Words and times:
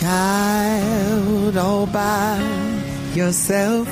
child 0.00 1.56
all 1.56 1.86
by 1.86 2.38
yourself. 3.14 3.88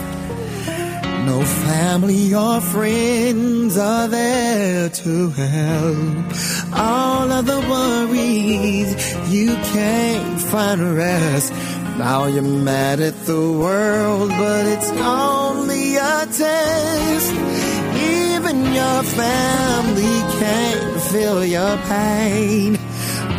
No 1.26 1.42
family 1.66 2.32
or 2.32 2.60
friends 2.60 3.76
are 3.76 4.06
there 4.06 4.88
to 4.88 5.30
help. 5.30 6.26
All 6.72 7.32
of 7.32 7.46
the 7.46 7.60
worries 7.72 8.90
you 9.32 9.56
can't 9.74 10.40
find 10.40 10.94
rest. 10.94 11.52
Now 11.98 12.26
you're 12.26 12.42
mad 12.70 13.00
at 13.00 13.18
the 13.26 13.44
world, 13.64 14.28
but 14.30 14.64
it's 14.66 14.90
only 14.90 15.96
a 15.96 16.26
test. 16.26 17.32
Even 18.14 18.56
your 18.80 19.02
family 19.02 20.16
can't 20.38 21.00
feel 21.10 21.44
your 21.44 21.76
pain. 21.88 22.78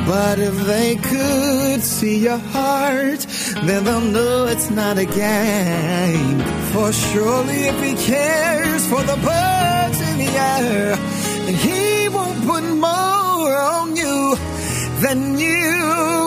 But 0.07 0.39
if 0.39 0.55
they 0.65 0.95
could 0.95 1.83
see 1.83 2.19
your 2.19 2.37
heart, 2.37 3.20
then 3.65 3.84
they'll 3.84 3.99
know 3.99 4.45
it's 4.45 4.70
not 4.70 4.98
a 4.98 5.03
game. 5.03 6.39
For 6.71 6.93
surely 6.93 7.59
if 7.71 7.77
he 7.84 7.93
cares 8.12 8.88
for 8.88 9.03
the 9.03 9.17
birds 9.17 9.99
in 10.09 10.17
the 10.23 10.31
air, 10.31 10.95
then 11.45 11.55
he 11.55 12.07
won't 12.07 12.39
put 12.48 12.63
more 12.63 13.57
on 13.75 13.98
you 13.98 14.38
than 15.01 15.38
you 15.38 16.27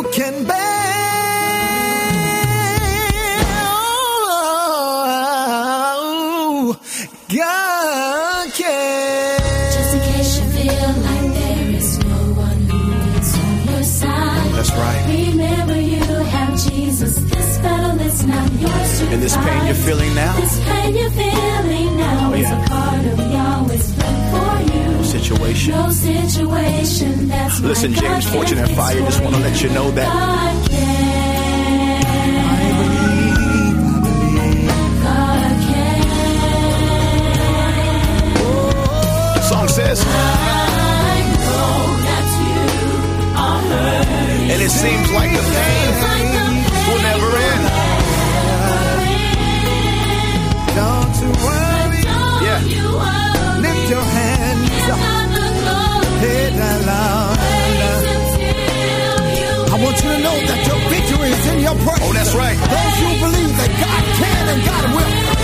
this 19.30 19.44
pain 19.46 19.66
you're 19.66 19.74
feeling 19.74 20.14
now? 20.14 20.36
This 20.40 20.60
pain 20.64 20.96
you're 20.96 21.10
feeling 21.10 21.96
now 21.96 22.30
Oh, 22.30 22.34
is 22.34 22.42
yeah. 22.42 22.64
a 22.64 22.68
part 22.68 23.04
of 23.06 23.18
for 24.30 24.60
you. 24.72 25.04
Situation. 25.04 25.72
No 25.72 25.90
situation 25.90 27.28
that's 27.28 27.60
Listen, 27.60 27.92
James 27.94 28.26
Fortune 28.28 28.58
and 28.58 28.68
FIYA, 28.70 29.04
just 29.06 29.20
want 29.22 29.34
to 29.36 29.40
let 29.42 29.62
you 29.62 29.68
know 29.70 29.90
that 29.92 30.08
God 30.08 30.68
can. 30.70 30.80
I 32.46 32.72
believe, 32.80 33.78
I 33.94 34.00
believe. 34.02 34.68
God 35.02 35.54
can. 35.68 36.00
the 39.36 39.42
song 39.42 39.68
says, 39.68 40.02
I 40.06 40.08
know 41.44 41.72
that 42.06 42.26
you 42.42 42.62
are 43.44 43.60
hurting. 43.70 44.50
and 44.52 44.60
it 44.62 44.70
seems 44.70 45.10
like 45.12 45.30
the 45.32 45.42
pain 45.42 46.29
Oh, 61.82 62.12
that's 62.12 62.34
right. 62.34 62.58
Those 62.58 62.96
who 63.00 63.10
believe 63.24 63.56
that 63.56 63.72
God 63.80 64.02
can 64.20 64.44
and 64.52 64.60
God 64.68 64.84
will, 64.94 65.39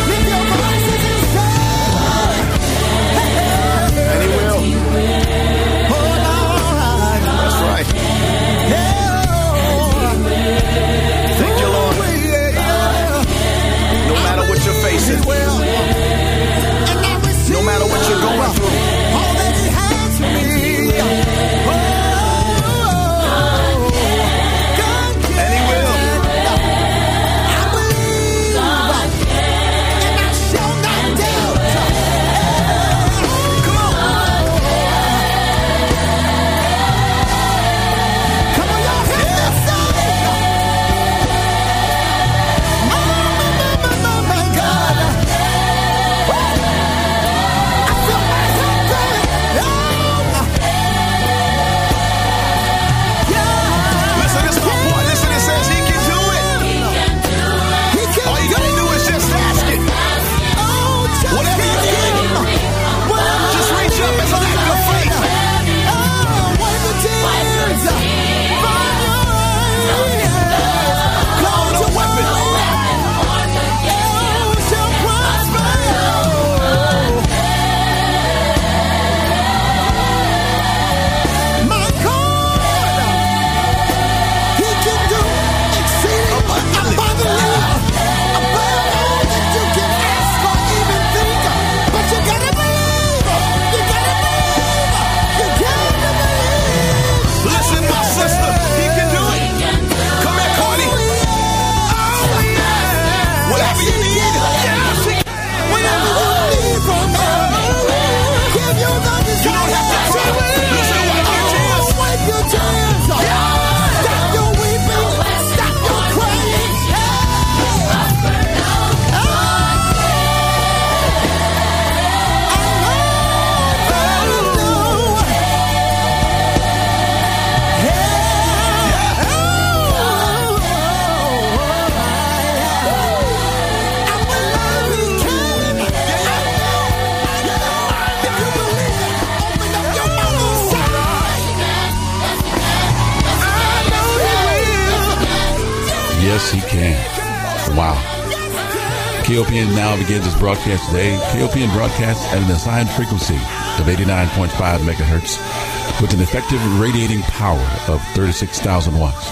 KOPN 149.27 149.75
now 149.75 149.97
begins 149.97 150.25
its 150.25 150.39
broadcast 150.39 150.87
today. 150.87 151.19
KOPN 151.33 151.73
broadcasts 151.75 152.25
at 152.27 152.41
an 152.41 152.49
assigned 152.49 152.89
frequency 152.91 153.35
of 153.35 153.89
89.5 153.89 154.47
megahertz 154.79 156.01
with 156.01 156.15
an 156.15 156.21
effective 156.21 156.61
radiating 156.81 157.23
power 157.23 157.59
of 157.89 158.01
36,000 158.15 158.97
watts. 158.97 159.29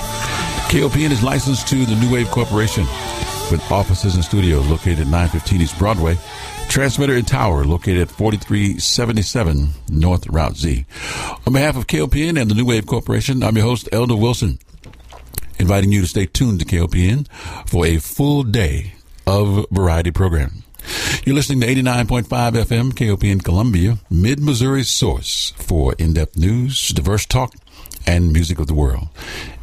KOPN 0.69 1.13
is 1.13 1.23
licensed 1.23 1.69
to 1.69 1.87
the 1.87 1.95
New 1.95 2.13
Wave 2.13 2.29
Corporation 2.33 2.83
with 3.53 3.63
offices 3.71 4.17
and 4.17 4.25
studios 4.25 4.67
located 4.67 4.99
at 4.99 5.07
915 5.07 5.61
East 5.63 5.79
Broadway, 5.79 6.19
transmitter 6.69 7.15
and 7.15 7.29
tower 7.29 7.65
located 7.65 8.01
at 8.01 8.11
4377 8.11 9.69
North 9.91 10.27
Route 10.27 10.57
Z. 10.57 10.87
On 11.47 11.53
behalf 11.53 11.77
of 11.77 11.87
KOPN 11.87 12.37
and 12.41 12.51
the 12.51 12.57
New 12.57 12.67
Wave 12.67 12.87
Corporation, 12.87 13.45
I'm 13.45 13.57
your 13.57 13.67
host, 13.67 13.89
Elder 13.93 14.17
Wilson 14.17 14.59
inviting 15.61 15.93
you 15.93 16.01
to 16.01 16.09
stay 16.09 16.27
tuned 16.27 16.59
to 16.59 16.67
KOPN 16.67 17.29
for 17.69 17.87
a 17.87 17.99
full 17.99 18.43
day 18.43 18.95
of 19.27 19.67
variety 19.71 20.11
Program. 20.11 20.65
You're 21.25 21.35
listening 21.35 21.61
to 21.61 21.67
89.5 21.67 22.25
FM 22.25 22.93
KOPN 22.93 23.43
Columbia, 23.43 23.99
Mid 24.11 24.41
Missouri 24.41 24.83
source 24.83 25.53
for 25.57 25.95
in 25.95 26.13
depth 26.13 26.37
news, 26.37 26.91
diverse 26.91 27.25
talk, 27.25 27.55
and 28.07 28.33
music 28.33 28.59
of 28.59 28.67
the 28.67 28.75
world. 28.75 29.09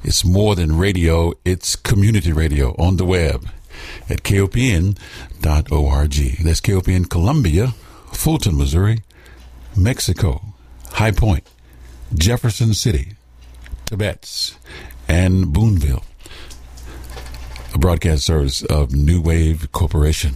It's 0.04 0.26
more 0.26 0.56
than 0.56 0.78
radio, 0.78 1.34
it's 1.46 1.76
community 1.76 2.32
radio 2.32 2.76
on 2.80 2.98
the 2.98 3.06
web 3.06 3.48
at 4.10 4.24
kopn.org. 4.24 4.96
That's 6.44 6.62
KOPN 6.62 7.10
Columbia, 7.10 7.68
Fulton, 8.12 8.58
Missouri, 8.58 9.00
Mexico, 9.76 10.42
High 10.94 11.12
Point, 11.12 11.48
Jefferson 12.14 12.74
City, 12.74 13.14
Tebbetts, 13.86 14.56
and 15.08 15.54
Boonville. 15.54 16.04
A 17.74 17.78
broadcast 17.78 18.26
service 18.26 18.64
of 18.64 18.94
New 18.94 19.22
Wave 19.22 19.72
Corporation. 19.72 20.36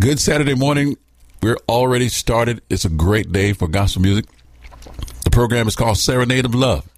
Good 0.00 0.20
Saturday 0.20 0.54
morning. 0.54 0.96
We're 1.42 1.58
already 1.68 2.08
started. 2.08 2.62
It's 2.70 2.84
a 2.84 2.88
great 2.88 3.32
day 3.32 3.52
for 3.52 3.66
gospel 3.66 4.02
music. 4.02 4.26
The 5.24 5.30
program 5.30 5.66
is 5.66 5.74
called 5.74 5.98
Serenade 5.98 6.44
of 6.44 6.54
Love. 6.54 6.88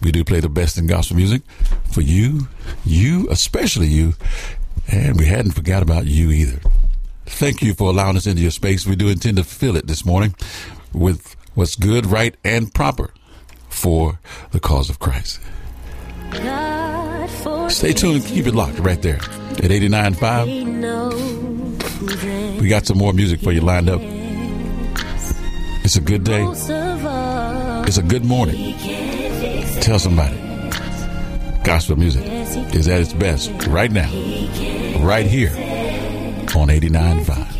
We 0.00 0.12
do 0.12 0.24
play 0.24 0.40
the 0.40 0.48
best 0.48 0.78
in 0.78 0.86
gospel 0.86 1.16
music 1.16 1.42
for 1.90 2.00
you, 2.00 2.48
you, 2.86 3.28
especially 3.30 3.88
you, 3.88 4.14
and 4.90 5.18
we 5.18 5.26
hadn't 5.26 5.52
forgot 5.52 5.82
about 5.82 6.06
you 6.06 6.30
either. 6.30 6.60
Thank 7.26 7.62
you 7.62 7.74
for 7.74 7.90
allowing 7.90 8.16
us 8.16 8.26
into 8.26 8.40
your 8.40 8.50
space. 8.50 8.86
We 8.86 8.96
do 8.96 9.08
intend 9.08 9.36
to 9.36 9.44
fill 9.44 9.76
it 9.76 9.86
this 9.86 10.06
morning 10.06 10.34
with 10.94 11.36
what's 11.54 11.76
good, 11.76 12.06
right, 12.06 12.34
and 12.44 12.72
proper 12.72 13.12
for 13.68 14.18
the 14.52 14.60
cause 14.60 14.88
of 14.88 14.98
Christ. 14.98 15.38
Stay 17.72 17.92
tuned. 17.92 18.24
Keep 18.26 18.46
it 18.46 18.54
locked 18.54 18.78
right 18.78 19.02
there 19.02 19.16
at 19.16 19.70
89.5. 19.70 22.60
We 22.60 22.68
got 22.68 22.86
some 22.86 22.98
more 22.98 23.12
music 23.12 23.40
for 23.40 23.50
you 23.50 23.60
lined 23.60 23.88
up. 23.88 24.00
It's 25.84 25.96
a 25.96 26.00
good 26.00 26.22
day. 26.22 26.46
It's 26.48 27.98
a 27.98 28.02
good 28.02 28.24
morning. 28.24 28.76
Tell 29.80 29.98
somebody. 29.98 30.36
Gospel 31.64 31.96
music 31.96 32.24
is 32.74 32.86
at 32.88 33.00
its 33.00 33.14
best 33.14 33.50
right 33.66 33.90
now, 33.90 34.08
right 35.00 35.26
here 35.26 35.50
on 35.50 36.68
89.5. 36.68 37.51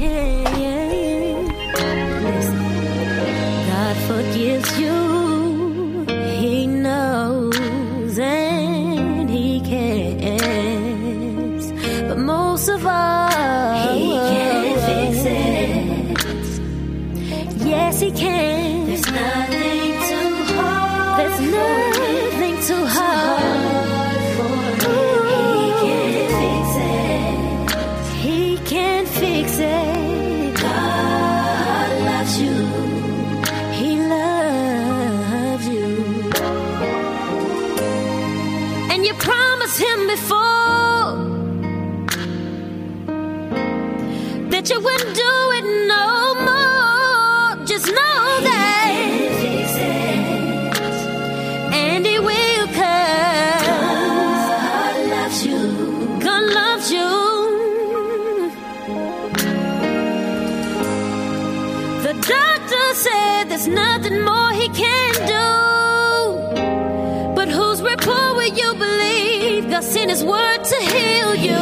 God 69.82 69.90
sent 69.90 70.10
his 70.10 70.22
word 70.24 70.64
to 70.64 70.76
heal 70.76 71.34
you. 71.34 71.58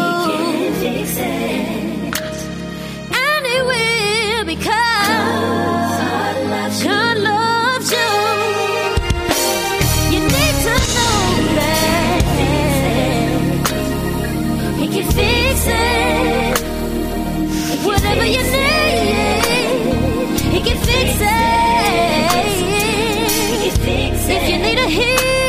And 3.12 3.46
he 3.46 3.62
will 3.62 4.44
because 4.44 5.08
God 6.84 7.16
loves 7.16 7.90
you. 7.90 8.12
You 10.12 10.20
need 10.20 10.56
to 10.66 10.74
know 10.96 11.20
that 11.56 12.22
he 14.78 14.86
can 14.88 15.06
fix 15.12 15.66
it. 15.66 16.58
Whatever 17.86 18.26
you 18.26 18.42
need, 18.42 19.44
he 20.54 20.60
can 20.60 20.78
fix 20.84 21.10
it. 21.20 21.38
If 24.32 24.44
you 24.48 24.58
need 24.58 24.78
a 24.78 24.86
healing, 24.86 25.39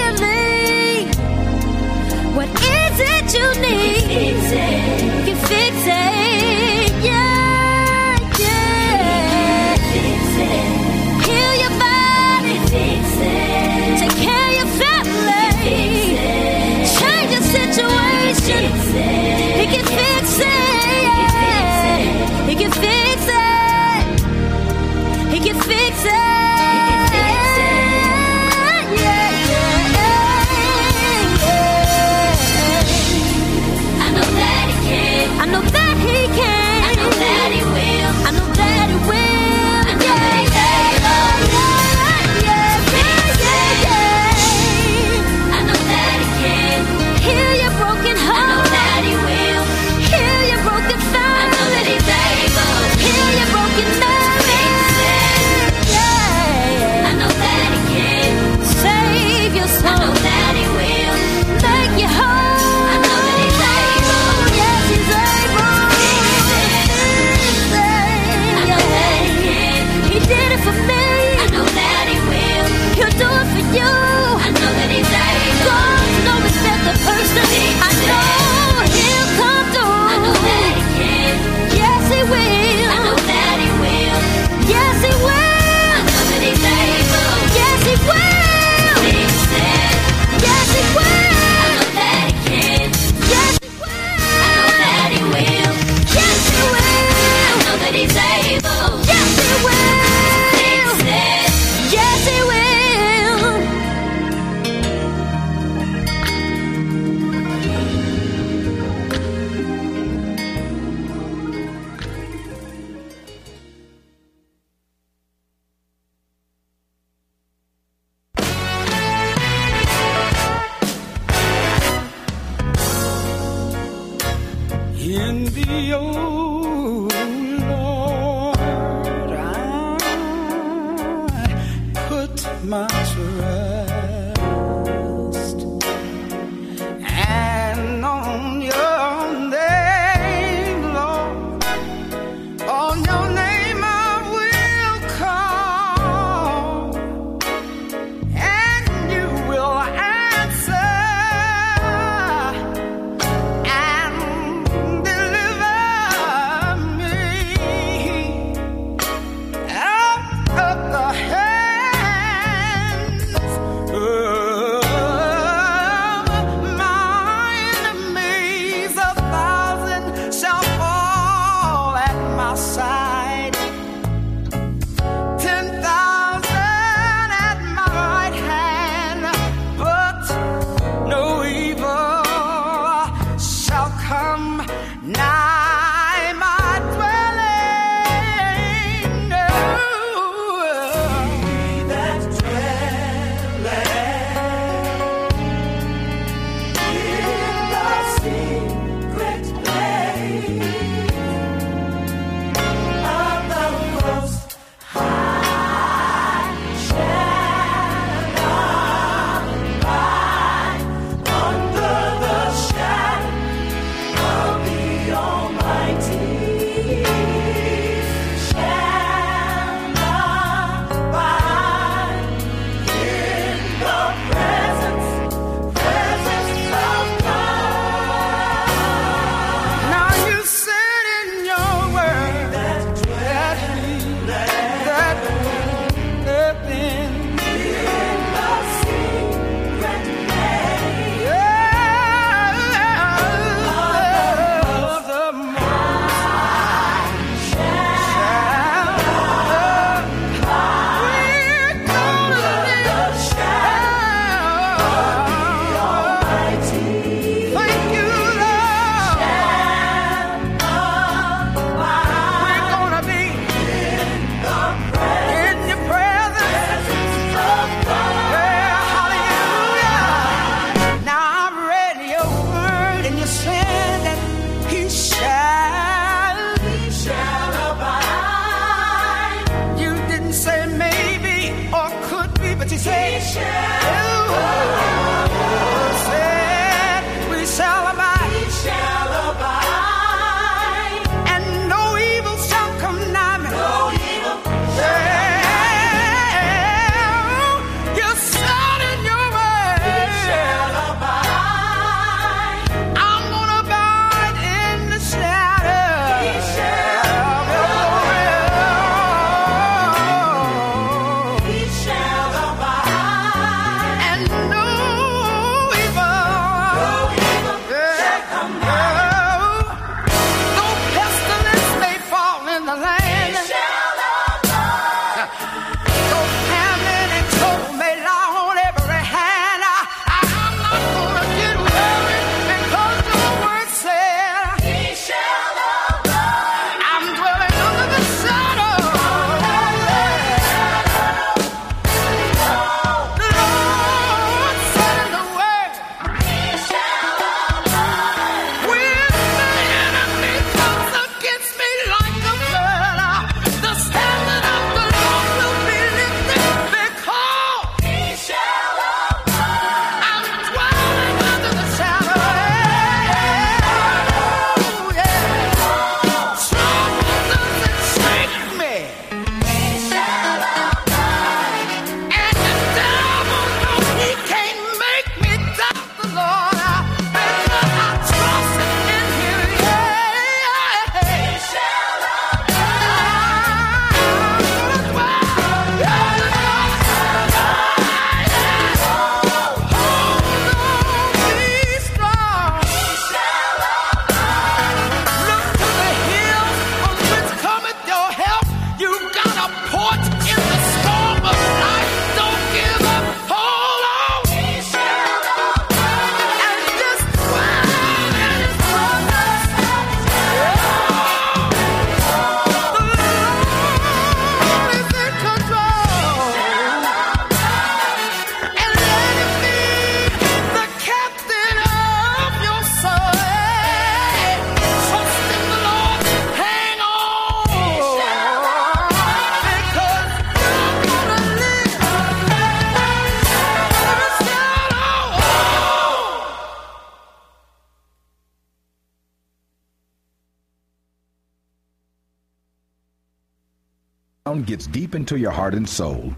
your 445.22 445.32
heart 445.32 445.54
and 445.54 445.70
soul, 445.70 446.16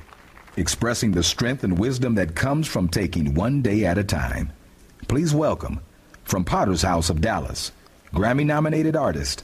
expressing 0.55 1.11
the 1.11 1.21
strength 1.21 1.63
and 1.63 1.77
wisdom 1.77 2.15
that 2.15 2.35
comes 2.35 2.67
from 2.67 2.87
taking 2.87 3.33
one 3.33 3.61
day 3.61 3.85
at 3.85 3.97
a 3.97 4.03
time. 4.03 4.51
Please 5.09 5.35
welcome, 5.35 5.81
from 6.23 6.45
Potter's 6.45 6.81
House 6.83 7.09
of 7.09 7.19
Dallas, 7.19 7.73
Grammy 8.13 8.45
nominated 8.45 8.95
artist, 8.95 9.43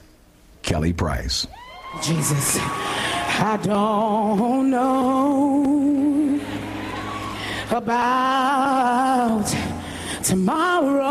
Kelly 0.62 0.94
Price. 0.94 1.46
Jesus, 2.02 2.56
I 2.58 3.58
don't 3.62 4.70
know 4.70 6.40
about 7.70 9.54
tomorrow. 10.22 11.10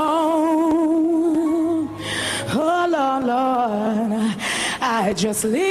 Oh, 2.52 2.88
Lord, 2.90 3.26
Lord, 3.26 4.36
I 4.82 5.14
just 5.16 5.44
live 5.44 5.69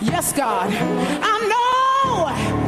Yes, 0.00 0.32
God. 0.32 0.70
I 0.72 1.36
know. 1.46 2.61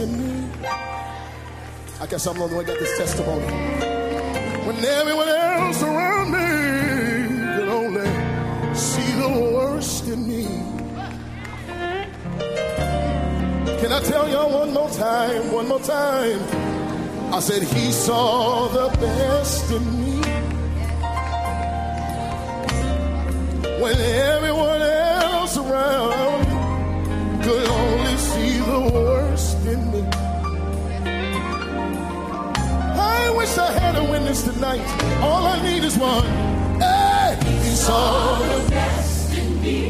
In 0.00 0.10
me. 0.18 0.50
I 2.00 2.06
guess 2.06 2.26
I'm 2.26 2.36
the 2.36 2.44
only 2.44 2.56
one 2.56 2.64
that 2.64 2.72
got 2.72 2.80
this 2.80 2.96
testimony 2.96 3.44
when 4.66 4.76
everyone 4.84 5.28
else 5.28 5.82
around 5.82 6.32
me 6.32 7.56
could 7.56 7.68
only 7.68 8.74
see 8.74 9.12
the 9.20 9.28
worst 9.54 10.08
in 10.08 10.26
me. 10.26 10.44
Can 13.80 13.92
I 13.92 14.00
tell 14.00 14.28
y'all 14.28 14.50
one 14.50 14.72
more 14.72 14.90
time? 14.90 15.52
One 15.52 15.68
more 15.68 15.80
time. 15.80 16.40
I 17.34 17.40
said 17.40 17.62
he 17.62 17.92
saw 17.92 18.68
the 18.68 18.88
best 18.98 19.70
in 19.70 20.00
me 20.00 20.09
had 34.34 34.54
tonight. 34.54 34.80
All 35.22 35.46
I 35.46 35.60
need 35.62 35.84
is 35.84 35.96
one. 35.98 36.24
Hey, 36.80 37.36
he 37.62 37.70
saw 37.74 38.38
the 38.38 38.70
best 38.70 39.36
in 39.36 39.60
me. 39.62 39.88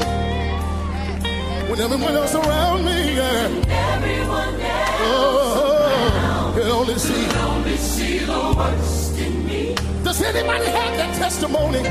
When 1.68 1.80
everyone 1.80 2.14
else 2.14 2.34
around 2.34 2.84
me, 2.84 3.16
yeah. 3.16 3.48
Everyone 3.94 4.60
else 4.60 5.00
Oh, 5.02 6.52
can 6.56 6.66
only 6.68 6.98
see. 6.98 7.26
only 7.38 7.76
see 7.76 8.18
the 8.20 8.54
worst 8.56 9.18
in 9.18 9.46
me. 9.46 9.74
Does 10.04 10.20
anybody 10.22 10.66
have 10.66 10.96
that 10.96 11.14
testimony? 11.16 11.82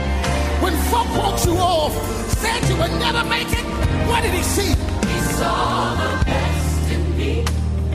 When 0.64 0.74
folk 0.92 1.08
walked 1.18 1.46
you 1.46 1.54
off, 1.58 1.94
said 2.40 2.68
you 2.70 2.76
would 2.78 2.92
never 3.00 3.24
make 3.30 3.48
it, 3.52 3.66
what 4.10 4.22
did 4.24 4.34
he 4.34 4.44
see? 4.44 4.70
He 4.74 5.20
saw 5.38 5.96
the 5.96 6.26
best 6.26 6.92
in 6.92 7.18
me. 7.18 7.44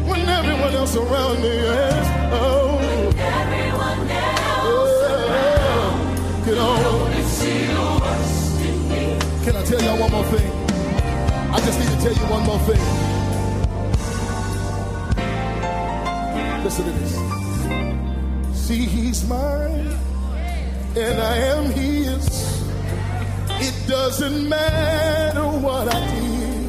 When 0.08 0.20
everyone 0.28 0.74
else 0.74 0.96
around 0.96 1.42
me, 1.42 1.54
yes. 1.54 2.32
Oh, 2.32 2.73
I 9.64 9.66
tell 9.66 9.82
y'all 9.82 9.98
one 9.98 10.12
more 10.12 10.24
thing? 10.24 10.50
I 11.50 11.58
just 11.60 11.78
need 11.80 11.88
to 11.88 11.96
tell 12.04 12.12
you 12.12 12.26
one 12.30 12.44
more 12.44 12.58
thing. 12.68 12.82
Listen 16.62 16.84
to 16.84 16.90
this. 16.92 17.14
See, 18.52 18.84
he's 18.84 19.26
mine, 19.26 19.88
and 20.94 21.18
I 21.18 21.36
am 21.54 21.64
his. 21.70 22.26
It 23.66 23.88
doesn't 23.88 24.46
matter 24.50 25.44
what 25.44 25.88
I 25.94 26.00
did. 26.10 26.68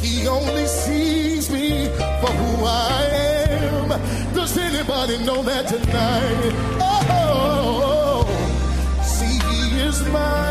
He 0.00 0.26
only 0.26 0.66
sees 0.66 1.50
me 1.50 1.88
for 2.22 2.32
who 2.32 2.64
I 2.64 3.04
am. 3.50 3.88
Does 4.34 4.56
anybody 4.56 5.18
know 5.26 5.42
that 5.42 5.68
tonight? 5.68 6.54
Oh, 6.80 8.24
see, 9.02 9.38
he 9.50 9.80
is 9.82 10.02
mine, 10.08 10.49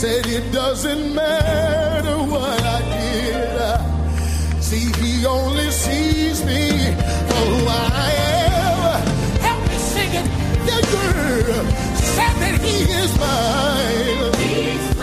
Said 0.00 0.26
it 0.28 0.50
doesn't 0.50 1.14
matter 1.14 2.16
what 2.32 2.62
I 2.62 2.80
did. 2.88 4.62
See, 4.62 4.90
he 4.98 5.26
only 5.26 5.70
sees 5.70 6.42
me 6.42 6.70
for 7.28 7.44
who 7.52 7.66
I 7.68 8.10
am. 8.48 9.06
Help 9.42 9.60
me 9.68 9.76
sing 9.76 10.12
it, 10.20 10.26
yeah, 10.66 10.80
girl. 10.90 11.66
Said 12.16 12.34
that 12.40 12.60
he 12.62 12.76
is 13.02 13.12
mine. 13.20 14.32
He's 14.40 14.96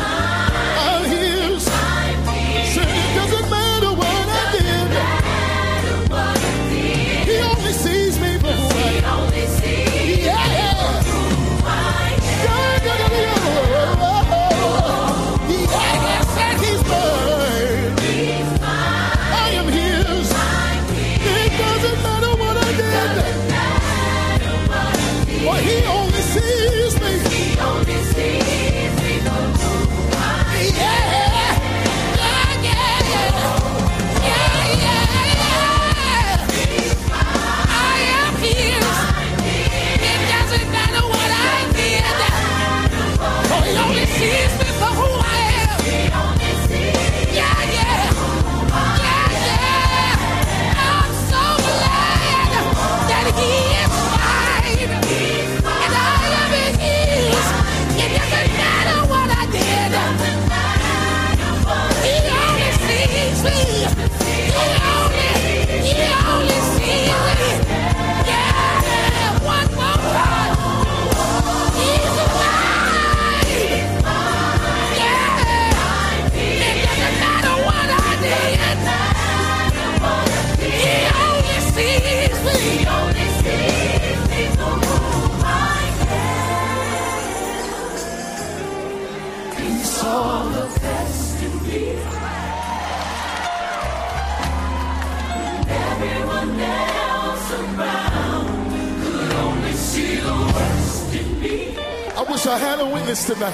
I 102.48 102.58
had 102.58 102.80
a 102.80 102.86
witness 102.86 103.26
tonight. 103.26 103.52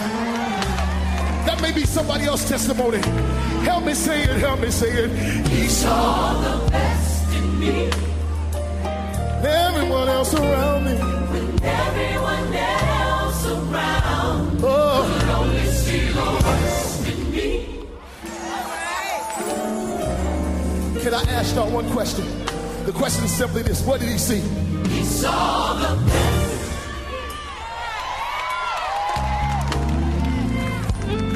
That 1.48 1.60
may 1.62 1.72
be 1.72 1.84
somebody 1.86 2.26
else's 2.26 2.48
testimony. 2.50 3.00
Help 3.64 3.84
me 3.86 3.94
say 3.96 4.24
it, 4.24 4.38
help 4.40 4.60
me 4.60 4.70
say 4.70 4.90
it. 4.92 5.48
He 5.48 5.68
saw 5.68 6.40
the 6.42 6.72
best 6.72 7.34
in 7.36 7.60
me. 7.60 7.90
everyone 9.44 10.10
else 10.10 10.34
around 10.36 10.86
me. 10.86 10.94
When 10.94 11.64
Everyone 11.64 12.54
else 12.54 13.46
around 13.48 14.60
Oh, 14.64 15.18
could 15.20 15.30
only 15.30 15.66
see 15.68 16.08
the 16.10 16.22
worst 16.44 17.08
in 17.08 17.32
me. 17.32 17.80
can 21.02 21.14
I 21.14 21.24
ask 21.32 21.56
y'all 21.56 21.72
one 21.72 21.90
question? 21.92 22.26
The 22.86 22.92
question 22.92 23.26
is 23.26 23.32
simply 23.32 23.64
this 23.64 23.82
What 23.86 24.00
did 24.02 24.10
he 24.10 24.18
see? 24.18 24.42
He 24.90 25.04
saw 25.04 25.74
the 25.76 26.06
best. 26.06 26.33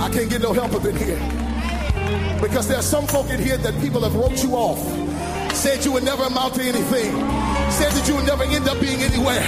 I 0.07 0.09
can't 0.09 0.29
get 0.29 0.41
no 0.41 0.53
help 0.53 0.73
up 0.73 0.85
in 0.85 0.95
here. 0.95 1.19
Because 2.41 2.65
there's 2.69 2.85
some 2.85 3.05
folk 3.07 3.29
in 3.29 3.41
here 3.41 3.57
that 3.57 3.77
people 3.81 3.99
have 4.03 4.15
wrote 4.15 4.41
you 4.41 4.53
off. 4.53 4.79
Said 5.53 5.83
you 5.83 5.91
would 5.91 6.05
never 6.05 6.23
amount 6.23 6.55
to 6.55 6.61
anything. 6.61 7.11
Said 7.69 7.91
that 7.91 8.05
you 8.07 8.15
would 8.15 8.25
never 8.25 8.43
end 8.43 8.69
up 8.69 8.79
being 8.79 9.01
anywhere. 9.01 9.43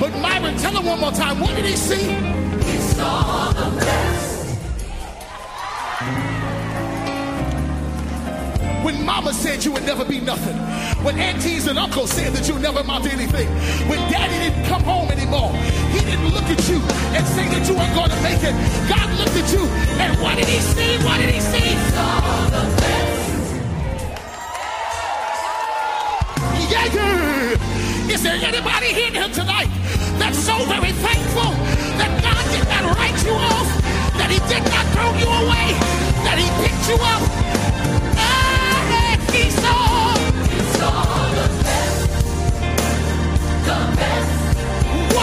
But 0.00 0.18
Myron, 0.18 0.56
tell 0.56 0.74
him 0.74 0.86
one 0.86 0.98
more 0.98 1.12
time. 1.12 1.40
What 1.40 1.54
did 1.56 1.66
he 1.66 1.76
see? 1.76 2.04
He 2.04 2.78
saw 2.78 3.52
the 3.52 3.76
best. 3.76 4.27
When 8.98 9.06
mama 9.06 9.32
said 9.32 9.64
you 9.64 9.70
would 9.72 9.86
never 9.86 10.04
be 10.04 10.20
nothing. 10.20 10.56
When 11.04 11.16
aunties 11.18 11.68
and 11.68 11.78
uncles 11.78 12.10
said 12.10 12.32
that 12.32 12.48
you 12.48 12.54
would 12.54 12.62
never 12.62 12.80
amount 12.80 13.04
to 13.04 13.12
anything. 13.12 13.46
When 13.86 13.98
daddy 14.10 14.34
didn't 14.42 14.66
come 14.66 14.82
home 14.82 15.08
anymore. 15.10 15.54
He 15.94 16.00
didn't 16.02 16.34
look 16.34 16.50
at 16.50 16.58
you 16.68 16.82
and 17.14 17.22
say 17.22 17.46
that 17.46 17.62
you 17.68 17.78
weren't 17.78 17.94
going 17.94 18.10
to 18.10 18.20
make 18.26 18.42
it. 18.42 18.50
God 18.90 19.06
looked 19.14 19.38
at 19.38 19.46
you 19.54 19.62
and 20.02 20.18
what 20.18 20.34
did 20.34 20.50
he 20.50 20.58
see? 20.58 20.98
What 21.06 21.18
did 21.22 21.30
he 21.30 21.38
see? 21.38 21.78
Saw 21.94 22.50
the 22.50 22.64
best. 22.82 23.22
Yeah, 26.66 26.86
yeah. 26.90 28.12
Is 28.12 28.22
there 28.24 28.34
anybody 28.34 28.90
here 28.98 29.30
tonight 29.30 29.70
that's 30.18 30.38
so 30.42 30.58
very 30.66 30.90
thankful 30.90 31.54
that 32.02 32.10
God 32.18 32.42
did 32.50 32.66
not 32.66 32.98
write 32.98 33.18
you 33.22 33.30
off, 33.30 33.68
that 34.18 34.26
He 34.26 34.42
did 34.50 34.66
not 34.74 34.84
throw 34.90 35.14
you 35.22 35.30
away, 35.46 35.70
that 36.26 36.34
He 36.34 36.50
picked 36.66 36.82
you 36.90 36.98
up? 36.98 37.47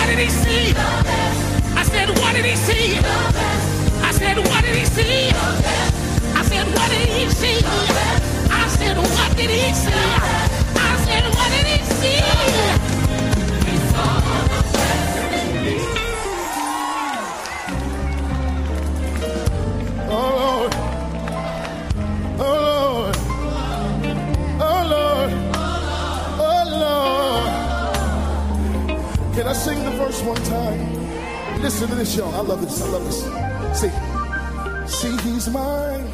What 0.06 0.12
did 0.12 0.20
He 0.20 0.30
see? 0.30 0.72
I 0.76 1.82
said, 1.82 2.10
what 2.20 2.36
did 2.36 2.46
He 2.46 2.56
see? 2.56 3.00
I 3.00 4.12
said, 4.12 4.38
what 4.38 4.64
did 4.64 4.76
He 4.76 4.86
see? 4.86 5.32
I 5.32 6.44
said, 6.44 6.68
what 6.76 6.92
did 6.92 7.10
He 7.10 7.28
see? 7.32 7.66
I 8.52 8.68
said, 8.68 8.98
what 8.98 9.36
did 9.36 9.50
He 9.50 9.74
see? 9.74 9.90
I 10.78 10.98
said, 11.06 11.24
what 11.34 11.50
did 11.50 11.66
He 11.66 11.84
see? 11.86 12.26
Sing 29.56 29.84
the 29.84 29.92
verse 29.92 30.22
one 30.22 30.44
time? 30.44 31.62
Listen 31.62 31.88
to 31.90 31.96
this, 31.96 32.16
y'all. 32.16 32.34
I 32.36 32.42
love 32.42 32.62
this. 32.62 32.82
I 32.82 32.88
love 32.90 33.06
this. 33.06 33.24
See. 33.80 33.92
See, 34.88 35.18
he's 35.28 35.50
mine. 35.50 36.08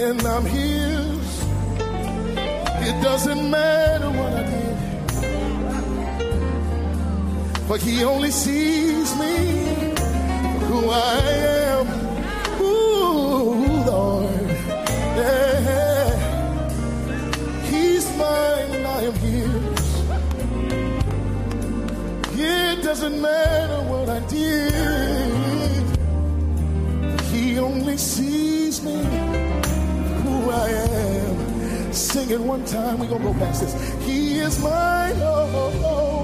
And 0.00 0.22
I'm 0.22 0.44
his. 0.44 1.44
It 2.88 3.02
doesn't 3.02 3.50
matter 3.50 4.10
what 4.10 4.32
I 4.32 4.42
did. 4.42 4.76
But 7.68 7.80
he 7.80 8.04
only 8.04 8.30
sees 8.30 9.14
me 9.16 9.36
who 10.66 10.90
I 10.90 11.18
am. 11.18 11.63
Doesn't 22.94 23.20
matter 23.20 23.82
what 23.90 24.08
I 24.08 24.20
did. 24.28 25.84
He 27.32 27.58
only 27.58 27.96
sees 27.96 28.84
me 28.84 28.94
who 30.22 30.48
I 30.48 30.68
am. 30.68 31.92
Sing 31.92 32.30
it 32.30 32.38
one 32.38 32.64
time. 32.64 33.00
We're 33.00 33.08
going 33.08 33.22
to 33.22 33.32
go 33.32 33.34
past 33.34 33.62
this. 33.62 33.74
He 34.06 34.38
is 34.38 34.62
mine. 34.62 35.16
Oh. 35.16 36.22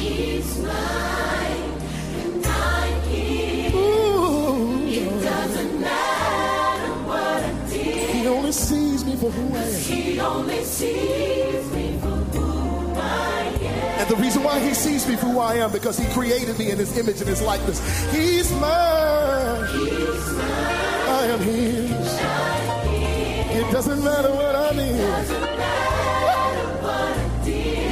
He's 0.00 0.58
mine, 0.58 1.78
and 2.22 2.44
I'm 2.44 3.02
his. 3.02 3.74
Ooh. 3.74 4.88
It 4.88 5.22
doesn't 5.22 5.80
matter 5.80 6.92
what 7.06 7.44
I 7.44 7.68
did. 7.70 8.10
He 8.16 8.26
only 8.26 8.50
sees 8.50 9.04
me 9.04 9.14
for 9.14 9.30
who 9.30 9.56
I 9.56 9.62
am. 9.62 9.80
He 9.80 10.18
only 10.18 10.64
sees 10.64 11.63
And 14.04 14.12
the 14.18 14.22
reason 14.22 14.42
why 14.42 14.60
he 14.60 14.74
sees 14.74 15.08
me 15.08 15.16
for 15.16 15.24
who 15.24 15.38
I 15.38 15.54
am, 15.54 15.72
because 15.72 15.98
he 15.98 16.04
created 16.12 16.58
me 16.58 16.70
in 16.70 16.76
his 16.76 16.94
image 16.98 17.20
and 17.20 17.28
his 17.28 17.40
likeness. 17.40 17.80
He's 18.12 18.52
mine. 18.52 19.64
He's 19.68 20.32
mine. 20.34 20.44
I 21.08 21.24
am 21.32 21.40
his. 21.40 22.18
It 23.56 23.72
doesn't 23.72 24.04
matter 24.04 24.28
what 24.28 24.54
I 24.56 24.72
need. 24.76 25.00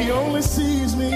He 0.05 0.11
only 0.11 0.43
sees 0.43 0.95
me. 0.97 1.09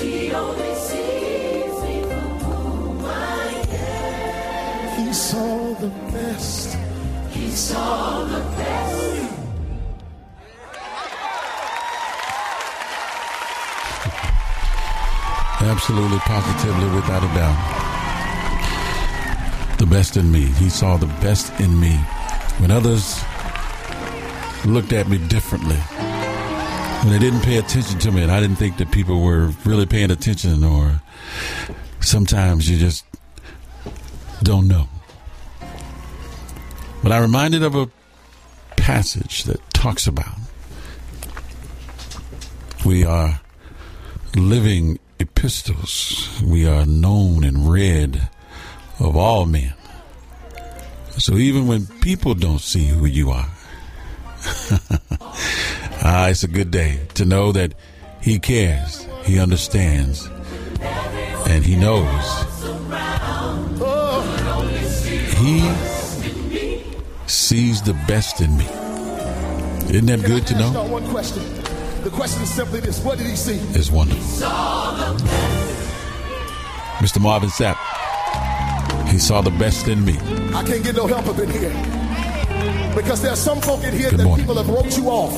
He 0.00 0.32
only 0.32 0.74
sees 0.74 1.82
me 1.82 2.02
for 2.40 2.48
who 2.48 3.06
I 3.06 3.52
am. 3.76 5.04
He 5.04 5.12
saw 5.12 5.74
the 5.74 5.90
best. 6.12 6.78
He 7.28 7.50
saw 7.50 8.24
the 8.24 8.40
best. 8.56 8.89
Absolutely, 15.70 16.18
positively, 16.18 16.90
without 16.96 17.22
a 17.22 17.28
doubt. 17.28 17.56
The 19.78 19.86
best 19.86 20.16
in 20.16 20.32
me. 20.32 20.46
He 20.46 20.68
saw 20.68 20.96
the 20.96 21.06
best 21.06 21.60
in 21.60 21.78
me. 21.78 21.92
When 22.58 22.72
others 22.72 23.22
looked 24.64 24.92
at 24.92 25.06
me 25.08 25.18
differently, 25.28 25.76
when 25.76 27.12
they 27.12 27.20
didn't 27.20 27.42
pay 27.42 27.58
attention 27.58 28.00
to 28.00 28.10
me, 28.10 28.20
and 28.24 28.32
I 28.32 28.40
didn't 28.40 28.56
think 28.56 28.78
that 28.78 28.90
people 28.90 29.22
were 29.22 29.52
really 29.64 29.86
paying 29.86 30.10
attention, 30.10 30.64
or 30.64 31.00
sometimes 32.00 32.68
you 32.68 32.76
just 32.76 33.04
don't 34.42 34.66
know. 34.66 34.88
But 37.00 37.12
I'm 37.12 37.22
reminded 37.22 37.62
of 37.62 37.76
a 37.76 37.88
passage 38.74 39.44
that 39.44 39.60
talks 39.72 40.08
about 40.08 40.34
we 42.84 43.04
are 43.04 43.40
living 44.34 44.98
epistles. 45.20 46.40
We 46.42 46.66
are 46.66 46.86
known 46.86 47.44
and 47.44 47.70
read 47.70 48.28
of 48.98 49.16
all 49.16 49.46
men. 49.46 49.74
So 51.18 51.34
even 51.34 51.66
when 51.66 51.86
people 52.00 52.34
don't 52.34 52.60
see 52.60 52.86
who 52.86 53.04
you 53.04 53.30
are, 53.30 53.50
ah, 56.02 56.28
it's 56.28 56.42
a 56.42 56.48
good 56.48 56.70
day 56.70 57.00
to 57.14 57.24
know 57.24 57.52
that 57.52 57.74
He 58.22 58.38
cares, 58.38 59.06
He 59.24 59.38
understands, 59.38 60.28
and 61.46 61.64
He 61.64 61.76
knows. 61.76 62.26
He 65.36 65.60
sees 67.26 67.82
the 67.82 67.94
best 68.06 68.40
in 68.40 68.56
me. 68.56 68.66
Isn't 69.90 70.06
that 70.06 70.22
good 70.24 70.46
to 70.46 70.54
know? 70.58 70.72
Y'all 72.00 72.10
one 72.10 72.10
question. 72.10 72.10
The 72.10 72.10
question 72.10 72.42
is 72.42 72.50
simply 72.50 72.80
this: 72.80 73.04
What 73.04 73.18
did 73.18 73.26
he 73.26 73.36
see? 73.36 73.58
It's 73.78 73.90
wonderful. 73.90 74.46
Mr. 77.00 77.20
Marvin 77.20 77.48
Sapp, 77.50 77.76
he 79.08 79.18
saw 79.18 79.40
the 79.40 79.50
best 79.50 79.88
in 79.88 80.04
me. 80.04 80.18
I 80.54 80.62
can't 80.64 80.82
get 80.84 80.96
no 80.96 81.06
help 81.06 81.26
up 81.28 81.38
in 81.38 81.50
here 81.50 81.70
because 82.94 83.22
there 83.22 83.32
are 83.32 83.36
some 83.36 83.60
folk 83.60 83.82
in 83.84 83.94
here 83.94 84.10
Good 84.10 84.20
that 84.20 84.24
morning. 84.24 84.44
people 84.46 84.62
have 84.62 84.68
wrote 84.68 84.96
you 84.98 85.08
off, 85.08 85.32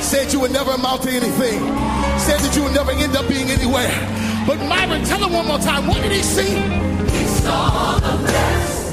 said 0.00 0.32
you 0.32 0.40
would 0.40 0.52
never 0.52 0.72
amount 0.72 1.02
to 1.02 1.10
anything, 1.10 1.60
said 2.18 2.38
that 2.40 2.52
you 2.54 2.62
would 2.62 2.74
never 2.74 2.92
end 2.92 3.16
up 3.16 3.26
being 3.28 3.50
anywhere. 3.50 3.90
But 4.46 4.58
Myron, 4.68 5.04
tell 5.04 5.18
him 5.24 5.32
one 5.32 5.46
more 5.48 5.58
time. 5.58 5.86
What 5.86 6.02
did 6.02 6.12
he 6.12 6.22
see? 6.22 6.54
He 6.54 7.26
saw 7.26 7.98
the 7.98 8.22
best. 8.24 8.83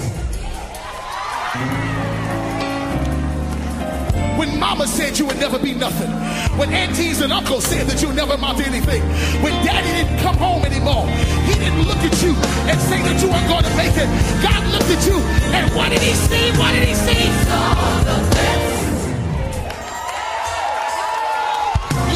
When 4.41 4.59
mama 4.59 4.87
said 4.87 5.19
you 5.19 5.27
would 5.27 5.37
never 5.37 5.59
be 5.59 5.75
nothing. 5.75 6.09
When 6.57 6.73
aunties 6.73 7.21
and 7.21 7.31
uncles 7.31 7.63
said 7.63 7.85
that 7.85 8.01
you 8.01 8.07
would 8.07 8.17
never 8.17 8.33
amount 8.33 8.57
to 8.57 8.65
anything. 8.65 9.03
When 9.45 9.53
daddy 9.61 9.85
didn't 10.01 10.17
come 10.17 10.33
home 10.33 10.65
anymore. 10.65 11.05
He 11.45 11.53
didn't 11.61 11.85
look 11.85 12.01
at 12.01 12.17
you 12.25 12.33
and 12.65 12.73
say 12.89 12.97
that 13.05 13.21
you 13.21 13.29
weren't 13.29 13.45
going 13.45 13.69
to 13.69 13.75
make 13.77 13.93
it. 13.93 14.09
God 14.41 14.65
looked 14.73 14.89
at 14.89 15.05
you 15.05 15.21
and 15.53 15.69
what 15.77 15.93
did 15.93 16.01
he 16.01 16.17
see? 16.17 16.49
What 16.57 16.73
did 16.73 16.89
he 16.89 16.97
see? 16.97 17.21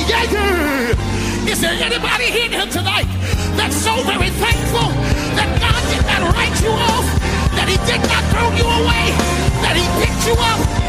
Yeah, 0.09 0.25
yeah. 0.33 1.53
Is 1.53 1.61
there 1.61 1.77
anybody 1.77 2.25
here 2.33 2.65
tonight 2.73 3.05
that's 3.53 3.77
so 3.77 3.93
very 4.01 4.33
thankful 4.41 4.89
that 5.37 5.45
God 5.61 5.81
did 5.93 6.01
not 6.09 6.33
write 6.33 6.57
you 6.57 6.73
off, 6.73 7.05
that 7.53 7.69
He 7.69 7.77
did 7.85 8.01
not 8.09 8.25
throw 8.33 8.49
you 8.57 8.65
away, 8.65 9.13
that 9.61 9.77
He 9.77 9.85
picked 10.01 10.25
you 10.25 10.33
up? 10.41 10.84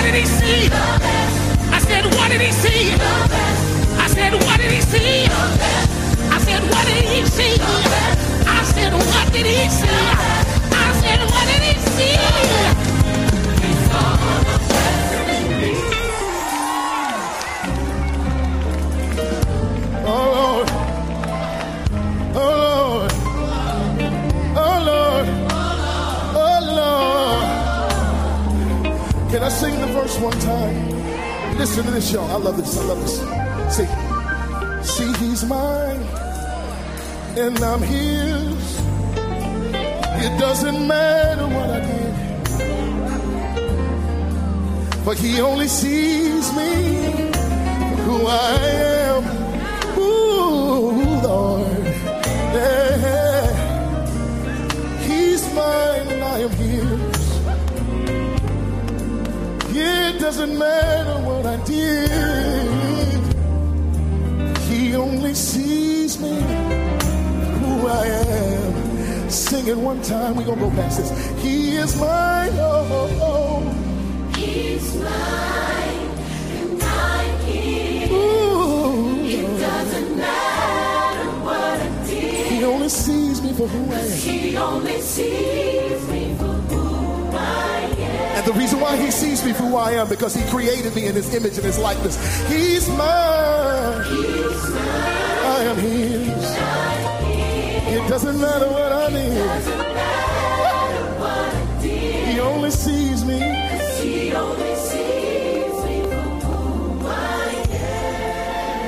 What 0.00 0.06
did 0.06 0.14
He 0.14 0.24
see? 0.24 0.68
I 0.72 1.78
said, 1.78 2.06
what 2.14 2.30
did 2.30 2.40
He 2.40 2.50
see? 2.52 2.94
I 2.94 4.06
said, 4.08 4.32
what 4.32 4.56
did 4.58 4.72
He 4.72 4.80
see? 4.80 5.26
I 5.26 6.38
said, 6.38 6.62
what 6.72 6.86
did 6.86 7.04
He 7.04 7.26
see? 7.26 7.60
I 8.48 8.64
said, 8.64 8.94
what 8.94 9.30
did 9.30 9.44
He 9.44 9.68
see? 9.68 9.88
I 10.72 10.92
said, 11.02 11.20
what 11.20 11.46
did 11.46 11.62
He 11.62 11.80
see? 11.80 12.00
Can 29.40 29.46
I 29.46 29.52
sing 29.52 29.80
the 29.80 29.86
verse 29.86 30.18
one 30.18 30.38
time? 30.40 31.56
Listen 31.56 31.84
to 31.86 31.90
this, 31.92 32.12
y'all. 32.12 32.30
I 32.30 32.34
love 32.34 32.58
this. 32.58 32.76
I 32.76 32.84
love 32.84 33.00
this. 33.00 33.20
See, 33.74 33.86
see, 34.82 35.12
he's 35.24 35.46
mine, 35.46 36.02
and 37.38 37.58
I'm 37.60 37.80
his. 37.80 38.80
It 40.26 40.38
doesn't 40.38 40.86
matter 40.86 41.46
what 41.46 41.70
I 41.70 41.80
did, 41.80 42.14
for 45.04 45.14
he 45.14 45.40
only 45.40 45.68
sees 45.68 46.52
me 46.52 47.32
who 48.04 48.26
I 48.26 48.58
am. 48.66 48.99
Doesn't 60.40 60.58
matter 60.58 61.18
what 61.28 61.44
I 61.44 61.56
did. 61.64 63.20
He 64.70 64.94
only 64.96 65.34
sees 65.34 66.18
me 66.18 66.34
who 67.60 67.86
I 67.86 68.06
am. 68.06 69.28
Sing 69.28 69.66
it 69.66 69.76
one 69.76 70.00
time. 70.00 70.36
We're 70.36 70.46
going 70.46 70.58
to 70.58 70.64
go 70.64 70.70
past 70.70 70.96
this. 70.98 71.10
He 71.42 71.76
is 71.76 71.94
mine. 72.00 72.52
Oh, 72.54 72.88
oh, 72.98 73.18
oh. 73.28 73.60
He's 74.38 74.94
mine, 74.96 76.08
and 76.56 76.82
I'm 76.82 77.40
his. 77.40 78.10
Ooh. 78.10 79.26
It 79.26 79.60
doesn't 79.60 80.16
matter 80.16 81.30
what 81.44 81.80
I 81.80 82.06
did. 82.06 82.46
He 82.46 82.64
only 82.64 82.88
sees 82.88 83.42
me 83.42 83.52
for 83.52 83.66
who 83.68 83.92
I 83.92 83.98
am. 83.98 84.10
He 84.10 84.56
only 84.56 85.00
sees 85.02 86.08
me 86.08 86.19
And 88.40 88.48
the 88.48 88.58
reason 88.58 88.80
why 88.80 88.96
he 88.96 89.10
sees 89.10 89.44
me 89.44 89.52
for 89.52 89.64
who 89.64 89.76
I 89.76 89.90
am, 89.90 90.08
because 90.08 90.34
he 90.34 90.42
created 90.48 90.94
me 90.94 91.04
in 91.04 91.14
his 91.14 91.34
image 91.34 91.58
and 91.58 91.64
his 91.66 91.78
likeness. 91.78 92.16
He's 92.48 92.88
mine. 92.88 94.02
He's 94.04 94.70
mine, 94.70 95.44
I 95.44 95.64
am 95.68 95.76
his. 95.76 96.56
It 97.96 98.08
doesn't 98.08 98.40
matter 98.40 98.66
what 98.66 98.92
I 98.92 99.08
need. 99.12 99.44
He 102.32 102.40
only 102.40 102.70
sees 102.70 103.26
me. 103.26 103.40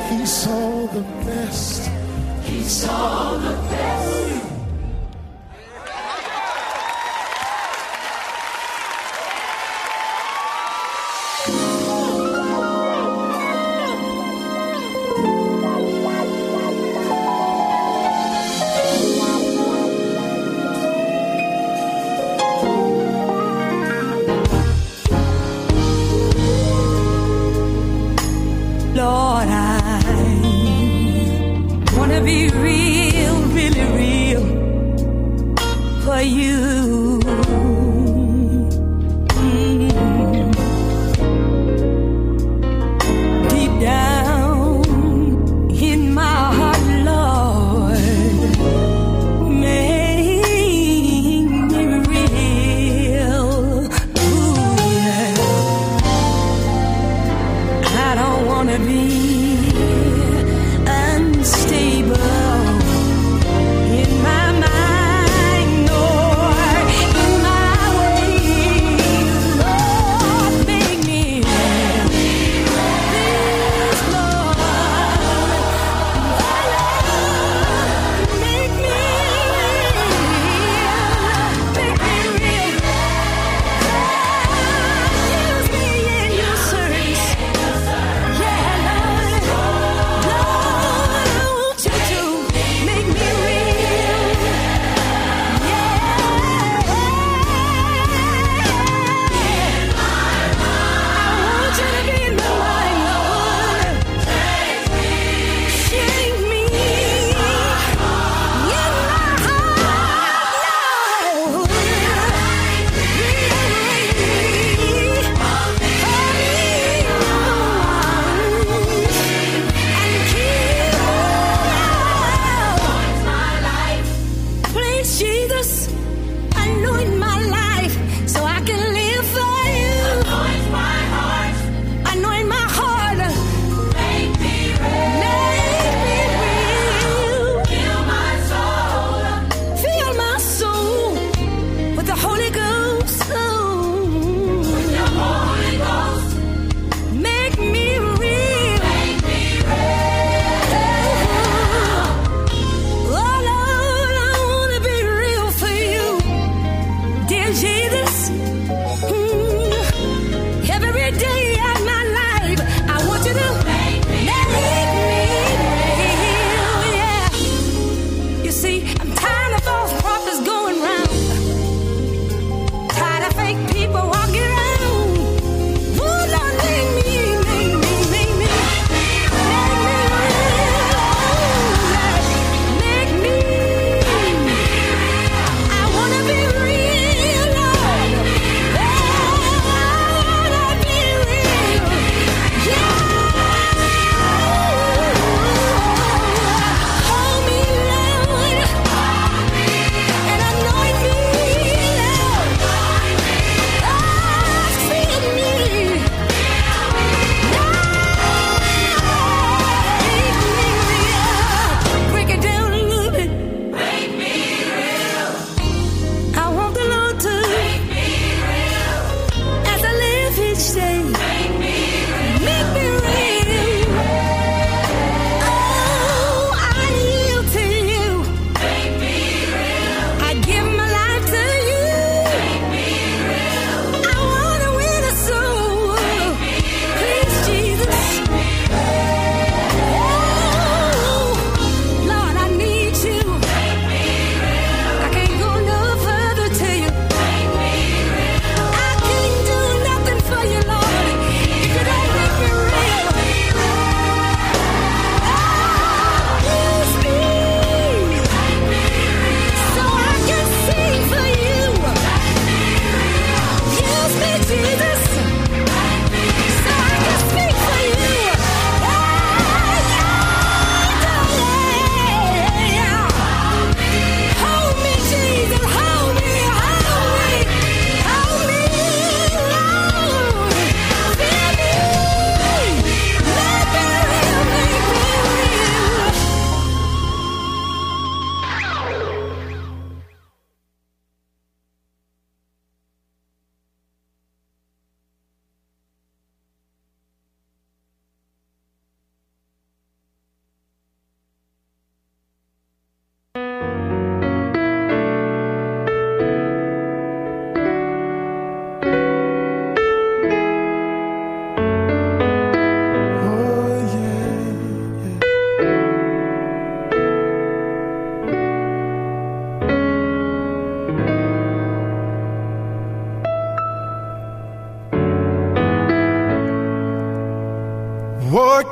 He 0.09 0.25
saw 0.27 0.87
the 0.87 1.03
best. 1.27 1.91
He 2.45 2.63
saw 2.63 3.37
the 3.37 3.55
best. 3.69 4.22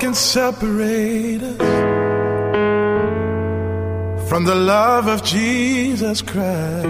Can 0.00 0.14
separate 0.14 1.42
us 1.42 1.58
from 4.30 4.44
the 4.46 4.54
love 4.54 5.06
of 5.08 5.22
Jesus 5.22 6.22
Christ? 6.22 6.88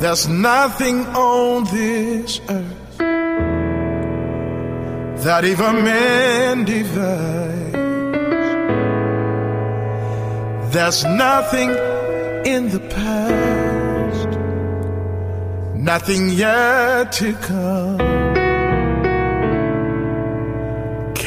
There's 0.00 0.28
nothing 0.28 1.04
on 1.06 1.64
this 1.64 2.40
earth 2.48 2.98
that 5.24 5.44
even 5.44 5.84
man 5.84 6.64
divides. 6.64 7.72
There's 10.72 11.04
nothing 11.04 11.70
in 12.46 12.68
the 12.70 12.80
past, 12.88 14.28
nothing 15.74 16.28
yet 16.28 17.10
to 17.14 17.32
come 17.34 18.11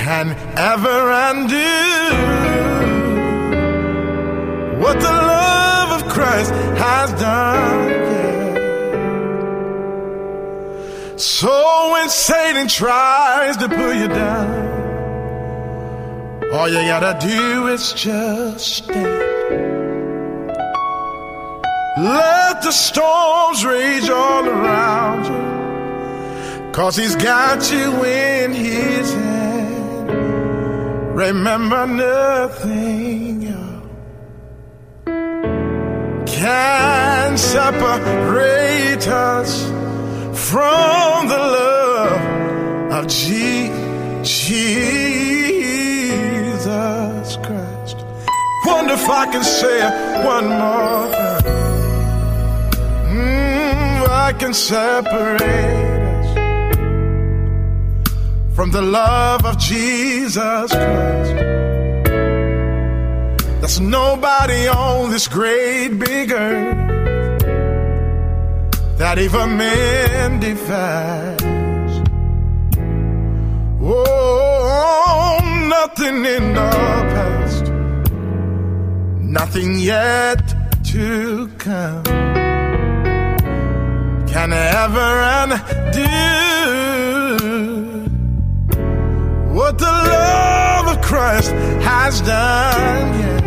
can 0.06 0.30
ever 0.56 1.00
undo 1.32 1.74
what 4.80 5.00
the 5.00 5.16
love 5.34 5.90
of 6.00 6.08
Christ 6.08 6.52
has 6.78 7.12
done. 7.14 7.90
So 11.18 11.92
when 11.94 12.08
Satan 12.10 12.68
tries 12.68 13.58
to 13.58 13.68
pull 13.68 13.96
you 13.96 14.08
down, 14.08 14.50
all 16.54 16.70
you 16.70 16.82
gotta 16.94 17.18
do 17.28 17.68
is 17.70 17.92
just 17.94 18.76
stand. 18.78 19.08
Let 21.98 22.62
the 22.62 22.72
storms 22.72 23.66
rage 23.66 24.08
all 24.12 24.48
around 24.48 25.26
you, 25.26 26.72
cause 26.74 26.96
he's 26.96 27.16
got 27.16 27.72
you 27.72 28.04
in 28.04 28.54
his 28.54 29.12
hand. 29.12 29.25
Remember 31.16 31.88
nothing 31.88 33.46
can 36.28 37.38
separate 37.38 39.08
us 39.08 39.64
from 40.50 41.28
the 41.30 41.38
love 41.38 42.92
of 42.92 43.08
Jesus 43.08 43.78
Christ. 47.46 47.98
Wonder 48.66 48.94
if 48.96 49.10
I 49.10 49.26
can 49.32 49.44
say 49.44 49.88
it 49.88 50.26
one 50.26 50.50
more 50.50 51.12
time. 51.14 51.44
Mm, 53.16 54.10
I 54.10 54.34
can 54.38 54.54
separate 54.54 55.85
from 58.56 58.72
the 58.72 58.82
love 58.82 59.46
of 59.46 59.58
Jesus 59.60 60.72
Christ. 60.72 61.36
There's 63.60 63.80
nobody 63.82 64.68
on 64.68 65.12
this 65.12 65.28
great 65.28 65.90
big 65.90 66.32
earth 66.32 66.78
that 68.98 69.20
even 69.20 69.58
man 69.58 70.40
divides. 70.40 71.44
Oh, 73.82 75.40
nothing 75.70 76.24
in 76.24 76.54
the 76.54 76.72
past, 77.14 77.66
nothing 79.22 79.80
yet 79.80 80.42
to 80.86 81.50
come 81.58 82.04
can 84.32 84.54
ever 84.54 85.10
undo 85.44 86.95
what 89.56 89.78
the 89.78 89.86
love 89.86 90.98
of 90.98 91.02
Christ 91.02 91.52
has 91.90 92.20
done. 92.22 93.20
Yeah. 93.20 93.40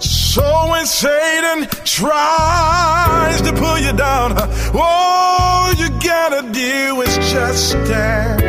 So 0.00 0.70
when 0.70 0.86
Satan 0.86 1.68
tries 1.84 3.40
to 3.42 3.52
pull 3.52 3.78
you 3.78 3.92
down, 3.92 4.36
all 4.74 5.72
you 5.74 5.88
gotta 6.00 6.42
do 6.50 7.02
is 7.02 7.16
just 7.32 7.70
stand. 7.70 8.42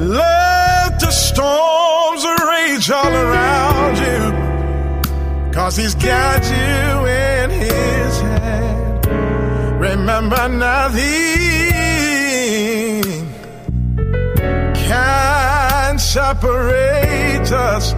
Let 0.00 0.98
the 0.98 1.10
storms 1.10 2.24
rage 2.24 2.90
all 2.90 3.14
around 3.26 3.98
you, 4.06 5.52
cause 5.52 5.76
he's 5.76 5.94
got 5.94 6.42
you 6.42 7.06
in 7.06 7.50
his 7.50 8.20
hand. 8.20 9.06
Remember 9.78 10.48
now, 10.48 10.88
nothing 10.88 11.49
separate 16.12 17.52
us 17.52 17.92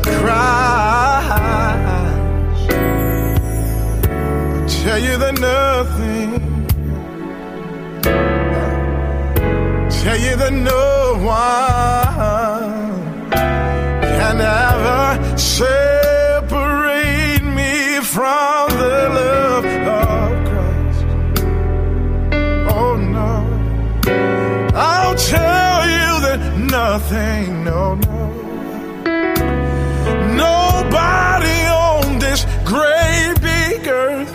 Christ. 0.02 1.38
I 4.50 4.52
tell 4.84 4.98
you 4.98 5.18
that 5.20 5.40
nothing, 5.40 6.42
I 8.04 8.06
tell 10.02 10.18
you 10.18 10.36
that 10.38 10.54
no 10.54 11.18
one 11.22 13.12
can 14.02 14.42
ever 14.42 15.38
separate 15.38 17.44
me 17.44 18.00
from 18.02 18.67
nothing, 26.84 27.64
no, 27.64 27.96
no, 27.96 28.26
nobody 30.46 31.60
on 31.90 32.20
this 32.20 32.42
great 32.72 33.34
big 33.52 33.80
earth 33.88 34.32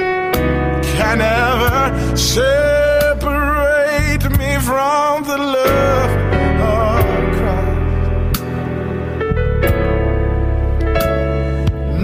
can 0.98 1.18
ever 1.20 2.16
separate 2.16 4.24
me 4.40 4.52
from 4.68 5.14
the 5.30 5.38
love 5.56 6.12
of 6.74 7.02
Christ. 7.38 8.42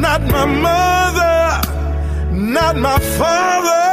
Not 0.04 0.20
my 0.36 0.46
mother, 0.68 1.40
not 2.54 2.74
my 2.88 2.98
father, 3.18 3.86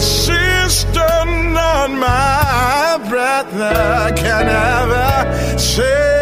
sister, 0.00 1.24
not 1.54 1.90
my 1.90 3.08
brother 3.08 4.14
can 4.16 4.48
ever 4.48 5.58
separate 5.58 6.19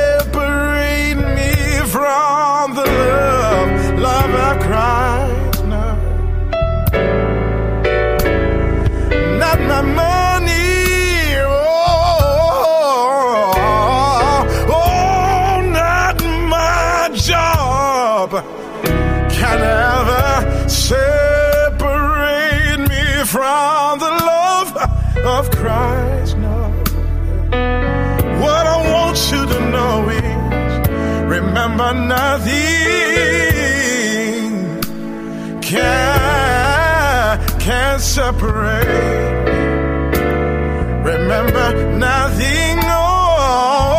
remember 31.68 31.94
nothing 32.08 32.50
can, 35.60 37.38
can 37.60 38.00
separate. 38.00 38.86
Remember 41.04 41.98
nothing 41.98 42.78
oh, 42.84 43.97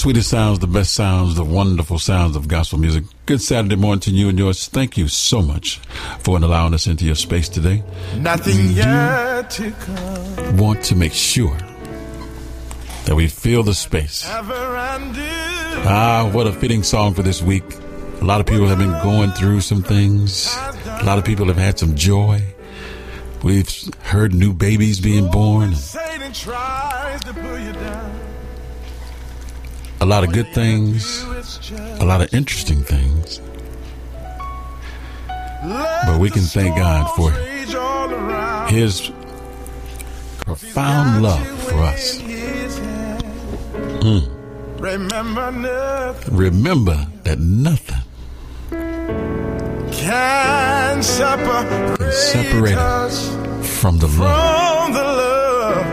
sweetest 0.00 0.30
sounds, 0.30 0.58
the 0.60 0.66
best 0.66 0.94
sounds, 0.94 1.34
the 1.34 1.44
wonderful 1.44 1.98
sounds 1.98 2.34
of 2.34 2.48
gospel 2.48 2.78
music. 2.78 3.04
Good 3.26 3.42
Saturday 3.42 3.76
morning 3.76 4.00
to 4.00 4.10
you 4.10 4.30
and 4.30 4.38
yours. 4.38 4.66
Thank 4.66 4.96
you 4.96 5.08
so 5.08 5.42
much 5.42 5.76
for 6.20 6.38
allowing 6.38 6.72
us 6.72 6.86
into 6.86 7.04
your 7.04 7.16
space 7.16 7.50
today. 7.50 7.82
Nothing 8.16 8.70
yet 8.70 9.50
to 9.50 9.70
come. 9.72 10.56
Want 10.56 10.82
to 10.84 10.96
make 10.96 11.12
sure 11.12 11.54
that 13.04 13.14
we 13.14 13.28
fill 13.28 13.62
the 13.62 13.74
space. 13.74 14.24
Ah, 15.86 16.30
what 16.32 16.46
a 16.46 16.52
fitting 16.52 16.82
song 16.82 17.12
for 17.12 17.20
this 17.20 17.42
week. 17.42 17.64
A 18.22 18.24
lot 18.24 18.40
of 18.40 18.46
people 18.46 18.68
have 18.68 18.78
been 18.78 18.98
going 19.02 19.32
through 19.32 19.60
some 19.60 19.82
things. 19.82 20.56
A 20.56 21.04
lot 21.04 21.18
of 21.18 21.26
people 21.26 21.44
have 21.48 21.58
had 21.58 21.78
some 21.78 21.94
joy. 21.94 22.42
We've 23.42 23.68
heard 24.00 24.32
new 24.32 24.54
babies 24.54 24.98
being 24.98 25.30
born. 25.30 25.74
A 30.00 30.06
lot 30.06 30.24
of 30.24 30.32
good 30.32 30.48
things. 30.54 31.22
A 32.00 32.04
lot 32.04 32.22
of 32.22 32.32
interesting 32.32 32.82
things. 32.82 33.40
But 36.06 36.18
we 36.18 36.30
can 36.30 36.42
thank 36.42 36.76
God 36.76 37.14
for 37.16 37.30
Rage 37.30 37.74
all 37.74 38.10
around. 38.10 38.70
His 38.70 39.10
profound 40.38 41.22
love 41.22 41.46
for 41.64 41.82
us. 41.82 42.18
Mm. 44.00 44.40
Remember 44.80 45.52
nothing 45.52 46.36
Remember 46.36 47.06
that 47.24 47.38
nothing 47.38 47.98
can 49.92 51.02
separate, 51.02 51.98
can 51.98 52.12
separate 52.12 52.78
us 52.78 53.28
from 53.78 53.98
the 53.98 54.06
love 54.06 54.86
from 54.86 54.92
the 54.94 55.02
love 55.02 55.86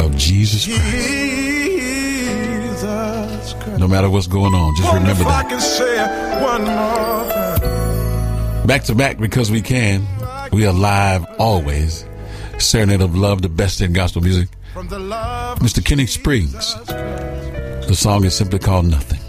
of 0.00 0.16
Jesus 0.16 0.66
Christ. 0.66 1.81
Jesus 2.82 3.54
Christ. 3.54 3.78
No 3.78 3.86
matter 3.88 4.10
what's 4.10 4.26
going 4.26 4.54
on, 4.54 4.74
just 4.76 4.88
Wonder 4.88 5.00
remember 5.10 5.24
that. 5.24 5.48
can 5.48 5.60
say 5.60 5.94
it 6.04 6.42
one 6.42 6.62
more 6.64 7.28
time. 8.58 8.66
Back 8.66 8.82
to 8.84 8.94
back 8.94 9.18
because 9.18 9.50
we 9.50 9.60
can. 9.62 10.06
We 10.52 10.66
are 10.66 10.72
live 10.72 11.24
always. 11.38 12.04
Serenade 12.58 13.00
of 13.00 13.14
Love, 13.16 13.42
the 13.42 13.48
best 13.48 13.80
in 13.80 13.92
gospel 13.92 14.22
music. 14.22 14.48
From 14.72 14.88
the 14.88 14.98
love 14.98 15.58
Mr. 15.60 15.84
Kenny 15.84 16.06
Springs. 16.06 16.74
The 16.86 17.94
song 17.94 18.24
is 18.24 18.34
simply 18.34 18.58
called 18.58 18.86
Nothing. 18.86 19.20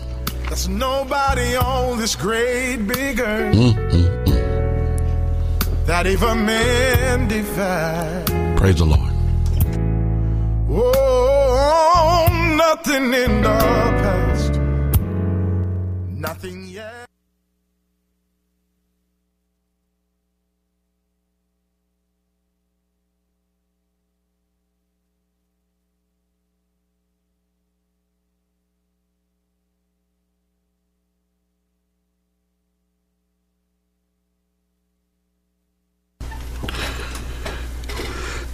There's 0.47 0.67
nobody 0.69 1.55
on 1.55 1.97
this 1.97 2.15
great 2.15 2.77
big 2.77 3.19
earth 3.19 3.55
Mm, 3.55 3.73
mm, 3.91 4.25
mm. 4.25 5.85
that 5.87 6.05
even 6.07 6.45
men 6.45 7.27
divide. 7.27 8.57
Praise 8.57 8.77
the 8.77 8.85
Lord. 8.85 9.11
Oh, 10.69 12.27
nothing 12.57 13.13
in 13.13 13.41
the 13.41 13.57
past, 14.03 14.59
nothing 16.09 16.67
yet. 16.67 17.03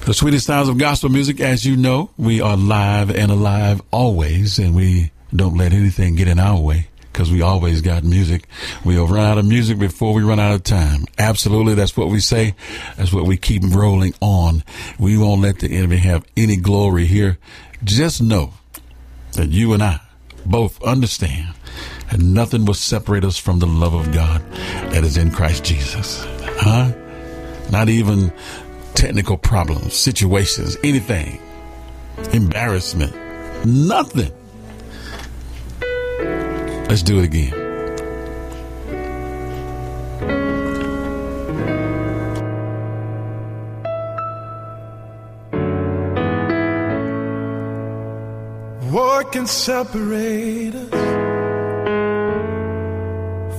The 0.09 0.15
sweetest 0.15 0.47
sounds 0.47 0.69
of 0.69 0.79
gospel 0.79 1.11
music, 1.11 1.39
as 1.39 1.63
you 1.63 1.77
know, 1.77 2.09
we 2.17 2.41
are 2.41 2.57
live 2.57 3.11
and 3.11 3.31
alive 3.31 3.79
always, 3.91 4.57
and 4.57 4.75
we 4.75 5.11
don't 5.35 5.55
let 5.55 5.71
anything 5.71 6.15
get 6.15 6.27
in 6.27 6.39
our 6.39 6.59
way 6.59 6.87
because 7.13 7.31
we 7.31 7.43
always 7.43 7.81
got 7.81 8.03
music. 8.03 8.47
We'll 8.83 9.05
run 9.05 9.23
out 9.23 9.37
of 9.37 9.45
music 9.45 9.77
before 9.77 10.15
we 10.15 10.23
run 10.23 10.39
out 10.39 10.55
of 10.55 10.63
time. 10.63 11.05
Absolutely, 11.19 11.75
that's 11.75 11.95
what 11.95 12.07
we 12.07 12.21
say. 12.21 12.55
That's 12.97 13.13
what 13.13 13.25
we 13.25 13.37
keep 13.37 13.61
rolling 13.63 14.15
on. 14.19 14.63
We 14.97 15.15
won't 15.15 15.41
let 15.41 15.59
the 15.59 15.77
enemy 15.77 15.97
have 15.97 16.25
any 16.35 16.55
glory 16.55 17.05
here. 17.05 17.37
Just 17.83 18.19
know 18.19 18.53
that 19.33 19.49
you 19.49 19.73
and 19.73 19.83
I 19.83 19.99
both 20.43 20.81
understand 20.81 21.53
that 22.09 22.19
nothing 22.19 22.65
will 22.65 22.73
separate 22.73 23.23
us 23.23 23.37
from 23.37 23.59
the 23.59 23.67
love 23.67 23.93
of 23.93 24.11
God 24.11 24.41
that 24.91 25.03
is 25.03 25.17
in 25.17 25.29
Christ 25.29 25.65
Jesus. 25.65 26.25
Huh? 26.57 26.93
Not 27.69 27.89
even 27.89 28.33
technical 28.99 29.37
problems, 29.37 29.93
situations, 29.93 30.75
anything, 30.83 31.39
embarrassment, 32.33 33.15
nothing. 33.65 34.29
Let's 36.89 37.01
do 37.01 37.19
it 37.19 37.23
again. 37.23 37.53
What 48.91 49.31
can 49.31 49.47
separate 49.47 50.75
us 50.75 50.89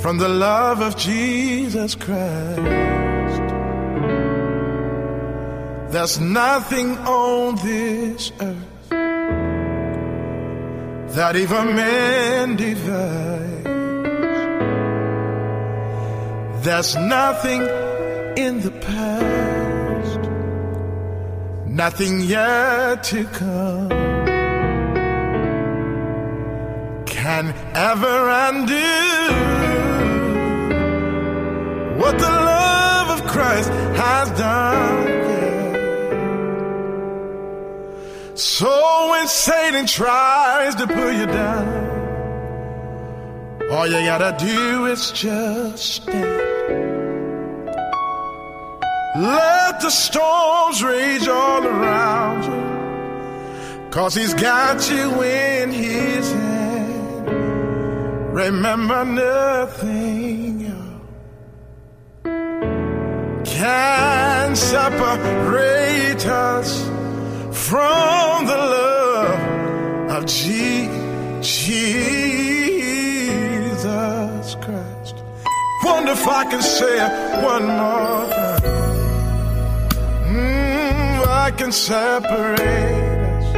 from 0.03 0.18
the 0.18 0.28
love 0.28 0.82
of 0.82 0.99
Jesus 0.99 1.95
Christ? 1.95 3.10
There's 5.91 6.20
nothing 6.20 6.97
on 6.99 7.57
this 7.57 8.30
earth 8.41 8.88
that 11.16 11.34
even 11.34 11.74
man 11.74 12.55
divides. 12.55 13.64
There's 16.64 16.95
nothing 16.95 17.62
in 18.36 18.61
the 18.61 18.70
past, 18.70 20.20
nothing 21.66 22.20
yet 22.20 23.03
to 23.11 23.24
come 23.24 23.88
can 27.07 27.53
ever 27.74 28.28
undo 28.49 28.91
what 32.01 32.16
the 32.16 32.34
love 32.53 33.20
of 33.20 33.26
Christ 33.26 33.70
has 33.70 34.30
done. 34.38 35.10
So 38.41 39.11
when 39.11 39.28
Satan 39.28 39.84
tries 39.84 40.74
to 40.76 40.86
pull 40.86 41.12
you 41.12 41.26
down, 41.26 41.91
all 43.70 43.86
you 43.86 44.03
gotta 44.07 44.34
do 44.43 44.86
is 44.86 45.11
just 45.12 45.76
stand. 45.76 47.66
Let 49.20 49.80
the 49.82 49.91
storms 49.91 50.82
rage 50.82 51.28
all 51.28 51.66
around 51.66 52.45
you. 52.45 53.91
Cause 53.91 54.14
he's 54.14 54.32
got 54.32 54.91
you 54.91 55.22
in 55.22 55.70
his 55.70 56.32
hand. 56.32 57.26
Remember 58.32 59.05
nothing 59.05 60.51
can 63.45 64.57
separate 64.57 66.24
us 66.24 67.00
from 67.53 68.47
the 68.47 68.57
love 68.57 70.11
of 70.11 70.27
Jesus 70.27 71.43
Christ. 74.65 75.17
Wonder 75.85 76.13
if 76.13 76.29
I 76.29 76.45
can 76.45 76.63
say 76.63 76.97
it 77.07 77.43
one 77.45 77.67
more 77.67 78.29
time. 78.31 78.61
Mm, 80.29 81.27
I 81.27 81.51
can 81.57 81.73
separate 81.73 83.21
us 83.37 83.55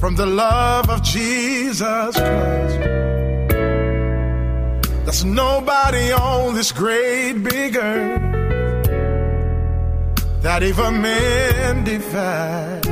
from 0.00 0.16
the 0.16 0.26
love 0.26 0.88
of 0.88 1.02
Jesus 1.02 2.16
Christ. 2.16 2.78
There's 5.04 5.24
nobody 5.24 6.12
on 6.12 6.54
this 6.54 6.72
great 6.72 7.34
big 7.34 7.76
earth 7.76 8.35
that 10.42 10.62
even 10.62 11.02
man 11.02 11.84
divides. 11.84 12.88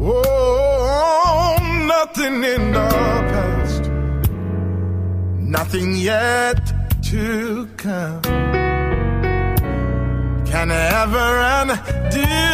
Oh, 0.00 1.56
nothing 1.86 2.44
in 2.44 2.72
the 2.72 2.88
past, 3.32 3.90
nothing 5.38 5.96
yet 5.96 6.60
to 7.02 7.68
come 7.76 8.22
can 10.50 10.70
ever 10.70 11.30
undo 11.60 12.50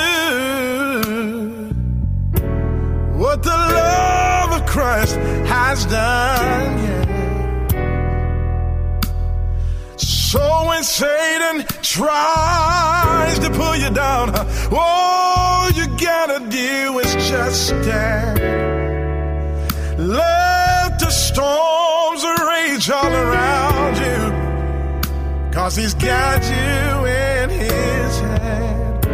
what 3.16 3.42
the 3.42 3.48
love 3.48 4.60
of 4.60 4.66
Christ 4.66 5.16
has 5.46 5.86
done. 5.86 7.05
So 10.36 10.66
when 10.68 10.82
Satan 10.84 11.64
tries 11.80 13.38
to 13.38 13.48
pull 13.50 13.76
you 13.76 13.88
down, 13.88 14.34
all 14.70 15.70
you 15.70 15.86
gotta 15.96 16.40
do 16.50 16.98
is 16.98 17.14
just 17.30 17.68
stand. 17.68 18.38
Let 19.98 20.98
the 20.98 21.10
storms 21.10 22.22
rage 22.50 22.90
all 22.90 23.14
around 23.24 23.96
you, 24.06 24.20
cause 25.52 25.74
he's 25.74 25.94
got 25.94 26.42
you 26.44 27.06
in 27.06 27.48
his 27.48 28.20
hand. 28.20 29.06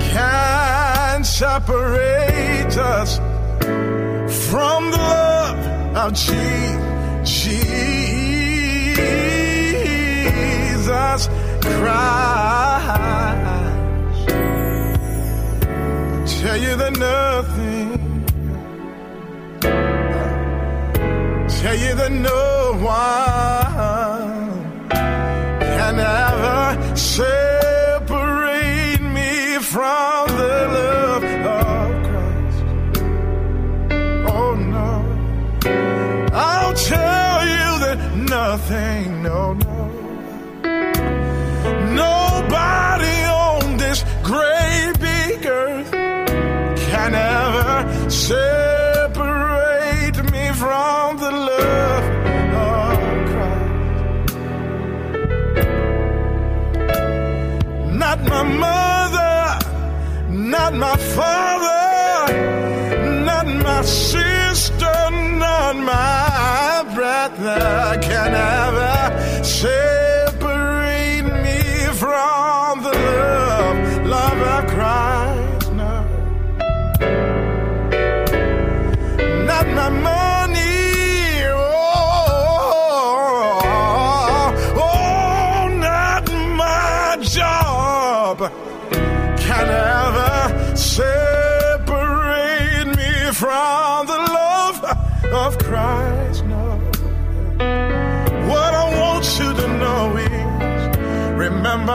can 0.00 1.22
separate 1.22 2.76
us 2.76 3.18
from 4.50 4.90
the 4.90 4.98
love 4.98 5.31
of 5.94 6.14
Jesus 6.14 7.68
Christ. 11.60 11.92
I 16.14 16.26
tell 16.26 16.56
you 16.56 16.76
that 16.76 16.92
nothing, 16.98 18.24
I 19.62 21.46
tell 21.60 21.76
you 21.76 21.94
that 21.94 22.12
no 22.12 22.72
one 22.80 23.20
can 25.60 25.98
ever 25.98 26.96
say. 26.96 27.51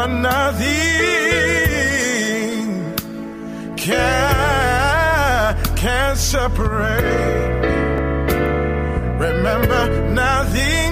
Nothing 0.07 0.67
can, 3.75 5.55
can 5.75 6.15
separate. 6.15 7.03
Remember, 9.19 10.11
nothing. 10.13 10.86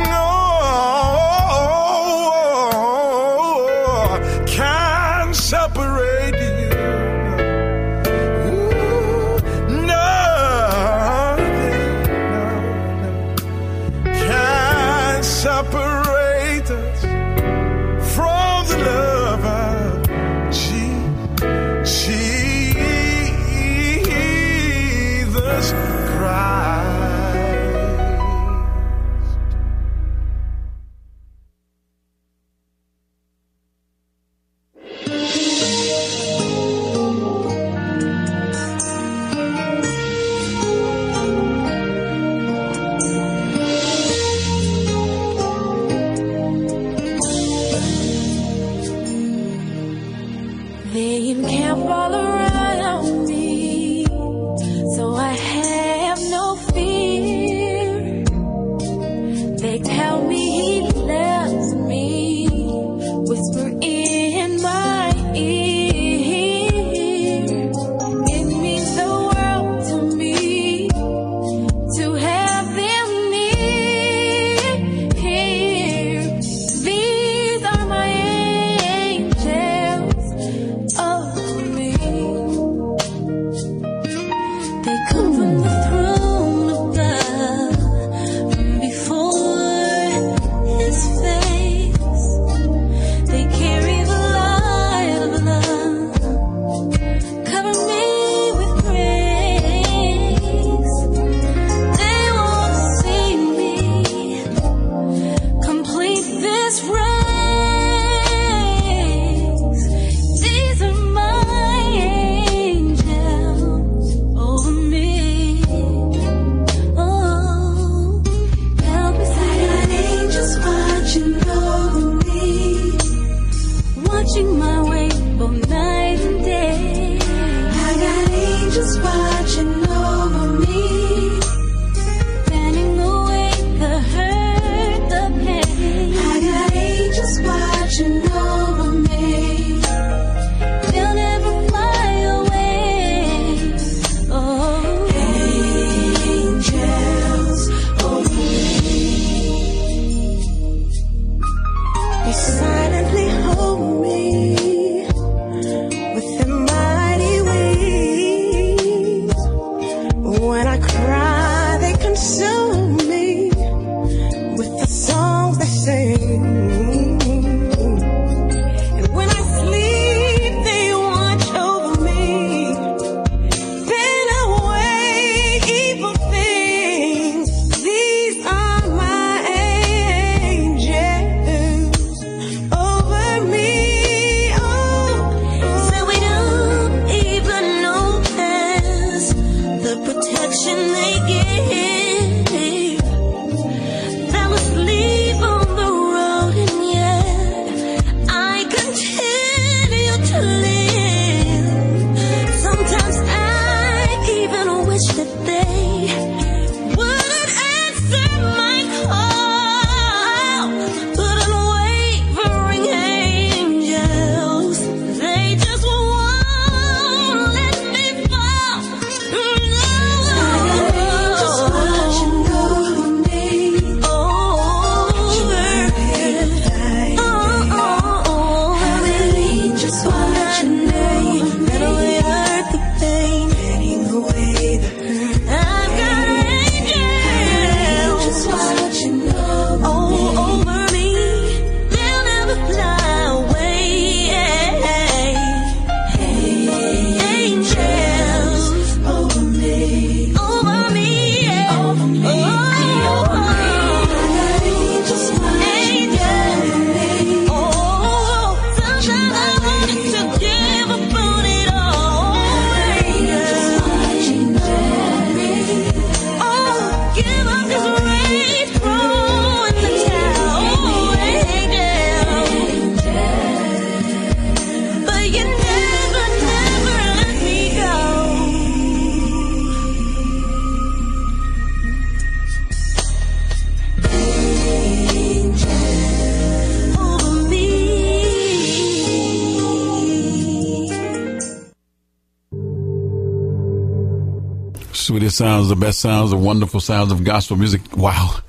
Sounds, 295.46 295.70
the 295.70 295.76
best 295.76 296.00
sounds, 296.00 296.32
the 296.32 296.38
wonderful 296.38 296.80
sounds 296.80 297.12
of 297.12 297.24
gospel 297.24 297.56
music. 297.56 297.96
Wow. 297.96 298.40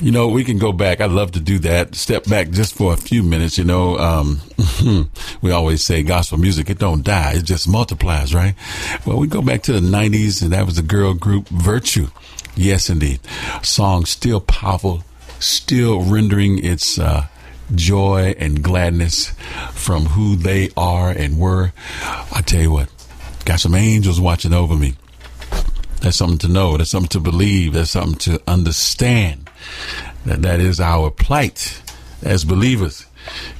You 0.00 0.12
know, 0.12 0.28
we 0.28 0.44
can 0.44 0.56
go 0.56 0.70
back. 0.70 1.00
I'd 1.00 1.10
love 1.10 1.32
to 1.32 1.40
do 1.40 1.58
that. 1.60 1.96
Step 1.96 2.26
back 2.26 2.50
just 2.50 2.76
for 2.76 2.92
a 2.92 2.96
few 2.96 3.24
minutes. 3.24 3.58
You 3.58 3.64
know, 3.64 3.98
um, 3.98 4.40
we 5.42 5.50
always 5.50 5.84
say 5.84 6.04
gospel 6.04 6.38
music, 6.38 6.70
it 6.70 6.78
don't 6.78 7.02
die. 7.02 7.32
It 7.34 7.42
just 7.42 7.68
multiplies, 7.68 8.32
right? 8.32 8.54
Well, 9.04 9.18
we 9.18 9.26
go 9.26 9.42
back 9.42 9.62
to 9.64 9.72
the 9.72 9.80
nineties 9.80 10.42
and 10.42 10.52
that 10.52 10.64
was 10.64 10.76
the 10.76 10.82
girl 10.82 11.12
group 11.12 11.48
Virtue. 11.48 12.06
Yes, 12.54 12.88
indeed. 12.88 13.18
Song 13.64 14.04
still 14.04 14.40
powerful, 14.40 15.02
still 15.40 16.02
rendering 16.02 16.64
its, 16.64 17.00
uh, 17.00 17.26
joy 17.74 18.34
and 18.38 18.62
gladness 18.62 19.30
from 19.72 20.04
who 20.04 20.36
they 20.36 20.70
are 20.76 21.10
and 21.10 21.40
were. 21.40 21.72
I 22.30 22.42
tell 22.46 22.60
you 22.60 22.70
what, 22.70 22.88
got 23.44 23.58
some 23.58 23.74
angels 23.74 24.20
watching 24.20 24.52
over 24.52 24.76
me. 24.76 24.94
That's 26.02 26.16
something 26.16 26.38
to 26.38 26.48
know. 26.48 26.76
That's 26.76 26.90
something 26.90 27.08
to 27.10 27.20
believe. 27.20 27.74
That's 27.74 27.92
something 27.92 28.18
to 28.32 28.42
understand. 28.48 29.48
That 30.26 30.42
that 30.42 30.58
is 30.58 30.80
our 30.80 31.10
plight 31.10 31.80
as 32.22 32.44
believers. 32.44 33.06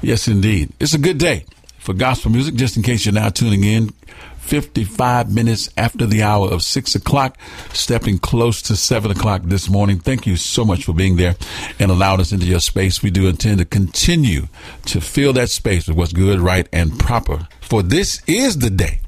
Yes, 0.01 0.27
indeed. 0.27 0.73
It's 0.81 0.93
a 0.93 0.99
good 0.99 1.19
day 1.19 1.45
for 1.79 1.95
gospel 1.95 2.33
music. 2.33 2.57
Just 2.57 2.77
in 2.77 2.83
case 2.83 3.07
you're 3.07 3.15
now 3.15 3.29
tuning 3.29 3.63
in, 3.63 3.91
55 4.39 5.33
minutes 5.33 5.71
after 5.77 6.05
the 6.05 6.25
hour 6.25 6.51
of 6.51 6.65
six 6.65 6.97
o'clock, 6.97 7.39
stepping 7.73 8.19
close 8.19 8.61
to 8.63 8.75
seven 8.75 9.13
o'clock 9.13 9.43
this 9.45 9.71
morning. 9.71 10.01
Thank 10.01 10.27
you 10.27 10.37
so 10.37 10.65
much 10.65 10.85
for 10.85 10.93
being 10.93 11.17
there 11.17 11.37
and 11.79 11.93
allowing 11.93 12.21
us 12.21 12.33
into 12.33 12.47
your 12.47 12.59
space. 12.59 13.05
We 13.05 13.11
do 13.11 13.29
intend 13.29 13.59
to 13.59 13.65
continue 13.65 14.49
to 14.87 15.01
fill 15.01 15.33
that 15.35 15.51
space 15.51 15.87
with 15.87 15.97
what's 15.97 16.13
good, 16.13 16.41
right, 16.41 16.69
and 16.73 16.99
proper. 16.99 17.47
For 17.61 17.85
this 17.85 18.21
is 18.27 18.59
the 18.59 18.71
day 18.71 18.99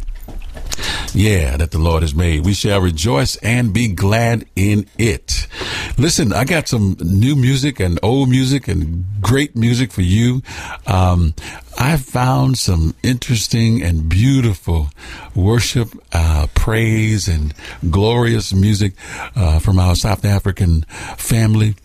yeah, 1.14 1.56
that 1.56 1.70
the 1.70 1.78
Lord 1.78 2.02
has 2.02 2.14
made. 2.14 2.44
We 2.44 2.54
shall 2.54 2.80
rejoice 2.80 3.36
and 3.36 3.72
be 3.72 3.88
glad 3.88 4.46
in 4.56 4.86
it. 4.98 5.46
Listen, 5.96 6.32
I 6.32 6.44
got 6.44 6.66
some 6.66 6.96
new 7.00 7.36
music 7.36 7.78
and 7.78 8.00
old 8.02 8.28
music 8.28 8.66
and 8.66 9.04
great 9.20 9.54
music 9.54 9.92
for 9.92 10.02
you. 10.02 10.42
Um, 10.86 11.34
I 11.78 11.96
found 11.96 12.58
some 12.58 12.94
interesting 13.02 13.82
and 13.82 14.08
beautiful 14.08 14.88
worship, 15.34 15.88
uh, 16.12 16.48
praise, 16.54 17.28
and 17.28 17.54
glorious 17.90 18.52
music 18.52 18.94
uh, 19.36 19.60
from 19.60 19.78
our 19.78 19.94
South 19.94 20.24
African 20.24 20.82
family 21.16 21.76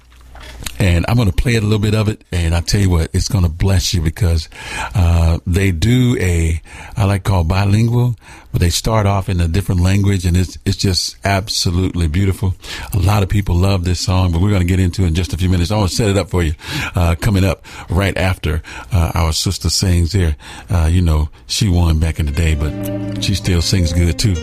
and 0.79 1.05
I'm 1.07 1.15
going 1.15 1.29
to 1.29 1.35
play 1.35 1.55
a 1.55 1.61
little 1.61 1.79
bit 1.79 1.93
of 1.93 2.07
it. 2.07 2.23
And 2.31 2.55
I 2.55 2.61
tell 2.61 2.79
you 2.79 2.89
what, 2.89 3.09
it's 3.13 3.27
going 3.27 3.43
to 3.43 3.49
bless 3.49 3.93
you 3.93 4.01
because 4.01 4.49
uh, 4.95 5.39
they 5.45 5.71
do 5.71 6.17
a 6.19 6.61
I 6.95 7.05
like 7.05 7.23
call 7.23 7.43
bilingual, 7.43 8.15
but 8.51 8.61
they 8.61 8.69
start 8.69 9.05
off 9.05 9.29
in 9.29 9.39
a 9.41 9.47
different 9.47 9.81
language, 9.81 10.25
and 10.25 10.35
it's 10.37 10.57
it's 10.65 10.77
just 10.77 11.17
absolutely 11.25 12.07
beautiful. 12.07 12.55
A 12.93 12.99
lot 12.99 13.23
of 13.23 13.29
people 13.29 13.55
love 13.55 13.83
this 13.83 13.99
song, 13.99 14.31
but 14.31 14.41
we're 14.41 14.49
going 14.49 14.61
to 14.61 14.67
get 14.67 14.79
into 14.79 15.03
it 15.03 15.07
in 15.07 15.15
just 15.15 15.33
a 15.33 15.37
few 15.37 15.49
minutes. 15.49 15.71
I 15.71 15.77
want 15.77 15.89
to 15.89 15.95
set 15.95 16.09
it 16.09 16.17
up 16.17 16.29
for 16.29 16.43
you 16.43 16.53
uh, 16.95 17.15
coming 17.19 17.43
up 17.43 17.65
right 17.89 18.17
after 18.17 18.61
uh, 18.91 19.11
our 19.15 19.33
sister 19.33 19.69
sings 19.69 20.13
here. 20.13 20.35
Uh, 20.69 20.89
you 20.91 21.01
know, 21.01 21.29
she 21.47 21.69
won 21.69 21.99
back 21.99 22.19
in 22.19 22.25
the 22.25 22.31
day, 22.31 22.55
but 22.55 23.23
she 23.23 23.35
still 23.35 23.61
sings 23.61 23.93
good 23.93 24.17
too. 24.17 24.35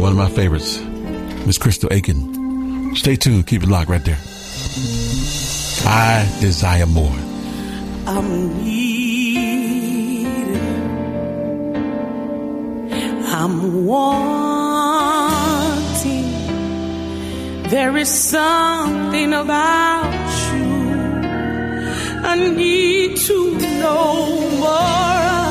One 0.00 0.12
of 0.12 0.18
my 0.18 0.28
favorites, 0.28 0.78
Miss 1.46 1.58
Crystal 1.58 1.92
Aiken. 1.92 2.94
Stay 2.96 3.16
tuned. 3.16 3.46
Keep 3.46 3.62
it 3.62 3.68
locked 3.68 3.88
right 3.88 4.04
there. 4.04 4.18
I 4.74 6.26
desire 6.40 6.86
more. 6.86 7.18
I'm 8.06 8.64
needing. 8.64 10.32
I'm 13.26 13.84
wanting. 13.84 14.32
There 17.68 17.96
is 17.98 18.08
something 18.08 19.32
about 19.34 20.12
you 20.52 20.72
I 22.24 22.36
need 22.36 23.16
to 23.16 23.58
know 23.80 24.50
more 24.58 25.41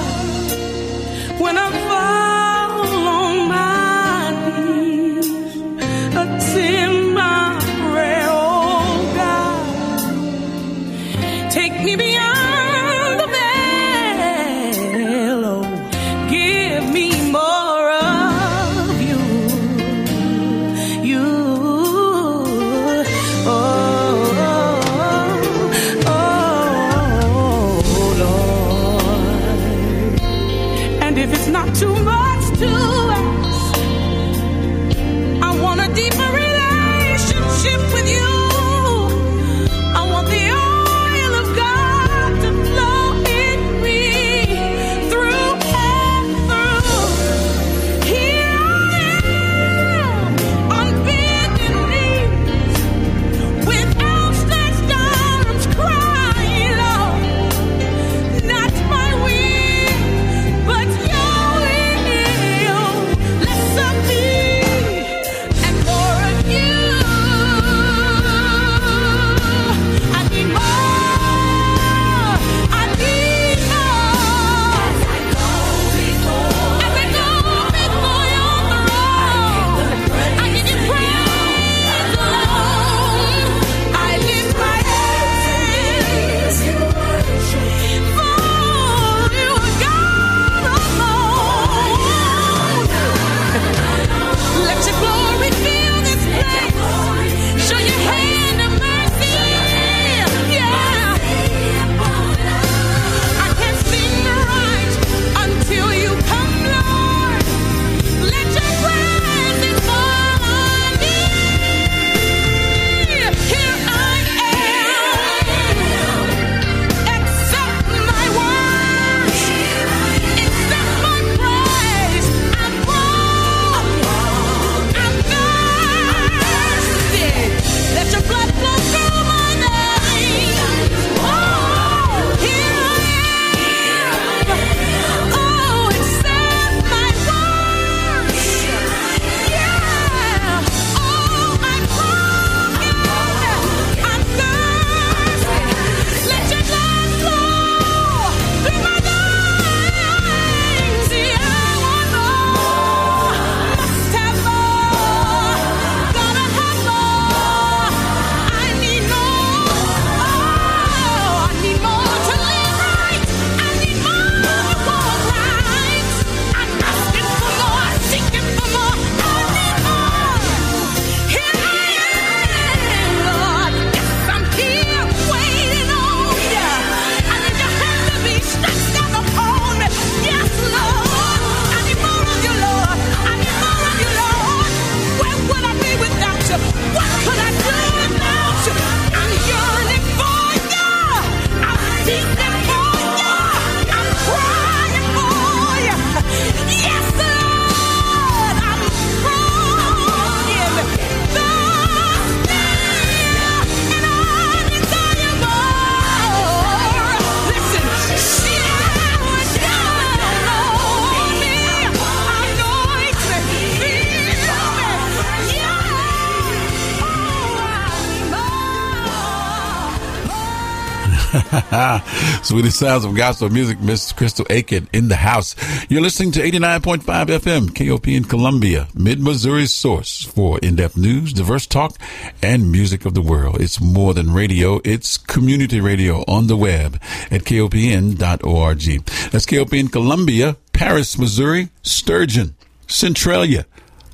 Sweetest 222.43 222.79
sounds 222.79 223.05
of 223.05 223.15
gospel 223.15 223.49
music, 223.49 223.79
Miss 223.79 224.11
Crystal 224.11 224.45
Aiken 224.49 224.89
in 224.91 225.09
the 225.09 225.15
house. 225.15 225.55
You're 225.89 226.01
listening 226.01 226.31
to 226.33 226.41
89.5 226.41 227.03
FM, 227.03 227.69
KOPN 227.69 228.27
Columbia, 228.27 228.87
Mid 228.95 229.21
Missouri's 229.21 229.73
source 229.73 230.23
for 230.23 230.57
in 230.59 230.75
depth 230.75 230.97
news, 230.97 231.33
diverse 231.33 231.67
talk, 231.67 231.97
and 232.41 232.71
music 232.71 233.05
of 233.05 233.13
the 233.13 233.21
world. 233.21 233.61
It's 233.61 233.79
more 233.79 234.15
than 234.15 234.33
radio, 234.33 234.81
it's 234.83 235.17
community 235.17 235.79
radio 235.79 236.25
on 236.27 236.47
the 236.47 236.57
web 236.57 236.99
at 237.29 237.41
kopn.org. 237.43 239.05
That's 239.31 239.45
KOPN 239.45 239.91
Columbia, 239.91 240.57
Paris, 240.73 241.19
Missouri, 241.19 241.69
Sturgeon, 241.83 242.55
Centralia, 242.87 243.65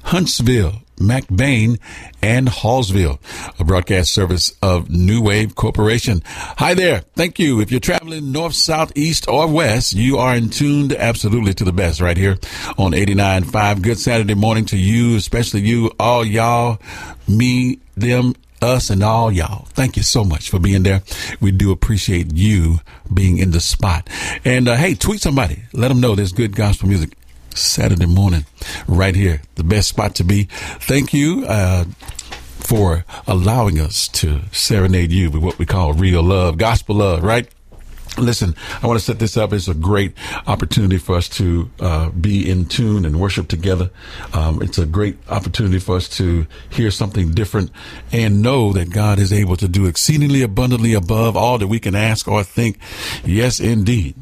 Huntsville, 0.04 0.82
McBaine, 0.98 1.80
and 2.22 2.48
Hallsville, 2.48 3.20
a 3.60 3.64
broadcast 3.64 4.14
service 4.14 4.56
of 4.62 4.90
New 4.90 5.22
Wave 5.22 5.56
Corporation. 5.56 6.22
Hi 6.26 6.74
there. 6.74 7.00
Thank 7.16 7.40
you. 7.40 7.60
If 7.62 7.72
you're 7.72 7.80
traveling 7.80 8.32
north, 8.32 8.54
south, 8.54 8.92
east, 8.96 9.28
or 9.28 9.48
west, 9.48 9.94
you 9.94 10.18
are 10.18 10.36
in 10.36 10.50
tuned 10.50 10.94
absolutely 10.94 11.54
to 11.56 11.64
the 11.64 11.74
best 11.74 12.02
right 12.02 12.18
here 12.18 12.38
on 12.78 12.92
89.5. 12.92 13.82
Good 13.82 14.00
Saturday 14.00 14.36
morning 14.36 14.66
to 14.66 14.78
you, 14.78 15.16
especially 15.16 15.62
you, 15.62 15.92
all 16.00 16.26
y'all, 16.26 16.80
me, 17.28 17.80
them, 17.96 18.34
us 18.62 18.90
and 18.90 19.04
all 19.04 19.32
y'all. 19.32 19.66
Thank 19.66 19.98
you 19.98 20.04
so 20.04 20.24
much 20.24 20.50
for 20.50 20.60
being 20.60 20.84
there. 20.84 21.04
We 21.40 21.52
do 21.52 21.72
appreciate 21.72 22.34
you 22.34 22.80
being 23.14 23.38
in 23.38 23.52
the 23.52 23.60
spot. 23.60 24.10
And 24.44 24.68
uh, 24.68 24.76
hey, 24.76 24.96
tweet 24.96 25.22
somebody. 25.22 25.64
Let 25.74 25.90
them 25.90 26.02
know 26.02 26.16
there's 26.16 26.32
good 26.32 26.56
gospel 26.56 26.90
music 26.90 27.17
Saturday 27.58 28.06
morning 28.06 28.46
right 28.88 29.16
here. 29.16 29.42
The 29.56 29.64
best 29.64 29.90
spot 29.90 30.16
to 30.16 30.24
be. 30.24 30.44
Thank 30.44 31.14
you. 31.14 31.46
Uh, 31.48 31.86
for 32.68 33.06
allowing 33.28 33.80
us 33.80 34.10
to 34.10 34.42
serenade 34.52 35.10
you 35.10 35.32
with 35.32 35.42
what 35.42 35.58
we 35.58 35.66
call 35.66 35.94
real 35.94 36.22
love, 36.22 36.58
gospel 36.58 36.98
love, 36.98 37.24
right? 37.24 37.48
Listen, 38.18 38.56
I 38.82 38.88
want 38.88 39.00
to 39.00 39.06
set 39.06 39.20
this 39.20 39.38
up 39.38 39.54
as 39.54 39.68
a 39.68 39.74
great 39.74 40.14
opportunity 40.48 40.98
for 40.98 41.16
us 41.16 41.30
to 41.30 41.70
uh, 41.80 42.10
be 42.10 42.50
in 42.50 42.66
tune 42.66 43.06
and 43.06 43.22
worship 43.22 43.48
together. 43.48 43.92
Um, 44.34 44.62
it's 44.62 44.80
a 44.80 44.86
great 44.86 45.18
opportunity 45.30 45.80
for 45.80 45.96
us 45.96 46.10
to 46.18 46.48
hear 46.70 46.90
something 46.90 47.34
different 47.34 47.72
and 48.12 48.42
know 48.42 48.74
that 48.74 48.90
God 48.90 49.20
is 49.20 49.32
able 49.32 49.56
to 49.58 49.68
do 49.68 49.86
exceedingly 49.86 50.42
abundantly 50.42 50.94
above 50.94 51.38
all 51.38 51.60
that 51.60 51.68
we 51.68 51.80
can 51.80 51.96
ask 51.96 52.28
or 52.28 52.44
think. 52.44 52.80
Yes, 53.24 53.60
indeed. 53.60 54.16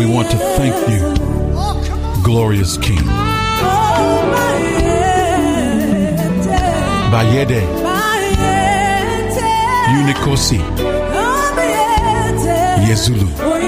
We 0.00 0.06
want 0.06 0.30
to 0.30 0.38
thank 0.56 0.74
you, 0.88 1.00
glorious 2.24 2.78
King. 2.78 3.04
Bayede, 7.12 7.60
Unikosi, 10.00 10.60
Yezulu. 12.88 13.59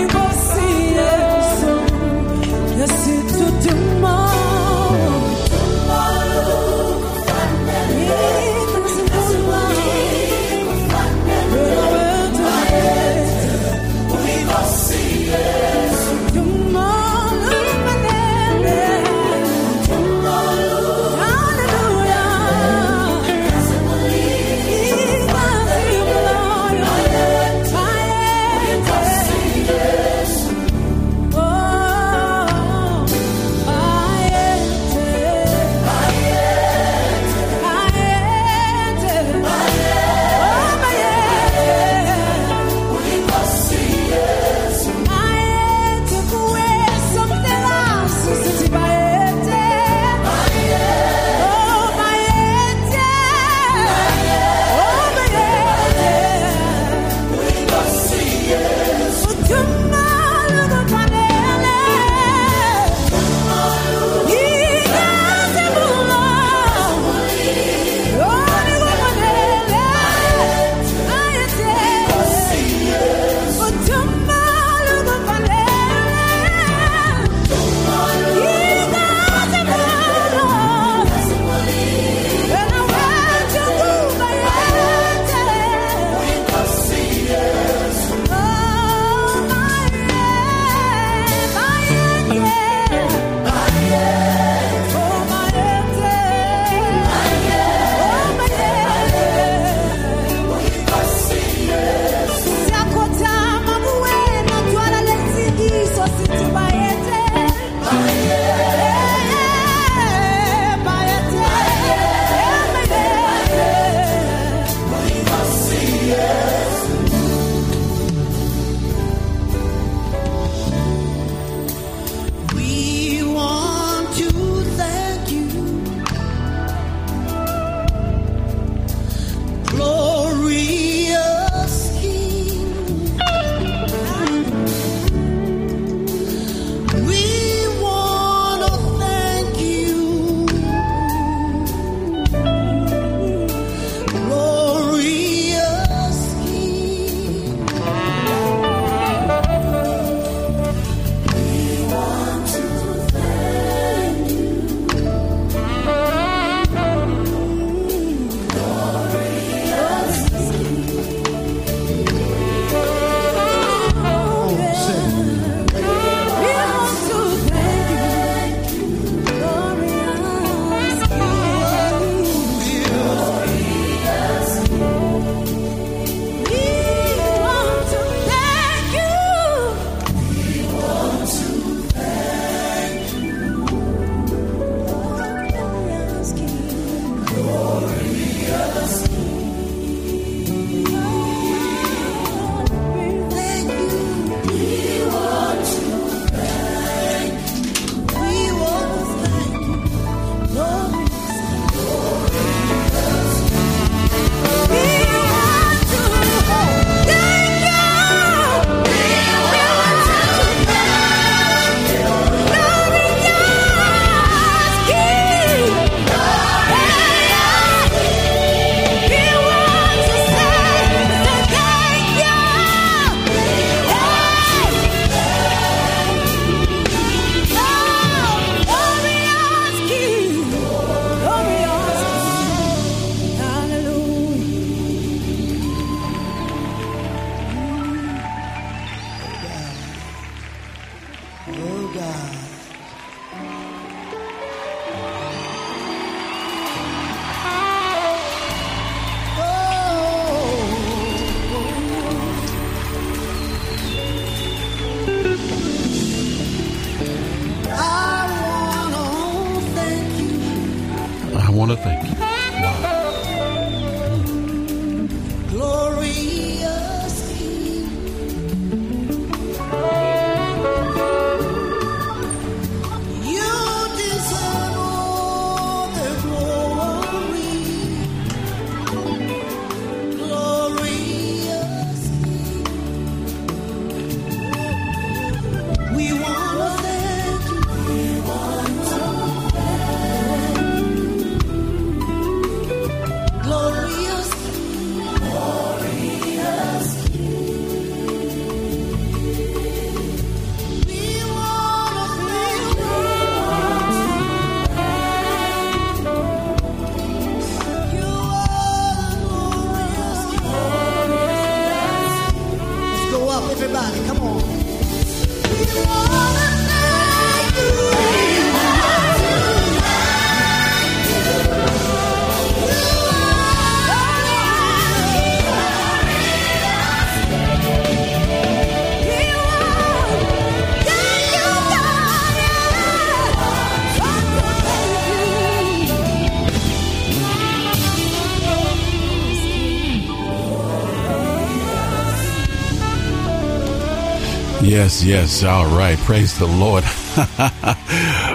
Yes, 344.93 345.05
yes. 345.05 345.43
All 345.45 345.75
right. 345.75 345.97
Praise 346.01 346.39
the 346.39 346.47
Lord. 346.47 346.85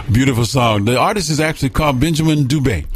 Beautiful 0.11 0.43
song. 0.43 0.85
The 0.85 0.97
artist 0.97 1.29
is 1.29 1.39
actually 1.39 1.69
called 1.69 1.99
Benjamin 1.99 2.45
Dubé, 2.45 2.87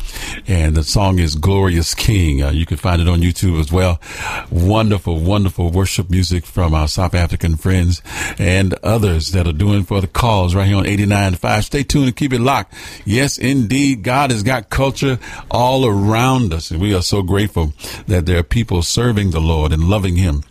and 0.48 0.76
the 0.76 0.84
song 0.84 1.20
is 1.20 1.36
Glorious 1.36 1.94
King. 1.94 2.42
Uh, 2.42 2.50
you 2.50 2.66
can 2.66 2.78
find 2.78 3.00
it 3.04 3.08
on 3.08 3.20
YouTube 3.20 3.60
as 3.60 3.72
well. 3.72 4.02
Wonderful, 4.50 5.20
wonderful 5.20 5.70
worship 5.70 6.10
music 6.10 6.44
from 6.44 6.74
our 6.74 6.88
South 6.88 7.14
African 7.14 7.56
friends 7.56 8.02
and 8.40 8.74
others 8.82 9.32
that 9.34 9.46
are 9.46 9.54
doing 9.54 9.84
for 9.84 10.02
the 10.02 10.08
cause 10.08 10.56
right 10.56 10.66
here 10.66 10.78
on 10.78 10.86
89.5. 10.86 11.64
Stay 11.64 11.84
tuned 11.84 12.08
and 12.08 12.16
keep 12.18 12.34
it 12.34 12.42
locked. 12.42 12.74
Yes, 13.06 13.38
indeed. 13.38 14.02
God 14.02 14.32
has 14.32 14.42
got 14.42 14.72
culture 14.72 15.20
all 15.52 15.86
around 15.86 16.52
us, 16.52 16.72
and 16.72 16.82
we 16.82 16.96
are 16.96 17.04
so 17.04 17.22
grateful 17.22 17.74
that 18.08 18.26
there 18.26 18.40
are 18.40 18.44
people 18.44 18.82
serving 18.82 19.30
the 19.30 19.40
Lord 19.42 19.72
and 19.72 19.84
loving 19.84 20.16
Him 20.16 20.42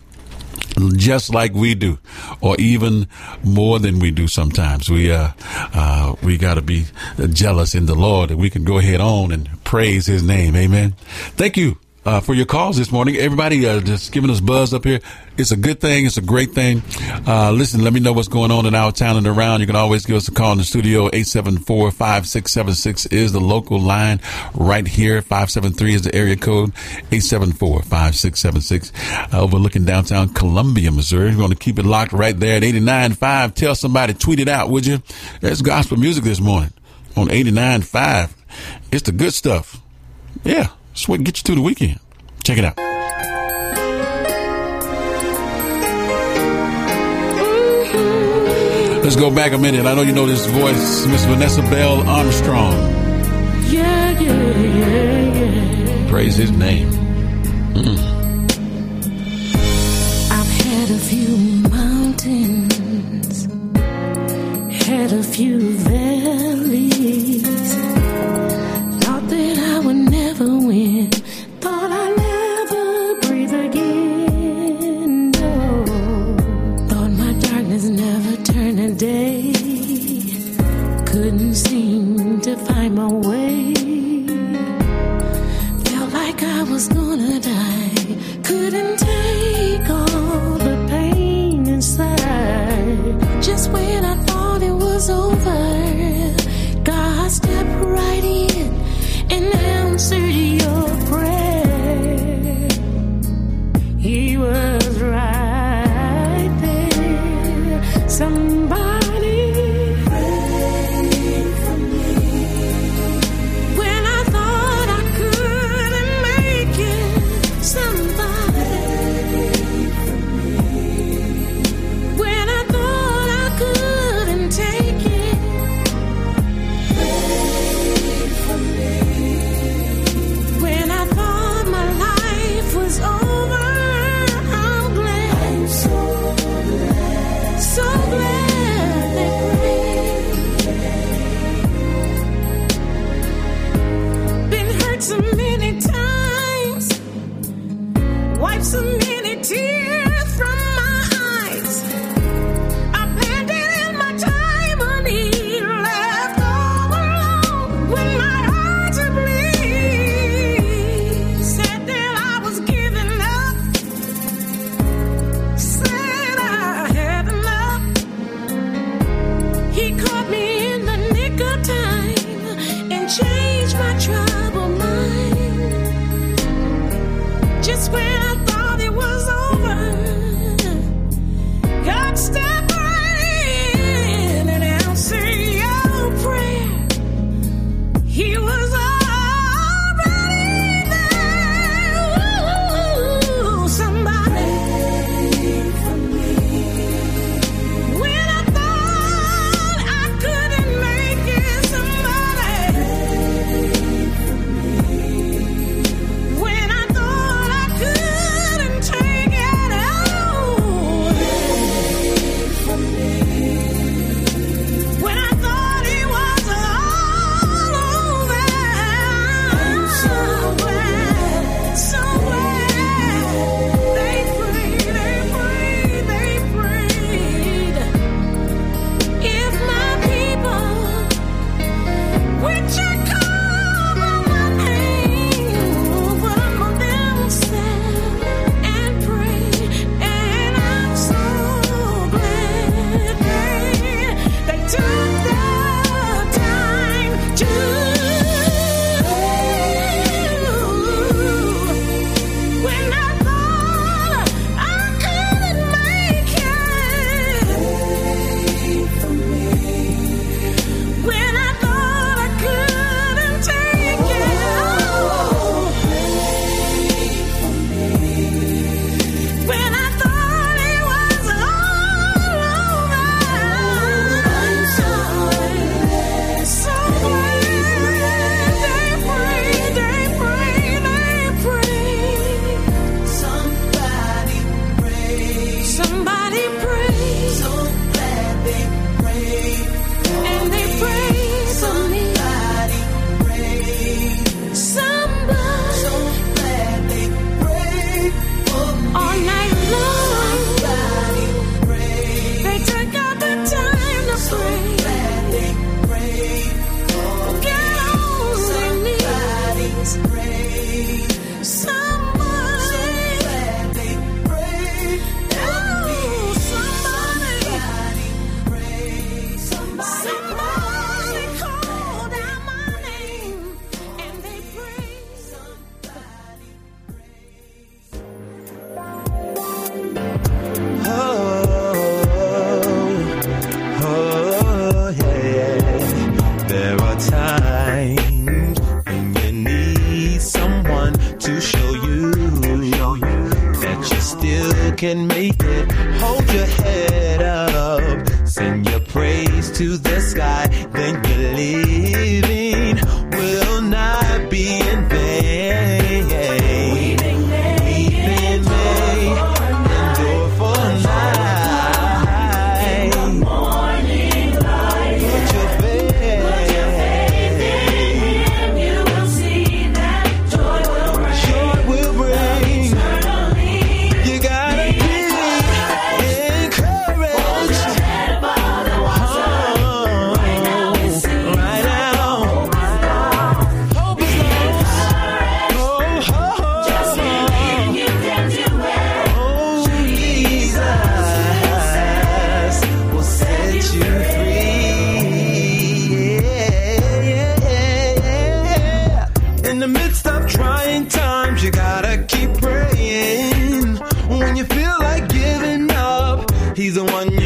just 0.97 1.33
like 1.33 1.53
we 1.53 1.75
do, 1.75 1.99
or 2.41 2.57
even 2.59 3.07
more 3.43 3.79
than 3.79 3.99
we 3.99 4.11
do 4.11 4.27
sometimes. 4.29 4.91
We 4.91 5.11
uh, 5.11 5.31
uh 5.75 6.15
we 6.23 6.39
got 6.39 6.55
to 6.55 6.63
be 6.63 6.87
jealous 7.33 7.75
in 7.75 7.87
the 7.87 7.95
Lord, 7.95 8.31
and 8.31 8.41
we 8.41 8.51
can 8.51 8.65
go 8.65 8.79
ahead 8.79 9.01
on 9.01 9.33
and 9.33 9.49
praise 9.65 10.07
His 10.07 10.23
name. 10.23 10.57
Amen. 10.57 10.93
Thank 11.37 11.57
you. 11.57 11.79
Uh, 12.03 12.19
for 12.19 12.33
your 12.33 12.47
calls 12.47 12.79
this 12.79 12.91
morning, 12.91 13.15
everybody 13.17 13.67
uh, 13.67 13.79
just 13.81 14.11
giving 14.11 14.31
us 14.31 14.41
buzz 14.41 14.73
up 14.73 14.85
here. 14.85 15.01
It's 15.37 15.51
a 15.51 15.57
good 15.57 15.81
thing. 15.81 16.07
It's 16.07 16.17
a 16.17 16.23
great 16.23 16.53
thing. 16.53 16.83
Uh, 17.27 17.53
listen, 17.53 17.85
let 17.85 17.93
me 17.93 18.01
know 18.01 18.15
what's 18.15 18.29
going 18.29 18.51
on 18.51 18.65
in 18.65 18.75
our 18.75 18.91
town 18.91 19.19
and 19.19 19.27
around. 19.27 19.61
You 19.61 19.67
can 19.67 19.77
always 19.77 20.07
give 20.07 20.17
us 20.17 20.27
a 20.27 20.33
call 20.33 20.53
in 20.53 20.59
the 20.59 20.65
studio. 20.65 21.11
874-5676 21.11 23.13
is 23.13 23.33
the 23.33 23.41
local 23.41 23.79
line 23.79 24.21
right 24.55 24.87
here. 24.87 25.21
573 25.21 25.95
is 25.95 26.01
the 26.03 26.15
area 26.15 26.37
code. 26.37 26.73
874-5676 27.11 29.35
uh, 29.35 29.41
overlooking 29.41 29.85
downtown 29.85 30.31
Columbia, 30.31 30.91
Missouri. 30.91 31.33
We're 31.33 31.37
going 31.37 31.51
to 31.51 31.57
keep 31.57 31.79
it 31.79 31.85
locked 31.85 32.15
right 32.15 32.39
there 32.39 32.57
at 32.57 32.63
89.5. 32.63 33.55
Tell 33.55 33.75
somebody, 33.75 34.15
tweet 34.15 34.41
it 34.41 34.49
out, 34.49 34.71
would 34.71 34.87
you? 34.87 35.03
There's 35.43 35.61
gospel 35.61 35.99
music 35.99 36.25
this 36.25 36.41
morning 36.41 36.73
on 37.15 37.29
89.5. 37.29 38.31
It's 38.91 39.03
the 39.03 39.13
good 39.13 39.35
stuff. 39.35 39.83
Yeah. 40.45 40.69
That's 41.01 41.09
what 41.09 41.25
gets 41.25 41.41
you 41.41 41.45
through 41.45 41.55
the 41.55 41.63
weekend. 41.63 41.99
Check 42.45 42.59
it 42.59 42.65
out. 42.67 42.77
Let's 49.03 49.17
go 49.17 49.35
back 49.35 49.53
a 49.55 49.59
minute. 49.59 49.87
I 49.87 49.95
know 49.95 50.03
you 50.03 50.13
know 50.13 50.27
this 50.27 50.45
voice, 50.45 51.07
Miss 51.07 51.25
Vanessa 51.25 51.63
Bell 51.63 52.07
Armstrong. 52.07 52.75
Yeah, 53.71 54.21
yeah, 54.21 54.59
yeah, 54.59 55.33
yeah. 55.39 56.11
Praise 56.11 56.37
his 56.37 56.51
name. 56.51 56.91
Mm. 57.73 57.99
I've 60.31 60.53
had 60.67 60.91
a 60.91 60.99
few 60.99 61.35
mountains, 61.71 63.47
had 64.85 65.13
a 65.15 65.23
few 65.23 65.61
valleys. 65.79 67.50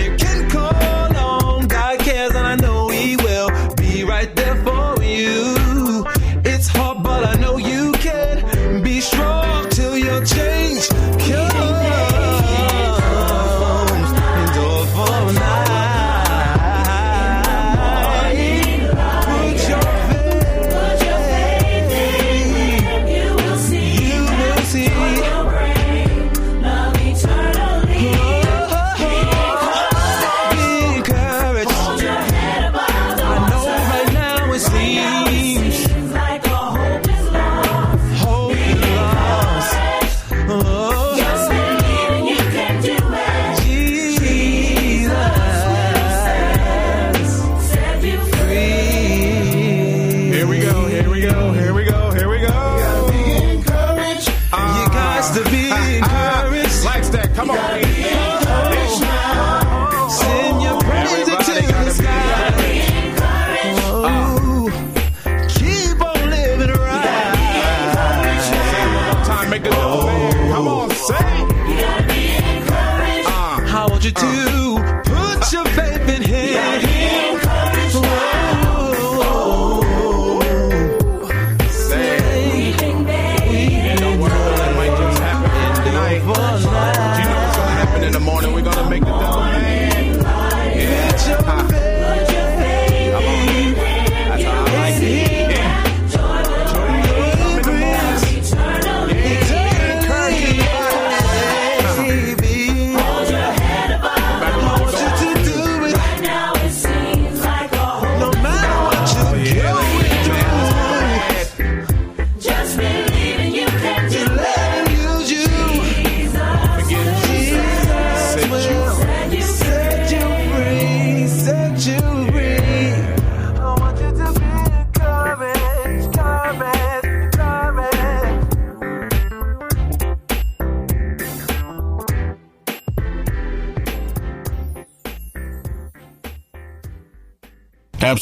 You 0.04 0.16
can 0.16 0.50
call 0.50 0.93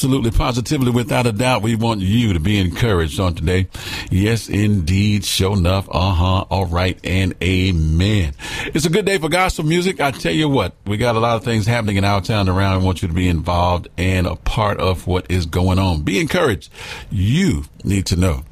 Absolutely, 0.03 0.33
positively, 0.33 0.91
without 0.91 1.29
a 1.29 1.33
doubt, 1.33 1.63
we 1.63 1.77
want 1.77 2.01
you 2.01 2.33
to 2.33 2.41
be 2.41 2.59
encouraged 2.59 3.21
on 3.21 3.37
today. 3.37 3.69
Yes, 4.11 4.49
indeed. 4.49 5.25
Show 5.25 5.53
enough. 5.53 5.89
Uh 5.89 6.11
huh. 6.11 6.45
All 6.51 6.67
right. 6.67 6.99
And 7.05 7.37
amen. 7.41 8.35
It's 8.75 8.85
a 8.85 8.91
good 8.91 9.05
day 9.05 9.19
for 9.19 9.29
gospel 9.29 9.65
music. 9.65 10.01
I 10.01 10.11
tell 10.11 10.33
you 10.33 10.49
what, 10.49 10.75
we 10.87 10.97
got 10.97 11.15
a 11.15 11.21
lot 11.21 11.37
of 11.37 11.45
things 11.45 11.67
happening 11.67 11.99
in 11.99 12.05
our 12.05 12.21
town 12.21 12.49
around. 12.49 12.81
I 12.81 12.85
want 12.85 13.01
you 13.01 13.07
to 13.07 13.15
be 13.15 13.29
involved 13.29 13.87
and 13.97 14.27
a 14.27 14.35
part 14.35 14.81
of 14.81 15.07
what 15.07 15.31
is 15.31 15.47
going 15.47 15.79
on. 15.79 16.03
Be 16.03 16.19
encouraged. 16.19 16.73
You 17.09 17.67
need 17.85 18.07
to 18.07 18.17
know 18.17 18.43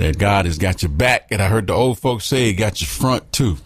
that 0.00 0.18
God 0.18 0.46
has 0.46 0.56
got 0.56 0.82
your 0.82 0.90
back. 0.90 1.26
And 1.30 1.42
I 1.42 1.48
heard 1.48 1.66
the 1.66 1.74
old 1.74 1.98
folks 1.98 2.24
say 2.24 2.46
he 2.46 2.52
got 2.54 2.80
your 2.80 2.88
front 2.88 3.30
too. 3.32 3.58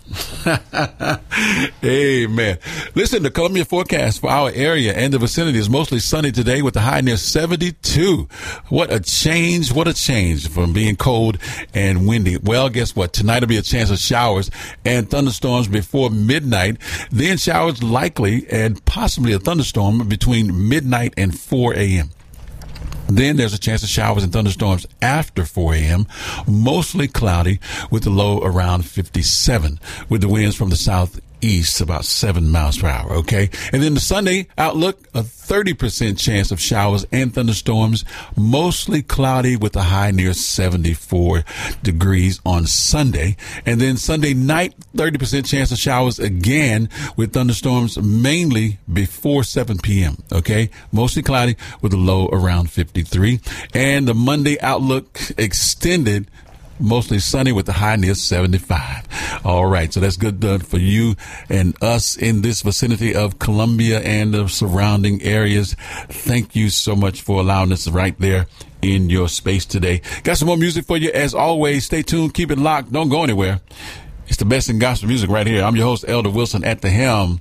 Amen. 1.84 2.58
Listen, 2.96 3.22
the 3.22 3.30
Columbia 3.30 3.64
forecast 3.64 4.20
for 4.20 4.28
our 4.28 4.50
area 4.52 4.92
and 4.94 5.12
the 5.12 5.18
vicinity 5.18 5.58
is 5.58 5.70
mostly 5.70 6.00
sunny 6.00 6.32
today 6.32 6.60
with 6.60 6.74
the 6.74 6.80
high 6.80 7.02
near 7.02 7.16
72. 7.16 8.28
What 8.68 8.92
a 8.92 8.98
change. 8.98 9.72
What 9.72 9.86
a 9.86 9.94
change 9.94 10.48
from 10.48 10.72
being 10.72 10.96
cold 10.96 11.38
and 11.72 12.08
windy. 12.08 12.36
Well, 12.36 12.68
guess 12.68 12.96
what? 12.96 13.12
Tonight 13.12 13.42
will 13.42 13.48
be 13.48 13.56
a 13.56 13.62
chance 13.62 13.90
of 13.90 13.98
showers 13.98 14.50
and 14.84 15.08
thunderstorms 15.08 15.68
before 15.68 16.10
midnight. 16.10 16.78
Then 17.12 17.38
showers 17.38 17.80
likely 17.80 18.44
and 18.50 18.84
possibly 18.86 19.34
a 19.34 19.38
thunderstorm 19.38 20.08
between 20.08 20.68
midnight 20.68 21.14
and 21.16 21.38
4 21.38 21.74
a.m. 21.74 22.10
Then 23.14 23.36
there's 23.36 23.54
a 23.54 23.60
chance 23.60 23.84
of 23.84 23.88
showers 23.88 24.24
and 24.24 24.32
thunderstorms 24.32 24.86
after 25.00 25.44
4 25.44 25.74
a.m., 25.74 26.06
mostly 26.48 27.06
cloudy 27.06 27.60
with 27.88 28.02
the 28.02 28.10
low 28.10 28.40
around 28.42 28.86
57, 28.86 29.78
with 30.08 30.20
the 30.20 30.28
winds 30.28 30.56
from 30.56 30.70
the 30.70 30.76
southeast 31.44 31.80
about 31.80 32.04
7 32.04 32.50
miles 32.50 32.78
per 32.78 32.88
hour, 32.88 33.12
okay? 33.12 33.50
And 33.72 33.82
then 33.82 33.94
the 33.94 34.00
Sunday 34.00 34.46
outlook, 34.56 35.06
a 35.14 35.20
30% 35.20 36.18
chance 36.18 36.50
of 36.50 36.60
showers 36.60 37.06
and 37.12 37.34
thunderstorms, 37.34 38.04
mostly 38.34 39.02
cloudy 39.02 39.56
with 39.56 39.76
a 39.76 39.82
high 39.82 40.10
near 40.10 40.32
74 40.32 41.44
degrees 41.82 42.40
on 42.46 42.66
Sunday. 42.66 43.36
And 43.66 43.78
then 43.78 43.98
Sunday 43.98 44.32
night, 44.32 44.74
30% 44.96 45.44
chance 45.44 45.70
of 45.70 45.78
showers 45.78 46.18
again 46.18 46.88
with 47.16 47.34
thunderstorms 47.34 47.98
mainly 47.98 48.78
before 48.90 49.44
7 49.44 49.78
p.m. 49.78 50.16
Okay. 50.32 50.70
Mostly 50.92 51.22
cloudy 51.22 51.56
with 51.82 51.92
a 51.92 51.98
low 51.98 52.28
around 52.28 52.70
53. 52.70 53.40
And 53.74 54.08
the 54.08 54.14
Monday 54.14 54.58
outlook 54.60 55.20
extended 55.36 56.26
mostly 56.84 57.18
sunny 57.18 57.52
with 57.52 57.66
the 57.66 57.72
high 57.72 57.96
near 57.96 58.14
75. 58.14 59.40
All 59.44 59.66
right. 59.66 59.92
So 59.92 60.00
that's 60.00 60.16
good 60.16 60.40
done 60.40 60.60
for 60.60 60.78
you 60.78 61.16
and 61.48 61.74
us 61.82 62.16
in 62.16 62.42
this 62.42 62.62
vicinity 62.62 63.14
of 63.14 63.38
Columbia 63.38 64.00
and 64.00 64.34
the 64.34 64.48
surrounding 64.48 65.22
areas. 65.22 65.74
Thank 66.08 66.54
you 66.54 66.68
so 66.70 66.94
much 66.94 67.22
for 67.22 67.40
allowing 67.40 67.72
us 67.72 67.88
right 67.88 68.18
there 68.18 68.46
in 68.82 69.08
your 69.10 69.28
space 69.28 69.64
today. 69.64 70.02
Got 70.22 70.36
some 70.36 70.46
more 70.48 70.56
music 70.56 70.84
for 70.84 70.96
you 70.96 71.10
as 71.10 71.34
always. 71.34 71.86
Stay 71.86 72.02
tuned. 72.02 72.34
Keep 72.34 72.50
it 72.50 72.58
locked. 72.58 72.92
Don't 72.92 73.08
go 73.08 73.24
anywhere. 73.24 73.60
It's 74.26 74.38
the 74.38 74.44
best 74.44 74.70
in 74.70 74.78
gospel 74.78 75.08
music 75.08 75.30
right 75.30 75.46
here. 75.46 75.62
I'm 75.62 75.76
your 75.76 75.86
host, 75.86 76.04
Elder 76.06 76.30
Wilson 76.30 76.64
at 76.64 76.80
the 76.80 76.90
helm. 76.90 77.40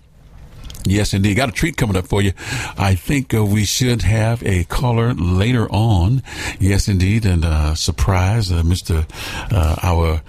Yes, 0.85 1.13
indeed. 1.13 1.35
Got 1.35 1.49
a 1.49 1.51
treat 1.51 1.77
coming 1.77 1.95
up 1.95 2.07
for 2.07 2.21
you. 2.21 2.33
I 2.77 2.95
think 2.95 3.33
uh, 3.33 3.45
we 3.45 3.65
should 3.65 4.01
have 4.01 4.43
a 4.43 4.65
caller 4.65 5.13
later 5.13 5.69
on. 5.71 6.23
Yes, 6.59 6.87
indeed. 6.87 7.25
And 7.25 7.45
uh, 7.45 7.75
surprise, 7.75 8.51
uh, 8.51 8.63
Mr. 8.63 9.05
Uh, 9.51 9.75
our 9.81 10.21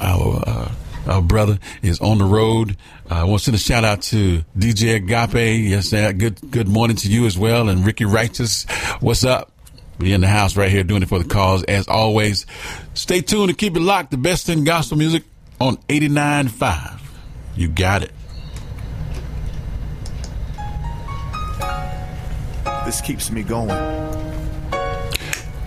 our 0.00 0.42
uh, 0.46 0.72
our 1.06 1.22
brother 1.22 1.58
is 1.82 2.00
on 2.00 2.18
the 2.18 2.24
road. 2.24 2.76
I 3.08 3.24
want 3.24 3.40
to 3.40 3.44
send 3.44 3.54
a 3.54 3.58
shout 3.58 3.84
out 3.84 4.02
to 4.02 4.44
DJ 4.56 4.96
Agape. 4.96 5.68
Yes, 5.70 5.90
good 5.90 6.50
good 6.50 6.68
morning 6.68 6.96
to 6.98 7.10
you 7.10 7.26
as 7.26 7.38
well. 7.38 7.68
And 7.68 7.84
Ricky 7.84 8.04
Righteous, 8.04 8.64
what's 9.00 9.24
up? 9.24 9.52
We 9.98 10.12
in 10.12 10.20
the 10.20 10.28
house 10.28 10.56
right 10.56 10.70
here 10.70 10.84
doing 10.84 11.02
it 11.02 11.08
for 11.08 11.18
the 11.18 11.28
cause. 11.28 11.62
As 11.64 11.88
always, 11.88 12.44
stay 12.94 13.22
tuned 13.22 13.48
and 13.50 13.58
keep 13.58 13.76
it 13.76 13.80
locked. 13.80 14.10
The 14.10 14.18
best 14.18 14.48
in 14.48 14.64
gospel 14.64 14.98
music 14.98 15.22
on 15.60 15.76
89.5. 15.88 17.00
You 17.56 17.68
got 17.68 18.02
it. 18.02 18.12
This 22.86 23.00
keeps 23.00 23.32
me 23.32 23.42
going. 23.42 23.68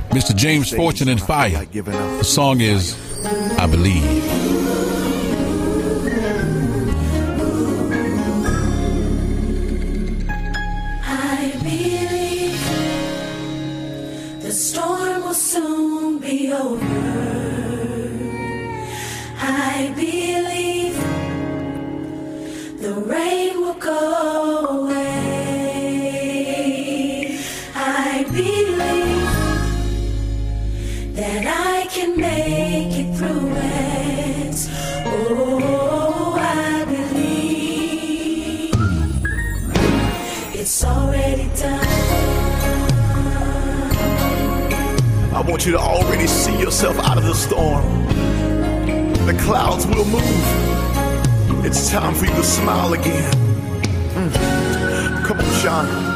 Mr. 0.10 0.34
James 0.34 0.74
Fortune 0.74 1.10
and 1.10 1.20
FIYA. 1.20 1.70
The 2.18 2.24
song 2.24 2.62
is 2.62 2.96
I 3.60 3.68
Believe. 3.68 4.24
The 14.42 14.52
storm 14.56 15.24
will 15.24 15.34
soon 15.34 16.20
be 16.20 16.54
over. 16.54 16.86
I 19.42 19.92
believe 19.94 20.96
the 22.82 22.94
rain 22.94 23.60
will 23.60 23.74
go 23.74 24.86
away. 24.86 24.99
I. 35.30 35.80
I 45.32 45.42
want 45.42 45.66
you 45.66 45.74
to 45.74 45.80
already 45.80 46.26
see 46.26 46.58
yourself 46.60 46.98
out 47.00 47.18
of 47.18 47.24
the 47.26 47.34
storm. 47.34 48.08
The 49.28 49.38
clouds 49.42 49.86
will 49.86 50.06
move. 50.06 51.66
It's 51.66 51.90
time 51.90 52.16
for 52.16 52.26
you 52.26 52.32
to 52.32 52.44
smile 52.44 52.94
again. 52.94 53.34
Mm. 54.14 55.26
Come 55.26 55.38
on, 55.40 55.62
Sean. 55.62 56.09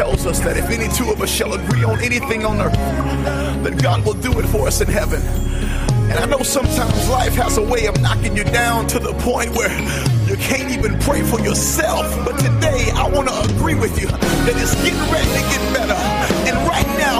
Tells 0.00 0.24
us 0.24 0.40
that 0.40 0.56
if 0.56 0.70
any 0.70 0.88
two 0.94 1.10
of 1.10 1.20
us 1.20 1.30
shall 1.30 1.52
agree 1.52 1.84
on 1.84 2.00
anything 2.00 2.46
on 2.46 2.58
earth, 2.58 2.72
then 3.62 3.76
God 3.76 4.02
will 4.02 4.14
do 4.14 4.32
it 4.40 4.46
for 4.46 4.66
us 4.66 4.80
in 4.80 4.88
heaven. 4.88 5.20
And 6.08 6.18
I 6.18 6.24
know 6.24 6.42
sometimes 6.42 7.06
life 7.10 7.34
has 7.34 7.58
a 7.58 7.62
way 7.62 7.84
of 7.84 8.00
knocking 8.00 8.34
you 8.34 8.44
down 8.44 8.86
to 8.86 8.98
the 8.98 9.12
point 9.20 9.50
where 9.50 9.68
you 10.26 10.36
can't 10.36 10.70
even 10.70 10.98
pray 11.00 11.22
for 11.22 11.38
yourself. 11.40 12.06
But 12.24 12.38
today 12.38 12.90
I 12.94 13.10
want 13.10 13.28
to 13.28 13.54
agree 13.54 13.74
with 13.74 14.00
you 14.00 14.06
that 14.08 14.54
it's 14.56 14.74
getting 14.76 14.98
ready 15.12 15.28
to 15.36 15.42
get 15.52 15.62
better. 15.76 16.19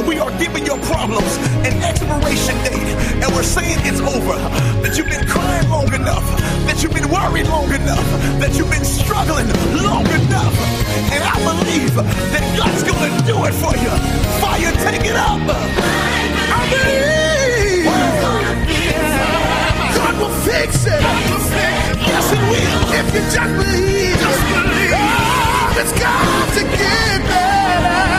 And 0.00 0.08
right 0.08 0.16
now 0.16 0.24
we 0.24 0.32
are 0.32 0.38
giving 0.38 0.64
your 0.64 0.78
problems 0.80 1.36
an 1.66 1.82
expiration 1.82 2.56
date. 2.64 2.96
And 3.20 3.34
we're 3.34 3.42
saying 3.42 3.78
it's 3.84 4.00
over. 4.00 4.36
That 4.80 4.96
you've 4.96 5.08
been 5.08 5.26
crying 5.26 5.68
long 5.68 5.92
enough. 5.92 6.24
That 6.66 6.82
you've 6.82 6.94
been 6.94 7.10
worried 7.10 7.46
long 7.46 7.72
enough. 7.72 8.04
That 8.40 8.56
you've 8.56 8.70
been 8.70 8.84
struggling 8.84 9.48
long 9.84 10.06
enough. 10.06 10.56
And 11.12 11.22
I 11.22 11.36
believe 11.44 11.94
that 11.94 12.44
God's 12.56 12.82
to 12.82 13.26
do 13.26 13.44
it 13.44 13.54
for 13.54 13.76
you. 13.76 13.92
FIYA, 14.40 14.72
take 14.84 15.04
it 15.04 15.16
up. 15.16 15.40
I 15.44 16.60
believe. 16.70 17.84
God 19.96 20.14
will 20.20 20.34
fix 20.44 20.86
it. 20.86 21.00
Yes, 22.00 22.32
it 22.32 22.42
will. 22.48 22.80
If 22.96 23.06
you 23.14 23.22
just 23.28 23.52
believe. 23.52 24.16
Just 24.16 24.42
believe. 24.48 24.96
Oh, 24.96 25.80
it's 25.80 25.92
got 25.92 26.54
to 26.54 26.62
get 26.64 27.20
better. 27.28 28.09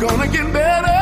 Gonna 0.00 0.26
get 0.28 0.50
better. 0.50 0.98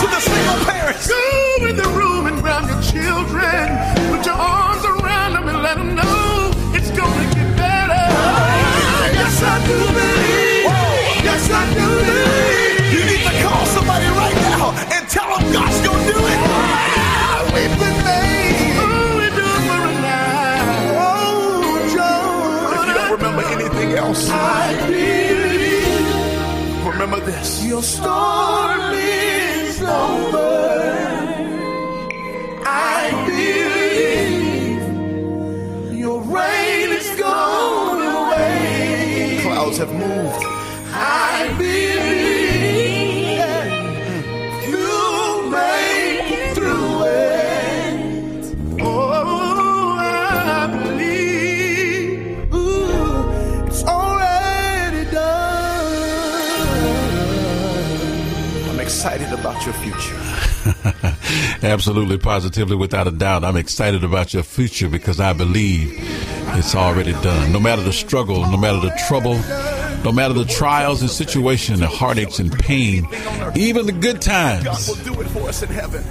To 0.00 0.06
the 0.08 0.20
single 0.20 0.64
parents. 0.64 1.06
Go 1.06 1.66
in 1.68 1.76
the 1.76 1.88
room 1.90 2.26
and 2.26 2.40
grab 2.40 2.64
your 2.66 2.80
children. 2.80 3.64
Put 4.08 4.24
your 4.24 4.34
arms 4.34 4.84
around 4.86 5.34
them 5.34 5.46
and 5.46 5.62
let 5.62 5.76
them 5.76 5.94
know 5.94 6.52
it's 6.72 6.90
gonna 6.90 7.26
get 7.36 7.48
better. 7.60 8.04
Yes, 9.12 9.42
I 9.42 9.56
do 9.68 9.76
believe. 9.98 10.64
Yes, 11.28 11.50
I 11.52 11.62
do 11.76 11.86
believe. 12.08 12.92
You 12.96 13.02
need 13.10 13.22
to 13.28 13.34
call 13.44 13.66
somebody 13.76 14.08
right 14.22 14.38
now 14.48 14.72
and 14.94 15.02
tell 15.10 15.28
them 15.28 15.52
God's 15.52 15.78
to 15.84 15.92
do 16.10 16.18
it. 16.32 16.40
We've 17.54 17.76
been 17.82 17.98
made. 18.08 18.72
Oh, 18.80 19.20
we 19.20 19.26
do 19.36 19.46
it 19.56 19.62
for 19.68 19.82
a 19.84 19.94
night. 20.08 20.96
Oh, 20.96 21.60
Joe. 21.92 22.80
If 22.80 22.88
you 22.88 22.94
don't 22.94 23.12
remember 23.12 23.42
anything 23.52 23.90
else, 23.98 24.30
I 24.30 24.99
remember 27.00 27.24
this. 27.24 27.64
your 27.64 27.82
storm 27.82 28.92
is 28.92 29.80
over. 29.80 30.38
I 32.66 33.10
believe 33.26 34.82
your 35.98 36.20
rain 36.20 36.90
is 36.92 37.08
gone 37.18 38.02
away. 38.02 39.38
Clouds 39.40 39.78
have 39.78 39.94
moved. 39.94 40.44
I 40.92 41.54
believe 41.56 42.19
Absolutely, 61.62 62.18
positively, 62.18 62.76
without 62.76 63.06
a 63.06 63.10
doubt. 63.10 63.44
I'm 63.44 63.56
excited 63.56 64.04
about 64.04 64.32
your 64.34 64.42
future 64.42 64.88
because 64.88 65.20
I 65.20 65.32
believe 65.32 65.94
it's 66.56 66.74
already 66.74 67.12
done. 67.12 67.52
No 67.52 67.60
matter 67.60 67.82
the 67.82 67.92
struggle, 67.92 68.40
no 68.50 68.56
matter 68.56 68.80
the 68.80 68.94
trouble, 69.08 69.34
no 70.04 70.12
matter 70.12 70.34
the 70.34 70.44
trials 70.46 71.00
and 71.02 71.10
situation, 71.10 71.80
the 71.80 71.86
heartaches 71.88 72.40
and 72.40 72.52
pain, 72.52 73.06
even 73.54 73.86
the 73.86 73.92
good 73.92 74.16
God 74.24 74.62
times. 74.64 74.88
will 74.88 75.14
do 75.14 75.20
it 75.20 75.28
for 75.28 75.48
us 75.48 75.62
in 75.62 75.68
heaven. 75.68 76.02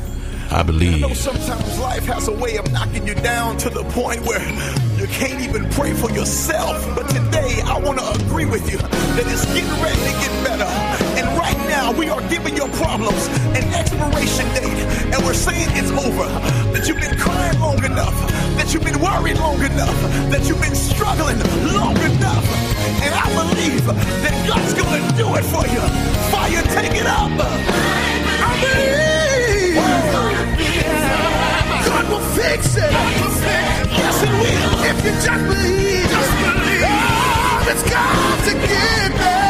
I 0.51 0.55
I 0.55 0.57
know 0.57 0.63
believe. 0.63 1.15
sometimes 1.17 1.77
life 1.79 2.05
has 2.05 2.27
a 2.27 2.31
way 2.33 2.57
of 2.57 2.71
knocking 2.71 3.05
you 3.05 3.13
down 3.13 3.57
to 3.57 3.69
the 3.69 3.83
point 3.91 4.21
where 4.25 4.41
you 4.99 5.05
can't 5.07 5.39
even 5.41 5.69
pray 5.69 5.93
for 5.93 6.09
yourself. 6.09 6.83
But 6.95 7.07
today, 7.07 7.61
I 7.65 7.77
want 7.79 7.99
to 7.99 8.25
agree 8.25 8.45
with 8.45 8.65
you 8.71 8.79
that 8.79 9.25
it's 9.27 9.45
getting 9.53 9.69
ready 9.83 9.95
to 9.95 10.13
get 10.17 10.43
better. 10.43 10.65
And 11.21 11.27
right 11.37 11.57
now, 11.69 11.91
we 11.93 12.09
are 12.09 12.21
giving 12.29 12.55
your 12.57 12.67
problems 12.69 13.27
an 13.53 13.63
expiration 13.75 14.47
date. 14.55 14.58
And 15.11 15.25
we're 15.25 15.33
saying 15.33 15.67
it's 15.73 15.91
over. 15.91 16.27
That 16.73 16.87
you've 16.87 16.99
been 17.01 17.17
crying 17.17 17.59
long 17.59 17.83
enough. 17.83 18.13
That 18.57 18.73
you've 18.73 18.83
been 18.83 18.99
worried 19.01 19.37
long 19.37 19.59
enough. 19.59 19.97
That 20.29 20.47
you've 20.47 20.61
been 20.61 20.75
struggling 20.75 21.39
long 21.73 21.97
enough. 21.97 22.45
And 23.01 23.13
I 23.13 23.25
believe 23.33 23.85
that 23.85 24.35
God's 24.47 24.73
going 24.73 25.01
to 25.01 25.13
do 25.17 25.27
it 25.33 25.45
for 25.49 25.65
you. 25.65 25.81
FIYA, 26.29 26.61
take 26.77 26.93
it 27.01 27.07
up. 27.07 27.31
I 27.33 28.53
believe. 28.61 29.75
God 31.89 32.05
will 32.09 32.25
fix 32.37 32.77
it. 32.77 32.91
Yes, 32.91 34.23
it 34.23 34.29
will. 34.29 34.73
If 34.93 34.97
you 35.05 35.11
just 35.25 35.43
believe, 35.49 36.05
just 36.05 36.33
believe. 36.37 36.85
Oh, 36.85 37.65
it's 37.71 37.83
got 37.89 38.45
to 38.45 38.53
get 38.53 39.11
better. 39.17 39.48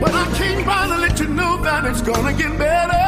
But 0.00 0.12
I 0.14 0.24
came 0.38 0.64
by 0.64 0.86
to 0.88 0.96
let 0.98 1.18
you 1.20 1.28
know 1.28 1.56
that 1.62 1.84
it's 1.84 2.00
gonna 2.02 2.32
get 2.32 2.56
better. 2.58 3.04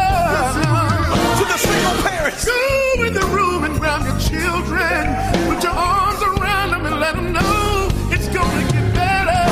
To 1.39 1.45
the 1.53 1.59
single 1.59 1.97
parents. 2.09 2.45
Go 2.45 3.05
in 3.05 3.13
the 3.15 3.27
room 3.37 3.65
and 3.65 3.79
grab 3.81 4.03
your 4.07 4.19
children. 4.19 5.01
Put 5.49 5.63
your 5.63 5.73
arms 5.73 6.23
around 6.23 6.71
them 6.71 6.87
and 6.87 7.01
let 7.01 7.15
them 7.15 7.33
know 7.33 7.89
it's 8.11 8.29
gonna 8.29 8.65
get 8.73 8.87
better. 8.95 9.43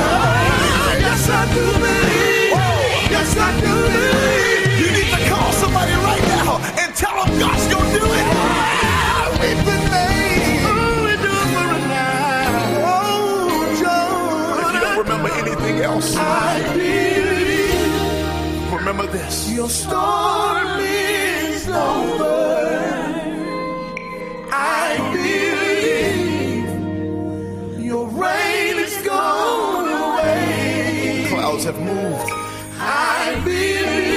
Yes, 1.05 1.29
I 1.29 1.41
do 1.55 1.65
believe. 1.85 2.51
Yes, 3.15 3.37
I 3.37 3.49
do 3.61 3.73
believe. 3.93 4.79
You 4.81 4.89
need 4.97 5.09
to 5.15 5.21
call 5.29 5.51
somebody 5.53 5.93
right 6.09 6.25
now 6.37 6.59
and 6.81 6.89
tell 6.95 7.15
them 7.25 7.31
God's 7.39 7.65
to 7.71 7.77
do 7.97 8.05
it. 8.19 8.27
We've 9.41 9.63
been 9.69 9.85
made. 9.93 10.61
Oh, 10.69 11.05
we 11.05 11.13
do 11.25 11.31
it 11.43 11.49
for 11.53 11.67
a 11.77 11.79
night. 11.93 12.75
Joe. 13.81 14.61
If 14.61 14.73
you 14.73 14.79
don't 14.85 14.97
remember 15.03 15.29
anything 15.41 15.77
else, 15.79 16.15
I 16.15 16.61
believe 16.73 16.84
remember 18.85 19.11
this. 19.11 19.49
your 19.51 19.67
storm 19.67 20.77
is 20.79 21.67
over. 21.67 22.85
I 24.51 24.95
believe 25.11 26.69
your 27.83 28.07
rain 28.09 28.77
is 28.77 28.95
gone 29.03 29.87
away. 29.89 31.25
Clouds 31.29 31.63
have 31.63 31.79
moved. 31.79 32.29
I 32.77 33.41
believe 33.43 34.14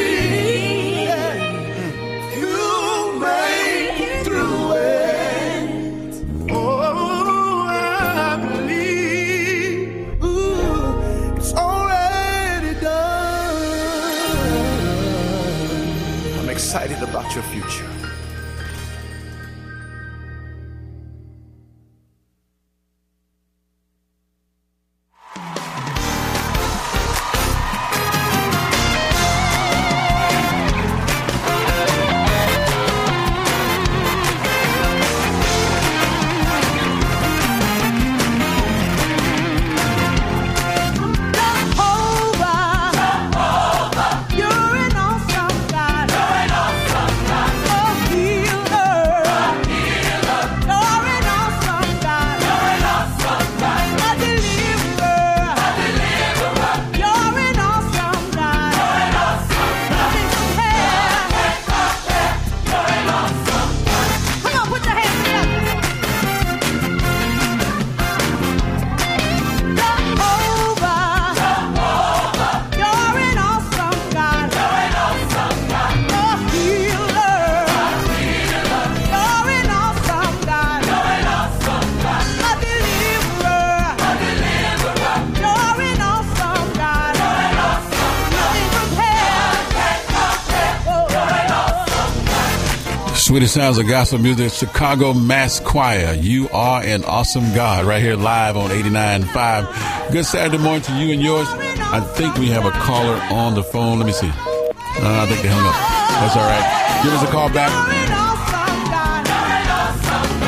Sweetest 93.39 93.55
sounds 93.55 93.79
of 93.79 93.87
gospel 93.87 94.19
music, 94.19 94.51
Chicago 94.51 95.15
Mass 95.15 95.61
Choir. 95.61 96.13
You 96.13 96.49
are 96.49 96.83
an 96.83 97.05
awesome 97.05 97.55
God, 97.55 97.85
right 97.85 98.03
here 98.03 98.17
live 98.17 98.57
on 98.57 98.71
89.5. 98.71 100.11
Good 100.11 100.25
Saturday 100.27 100.59
morning 100.61 100.83
to 100.83 100.93
you 100.95 101.13
and 101.13 101.23
yours. 101.23 101.47
I 101.49 102.01
think 102.01 102.35
we 102.35 102.49
have 102.49 102.65
a 102.65 102.73
caller 102.73 103.15
on 103.31 103.55
the 103.55 103.63
phone. 103.63 103.99
Let 103.99 104.07
me 104.07 104.13
see. 104.13 104.27
Uh, 104.27 104.33
I 104.33 105.27
think 105.27 105.41
they 105.43 105.51
hung 105.53 105.65
up. 105.65 105.77
That's 106.19 106.37
all 106.37 106.49
right. 106.49 107.05
Give 107.05 107.13
us 107.13 107.23
a 107.23 107.31
call 107.31 107.49
back. 107.51 107.71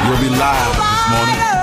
You'll 0.08 0.28
be 0.28 0.36
live 0.36 0.74
this 0.74 1.10
morning. 1.14 1.59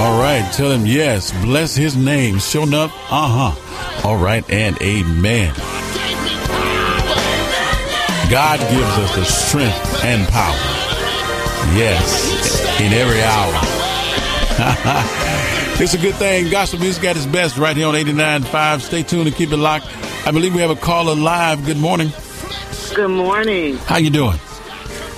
All 0.00 0.18
right. 0.18 0.48
Tell 0.52 0.70
him 0.70 0.86
yes. 0.86 1.32
Bless 1.42 1.74
his 1.74 1.96
name. 1.96 2.38
Show 2.38 2.62
enough. 2.62 2.92
Uh 3.10 3.52
huh. 3.52 4.08
All 4.08 4.16
right. 4.16 4.48
And 4.48 4.80
amen. 4.80 5.54
God 8.30 8.60
gives 8.60 8.98
us 8.98 9.16
the 9.16 9.24
strength 9.24 10.04
and 10.04 10.28
power. 10.28 10.54
Yes. 11.76 12.80
In 12.80 12.92
every 12.92 13.20
hour. 13.22 13.52
it's 15.82 15.94
a 15.94 15.98
good 15.98 16.14
thing. 16.14 16.48
Gospel 16.48 16.78
music 16.78 17.02
at 17.04 17.16
its 17.16 17.26
best 17.26 17.58
right 17.58 17.76
here 17.76 17.88
on 17.88 17.94
89.5. 17.94 18.80
Stay 18.82 19.02
tuned 19.02 19.26
and 19.26 19.36
keep 19.36 19.50
it 19.50 19.56
locked. 19.56 19.86
I 20.26 20.30
believe 20.30 20.54
we 20.54 20.60
have 20.60 20.70
a 20.70 20.76
caller 20.76 21.16
live. 21.16 21.66
Good 21.66 21.78
morning. 21.78 22.12
Good 22.94 23.08
morning. 23.08 23.76
How 23.76 23.98
you 23.98 24.10
doing? 24.10 24.38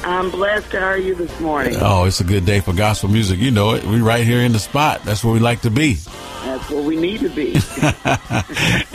I'm 0.05 0.31
blessed. 0.31 0.73
How 0.73 0.85
are 0.89 0.99
you 0.99 1.15
this 1.15 1.41
morning? 1.41 1.75
Oh, 1.81 2.05
it's 2.05 2.21
a 2.21 2.25
good 2.25 2.45
day 2.45 2.61
for 2.61 2.73
gospel 2.75 3.09
music. 3.09 3.39
You 3.39 3.51
know 3.51 3.73
it. 3.73 3.85
We 3.85 4.01
right 4.01 4.25
here 4.27 4.41
in 4.41 4.53
the 4.53 4.59
spot. 4.59 5.03
That's 5.05 5.25
where 5.25 5.33
we 5.33 5.41
like 5.41 5.63
to 5.63 5.71
be. 5.71 5.95
That's 6.45 6.69
what 6.71 6.85
we 6.85 6.97
need 6.97 7.21
to 7.21 7.31
be. 7.31 7.57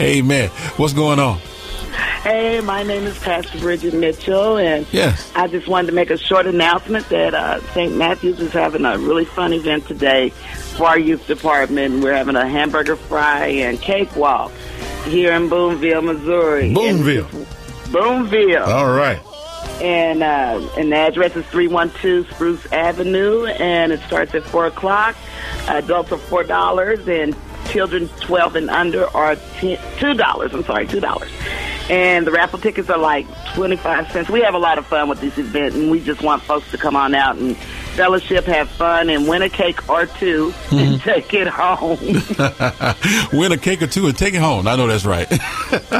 Amen. 0.00 0.48
What's 0.76 0.92
going 0.92 1.18
on? 1.18 1.38
hey, 2.22 2.60
my 2.60 2.82
name 2.82 3.04
is 3.04 3.18
Pastor 3.18 3.58
Bridget 3.58 3.94
Mitchell, 3.94 4.58
and 4.58 4.86
Yes. 4.92 5.32
I 5.34 5.48
just 5.48 5.66
wanted 5.66 5.88
to 5.88 5.92
make 5.94 6.10
a 6.10 6.18
short 6.18 6.46
announcement 6.46 7.08
that 7.08 7.34
uh, 7.34 7.60
St. 7.72 7.96
Matthew's 7.96 8.38
is 8.40 8.52
having 8.52 8.84
a 8.84 8.96
really 8.98 9.24
fun 9.24 9.52
event 9.52 9.86
today 9.86 10.30
for 10.76 10.86
our 10.86 10.98
youth 10.98 11.26
department. 11.26 12.02
We're 12.02 12.14
having 12.14 12.36
a 12.36 12.46
hamburger 12.46 12.96
fry 12.96 13.46
and 13.46 13.80
cake 13.80 14.14
walk 14.14 14.52
here 15.04 15.32
in 15.32 15.48
Boonville, 15.48 16.02
Missouri. 16.02 16.72
Boonville. 16.72 17.26
Boonville. 17.90 18.64
All 18.64 18.92
right. 18.92 19.20
And 19.80 20.22
uh, 20.22 20.68
and 20.76 20.92
the 20.92 20.96
address 20.96 21.36
is 21.36 21.46
312 21.46 22.30
Spruce 22.34 22.72
Avenue, 22.72 23.46
and 23.46 23.92
it 23.92 24.00
starts 24.00 24.34
at 24.34 24.44
4 24.44 24.66
o'clock. 24.66 25.16
Adults 25.68 26.10
are 26.12 26.18
$4, 26.18 27.08
and 27.22 27.36
children 27.68 28.08
12 28.20 28.56
and 28.56 28.70
under 28.70 29.06
are 29.16 29.36
10, 29.36 29.76
$2. 29.76 30.54
I'm 30.54 30.64
sorry, 30.64 30.86
$2. 30.86 31.90
And 31.90 32.26
the 32.26 32.32
raffle 32.32 32.58
tickets 32.58 32.90
are 32.90 32.98
like 32.98 33.26
25 33.54 34.10
cents. 34.10 34.28
We 34.28 34.40
have 34.40 34.54
a 34.54 34.58
lot 34.58 34.78
of 34.78 34.86
fun 34.86 35.08
with 35.08 35.20
this 35.20 35.38
event, 35.38 35.74
and 35.74 35.90
we 35.90 36.00
just 36.00 36.22
want 36.22 36.42
folks 36.42 36.70
to 36.72 36.78
come 36.78 36.96
on 36.96 37.14
out 37.14 37.36
and 37.36 37.56
fellowship, 37.98 38.44
have 38.44 38.70
fun, 38.70 39.10
and 39.10 39.26
win 39.26 39.42
a 39.42 39.48
cake 39.48 39.88
or 39.88 40.06
2 40.06 40.44
and 40.46 40.54
mm-hmm. 40.54 40.96
take 40.98 41.34
it 41.34 41.48
home. 41.48 41.98
Win 43.38 43.50
a 43.50 43.56
cake 43.58 43.82
or 43.82 43.88
two 43.88 44.06
and 44.06 44.16
take 44.16 44.34
it 44.34 44.40
home. 44.40 44.68
I 44.68 44.76
know 44.76 44.86
that's 44.86 45.04
right. 45.04 45.26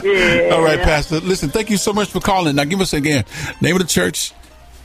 Yeah. 0.05 0.51
All 0.53 0.63
right, 0.63 0.81
Pastor. 0.81 1.19
Listen, 1.21 1.49
thank 1.51 1.71
you 1.71 1.77
so 1.77 1.93
much 1.93 2.11
for 2.11 2.21
calling. 2.21 2.55
Now, 2.55 2.65
give 2.65 2.81
us 2.81 2.93
again. 2.93 3.25
Name 3.61 3.75
of 3.75 3.83
the 3.83 3.89
church 3.89 4.33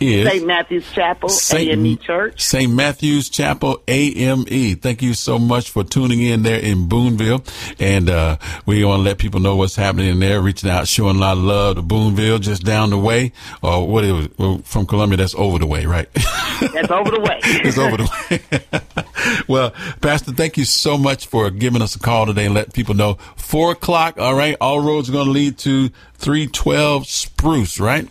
is 0.04 0.28
St. 0.28 0.46
Matthew's 0.46 0.92
Chapel, 0.92 1.30
AME 1.54 1.98
Church. 1.98 2.42
St. 2.42 2.72
Matthew's 2.72 3.30
Chapel, 3.30 3.82
AME. 3.88 4.76
Thank 4.78 5.02
you 5.02 5.14
so 5.14 5.40
much 5.40 5.70
for 5.70 5.84
tuning 5.84 6.22
in 6.22 6.44
there 6.44 6.60
in 6.60 6.88
Boonville. 6.88 7.44
And 7.80 8.10
uh, 8.10 8.38
we 8.66 8.84
want 8.84 9.00
to 9.00 9.04
let 9.04 9.18
people 9.18 9.40
know 9.40 9.56
what's 9.56 9.76
happening 9.76 10.08
in 10.10 10.20
there, 10.20 10.42
reaching 10.42 10.70
out, 10.70 10.88
showing 10.88 11.18
a 11.18 11.20
lot 11.20 11.38
of 11.38 11.44
love 11.44 11.76
to 11.78 11.82
Boonville, 11.82 12.40
just 12.40 12.64
down 12.64 12.90
the 12.90 12.98
way. 12.98 13.32
Or 13.62 13.88
what 13.88 14.04
it 14.04 14.12
was, 14.12 14.30
well, 14.38 14.58
from 14.60 14.86
Columbia, 14.86 15.18
that's 15.18 15.36
over 15.36 15.60
the 15.60 15.68
way, 15.68 15.86
right? 15.86 16.08
That's 16.74 16.92
over 16.92 17.12
the 17.12 17.20
way. 17.20 17.40
it's 17.44 17.78
over 17.78 17.98
the 17.98 18.10
way. 18.30 19.44
well, 19.48 19.72
Pastor, 20.02 20.32
thank 20.32 20.56
you 20.56 20.64
so 20.64 20.98
much 20.98 21.28
for 21.28 21.50
giving 21.50 21.82
us 21.82 21.96
a 21.96 22.00
call 22.00 22.26
today 22.26 22.46
and 22.46 22.54
let 22.54 22.74
people 22.74 22.96
know. 22.96 23.16
Four 23.36 23.74
o'clock, 23.74 24.18
all 24.18 24.34
right. 24.34 24.56
All 24.62 24.80
roads 24.80 25.10
are 25.10 25.12
going 25.12 25.26
to 25.26 25.32
lead 25.32 25.58
to 25.60 25.90
312 26.16 27.06
Spruce, 27.08 27.80
right? 27.82 28.08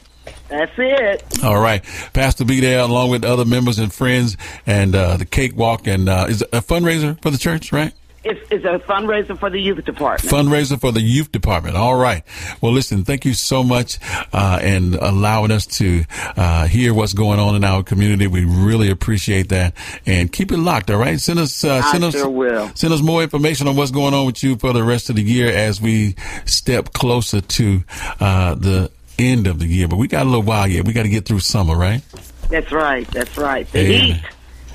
That's 0.52 0.72
it. 0.76 1.42
All 1.42 1.58
right. 1.58 1.82
Pastor 2.12 2.44
be 2.44 2.60
there 2.60 2.80
along 2.80 3.08
with 3.08 3.24
other 3.24 3.46
members 3.46 3.78
and 3.78 3.92
friends 3.92 4.36
and 4.66 4.94
uh, 4.94 5.16
the 5.16 5.24
cakewalk 5.24 5.86
and 5.86 6.10
uh, 6.10 6.26
is 6.28 6.42
a 6.42 6.60
fundraiser 6.60 7.20
for 7.22 7.30
the 7.30 7.38
church, 7.38 7.72
right? 7.72 7.94
It's, 8.24 8.40
it's 8.52 8.64
a 8.64 8.78
fundraiser 8.86 9.36
for 9.36 9.50
the 9.50 9.58
youth 9.58 9.84
department. 9.84 10.32
Fundraiser 10.32 10.78
for 10.78 10.92
the 10.92 11.00
youth 11.00 11.32
department. 11.32 11.74
All 11.74 11.96
right. 11.96 12.22
Well, 12.60 12.70
listen, 12.70 13.02
thank 13.04 13.24
you 13.24 13.34
so 13.34 13.64
much, 13.64 13.98
uh, 14.32 14.60
and 14.62 14.94
allowing 14.94 15.50
us 15.50 15.66
to, 15.78 16.04
uh, 16.36 16.68
hear 16.68 16.94
what's 16.94 17.14
going 17.14 17.40
on 17.40 17.56
in 17.56 17.64
our 17.64 17.82
community. 17.82 18.26
We 18.28 18.44
really 18.44 18.90
appreciate 18.90 19.48
that 19.48 19.74
and 20.06 20.30
keep 20.30 20.52
it 20.52 20.58
locked. 20.58 20.90
All 20.90 20.98
right. 20.98 21.18
Send 21.18 21.40
us, 21.40 21.64
uh, 21.64 21.80
I 21.82 21.92
send 21.92 22.04
us, 22.04 22.14
sure 22.14 22.28
will. 22.28 22.70
send 22.74 22.92
us 22.92 23.00
more 23.00 23.22
information 23.24 23.66
on 23.66 23.74
what's 23.74 23.90
going 23.90 24.14
on 24.14 24.26
with 24.26 24.44
you 24.44 24.56
for 24.56 24.72
the 24.72 24.84
rest 24.84 25.10
of 25.10 25.16
the 25.16 25.22
year 25.22 25.50
as 25.50 25.80
we 25.80 26.14
step 26.44 26.92
closer 26.92 27.40
to, 27.40 27.82
uh, 28.20 28.54
the 28.54 28.92
end 29.18 29.46
of 29.46 29.58
the 29.58 29.66
year. 29.66 29.88
But 29.88 29.96
we 29.96 30.08
got 30.08 30.22
a 30.22 30.28
little 30.28 30.42
while 30.42 30.66
yet. 30.66 30.84
We 30.84 30.92
got 30.92 31.04
to 31.04 31.08
get 31.08 31.26
through 31.26 31.40
summer, 31.40 31.76
right? 31.76 32.02
That's 32.48 32.70
right. 32.72 33.06
That's 33.08 33.36
right. 33.38 33.70
The 33.72 33.84
heat. 33.84 34.22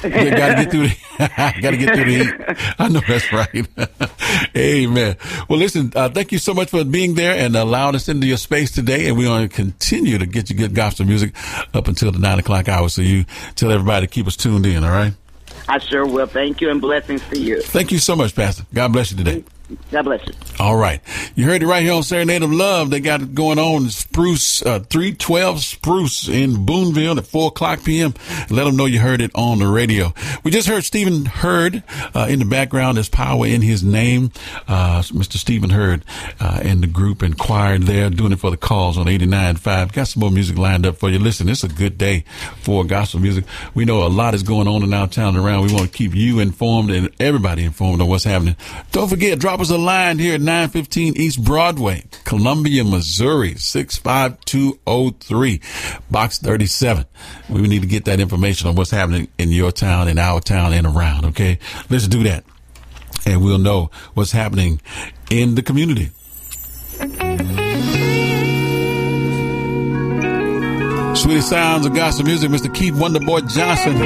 Yeah, 0.04 0.38
gotta 0.38 0.64
get 0.64 0.72
through 0.72 0.88
the 0.88 0.98
gotta 1.62 1.78
get 1.78 1.96
through 1.96 2.06
the 2.06 2.24
heat. 2.24 2.74
I 2.78 2.88
know 2.88 3.02
that's 3.08 3.34
right. 3.34 3.68
Amen. 4.56 5.18
Well, 5.50 5.60
listen, 5.60 5.92
uh, 5.96 6.10
thank 6.10 6.32
you 6.32 6.38
so 6.38 6.54
much 6.54 6.70
for 6.70 6.84
being 6.84 7.16
there 7.16 7.34
and 7.34 7.56
allowing 7.56 7.96
us 7.96 8.08
into 8.08 8.28
your 8.28 8.38
space 8.38 8.72
today. 8.72 9.08
And 9.08 9.18
we're 9.18 9.28
going 9.28 9.48
to 9.48 9.56
continue 9.56 10.18
to 10.18 10.26
get 10.26 10.50
you 10.50 10.56
good 10.56 10.76
gospel 10.76 11.06
music 11.06 11.34
up 11.74 11.88
until 11.88 12.12
the 12.12 12.20
nine 12.20 12.40
o'clock 12.40 12.70
hour. 12.70 12.90
So 12.90 13.02
you 13.02 13.26
tell 13.56 13.72
everybody 13.72 14.06
to 14.06 14.12
keep 14.12 14.28
us 14.28 14.36
tuned 14.36 14.66
in. 14.66 14.84
All 14.84 14.92
right. 14.92 15.14
I 15.68 15.80
sure 15.80 16.06
will. 16.06 16.28
Thank 16.28 16.62
you 16.62 16.70
and 16.70 16.80
blessings 16.80 17.22
to 17.30 17.40
you. 17.40 17.62
Thank 17.62 17.92
you 17.92 18.00
so 18.00 18.16
much, 18.16 18.36
Pastor. 18.36 18.66
God 18.74 18.94
bless 18.94 19.12
you 19.12 19.18
today. 19.18 19.44
God 19.92 20.04
bless 20.04 20.26
you. 20.26 20.34
All 20.60 20.78
right. 20.78 21.02
You 21.36 21.46
heard 21.46 21.62
it 21.62 21.68
right 21.68 21.84
here 21.84 21.94
on 21.94 22.04
Serenade 22.04 22.42
of 22.44 22.52
Love. 22.52 22.90
They 22.90 23.02
got 23.02 23.22
it 23.22 23.36
going 23.36 23.60
on 23.60 23.90
Spruce, 23.90 24.62
uh, 24.62 24.80
312 24.80 25.60
Spruce 25.62 26.30
in 26.30 26.66
Boonville 26.66 27.18
at 27.18 27.28
4 27.28 27.50
o'clock 27.50 27.84
p.m. 27.84 28.14
Let 28.50 28.64
them 28.64 28.78
know 28.78 28.86
you 28.86 29.00
heard 29.00 29.20
it 29.20 29.32
on 29.36 29.60
the 29.60 29.68
radio. 29.68 30.14
We 30.44 30.52
just 30.52 30.68
heard 30.68 30.86
Stephen 30.86 31.26
Hurd 31.26 31.84
uh, 32.16 32.28
in 32.30 32.40
the 32.40 32.46
background. 32.46 32.96
There's 32.96 33.10
power 33.10 33.46
in 33.46 33.62
his 33.62 33.84
name. 33.84 34.32
Uh, 34.68 35.02
Mr. 35.02 35.34
Stephen 35.34 35.70
Hurd 35.70 36.06
uh, 36.40 36.62
and 36.64 36.82
the 36.82 36.88
group 36.88 37.22
and 37.22 37.38
choir 37.38 37.78
there 37.78 38.10
doing 38.10 38.32
it 38.32 38.40
for 38.40 38.52
the 38.52 38.58
calls 38.58 38.98
on 38.98 39.08
89.5. 39.08 39.92
Got 39.92 40.08
some 40.08 40.22
more 40.22 40.32
music 40.32 40.58
lined 40.58 40.86
up 40.86 40.96
for 40.96 41.10
you. 41.10 41.20
Listen, 41.20 41.50
it's 41.50 41.64
a 41.64 41.68
good 41.68 41.98
day 41.98 42.24
for 42.62 42.86
gospel 42.86 43.20
music. 43.20 43.44
We 43.74 43.84
know 43.84 44.06
a 44.06 44.08
lot 44.08 44.34
is 44.34 44.44
going 44.44 44.68
on 44.68 44.84
in 44.84 44.94
our 44.94 45.08
town 45.08 45.36
and 45.36 45.46
around. 45.46 45.68
We 45.68 45.74
want 45.74 45.92
to 45.92 45.98
keep 45.98 46.16
you 46.16 46.40
informed 46.40 46.92
and 46.92 47.10
everybody 47.20 47.66
informed 47.66 48.02
on 48.02 48.08
what's 48.08 48.24
happening. 48.24 48.56
Don't 48.94 49.10
forget, 49.10 49.40
drop 49.40 49.57
us 49.62 49.70
Aligned 49.70 50.20
here 50.20 50.36
at 50.36 50.42
915 50.42 51.16
East 51.18 51.44
Broadway, 51.44 52.04
Columbia, 52.26 52.84
Missouri, 52.84 53.56
65203, 53.56 55.62
box 56.12 56.38
37. 56.40 57.06
We 57.50 57.62
need 57.62 57.82
to 57.82 57.88
get 57.88 58.06
that 58.06 58.20
information 58.20 58.68
on 58.68 58.76
what's 58.76 58.92
happening 58.92 59.28
in 59.38 59.50
your 59.50 59.72
town, 59.72 60.08
in 60.08 60.20
our 60.20 60.42
town, 60.42 60.74
and 60.74 60.86
around, 60.86 61.26
okay? 61.26 61.60
Let's 61.90 62.08
do 62.08 62.24
that. 62.24 62.44
And 63.26 63.44
we'll 63.44 63.58
know 63.58 63.90
what's 64.14 64.32
happening 64.32 64.82
in 65.30 65.56
the 65.56 65.64
community. 65.64 66.12
Sweetest 71.16 71.50
sounds 71.50 71.86
of 71.86 71.96
gospel 71.96 72.26
music, 72.26 72.50
Mr. 72.52 72.74
Keith 72.74 72.94
Wonderboy 72.94 73.52
Johnson. 73.54 73.98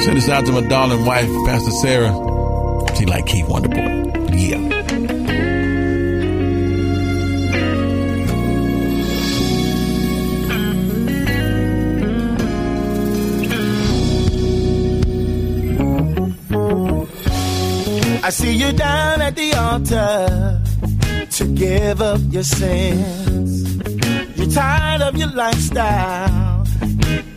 Send 0.00 0.16
this 0.16 0.28
out 0.28 0.46
to 0.46 0.52
my 0.52 0.62
darling 0.62 1.04
wife, 1.04 1.28
Pastor 1.46 1.70
Sarah. 1.72 2.12
She 2.96 3.04
like 3.06 3.26
Keith 3.26 3.46
Wonderboy. 3.46 3.98
Yeah. 4.38 4.67
I 18.28 18.30
see 18.30 18.52
you 18.52 18.72
down 18.72 19.22
at 19.22 19.36
the 19.36 19.54
altar 19.54 20.62
to 21.30 21.44
give 21.54 22.02
up 22.02 22.20
your 22.28 22.42
sins. 22.42 23.74
You're 24.36 24.50
tired 24.50 25.00
of 25.00 25.16
your 25.16 25.32
lifestyle 25.32 26.66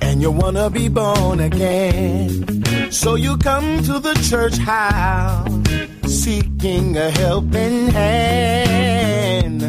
and 0.02 0.22
you 0.22 0.32
wanna 0.32 0.70
be 0.70 0.90
born 0.90 1.40
again. 1.40 2.92
So 2.92 3.16
you 3.16 3.38
come 3.38 3.82
to 3.84 4.00
the 4.00 4.16
church 4.30 4.58
house 4.58 5.50
seeking 6.08 6.98
a 6.98 7.10
helping 7.10 7.88
hand. 7.88 9.62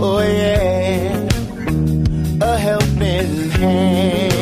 Oh 0.00 0.20
yeah, 0.20 1.28
a 2.40 2.56
helping 2.56 3.50
hand. 3.50 4.35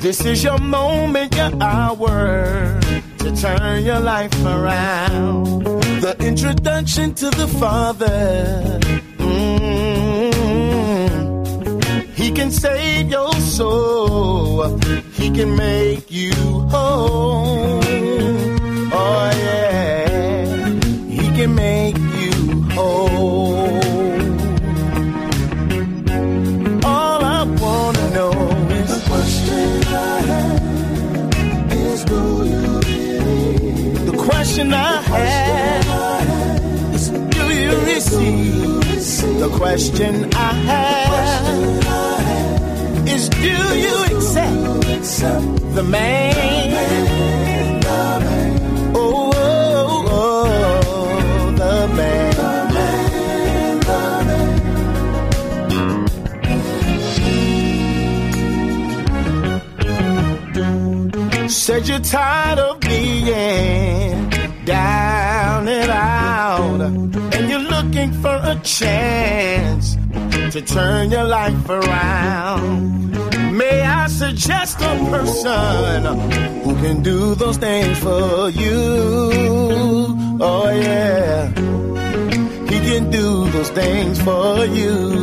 This 0.00 0.24
is 0.24 0.44
your 0.44 0.58
moment, 0.58 1.34
your 1.34 1.50
hour 1.60 2.78
to 3.18 3.36
turn 3.36 3.84
your 3.84 3.98
life 3.98 4.32
around. 4.44 5.64
The 6.00 6.16
introduction 6.20 7.14
to 7.14 7.28
the 7.30 7.48
Father. 7.58 8.78
Mm. 9.18 10.34
He 12.14 12.30
can 12.30 12.52
save 12.52 13.10
your 13.10 13.32
soul. 13.34 14.78
He 15.14 15.30
can 15.30 15.56
make 15.56 16.08
you 16.10 16.32
whole. 16.70 17.80
Oh 18.92 19.30
yeah. 19.34 19.57
Receive? 38.10 39.38
The 39.38 39.48
question 39.56 40.28
I 40.34 40.52
have 40.70 41.08
is 43.08 43.28
do 43.28 43.58
you 43.84 43.94
accept 44.16 45.74
the 45.74 45.82
man? 45.82 46.34
Oh, 48.94 49.32
oh, 49.34 50.06
oh, 50.10 51.52
the 51.56 51.88
man. 51.94 52.34
Said 61.48 61.88
you're 61.88 61.98
tired 62.00 62.58
of 62.58 62.78
being 62.80 64.27
looking 68.48 68.60
for 68.60 68.60
a 68.60 68.62
chance 68.62 69.96
to 70.52 70.62
turn 70.62 71.10
your 71.10 71.24
life 71.24 71.68
around. 71.68 73.10
May 73.56 73.82
I 73.82 74.06
suggest 74.08 74.80
a 74.80 74.96
person 75.10 76.04
who 76.62 76.74
can 76.76 77.02
do 77.02 77.34
those 77.34 77.56
things 77.56 77.98
for 77.98 78.50
you? 78.50 80.16
Oh, 80.40 80.70
yeah, 80.70 81.48
he 82.70 82.78
can 82.80 83.10
do 83.10 83.50
those 83.50 83.70
things 83.70 84.20
for 84.22 84.64
you. 84.66 85.16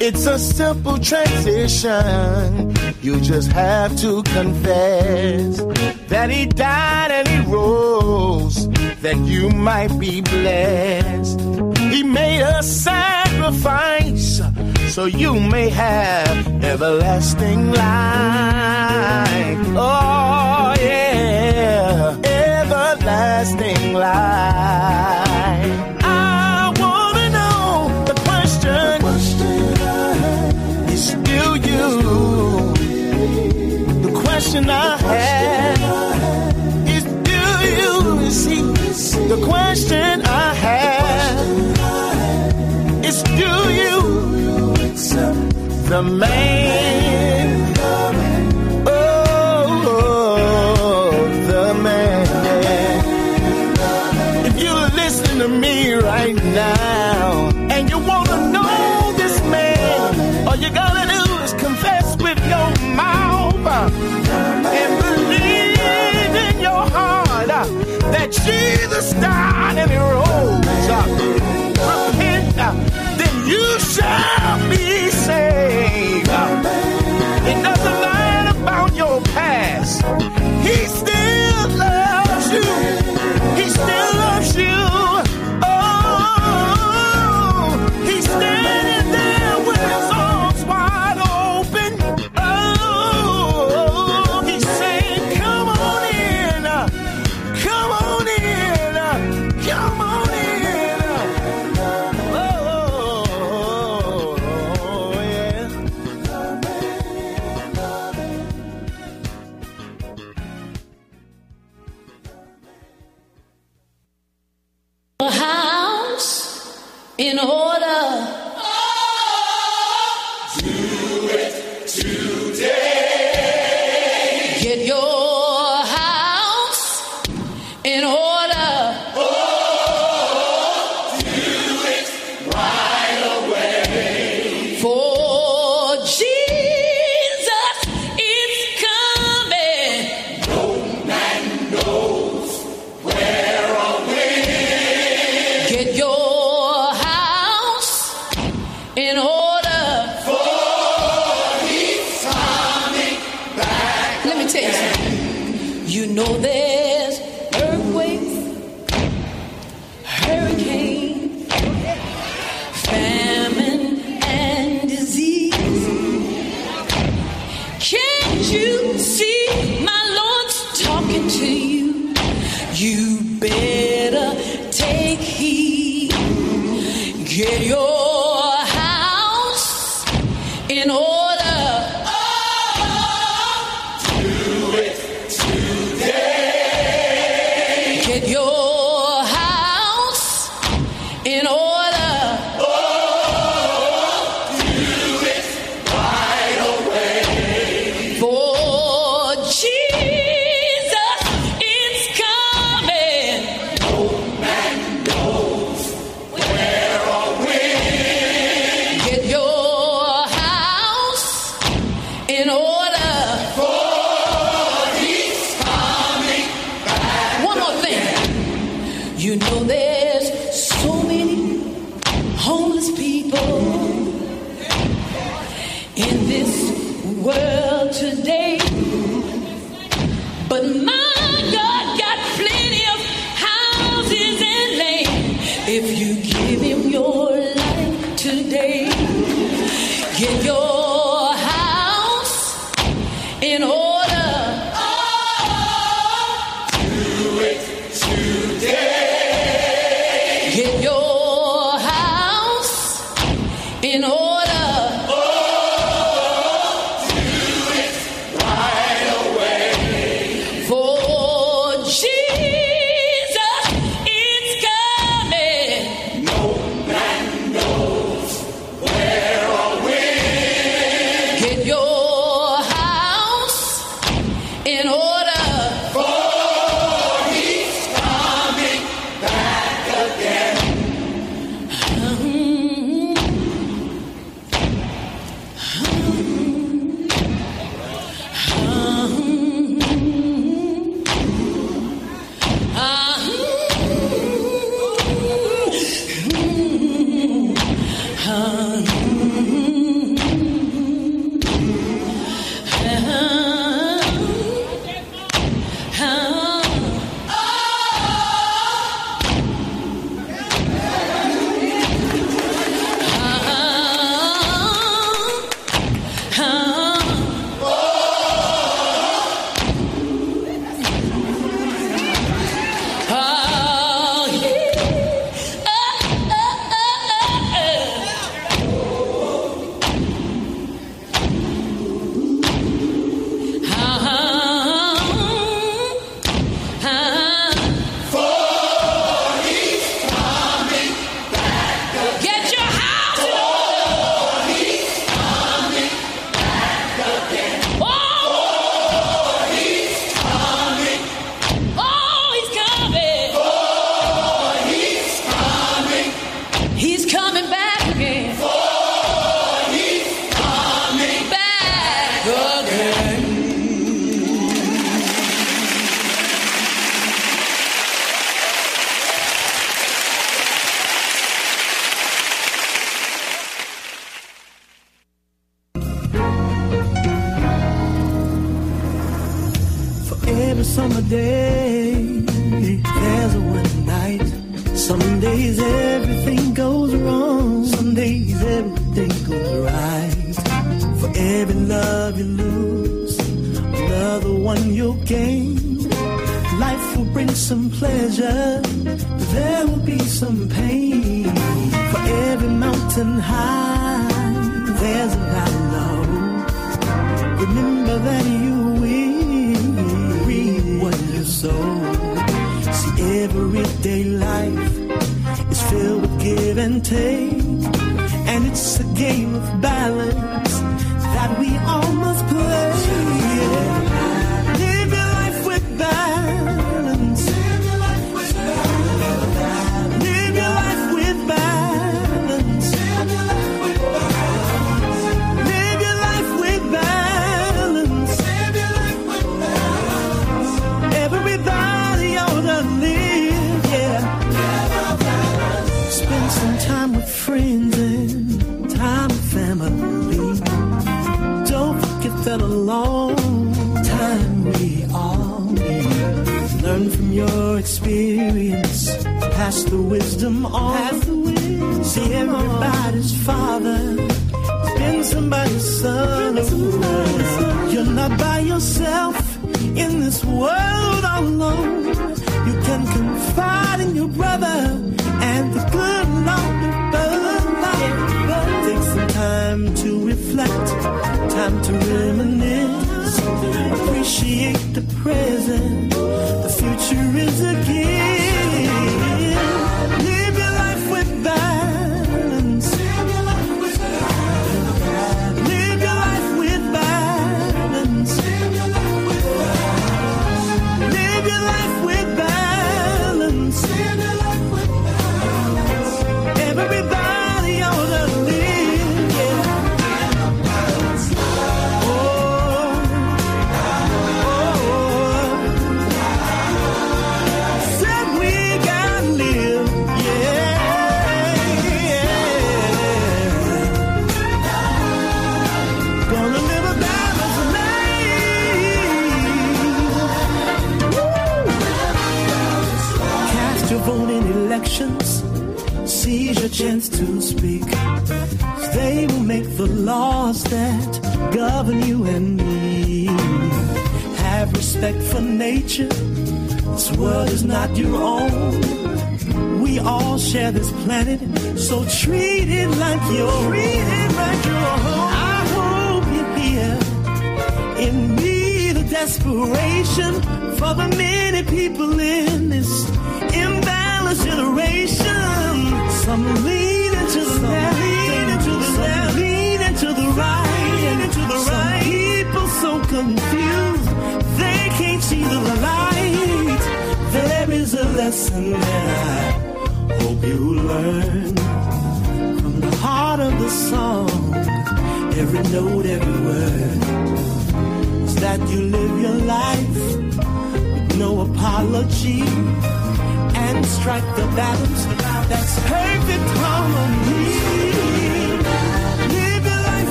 It's 0.00 0.26
a 0.26 0.38
simple 0.38 0.98
transition. 0.98 2.91
You 3.02 3.20
just 3.20 3.50
have 3.50 3.96
to 3.96 4.22
confess 4.22 5.60
that 6.06 6.30
he 6.30 6.46
died 6.46 7.10
and 7.10 7.26
he 7.26 7.40
rose, 7.52 8.68
that 9.00 9.16
you 9.24 9.50
might 9.50 9.98
be 9.98 10.20
blessed. 10.20 11.40
He 11.90 12.04
made 12.04 12.42
a 12.42 12.62
sacrifice 12.62 14.40
so 14.94 15.06
you 15.06 15.40
may 15.40 15.68
have 15.70 16.46
everlasting 16.62 17.72
life. 17.72 19.66
Oh, 19.74 20.74
yeah, 20.78 22.16
everlasting 22.22 23.94
life. 23.94 25.91
Question 34.52 34.68
I 34.68 34.98
have 34.98 36.86
is 36.86 37.04
do 37.24 37.42
you 37.78 38.30
see? 38.30 38.60
The 39.28 39.36
question 39.46 40.20
I 40.26 40.54
have 40.64 41.48
is 43.02 43.22
do 43.22 43.54
you 43.80 44.74
accept 44.90 45.54
the 45.88 46.02
man? 46.02 46.81
Shall 73.92 74.70
be 74.70 74.81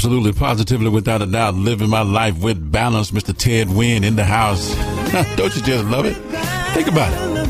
absolutely, 0.00 0.32
positively, 0.32 0.88
without 0.88 1.20
a 1.20 1.26
doubt, 1.26 1.54
living 1.54 1.90
my 1.90 2.00
life 2.00 2.42
with 2.42 2.72
balance. 2.72 3.10
Mr. 3.10 3.36
Ted 3.36 3.68
Winn 3.68 4.02
in 4.02 4.16
the 4.16 4.24
house. 4.24 4.74
Don't 5.36 5.54
you 5.54 5.60
just 5.60 5.84
love 5.84 6.06
it? 6.06 6.16
Think 6.72 6.88
about 6.88 7.12
it. 7.12 7.49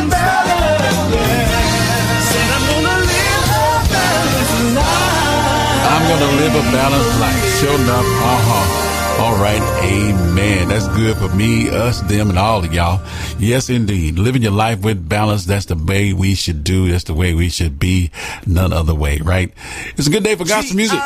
I'm 5.91 6.03
gonna 6.07 6.31
live 6.37 6.55
a 6.55 6.63
balanced 6.71 7.19
life. 7.19 7.59
Sure 7.59 7.79
up, 7.91 8.05
uh-huh. 8.05 8.91
All 9.21 9.35
right, 9.35 9.61
amen. 9.83 10.69
That's 10.69 10.87
good 10.89 11.15
for 11.17 11.29
me, 11.35 11.69
us, 11.69 12.01
them, 12.01 12.29
and 12.29 12.39
all 12.39 12.63
of 12.65 12.73
y'all. 12.73 13.01
Yes, 13.37 13.69
indeed. 13.69 14.17
Living 14.17 14.41
your 14.41 14.51
life 14.51 14.81
with 14.81 15.07
balance. 15.07 15.45
That's 15.45 15.65
the 15.65 15.75
way 15.75 16.11
we 16.13 16.33
should 16.33 16.63
do. 16.63 16.89
That's 16.89 17.03
the 17.03 17.13
way 17.13 17.35
we 17.35 17.49
should 17.49 17.77
be. 17.77 18.09
None 18.47 18.73
other 18.73 18.95
way, 18.95 19.19
right? 19.19 19.53
It's 19.95 20.07
a 20.07 20.09
good 20.09 20.23
day 20.23 20.35
for 20.35 20.45
gospel 20.45 20.75
music. 20.75 20.99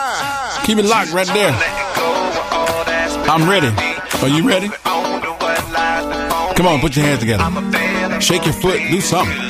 Keep 0.64 0.78
it 0.78 0.86
locked 0.86 1.12
right 1.12 1.28
there. 1.28 1.52
I'm 3.28 3.49
ready. 3.49 3.68
Are 4.22 4.30
you 4.30 4.48
ready? 4.48 4.70
Come 6.56 6.68
on, 6.68 6.80
put 6.80 6.95
your 6.95 7.06
hands 7.06 7.20
together. 7.20 8.22
Shake 8.22 8.45
your 8.45 8.53
foot. 8.53 8.80
Do 8.90 9.02
something. 9.02 9.45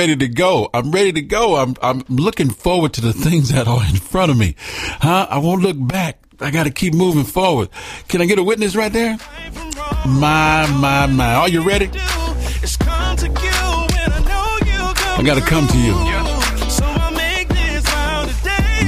ready 0.00 0.16
to 0.16 0.28
go. 0.28 0.70
I'm 0.72 0.90
ready 0.92 1.12
to 1.12 1.20
go. 1.20 1.56
I'm, 1.56 1.76
I'm 1.82 2.02
looking 2.08 2.48
forward 2.48 2.94
to 2.94 3.02
the 3.02 3.12
things 3.12 3.50
that 3.52 3.68
are 3.68 3.84
in 3.84 3.96
front 3.96 4.30
of 4.30 4.38
me. 4.38 4.54
Huh? 4.58 5.26
I 5.28 5.36
won't 5.36 5.60
look 5.60 5.76
back. 5.78 6.22
I 6.40 6.50
got 6.50 6.64
to 6.64 6.70
keep 6.70 6.94
moving 6.94 7.24
forward. 7.24 7.68
Can 8.08 8.22
I 8.22 8.24
get 8.24 8.38
a 8.38 8.42
witness 8.42 8.74
right 8.74 8.90
there? 8.90 9.18
My, 10.06 10.66
my, 10.80 11.06
my. 11.06 11.34
Are 11.34 11.50
you 11.50 11.60
ready? 11.60 11.90
I 15.18 15.22
got 15.22 15.34
to 15.34 15.42
come 15.42 15.68
to 15.68 15.78
you. 15.78 15.92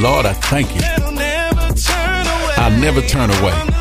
Lord, 0.03 0.25
I 0.25 0.33
thank 0.33 0.75
you. 0.75 0.81
I'll 2.57 2.81
never 2.81 3.03
turn 3.03 3.29
away. 3.29 3.72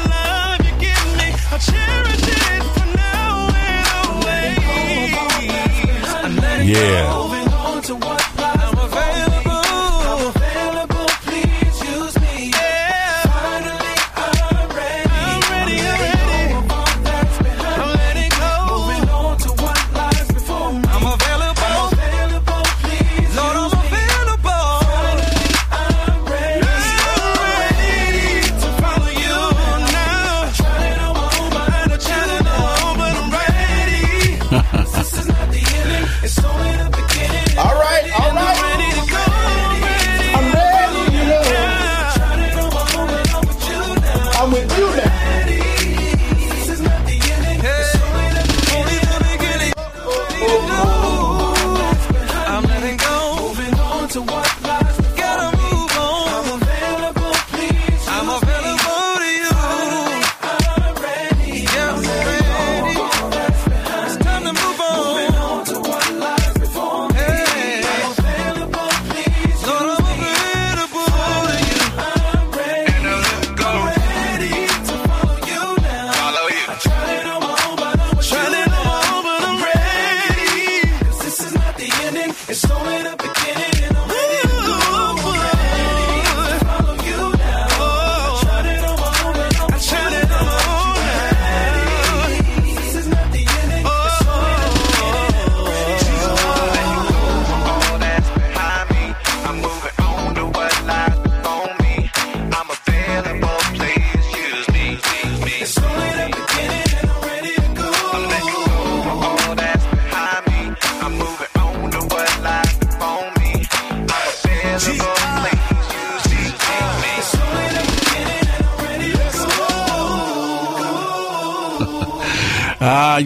Yeah. 6.64 7.31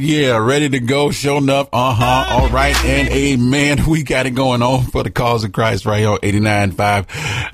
Yeah, 0.06 0.38
ready 0.38 0.70
to 0.70 0.80
go, 0.80 1.10
showing 1.10 1.50
up. 1.50 1.70
Uh 1.74 1.94
huh. 1.94 2.26
All 2.30 2.50
right, 2.50 2.76
and 2.86 3.10
amen. 3.10 3.86
We 3.88 4.04
got 4.04 4.28
it 4.28 4.32
going 4.32 4.62
on 4.62 4.84
for 4.84 5.02
the 5.02 5.10
cause 5.10 5.44
of 5.44 5.52
Christ 5.52 5.86
right 5.86 6.00
here 6.00 6.10
on 6.10 6.20
89.5. 6.20 7.06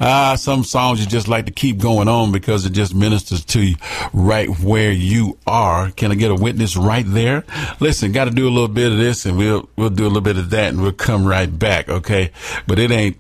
Ah, 0.02 0.36
some 0.38 0.66
songs 0.66 1.00
you 1.00 1.06
just 1.06 1.30
like 1.30 1.46
to 1.46 1.52
keep 1.52 1.78
going 1.78 2.10
on 2.10 2.34
because 2.34 2.66
it 2.66 2.72
just 2.72 2.94
ministers 2.94 3.46
to 3.46 3.62
you 3.62 3.76
right 4.12 4.50
where 4.60 4.92
you 4.92 5.38
are. 5.48 5.92
Can 5.92 6.12
I 6.12 6.16
get 6.16 6.30
a 6.30 6.36
witness 6.36 6.76
right 6.76 7.06
there? 7.08 7.46
Listen, 7.80 8.12
got 8.12 8.26
to 8.26 8.32
do 8.32 8.48
a 8.48 8.52
little 8.52 8.68
bit 8.68 8.92
of 8.92 8.98
this 8.98 9.26
and 9.26 9.38
we'll, 9.38 9.70
we'll 9.78 9.90
do 9.90 10.04
a 10.04 10.10
little 10.10 10.22
bit 10.22 10.38
of 10.38 10.50
that 10.50 10.70
and 10.70 10.82
we'll 10.82 10.92
come 10.92 11.26
right 11.26 11.58
back. 11.58 11.88
Okay. 11.88 12.32
But 12.68 12.80
it 12.80 12.92
ain't, 12.92 13.18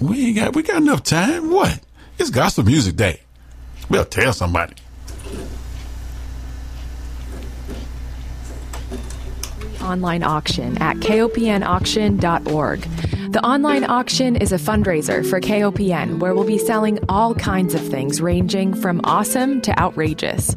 we 0.00 0.26
ain't 0.26 0.36
got, 0.36 0.54
we 0.54 0.62
got 0.62 0.76
enough 0.76 1.02
time. 1.02 1.50
What? 1.50 1.80
It's 2.18 2.30
gospel 2.30 2.64
music 2.64 2.96
day. 2.96 3.20
We'll 3.88 4.04
tell 4.04 4.32
somebody. 4.32 4.74
Online 9.84 10.22
auction 10.22 10.80
at 10.82 10.96
kopnauction.org. 10.96 12.80
The 13.32 13.44
online 13.44 13.84
auction 13.84 14.36
is 14.36 14.52
a 14.52 14.58
fundraiser 14.58 15.28
for 15.28 15.40
KOPN 15.40 16.20
where 16.20 16.34
we'll 16.34 16.44
be 16.44 16.58
selling 16.58 16.98
all 17.08 17.34
kinds 17.34 17.74
of 17.74 17.80
things 17.80 18.20
ranging 18.20 18.74
from 18.74 19.00
awesome 19.04 19.60
to 19.62 19.78
outrageous. 19.78 20.54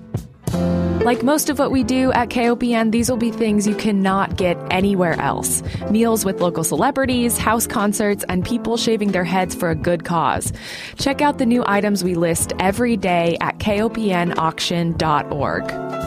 Like 1.08 1.24
most 1.24 1.50
of 1.50 1.58
what 1.58 1.72
we 1.72 1.84
do 1.84 2.12
at 2.12 2.30
KOPN, 2.30 2.92
these 2.92 3.10
will 3.10 3.18
be 3.18 3.32
things 3.32 3.66
you 3.66 3.76
cannot 3.76 4.36
get 4.36 4.58
anywhere 4.72 5.20
else. 5.20 5.64
Meals 5.90 6.26
with 6.26 6.42
local 6.42 6.64
celebrities, 6.64 7.38
house 7.38 7.66
concerts, 7.66 8.26
and 8.28 8.44
people 8.44 8.78
shaving 8.78 9.12
their 9.12 9.24
heads 9.24 9.56
for 9.56 9.70
a 9.70 9.76
good 9.76 10.04
cause. 10.04 10.52
Check 10.98 11.22
out 11.22 11.38
the 11.38 11.46
new 11.46 11.64
items 11.66 12.04
we 12.04 12.16
list 12.16 12.52
every 12.60 12.98
day 12.98 13.38
at 13.40 13.60
kopnauction.org. 13.60 16.07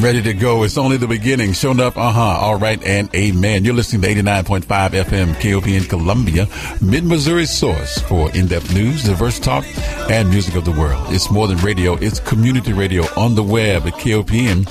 Ready 0.00 0.22
to 0.22 0.32
go. 0.32 0.62
It's 0.62 0.78
only 0.78 0.96
the 0.96 1.06
beginning. 1.06 1.52
Showing 1.52 1.78
up. 1.78 1.96
Uh 1.96 2.10
huh. 2.10 2.20
All 2.40 2.56
right. 2.56 2.82
And 2.84 3.14
amen. 3.14 3.64
You're 3.66 3.74
listening 3.74 4.00
to 4.00 4.22
89.5 4.22 4.62
FM 4.64 5.34
KOPN 5.34 5.88
Columbia, 5.90 6.46
Mid 6.80 7.04
Missouri 7.04 7.44
source 7.44 7.98
for 7.98 8.30
in 8.34 8.46
depth 8.46 8.72
news, 8.72 9.04
diverse 9.04 9.38
talk, 9.38 9.64
and 10.10 10.30
music 10.30 10.54
of 10.54 10.64
the 10.64 10.72
world. 10.72 11.04
It's 11.10 11.30
more 11.30 11.46
than 11.46 11.58
radio. 11.58 11.94
It's 11.96 12.18
community 12.18 12.72
radio 12.72 13.02
on 13.14 13.34
the 13.34 13.42
web 13.42 13.86
at 13.86 13.92
kopn.org. 13.94 14.64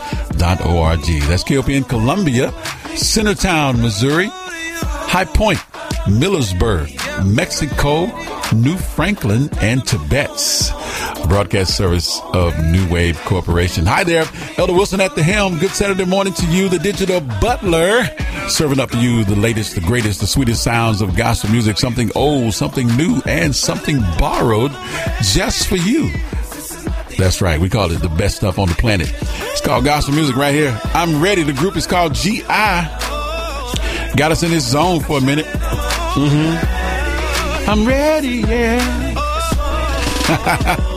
That's 1.27 1.43
KOPN 1.43 1.87
Columbia, 1.87 2.51
Centertown, 2.95 3.79
Missouri, 3.81 4.29
High 4.31 5.25
Point, 5.25 5.59
Millersburg, 6.07 6.89
Mexico, 7.25 8.07
New 8.55 8.77
Franklin, 8.77 9.49
and 9.61 9.81
Tebbetts 9.85 10.78
broadcast 11.27 11.75
service 11.75 12.19
of 12.33 12.57
New 12.65 12.87
Wave 12.89 13.19
Corporation. 13.25 13.85
Hi 13.85 14.03
there, 14.03 14.25
Elder 14.57 14.73
Wilson 14.73 15.01
at 15.01 15.15
the 15.15 15.23
helm. 15.23 15.59
Good 15.59 15.71
Saturday 15.71 16.05
morning 16.05 16.33
to 16.33 16.45
you, 16.47 16.69
the 16.69 16.79
digital 16.79 17.21
butler, 17.41 18.03
serving 18.47 18.79
up 18.79 18.91
to 18.91 18.99
you 18.99 19.23
the 19.23 19.35
latest, 19.35 19.75
the 19.75 19.81
greatest, 19.81 20.21
the 20.21 20.27
sweetest 20.27 20.63
sounds 20.63 21.01
of 21.01 21.15
gospel 21.15 21.51
music, 21.51 21.77
something 21.77 22.11
old, 22.15 22.53
something 22.53 22.87
new, 22.95 23.21
and 23.25 23.55
something 23.55 23.99
borrowed 24.17 24.71
just 25.21 25.67
for 25.67 25.77
you. 25.77 26.11
That's 27.17 27.41
right. 27.41 27.59
We 27.59 27.69
call 27.69 27.91
it 27.91 28.01
the 28.01 28.09
best 28.09 28.37
stuff 28.37 28.59
on 28.59 28.69
the 28.69 28.75
planet. 28.75 29.13
It's 29.21 29.61
called 29.61 29.83
gospel 29.83 30.15
music 30.15 30.35
right 30.35 30.53
here. 30.53 30.79
I'm 30.93 31.21
ready. 31.21 31.43
The 31.43 31.53
group 31.53 31.75
is 31.75 31.85
called 31.85 32.13
GI. 32.13 32.43
Got 34.15 34.31
us 34.31 34.43
in 34.43 34.51
this 34.51 34.65
zone 34.65 35.01
for 35.01 35.17
a 35.17 35.21
minute. 35.21 35.45
Mm-hmm. 35.45 37.69
I'm 37.69 37.85
ready, 37.85 38.37
yeah. 38.37 39.05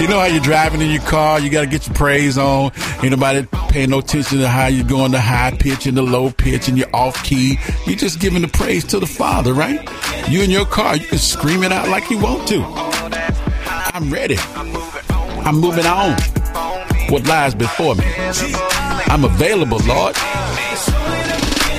you 0.00 0.08
know 0.08 0.18
how 0.20 0.26
you're 0.26 0.42
driving 0.42 0.80
in 0.80 0.90
your 0.90 1.02
car, 1.02 1.40
you 1.40 1.50
got 1.50 1.62
to 1.62 1.66
get 1.66 1.86
your 1.86 1.94
praise 1.94 2.38
on. 2.38 2.72
Ain't 3.02 3.10
nobody 3.10 3.46
paying 3.70 3.90
no 3.90 3.98
attention 3.98 4.38
to 4.38 4.48
how 4.48 4.66
you're 4.66 4.86
going 4.86 5.12
the 5.12 5.20
high 5.20 5.56
pitch 5.58 5.86
and 5.86 5.96
the 5.96 6.02
low 6.02 6.30
pitch 6.30 6.68
and 6.68 6.78
you're 6.78 6.94
off 6.94 7.22
key. 7.24 7.58
You're 7.86 7.96
just 7.96 8.20
giving 8.20 8.42
the 8.42 8.48
praise 8.48 8.84
to 8.84 9.00
the 9.00 9.06
Father, 9.06 9.54
right? 9.54 9.80
You 10.28 10.42
in 10.42 10.50
your 10.50 10.66
car, 10.66 10.96
you 10.96 11.06
can 11.06 11.18
scream 11.18 11.62
it 11.62 11.72
out 11.72 11.88
like 11.88 12.10
you 12.10 12.18
want 12.18 12.46
to. 12.48 12.62
I'm 13.94 14.12
ready. 14.12 14.36
I'm 14.38 15.56
moving 15.56 15.86
on. 15.86 16.16
What 17.10 17.26
lies 17.26 17.54
before 17.54 17.94
me? 17.94 18.04
I'm 19.06 19.24
available, 19.24 19.78
Lord. 19.86 20.14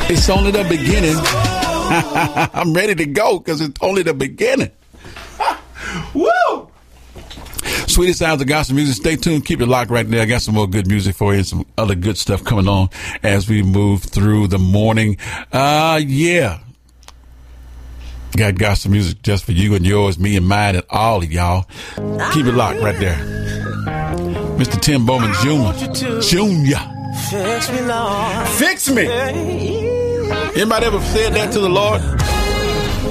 It's 0.09 0.29
only 0.29 0.51
the 0.51 0.65
beginning. 0.69 1.15
I'm 2.53 2.73
ready 2.73 2.95
to 2.95 3.05
go 3.05 3.39
because 3.39 3.61
it's 3.61 3.79
only 3.81 4.03
the 4.03 4.13
beginning. 4.13 4.71
Woo! 6.13 6.29
Sweetest 7.93 8.17
sounds 8.17 8.41
of 8.41 8.47
gospel 8.47 8.75
music. 8.75 8.95
Stay 8.95 9.15
tuned. 9.15 9.45
Keep 9.45 9.61
it 9.61 9.67
locked 9.67 9.91
right 9.91 10.09
there. 10.09 10.23
I 10.23 10.25
got 10.25 10.41
some 10.41 10.55
more 10.55 10.65
good 10.67 10.87
music 10.87 11.15
for 11.15 11.31
you 11.31 11.37
and 11.37 11.47
some 11.47 11.63
other 11.77 11.93
good 11.93 12.17
stuff 12.17 12.43
coming 12.43 12.67
on 12.67 12.89
as 13.21 13.47
we 13.47 13.61
move 13.61 14.01
through 14.01 14.47
the 14.47 14.57
morning. 14.57 15.17
Uh, 15.51 16.01
yeah. 16.03 16.59
Got 18.35 18.55
gospel 18.55 18.89
music 18.89 19.21
just 19.21 19.45
for 19.45 19.51
you 19.51 19.75
and 19.75 19.85
yours, 19.85 20.17
me 20.17 20.35
and 20.35 20.47
mine, 20.47 20.75
and 20.75 20.83
all 20.89 21.21
of 21.21 21.31
y'all. 21.31 21.65
Keep 22.33 22.47
it 22.47 22.55
locked 22.55 22.79
right 22.79 22.99
there. 22.99 23.15
Mr. 24.57 24.81
Tim 24.81 25.05
Bowman 25.05 25.31
Jr. 25.33 25.73
Jr. 26.19 26.81
Fix 27.29 27.71
me, 27.71 27.81
Lord. 27.81 28.47
Fix 28.47 28.89
me. 28.89 29.07
Anybody 30.59 30.85
ever 30.87 30.99
said 30.99 31.33
that 31.33 31.53
to 31.53 31.59
the 31.59 31.69
Lord? 31.69 32.01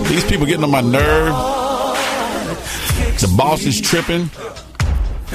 These 0.09 0.25
people 0.25 0.45
getting 0.45 0.65
on 0.65 0.73
my 0.73 0.81
nerve. 0.81 1.33
The 3.21 3.33
boss 3.37 3.65
is 3.65 3.81
tripping. 3.81 4.29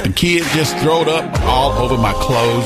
The 0.03 0.13
kid 0.15 0.43
just 0.53 0.77
throwed 0.77 1.07
up 1.07 1.41
all 1.41 1.71
over 1.73 1.97
my 1.97 2.13
clothes. 2.13 2.65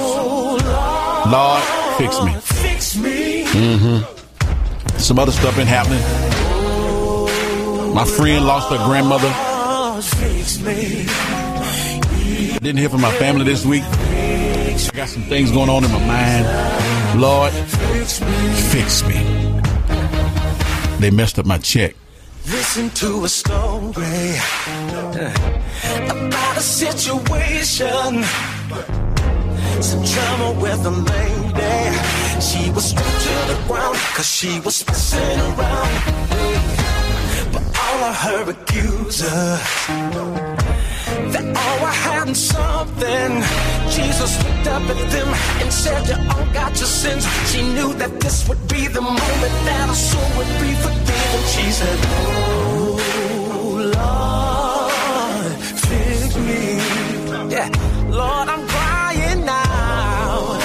Lord, 1.31 1.63
fix 1.97 2.21
me. 2.21 3.43
Mm-hmm. 3.45 4.97
Some 4.97 5.17
other 5.17 5.31
stuff 5.31 5.55
been 5.55 5.65
happening. 5.65 6.01
My 7.93 8.05
friend 8.05 8.45
lost 8.45 8.69
her 8.69 8.77
grandmother. 8.85 9.29
Didn't 12.59 12.77
hear 12.77 12.89
from 12.89 13.01
my 13.01 13.11
family 13.13 13.45
this 13.45 13.65
week. 13.65 13.83
I 13.83 14.89
got 14.93 15.07
some 15.07 15.23
things 15.23 15.51
going 15.51 15.69
on 15.69 15.83
in 15.85 15.91
my 15.91 16.05
mind. 16.05 17.21
Lord, 17.21 17.53
fix 17.53 19.03
me. 19.07 19.15
They 20.99 21.11
messed 21.11 21.39
up 21.39 21.45
my 21.45 21.57
check. 21.59 21.95
Listen 22.47 22.89
to 22.89 23.23
a 23.23 23.29
stone 23.29 23.93
story 23.93 25.60
about 26.09 26.57
a 26.57 26.61
situation. 26.61 28.23
Some 29.81 30.03
drama 30.03 30.51
with 30.61 30.85
a 30.85 30.91
lady. 30.91 31.97
She 32.39 32.69
was 32.71 32.85
stripped 32.91 33.21
to 33.25 33.33
the 33.51 33.57
ground 33.67 33.97
cause 34.15 34.27
she 34.27 34.59
was 34.59 34.85
messing 34.87 35.39
around. 35.49 35.93
But 37.53 37.63
all 37.85 37.99
of 38.09 38.15
her 38.25 38.49
accusers, 38.51 39.61
they 41.33 41.45
all 41.61 41.77
were 41.83 41.97
hiding 42.05 42.35
something. 42.35 43.31
Jesus 43.89 44.31
looked 44.43 44.67
up 44.67 44.83
at 44.83 45.11
them 45.11 45.29
and 45.61 45.73
said, 45.73 46.07
You 46.07 46.17
all 46.29 46.45
got 46.53 46.77
your 46.77 46.91
sins. 47.01 47.25
She 47.51 47.61
knew 47.63 47.93
that 47.95 48.19
this 48.19 48.47
would 48.47 48.61
be 48.67 48.87
the 48.87 49.01
moment 49.01 49.53
that 49.67 49.89
her 49.89 49.95
soul 49.95 50.29
would 50.37 50.53
be 50.61 50.71
forgiven. 50.85 51.41
She 51.53 51.71
said, 51.71 51.97
Oh 52.03 54.40
Yeah, 57.51 57.67
Lord, 58.07 58.47
I'm 58.47 58.65
crying 58.65 59.43
now. 59.45 60.57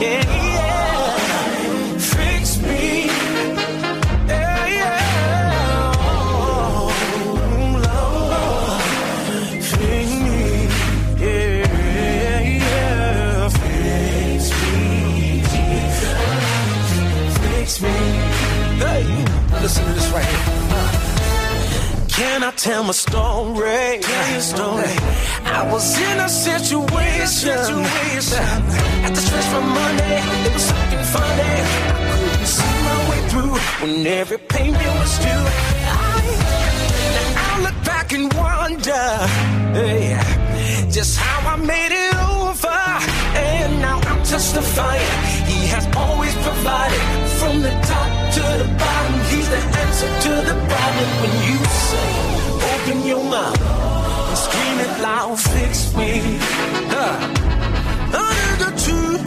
Yeah, 0.00 0.24
yeah. 0.56 1.98
Fix 2.12 2.58
me. 2.60 3.06
Yeah, 4.26 4.66
yeah. 4.78 5.92
Lord, 7.86 8.82
fix 9.62 10.08
me. 10.24 10.40
Yeah, 11.22 11.62
yeah. 12.64 13.48
Fix 13.48 14.42
me. 14.60 14.82
Fix 17.38 17.70
me. 17.80 17.94
Hey, 18.82 19.04
listen 19.62 19.84
to 19.86 19.92
this 19.92 20.08
right 20.10 20.24
here. 20.24 20.44
Can 22.18 22.42
I 22.42 22.50
tell 22.50 22.82
my 22.82 22.90
story? 22.90 24.00
Tell 24.02 24.30
your 24.32 24.40
story. 24.40 24.96
I 25.52 25.72
was 25.72 25.98
in 25.98 26.20
a 26.20 26.28
situation. 26.28 27.58
At 29.04 29.14
the 29.14 29.22
church 29.28 29.46
for 29.52 29.60
Monday, 29.60 30.18
it 30.46 30.52
was 30.52 30.62
something 30.62 31.04
funny. 31.14 31.54
I 31.88 32.12
couldn't 32.12 32.46
see 32.46 32.74
my 32.88 32.98
way 33.10 33.20
through 33.30 33.56
when 33.80 34.06
every 34.06 34.38
payment 34.38 34.92
was 35.00 35.18
due. 35.18 35.44
I, 35.90 36.20
now 37.16 37.54
I 37.54 37.60
look 37.66 37.84
back 37.84 38.12
and 38.12 38.32
wonder 38.34 39.06
hey, 39.78 40.20
just 40.90 41.16
how 41.18 41.54
I 41.54 41.56
made 41.56 41.92
it 41.92 42.14
over. 42.36 42.78
And 43.36 43.80
now 43.80 43.98
I'm 44.10 44.22
testifying. 44.24 45.12
He 45.46 45.66
has 45.68 45.86
always 45.96 46.34
provided 46.34 47.02
from 47.38 47.62
the 47.62 47.70
top 47.90 48.10
to 48.36 48.44
the 48.62 48.68
bottom. 48.78 49.14
He's 49.32 49.48
the 49.48 49.62
answer 49.82 50.10
to 50.24 50.32
the 50.50 50.56
problem 50.72 51.08
when 51.22 51.32
you 51.48 51.58
say, 51.88 52.08
open 52.72 53.06
your 53.06 53.24
mouth 53.24 53.97
scream 54.44 54.78
it 54.86 55.00
loud, 55.00 55.38
fix 55.38 55.94
me. 55.96 56.38
Uh, 56.90 57.16
under 58.24 58.54
the 58.64 58.70
truth. 58.84 59.24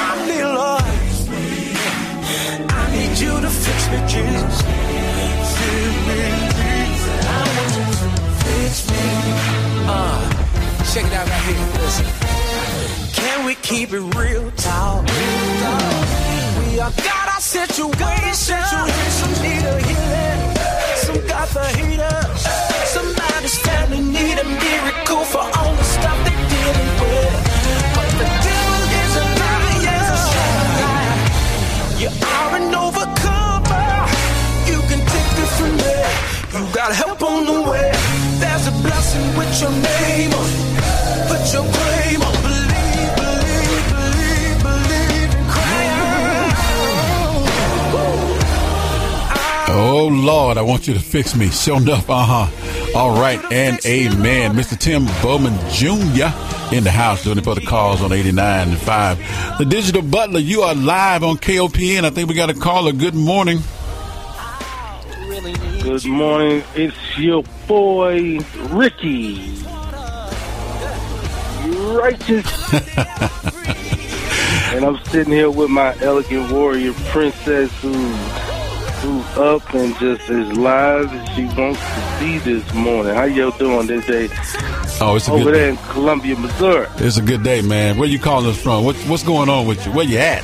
I 0.00 0.14
need 0.26 0.48
Lord. 0.58 0.82
I 2.70 2.82
need 2.94 3.14
you 3.18 3.32
to 3.44 3.50
fix 3.64 3.78
me, 3.92 3.98
Jesus. 4.12 4.56
Fix 5.58 5.82
me, 6.06 6.20
I 7.20 7.40
want 7.56 7.72
you 7.76 7.86
to 8.02 8.08
fix 8.44 8.74
me. 8.90 9.04
Uh, 9.90 10.18
check 10.92 11.04
it 11.04 11.12
out 11.12 11.26
right 11.28 11.44
here. 11.48 11.82
Listen. 11.82 12.27
We 13.48 13.54
keep 13.54 13.94
it 13.94 14.14
real 14.14 14.50
talk? 14.60 15.06
We 15.06 16.80
all 16.80 16.92
got 16.92 17.26
our 17.32 17.40
situation. 17.40 18.60
Some 19.20 19.32
need 19.40 19.64
a 19.64 19.80
healing. 19.88 20.40
Some 20.96 21.26
got 21.26 21.48
the 21.56 21.64
heater. 21.78 22.18
Somebody's 22.92 23.56
family 23.64 24.00
need 24.00 24.38
a 24.38 24.44
miracle 24.44 25.24
for 25.24 25.40
all 25.40 25.72
the 25.80 25.82
stuff 25.82 26.18
they 26.26 26.36
dealing 26.52 26.92
with. 27.00 27.32
But 27.96 28.10
the 28.20 28.28
devil 28.44 28.82
is 29.00 29.12
a 29.16 29.26
liar. 29.40 30.12
You 32.02 32.10
are 32.36 32.52
an 32.60 32.68
overcomer. 32.84 33.88
You 34.68 34.78
can 34.90 35.00
take 35.08 35.36
it 35.40 35.50
from 35.56 35.72
there. 35.78 36.12
You 36.52 36.68
got 36.74 36.92
help 36.92 37.22
on 37.22 37.46
the 37.46 37.62
way. 37.70 37.92
There's 38.40 38.66
a 38.68 38.72
blessing 38.84 39.26
with 39.38 39.52
your 39.62 39.72
name 39.72 40.34
on 40.34 40.48
it. 40.52 41.28
Put 41.30 41.42
your 41.54 41.64
claim 41.64 42.20
on. 42.20 42.57
Oh 49.80 50.08
Lord, 50.08 50.58
I 50.58 50.62
want 50.62 50.88
you 50.88 50.94
to 50.94 51.00
fix 51.00 51.36
me. 51.36 51.50
Show 51.50 51.76
enough, 51.76 52.10
uh 52.10 52.24
huh. 52.48 52.98
All 52.98 53.12
right, 53.12 53.40
and 53.52 53.78
amen. 53.86 54.54
Mr. 54.54 54.76
Tim 54.76 55.06
Bowman 55.22 55.54
Jr. 55.70 56.34
in 56.74 56.82
the 56.82 56.90
house 56.90 57.22
doing 57.22 57.38
it 57.38 57.44
for 57.44 57.54
the 57.54 57.64
calls 57.64 58.02
on 58.02 58.10
89 58.12 58.70
and 58.70 58.76
5. 58.76 59.58
The 59.58 59.64
Digital 59.64 60.02
Butler, 60.02 60.40
you 60.40 60.62
are 60.62 60.74
live 60.74 61.22
on 61.22 61.36
KOPN. 61.36 62.02
I 62.02 62.10
think 62.10 62.28
we 62.28 62.34
got 62.34 62.50
a 62.50 62.54
caller. 62.54 62.90
Good 62.90 63.14
morning. 63.14 63.60
Good 65.80 66.06
morning. 66.06 66.64
It's 66.74 67.16
your 67.16 67.44
boy 67.68 68.40
Ricky. 68.70 69.54
Righteous. 71.68 72.74
and 74.74 74.84
I'm 74.84 74.98
sitting 75.04 75.32
here 75.32 75.52
with 75.52 75.70
my 75.70 75.96
elegant 76.00 76.50
warrior 76.50 76.94
princess 77.10 77.70
who's 77.80 78.57
up 79.38 79.72
and 79.74 79.96
just 79.98 80.28
as 80.28 80.52
live 80.56 81.12
as 81.12 81.28
she 81.36 81.44
wants 81.60 81.80
to 81.80 82.16
be 82.20 82.38
this 82.38 82.74
morning. 82.74 83.14
How 83.14 83.24
y'all 83.24 83.50
doing 83.52 83.86
this 83.86 84.04
day? 84.06 84.28
Oh, 85.00 85.14
it's 85.16 85.28
a 85.28 85.32
Over 85.32 85.44
good 85.44 85.54
there 85.54 85.64
day. 85.66 85.68
in 85.70 85.76
Columbia, 85.88 86.36
Missouri. 86.36 86.86
It's 86.96 87.16
a 87.18 87.22
good 87.22 87.42
day, 87.44 87.62
man. 87.62 87.98
Where 87.98 88.08
you 88.08 88.18
calling 88.18 88.46
us 88.50 88.60
from? 88.60 88.84
What, 88.84 88.96
what's 89.06 89.22
going 89.22 89.48
on 89.48 89.66
with 89.66 89.84
you? 89.86 89.92
Where 89.92 90.04
you 90.04 90.18
at? 90.18 90.42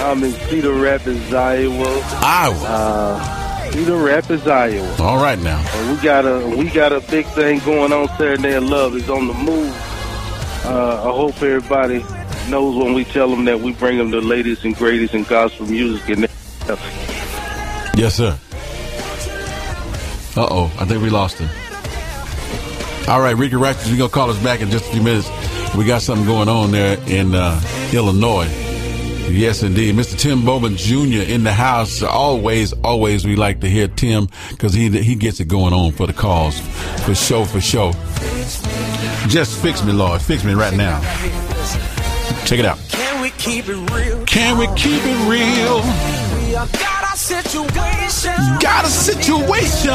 I'm 0.00 0.22
in 0.22 0.32
Cedar 0.32 0.72
Rapids, 0.74 1.32
Iowa. 1.32 2.00
Iowa. 2.22 2.64
Uh, 2.64 3.70
Cedar 3.72 3.96
Rapids, 3.96 4.46
Iowa. 4.46 4.96
All 5.00 5.16
right 5.16 5.38
now. 5.38 5.58
And 5.74 5.96
we 5.96 6.02
got 6.02 6.24
a 6.24 6.56
we 6.56 6.70
got 6.70 6.92
a 6.92 7.00
big 7.10 7.26
thing 7.26 7.58
going 7.60 7.92
on. 7.92 8.08
Serenade 8.16 8.54
of 8.54 8.64
Love 8.64 8.94
is 8.94 9.08
on 9.10 9.26
the 9.26 9.34
move. 9.34 9.74
Uh, 10.64 11.00
I 11.00 11.12
hope 11.14 11.34
everybody 11.42 12.04
knows 12.50 12.76
when 12.76 12.94
we 12.94 13.04
tell 13.04 13.28
them 13.28 13.44
that 13.46 13.60
we 13.60 13.72
bring 13.72 13.98
them 13.98 14.10
the 14.10 14.20
latest 14.20 14.64
and 14.64 14.76
greatest 14.76 15.14
in 15.14 15.24
gospel 15.24 15.66
music 15.66 16.08
and. 16.10 17.15
Yes, 17.96 18.14
sir. 18.16 18.38
Uh 20.36 20.46
oh, 20.50 20.76
I 20.78 20.84
think 20.84 21.02
we 21.02 21.08
lost 21.08 21.38
him. 21.38 21.48
All 23.08 23.22
right, 23.22 23.34
Ricky 23.34 23.56
Righteous, 23.56 23.88
you're 23.88 23.96
going 23.96 24.10
to 24.10 24.14
call 24.14 24.28
us 24.28 24.42
back 24.42 24.60
in 24.60 24.70
just 24.70 24.84
a 24.86 24.92
few 24.92 25.02
minutes. 25.02 25.30
We 25.74 25.86
got 25.86 26.02
something 26.02 26.26
going 26.26 26.48
on 26.48 26.72
there 26.72 26.98
in 27.06 27.34
uh, 27.34 27.58
Illinois. 27.94 28.48
Yes, 29.30 29.62
indeed. 29.62 29.94
Mr. 29.94 30.18
Tim 30.18 30.44
Bowman 30.44 30.76
Jr. 30.76 31.22
in 31.22 31.42
the 31.42 31.52
house. 31.52 32.02
Always, 32.02 32.74
always, 32.84 33.24
we 33.24 33.34
like 33.34 33.60
to 33.60 33.68
hear 33.70 33.88
Tim 33.88 34.28
because 34.50 34.74
he, 34.74 34.90
he 34.90 35.14
gets 35.14 35.40
it 35.40 35.46
going 35.46 35.72
on 35.72 35.92
for 35.92 36.06
the 36.06 36.12
cause. 36.12 36.60
For 37.06 37.14
show, 37.14 37.44
for 37.44 37.60
show. 37.62 37.92
Just 39.28 39.58
fix 39.62 39.82
me, 39.82 39.92
Lord. 39.92 40.20
Fix 40.20 40.44
me 40.44 40.52
right 40.52 40.74
now. 40.74 41.00
Check 42.44 42.58
it 42.58 42.66
out. 42.66 42.78
Can 42.90 43.22
we 43.22 43.30
keep 43.30 43.68
it 43.68 43.90
real? 43.90 44.24
Can 44.26 44.58
we 44.58 44.66
keep 44.74 45.00
it 45.02 45.28
real? 45.28 47.05
We 47.28 47.34
all 47.34 47.42
got 47.42 47.48
situation. 47.50 48.38
Got 48.60 48.84
a 48.84 48.88
situation. 48.88 49.90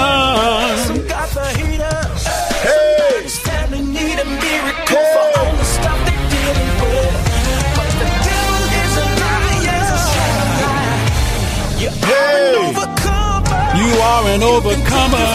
Some 0.83 1.07
got 1.07 1.29
the 1.29 1.47
heat 1.55 1.79
up. 1.79 2.11
Hey! 2.59 3.23
In 3.71 3.93
need 3.93 4.19
a 4.19 4.25
miracle 4.25 4.99
for 5.13 5.39
all 5.39 5.55
the 5.55 5.63
stuff 5.63 5.95
they're 6.03 6.27
dealing 6.27 6.71
with. 6.83 7.15
But 7.77 7.87
the 8.01 8.07
devil 8.27 8.63
is 8.83 8.93
a 8.99 9.07
liar. 9.23 9.95
You 11.79 11.87
are 12.03 12.35
an 12.35 12.55
overcomer. 12.67 13.63
You 13.79 13.87
are 14.01 14.27
an 14.27 14.43
overcomer. 14.43 15.27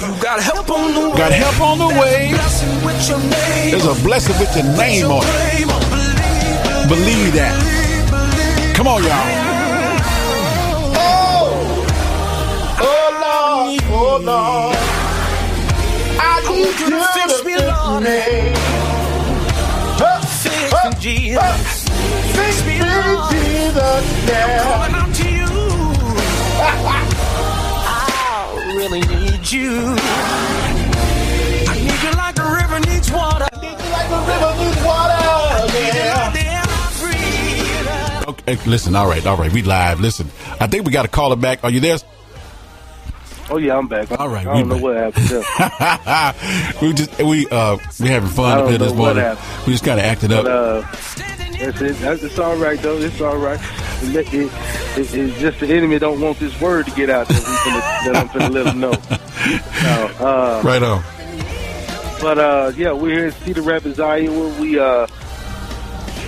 You 0.00 0.08
got 0.20 0.42
help 0.42 0.68
on 0.70 0.94
the 0.94 1.10
way. 1.10 1.16
Got 1.16 1.32
help 1.32 1.60
on 1.60 1.78
the 1.78 1.88
way. 2.00 2.32
Blessing 2.32 2.84
with 2.84 3.08
your 3.08 3.20
name. 3.20 3.70
There's 3.70 3.86
a 3.86 3.94
blessing 4.02 4.36
with 4.40 4.52
your 4.56 4.66
name 4.76 5.06
on 5.06 5.22
it. 5.22 6.88
Believe 6.88 7.34
that. 7.34 8.74
Come 8.74 8.88
on, 8.88 9.04
y'all. 9.04 9.57
Lord, 14.18 14.76
I 16.20 16.42
need 16.50 16.80
you 16.80 16.90
to 16.90 17.00
fix 17.14 17.44
me, 17.44 17.54
Lord. 17.56 18.04
Fix 20.38 21.00
Jesus. 21.00 21.88
Fix 22.34 22.54
me, 22.66 22.80
Lord. 22.80 23.34
I'm 24.28 24.50
calling 24.64 24.94
out 24.94 25.14
to 25.14 25.28
you. 25.30 25.46
I 27.90 28.74
really 28.74 29.00
need 29.00 29.52
you. 29.52 29.96
I 31.68 31.74
need 31.76 32.02
you 32.02 32.10
like 32.16 32.38
a 32.38 32.42
river 32.42 32.80
needs 32.90 33.10
water. 33.12 33.48
I 33.52 33.56
need 33.60 33.78
you 33.78 33.90
like 33.92 34.10
a 34.10 34.20
river 34.26 34.52
needs 34.64 34.82
water. 34.84 35.14
Okay, 38.28 38.56
listen, 38.66 38.96
all 38.96 39.06
right, 39.08 39.24
all 39.26 39.36
right. 39.36 39.52
We 39.52 39.62
live. 39.62 40.00
Listen, 40.00 40.28
I 40.60 40.66
think 40.66 40.84
we 40.86 40.92
got 40.92 41.02
to 41.02 41.08
call 41.08 41.32
it 41.32 41.40
back. 41.40 41.62
Are 41.64 41.70
you 41.70 41.80
there? 41.80 41.98
Oh 43.50 43.56
yeah, 43.56 43.76
I'm 43.78 43.88
back. 43.88 44.10
All 44.18 44.28
right, 44.28 44.46
I 44.46 44.54
we 44.54 44.58
don't 44.60 44.68
know 44.68 44.74
back. 44.76 45.14
what 45.14 45.14
happened. 45.14 46.80
We 46.82 46.92
just 46.92 47.18
we 47.22 47.48
uh 47.48 47.78
we 48.00 48.08
having 48.08 48.28
fun 48.28 48.58
up 48.58 48.68
here 48.68 48.78
this 48.78 48.92
morning. 48.94 49.24
We 49.66 49.72
just 49.72 49.84
kind 49.84 49.98
of 49.98 50.04
acted 50.06 50.30
But, 50.30 50.46
up. 50.46 50.84
uh, 50.84 50.96
that's 51.58 51.80
it. 51.80 51.96
That's, 51.96 52.22
it's 52.22 52.38
all 52.38 52.56
right 52.56 52.78
though. 52.80 52.98
It's 52.98 53.20
all 53.20 53.36
right. 53.38 53.58
It, 54.02 54.32
it, 54.32 54.52
it, 54.96 55.14
it's 55.14 55.40
just 55.40 55.60
the 55.60 55.66
enemy 55.74 55.98
don't 55.98 56.20
want 56.20 56.38
this 56.38 56.58
word 56.60 56.86
to 56.86 56.92
get 56.92 57.10
out 57.10 57.26
there. 57.28 57.40
That 57.40 58.12
I'm 58.16 58.28
finna 58.28 58.50
let 58.52 58.64
them 58.66 58.80
know. 58.80 58.92
No, 59.82 60.26
uh, 60.26 60.62
right 60.64 60.82
on. 60.82 61.02
But 62.20 62.38
uh, 62.38 62.72
yeah, 62.76 62.92
we're 62.92 63.10
here 63.14 63.26
in 63.26 63.32
Cedar 63.32 63.62
Rapids, 63.62 63.98
Iowa. 63.98 64.60
We 64.60 64.78
uh, 64.78 65.06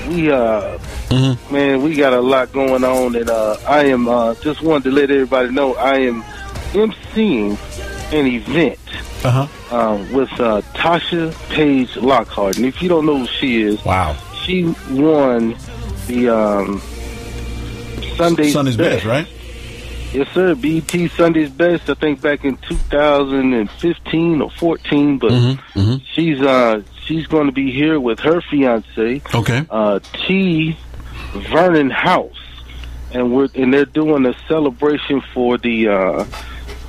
we 0.09 0.31
uh, 0.31 0.79
Mm-hmm. 1.11 1.53
man, 1.53 1.83
we 1.83 1.97
got 1.97 2.13
a 2.13 2.21
lot 2.21 2.53
going 2.53 2.85
on, 2.85 3.17
and 3.17 3.29
uh, 3.29 3.57
I 3.67 3.87
am 3.87 4.07
uh, 4.09 4.37
just 4.37 4.63
wanted 4.63 4.85
to 4.85 4.91
let 4.93 5.11
everybody 5.11 5.51
know 5.51 5.75
I 5.75 5.95
am 6.03 6.23
emceeing 6.73 7.59
an 8.13 8.27
event 8.27 8.79
Uh 9.25 9.47
huh. 9.47 9.77
um, 9.77 10.13
with 10.13 10.31
uh, 10.41 10.63
Tasha 10.75 11.33
Page 11.51 11.97
Lockhart. 11.97 12.57
And 12.57 12.67
if 12.67 12.81
you 12.83 12.89
don't 12.89 13.07
know 13.07 13.19
who 13.19 13.27
she 13.27 13.63
is, 13.63 13.85
wow, 13.85 14.17
she 14.45 14.65
won 14.91 15.57
the 16.07 16.29
um, 16.29 16.81
Sunday 18.17 18.51
Sunday's 18.51 18.77
best, 18.77 19.05
right? 19.05 19.27
Yes, 20.13 20.29
sir. 20.35 20.57
BET 20.57 20.91
Sunday's 21.13 21.51
best. 21.51 21.89
I 21.89 21.95
think 21.95 22.21
back 22.21 22.45
in 22.45 22.57
2015 22.57 24.43
or 24.43 24.51
14, 24.51 25.19
but 25.19 25.31
Mm-hmm. 25.31 25.97
she's 26.15 26.41
uh 26.41 26.83
she's 27.07 27.27
going 27.29 27.47
to 27.47 27.53
be 27.53 27.71
here 27.71 28.01
with 28.01 28.19
her 28.21 28.41
fiance, 28.41 29.23
Okay. 29.35 29.65
uh, 29.71 30.01
T. 30.27 30.77
Vernon 31.33 31.91
House, 31.91 32.35
and 33.13 33.33
we're 33.33 33.49
and 33.55 33.73
they're 33.73 33.85
doing 33.85 34.27
a 34.27 34.35
celebration 34.49 35.21
for 35.33 35.57
the 35.59 35.89
uh, 35.89 36.25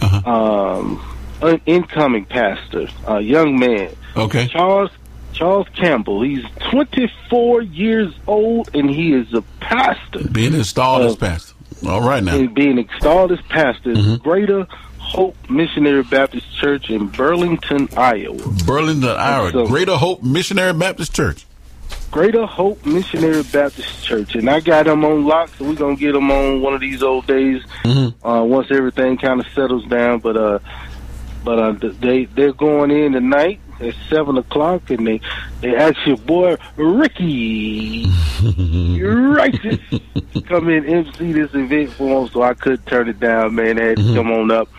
Uh-huh. 0.02 0.32
um, 0.32 1.04
un- 1.42 1.62
incoming 1.66 2.26
pastor, 2.26 2.88
a 3.08 3.20
young 3.22 3.58
man, 3.60 3.90
Okay. 4.16 4.48
Charles 4.48 4.90
Charles 5.34 5.68
Campbell. 5.76 6.22
He's 6.22 6.44
24 6.72 7.62
years 7.62 8.14
old, 8.28 8.70
and 8.76 8.90
he 8.90 9.14
is 9.14 9.34
a 9.34 9.42
pastor. 9.62 10.28
Being 10.30 10.54
installed 10.54 11.04
as 11.04 11.14
Uh, 11.14 11.16
pastor. 11.16 11.54
All 11.88 12.02
right 12.02 12.24
now. 12.24 12.46
being 12.48 12.78
installed 12.78 13.32
as 13.32 13.40
pastor 13.50 13.94
Mm-hmm. 13.94 14.16
Greater 14.16 14.68
Hope 15.00 15.36
Missionary 15.50 16.04
Baptist 16.04 16.46
Church 16.60 16.90
in 16.90 17.08
Burlington, 17.08 17.90
Iowa. 17.98 18.38
Burlington, 18.66 19.10
Iowa. 19.10 19.52
So- 19.52 19.68
Greater 19.68 19.96
Hope 19.98 20.22
Missionary 20.22 20.74
Baptist 20.74 21.16
Church. 21.16 21.46
Greater 22.12 22.46
Hope 22.46 22.86
Missionary 22.86 23.42
Baptist 23.44 24.04
Church, 24.04 24.36
and 24.36 24.50
I 24.50 24.60
got 24.60 24.86
them 24.86 25.06
on 25.06 25.26
lock, 25.26 25.50
so 25.58 25.64
we're 25.66 25.76
gonna 25.76 25.96
get 25.96 26.12
them 26.12 26.30
on 26.30 26.62
one 26.62 26.74
of 26.74 26.82
these 26.82 27.02
old 27.02 27.26
days 27.26 27.64
Mm-hmm. 27.86 28.28
uh, 28.28 28.44
once 28.44 28.68
everything 28.70 29.18
kind 29.18 29.40
of 29.40 29.48
settles 29.54 29.86
down. 29.88 30.20
But 30.20 30.36
uh, 30.38 30.60
but 31.44 31.58
uh, 31.60 31.72
they 32.02 32.26
they're 32.26 32.54
going 32.54 32.92
in 32.92 33.14
tonight 33.14 33.60
at 33.82 33.96
seven 34.10 34.38
o'clock, 34.38 34.90
and 34.90 35.06
they 35.08 35.22
they 35.62 35.76
ask 35.76 35.96
your 36.06 36.18
boy 36.18 36.58
Ricky 36.78 38.06
Righteous 39.02 39.80
to 40.34 40.42
come 40.42 40.70
in 40.70 40.86
and 40.86 41.08
MC 41.08 41.32
this 41.34 41.54
event 41.54 41.92
for 41.94 42.22
them, 42.22 42.30
so 42.34 42.42
I 42.42 42.54
could 42.54 42.86
turn 42.86 43.10
it 43.10 43.20
down, 43.20 43.56
man. 43.56 43.76
They 43.78 43.90
had 43.90 43.98
to 43.98 44.14
come 44.14 44.32
on 44.32 44.52
up. 44.52 44.70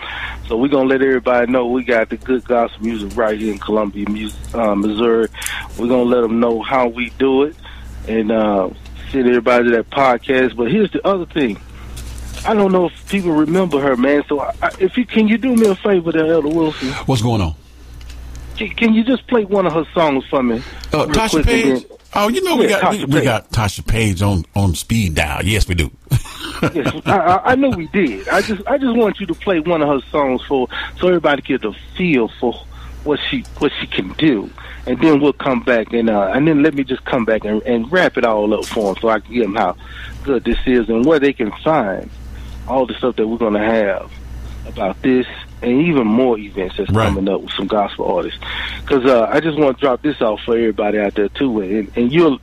So 0.49 0.57
we're 0.57 0.69
gonna 0.69 0.89
let 0.89 1.03
everybody 1.03 1.51
know 1.51 1.67
we 1.69 1.85
got 1.85 2.09
the 2.11 2.17
good 2.17 2.45
gospel 2.45 2.83
music 2.85 3.17
right 3.17 3.39
here 3.39 3.53
in 3.53 3.59
Columbia, 3.59 4.07
uh, 4.55 4.75
Missouri. 4.75 5.29
We're 5.79 5.89
gonna 5.89 6.03
let 6.03 6.21
them 6.23 6.41
know 6.41 6.63
how 6.63 6.89
we 6.89 7.11
do 7.19 7.45
it, 7.45 7.57
and 8.09 8.31
uh, 8.33 8.71
send 9.11 9.29
everybody 9.29 9.65
to 9.65 9.71
that 9.77 9.91
podcast. 9.91 10.57
But 10.57 10.71
here's 10.71 10.91
the 10.93 11.07
other 11.07 11.27
thing. 11.27 11.59
I 12.45 12.55
don't 12.55 12.73
know 12.73 12.87
if 12.87 13.09
people 13.09 13.31
remember 13.31 13.81
her, 13.81 13.97
man. 13.97 14.25
So 14.29 14.41
I- 14.41 14.53
if 14.81 14.97
you 14.99 15.07
can, 15.07 15.29
you 15.29 15.39
do 15.39 15.55
me 15.55 15.69
a 15.69 15.77
favor, 15.77 16.11
there, 16.11 16.27
Elder 16.33 16.49
Wilson. 16.49 16.89
What's 17.07 17.23
going 17.23 17.41
on? 17.41 17.55
Can, 18.69 18.77
can 18.77 18.95
you 18.95 19.03
just 19.05 19.27
play 19.27 19.45
one 19.45 19.67
of 19.67 19.73
her 19.73 19.85
songs 19.93 20.25
for 20.27 20.43
me? 20.43 20.59
Uh, 20.93 21.07
Tasha 21.07 21.45
Page. 21.45 21.85
Oh, 22.15 22.29
you 22.29 22.43
know 22.45 22.57
we 22.57 22.69
Yeah, 22.69 22.81
got 22.81 22.93
we, 22.93 22.99
Tasha 22.99 23.07
we 23.07 23.13
Page. 23.15 23.25
got 23.25 23.51
Tasha 23.51 23.87
Page 23.87 24.23
on 24.23 24.45
on 24.55 24.75
speed 24.75 25.15
dial. 25.15 25.45
Yes, 25.45 25.67
we 25.67 25.75
do. 25.75 25.91
yes, 26.75 26.95
I, 27.07 27.41
I, 27.45 27.55
know 27.57 27.71
we 27.71 27.89
did. 27.89 28.29
I 28.29 28.41
just 28.43 28.67
I 28.69 28.79
just 28.79 28.95
want 28.97 29.19
you 29.19 29.27
to 29.27 29.35
play 29.35 29.59
one 29.61 29.83
of 29.83 29.89
her 29.89 30.09
songs 30.11 30.43
for 30.43 30.69
so 31.01 31.09
everybody 31.09 31.43
get 31.43 31.65
a 31.65 31.73
feel 31.97 32.29
for 32.39 32.53
what 33.05 33.19
she 33.29 33.41
what 33.59 33.73
she 33.81 33.87
can 33.89 34.13
do, 34.13 34.49
and 34.87 35.01
then 35.01 35.21
we'll 35.21 35.33
come 35.33 35.63
back 35.63 35.93
and 35.93 36.09
uh, 36.09 36.31
and 36.35 36.47
then 36.47 36.63
let 36.63 36.75
me 36.75 36.85
just 36.85 37.05
come 37.05 37.25
back 37.25 37.45
and, 37.45 37.63
and 37.63 37.91
wrap 37.91 38.17
it 38.17 38.25
all 38.25 38.53
up 38.55 38.65
for 38.67 38.95
them 38.95 39.01
so 39.03 39.09
I 39.09 39.19
can 39.21 39.35
give 39.35 39.43
them 39.43 39.57
how 39.57 39.77
good 40.23 40.45
this 40.45 40.59
is 40.67 40.89
and 40.89 41.05
where 41.05 41.19
they 41.19 41.33
can 41.33 41.51
find 41.65 42.09
all 42.69 42.87
the 42.87 42.95
stuff 42.95 43.17
that 43.17 43.27
we're 43.27 43.39
going 43.39 43.55
to 43.55 43.59
have 43.59 44.13
about 44.67 45.01
this 45.03 45.27
and 45.63 45.83
even 45.83 46.07
more 46.07 46.39
events 46.39 46.77
that's 46.77 46.91
coming 46.91 47.29
up 47.29 47.41
with 47.43 47.53
some 47.53 47.67
gospel 47.67 48.07
artists. 48.07 48.39
Because 48.81 49.05
uh, 49.07 49.29
I 49.31 49.41
just 49.41 49.59
want 49.59 49.79
to 49.79 49.81
drop 49.81 50.03
this 50.03 50.21
off 50.21 50.41
for 50.45 50.57
everybody 50.57 50.99
out 50.99 51.15
there 51.15 51.29
too, 51.29 51.61
and, 51.61 51.93
and 51.97 52.13
you'll. 52.13 52.39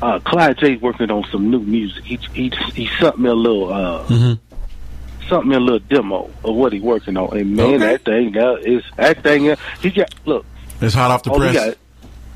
Uh, 0.00 0.18
Clyde 0.18 0.58
J's 0.58 0.80
working 0.80 1.10
on 1.12 1.24
some 1.30 1.48
new 1.50 1.60
music. 1.60 2.02
He 2.04 2.16
he 2.34 2.48
he 2.74 2.88
sent 2.98 3.18
me 3.20 3.28
a 3.30 3.34
little 3.34 3.72
uh, 3.72 4.04
Mm-hmm. 4.08 5.48
me 5.48 5.54
a 5.56 5.60
little 5.60 5.78
demo 5.78 6.28
of 6.44 6.54
what 6.56 6.72
he 6.72 6.80
working 6.80 7.16
on, 7.16 7.36
and 7.38 7.54
man, 7.54 7.74
Okay. 7.74 7.78
that 7.78 8.04
thing 8.04 8.36
uh, 8.36 8.54
is 8.54 8.82
that 8.96 9.22
thing. 9.22 9.50
Uh, 9.50 9.56
he 9.80 9.90
got 9.90 10.12
look. 10.26 10.44
It's 10.80 10.94
hot 10.96 11.10
off 11.12 11.22
the 11.22 11.30
he 11.30 11.38
press. 11.38 11.54
got- 11.54 11.76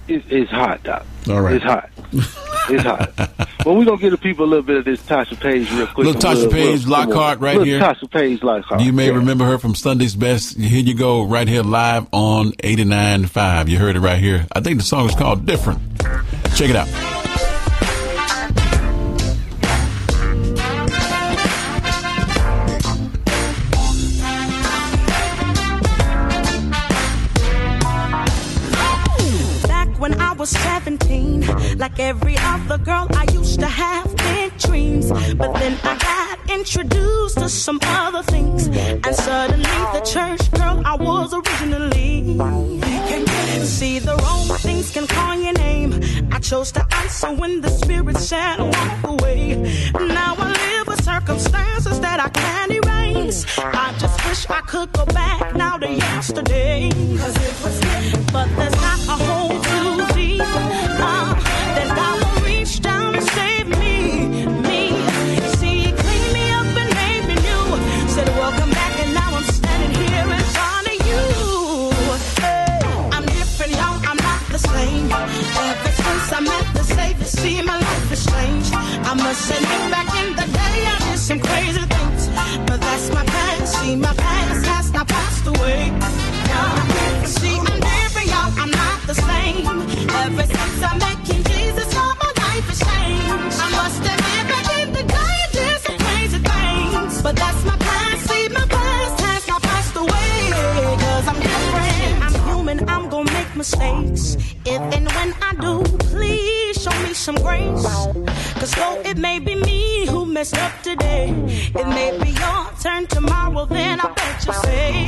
it, 0.09 0.25
it's 0.31 0.51
hot, 0.51 0.83
Doc. 0.83 1.05
All 1.29 1.41
right. 1.41 1.57
It's 1.57 1.65
hot. 1.65 1.91
It's 2.69 2.83
hot. 2.83 3.13
well, 3.67 3.77
we're 3.77 3.85
gonna 3.85 3.97
give 3.99 4.11
the 4.13 4.19
people 4.19 4.45
a 4.45 4.49
little 4.49 4.65
bit 4.65 4.77
of 4.79 4.85
this 4.85 5.01
Tasha 5.03 5.39
Page 5.39 5.71
real 5.73 5.87
quick. 5.87 6.07
Little 6.07 6.21
Tasha 6.21 6.43
we'll- 6.43 6.51
Page 6.51 6.87
we'll- 6.87 7.07
Lockhart 7.07 7.41
right 7.41 7.59
Little 7.59 7.65
here. 7.65 7.81
Tasha 7.81 8.11
Page 8.11 8.43
Lockhart. 8.43 8.81
You 8.81 8.93
may 8.93 9.07
yeah. 9.07 9.15
remember 9.15 9.45
her 9.45 9.59
from 9.59 9.75
Sunday's 9.75 10.17
Best. 10.17 10.57
Here 10.59 10.83
you 10.83 10.95
go, 10.95 11.23
right 11.23 11.49
here 11.49 11.63
live 11.63 12.07
on 12.13 12.53
89.5. 12.53 13.69
You 13.69 13.79
heard 13.79 13.97
it 13.97 14.01
right 14.01 14.19
here. 14.19 14.47
I 14.53 14.61
think 14.61 14.79
the 14.79 14.85
song 14.85 15.09
is 15.09 15.15
called 15.15 15.47
Different. 15.47 15.81
Check 16.55 16.71
it 16.71 16.77
out. 16.77 17.16
17. 30.99 31.79
Like 31.79 31.99
every 31.99 32.37
other 32.39 32.79
girl, 32.79 33.07
I 33.11 33.27
used 33.33 33.61
to 33.61 33.67
have 33.67 34.17
big 34.17 34.57
dreams. 34.59 35.11
But 35.11 35.53
then 35.55 35.79
I 35.83 35.97
got 35.99 36.51
introduced 36.51 37.39
to 37.39 37.49
some 37.49 37.79
other 37.83 38.23
things. 38.23 38.67
And 38.67 39.15
suddenly, 39.15 39.65
the 39.93 40.01
church 40.01 40.51
girl 40.53 40.83
I 40.85 40.97
was 40.97 41.35
originally. 41.35 42.37
See, 43.65 43.99
the 43.99 44.17
wrong 44.17 44.47
things 44.59 44.91
can 44.91 45.07
call 45.07 45.35
your 45.35 45.53
name. 45.55 46.01
I 46.33 46.39
chose 46.39 46.73
to 46.73 46.87
answer 46.97 47.33
when 47.33 47.61
the 47.61 47.69
spirit 47.69 48.17
said 48.17 48.61
walk 48.61 49.05
away. 49.05 49.57
Now 49.95 50.35
I 50.39 50.53
live 50.53 50.87
with 50.87 51.05
circumstances 51.05 52.01
that 52.01 52.21
I 52.21 52.29
can't 52.29 52.73
erase. 52.73 53.45
I 53.59 53.95
just 53.99 54.25
wish 54.27 54.49
I 54.49 54.61
could 54.63 54.93
go 54.93 55.05
back 55.07 55.55
now 55.55 55.79
to 55.79 55.91
yesterday. 55.91 56.91
But 58.33 58.49
there's 58.57 58.77
not 58.77 59.01
a 59.09 59.25
hole 59.25 59.61
too 59.61 60.15
deep. 60.15 60.86
God 60.99 62.17
will 62.23 62.45
reach 62.45 62.81
down 62.81 63.15
and 63.15 63.25
save 63.25 63.69
me. 63.69 63.97
Me. 64.67 64.83
See, 65.59 65.79
He 65.85 65.93
cleaned 65.93 66.33
me 66.33 66.45
up 66.51 66.71
and 66.83 66.91
made 67.01 67.25
me 67.31 67.35
new. 67.49 67.65
Said, 68.09 68.29
Welcome 68.37 68.71
back, 68.71 68.95
and 69.03 69.15
now 69.15 69.31
I'm 69.39 69.45
standing 69.45 69.93
here 70.01 70.29
in 70.37 70.45
front 70.57 70.87
of 70.93 70.99
you. 71.11 71.23
I'm 73.15 73.27
different, 73.27 73.73
now, 73.73 74.01
I'm 74.11 74.17
not 74.29 74.43
the 74.51 74.59
same. 74.59 75.11
Ever 75.13 75.93
since 76.03 76.33
I 76.39 76.41
met 76.41 76.67
the 76.75 76.85
savior, 76.85 77.25
see 77.25 77.63
my 77.63 77.79
life 77.79 78.13
is 78.13 78.27
changed. 78.27 78.73
I'm 78.75 79.21
a 79.21 79.33
back 79.91 80.09
in 80.21 80.35
the 80.41 80.47
day 80.61 80.79
I 80.93 80.97
did 81.05 81.19
some 81.19 81.41
crazy 81.41 81.85
things. 81.95 82.29
But 82.67 82.81
that's 82.81 83.11
my 83.13 83.25
past, 83.25 83.81
see 83.81 83.97
my 83.97 84.15
past 84.15 84.67
has 84.67 84.91
passed 84.91 85.47
away. 85.47 85.93
See 87.27 87.59
and 87.59 87.85
here 87.85 88.09
for 88.15 88.25
y'all. 88.33 88.53
I'm 88.63 88.71
not 88.71 89.07
the 89.07 89.15
same. 89.15 89.96
Ever 90.25 90.43
since 90.47 90.83
I 90.83 90.99
met 90.99 91.19
King 91.27 91.43
Jesus, 91.45 91.89
all 91.97 92.15
my 92.25 92.33
life 92.45 92.67
has 92.71 92.81
changed. 92.89 93.59
I 93.65 93.69
must 93.79 94.01
admit, 94.13 94.43
back 94.51 94.67
in 94.81 94.89
the 94.93 95.05
day, 95.17 95.39
did 95.53 95.81
some 95.87 95.99
crazy 95.99 96.39
things. 96.51 97.23
But 97.23 97.37
that's 97.37 97.65
my 97.65 97.77
past. 97.77 98.21
See, 98.29 98.49
my 98.49 98.67
past 98.67 99.21
has 99.21 99.49
not 99.49 99.63
passed 99.63 99.97
away. 99.97 100.33
Cause 101.05 101.27
I'm 101.29 101.41
different. 101.49 102.25
I'm 102.25 102.35
human. 102.49 102.89
I'm 102.89 103.09
gonna 103.09 103.33
make 103.33 103.55
mistakes. 103.57 104.37
If 104.65 104.81
and 104.97 105.07
when 105.17 105.31
I 105.49 105.53
do, 105.61 105.83
please 106.11 106.83
show 106.83 106.97
me 107.05 107.13
some 107.15 107.37
grace. 107.37 107.87
Cause 108.61 108.73
though 108.73 109.01
it 109.05 109.17
may 109.19 109.39
be 109.39 109.55
me 109.55 110.07
who 110.07 110.27
messed 110.27 110.57
up 110.59 110.73
today, 110.83 111.29
it 111.81 111.87
may 111.99 112.11
be 112.23 112.31
your 112.31 112.61
turn 112.83 113.07
tomorrow, 113.07 113.65
then 113.67 114.01
I 114.01 114.09
bet 114.19 114.47
you 114.47 114.53
say, 114.53 115.07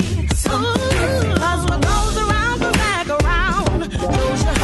Ooh, 0.49 1.35
cause 1.43 1.63
what 1.71 1.81
goes 1.83 2.17
around 2.25 2.59
comes 2.61 2.77
back 2.77 3.09
around. 3.09 3.83
Those 3.83 4.43
you 4.45 4.55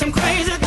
some 0.00 0.12
crazy 0.12 0.59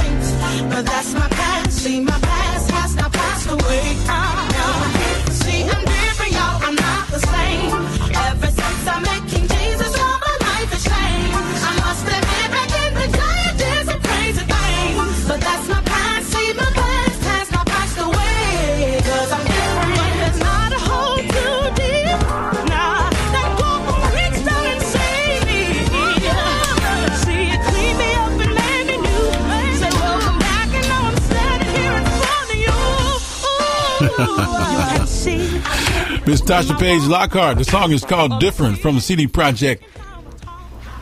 Tasha 36.46 36.78
Page 36.78 37.04
Lockhart. 37.04 37.58
The 37.58 37.64
song 37.64 37.92
is 37.94 38.04
called 38.04 38.40
Different 38.42 38.78
from 38.78 38.96
the 38.96 39.02
CD 39.02 39.28
Project 39.28 39.82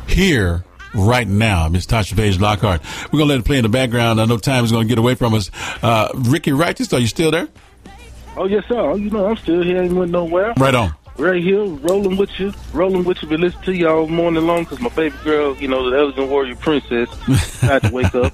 Here 0.08 0.64
Right 0.94 1.28
Now. 1.28 1.68
Miss 1.68 1.88
Tasha 1.88 2.16
Page 2.16 2.40
Lockhart. 2.40 2.82
We're 3.06 3.18
going 3.18 3.28
to 3.28 3.34
let 3.34 3.40
it 3.40 3.46
play 3.46 3.58
in 3.58 3.64
the 3.64 3.70
background. 3.70 4.22
I 4.22 4.26
know 4.26 4.38
time 4.38 4.64
is 4.64 4.72
going 4.72 4.88
to 4.88 4.90
get 4.90 5.00
away 5.00 5.16
from 5.16 5.34
us. 5.34 5.50
Uh, 5.82 6.10
Ricky 6.14 6.52
Righteous, 6.52 6.94
are 6.94 7.00
you 7.00 7.08
still 7.08 7.32
there? 7.32 7.48
Oh 8.38 8.46
yes, 8.46 8.64
sir. 8.68 8.96
You 8.96 9.10
know 9.10 9.26
I'm 9.26 9.38
still 9.38 9.64
here. 9.64 9.82
Ain't 9.82 9.94
went 9.94 10.12
nowhere. 10.12 10.54
Right 10.58 10.76
on. 10.76 10.94
Right 11.22 11.44
here, 11.44 11.64
rolling 11.64 12.18
with 12.18 12.32
you, 12.40 12.52
rolling 12.74 13.04
with 13.04 13.22
you. 13.22 13.28
Been 13.30 13.42
listening 13.42 13.64
to 13.66 13.76
you 13.76 13.88
all 13.88 14.08
morning 14.08 14.48
long 14.48 14.64
because 14.64 14.80
my 14.80 14.90
baby 14.90 15.16
girl, 15.24 15.56
you 15.56 15.68
know, 15.68 15.88
the 15.88 15.96
Elegant 15.96 16.30
Warrior 16.32 16.56
Princess, 16.56 17.10
had 17.62 17.84
to 17.84 17.92
wake 17.94 18.16
up. 18.16 18.34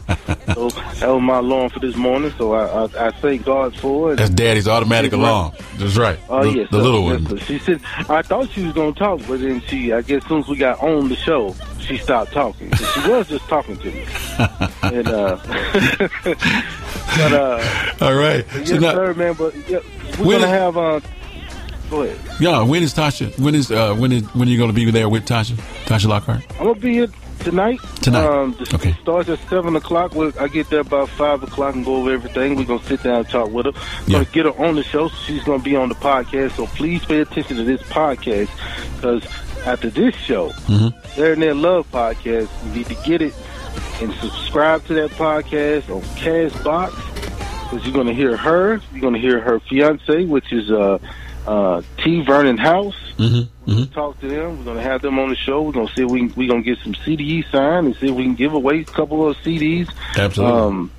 So 0.55 0.69
that 0.69 1.07
was 1.09 1.22
my 1.22 1.39
alarm 1.39 1.69
for 1.69 1.80
this 1.81 1.97
morning. 1.97 2.31
So 2.38 2.53
I, 2.53 2.85
I, 2.85 3.07
I 3.07 3.11
thank 3.11 3.43
God 3.43 3.76
for 3.76 4.14
it. 4.14 4.15
That's 4.15 4.30
Daddy's 4.30 4.69
automatic 4.69 5.11
alarm. 5.11 5.51
That's 5.76 5.97
right. 5.97 6.18
Oh 6.30 6.43
the, 6.49 6.59
yes, 6.59 6.72
the 6.72 6.77
little 6.77 7.11
Yes, 7.11 7.22
one. 7.30 7.38
sir. 7.39 7.45
She 7.45 7.59
said 7.59 7.81
I 8.07 8.22
thought 8.22 8.49
she 8.51 8.64
was 8.64 8.73
gonna 8.73 8.93
talk, 8.93 9.19
but 9.27 9.41
then 9.41 9.59
she, 9.68 9.91
I 9.91 9.99
guess, 10.01 10.23
as 10.23 10.30
soon 10.30 10.39
as 10.39 10.47
we 10.47 10.55
got 10.55 10.81
on 10.81 11.09
the 11.09 11.18
show, 11.18 11.55
she 11.81 11.97
stopped 11.97 12.31
talking. 12.31 12.72
She 12.73 13.09
was 13.09 13.27
just 13.27 13.43
talking 13.49 13.76
to 13.80 13.91
me. 13.91 14.05
and 14.84 15.07
uh, 15.09 15.35
but 16.23 17.34
uh, 17.34 17.95
All 17.99 18.15
right. 18.15 18.45
yes, 18.55 18.69
So 18.69 18.77
now- 18.77 18.93
sir, 18.93 19.14
man. 19.14 19.34
But 19.34 19.53
yeah, 19.68 19.80
we're 20.19 20.26
When- 20.26 20.39
gonna 20.41 20.47
have. 20.47 20.77
Uh, 20.77 21.01
go 21.89 22.03
ahead. 22.03 22.19
Yeah, 22.39 22.64
when 22.64 22.84
is 22.84 22.93
Tasha? 22.93 23.38
When 23.39 23.55
is 23.55 23.72
uh, 23.72 23.95
when 23.95 24.11
is 24.11 24.23
when 24.35 24.47
are 24.47 24.51
you 24.51 24.57
going 24.57 24.69
to 24.69 24.76
be 24.76 24.89
there 24.91 25.09
with 25.09 25.26
Tasha? 25.26 25.55
Tasha 25.85 26.07
Lockhart. 26.07 26.43
I'm 26.59 26.68
gonna 26.68 26.80
be 26.80 26.93
here 26.93 27.07
tonight. 27.39 27.80
Tonight. 28.01 28.26
Um, 28.26 28.53
the 28.53 28.95
starts 29.01 29.30
at 29.30 29.39
seven 29.49 29.76
o'clock. 29.76 30.14
We'll, 30.15 30.34
I 30.39 30.47
get 30.47 30.69
there 30.69 30.81
about 30.81 31.09
five 31.09 31.43
o'clock 31.43 31.76
and 31.76 31.85
go 31.85 31.95
over 31.97 32.11
everything. 32.14 32.55
We're 32.55 32.65
gonna 32.65 32.84
sit 32.84 33.03
down 33.03 33.18
and 33.18 33.30
talk 33.30 33.51
with 33.51 33.65
her. 33.68 33.73
Gonna 34.09 34.26
get 34.26 34.45
her 34.45 34.57
on 34.65 34.76
the 34.76 34.84
show. 34.84 35.07
So 35.07 35.15
she's 35.26 35.43
gonna 35.43 35.64
be 35.64 35.76
on 35.76 35.89
the 35.89 35.95
podcast. 35.95 36.51
So 36.57 36.65
please 36.68 37.03
pay 37.05 37.19
attention 37.22 37.57
to 37.57 37.64
this 37.64 37.81
podcast 37.84 38.49
because 38.95 39.26
after 39.65 39.89
this 39.89 40.15
show, 40.15 40.49
Mm-hmm. 40.68 41.22
in 41.22 41.39
their 41.39 41.53
love 41.55 41.89
podcast. 41.91 42.49
You 42.68 42.73
need 42.73 42.85
to 42.88 42.95
get 43.05 43.22
it 43.22 43.34
and 44.01 44.14
subscribe 44.15 44.85
to 44.85 44.93
that 44.93 45.09
podcast 45.11 45.89
on 45.93 46.01
Castbox 46.18 46.91
because 47.64 47.85
you're 47.85 47.93
gonna 47.95 48.14
hear 48.14 48.38
her. 48.38 48.80
You're 48.91 49.01
gonna 49.01 49.18
hear 49.19 49.39
her 49.41 49.59
fiance, 49.59 50.26
which 50.26 50.51
is 50.53 50.72
uh, 50.72 50.99
uh, 51.48 51.82
T. 52.03 52.24
Vernon 52.24 52.57
House. 52.57 52.95
Mm-hmm. 53.18 53.72
We'll 53.72 53.88
talk 53.88 54.19
to 54.19 54.28
them. 54.28 54.60
We're 54.60 54.65
gonna 54.65 54.84
have 54.84 55.02
them 55.02 55.18
on 55.18 55.30
the 55.30 55.36
show. 55.36 55.61
We're 55.61 55.72
gonna 55.72 55.94
see 55.95 56.03
if 56.03 56.11
we 56.11 56.28
we 56.36 56.48
gonna 56.48 56.61
get 56.61 56.78
some 56.80 56.94
CDs 56.94 57.49
signed 57.52 57.88
and 57.88 57.95
see 57.95 58.10
if 58.10 58.15
we 58.15 58.24
can 58.24 58.36
give 58.36 58.53
away 58.53 58.82
a 58.82 58.86
couple 58.86 59.28
of 59.28 59.38
CDs. 59.38 59.90
Absolutely. 60.18 60.60
Um, 60.60 60.91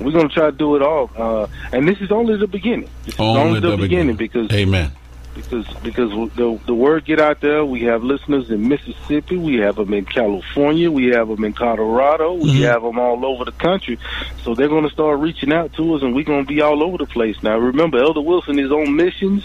we're 0.00 0.12
gonna 0.12 0.28
try 0.28 0.46
to 0.46 0.56
do 0.56 0.76
it 0.76 0.82
all. 0.82 1.10
Uh, 1.16 1.46
and 1.72 1.88
this 1.88 2.00
is 2.00 2.12
only 2.12 2.36
the 2.36 2.46
beginning. 2.46 2.88
This 3.04 3.14
is 3.14 3.20
only, 3.20 3.60
the, 3.60 3.76
beginning, 3.76 4.16
because 4.16 4.50
Amen. 4.52 4.92
because 5.34 5.66
because 5.82 6.10
the 6.36 6.60
the 6.66 6.74
word 6.74 7.04
get 7.04 7.20
out 7.20 7.40
there. 7.40 7.64
We 7.64 7.82
have 7.82 8.02
listeners 8.02 8.50
in 8.50 8.68
Mississippi. 8.68 9.36
We 9.36 9.56
have 9.56 9.76
them 9.76 9.92
in 9.94 10.04
California. 10.04 10.90
We 10.90 11.06
have 11.08 11.28
them 11.28 11.44
in 11.44 11.52
Colorado. 11.52 12.34
We 12.34 12.62
have 12.62 12.82
them 12.82 12.98
all 12.98 13.24
over 13.24 13.44
the 13.44 13.52
country. 13.52 13.98
So 14.42 14.54
they're 14.54 14.68
going 14.68 14.84
to 14.84 14.90
start 14.90 15.20
reaching 15.20 15.52
out 15.52 15.72
to 15.74 15.94
us, 15.94 16.02
and 16.02 16.14
we're 16.14 16.24
going 16.24 16.44
to 16.44 16.48
be 16.48 16.60
all 16.60 16.82
over 16.82 16.98
the 16.98 17.06
place. 17.06 17.42
Now, 17.42 17.58
remember, 17.58 17.98
Elder 17.98 18.20
Wilson 18.20 18.58
is 18.58 18.70
on 18.70 18.94
missions, 18.96 19.44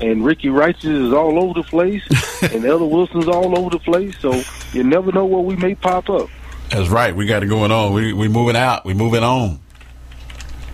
and 0.00 0.24
Ricky 0.24 0.48
Righteous 0.48 0.84
is 0.84 1.12
all 1.12 1.38
over 1.42 1.54
the 1.54 1.62
place, 1.62 2.02
and 2.42 2.64
Elder 2.64 2.86
Wilson's 2.86 3.28
all 3.28 3.58
over 3.58 3.70
the 3.70 3.78
place. 3.78 4.18
So 4.18 4.42
you 4.72 4.84
never 4.84 5.12
know 5.12 5.24
where 5.24 5.42
we 5.42 5.56
may 5.56 5.74
pop 5.74 6.08
up. 6.10 6.28
That's 6.70 6.88
right. 6.88 7.14
We 7.14 7.26
got 7.26 7.42
it 7.42 7.46
going 7.46 7.70
on. 7.70 7.92
We 7.92 8.12
we 8.12 8.28
moving 8.28 8.56
out. 8.56 8.84
We 8.84 8.94
moving 8.94 9.22
on. 9.22 9.60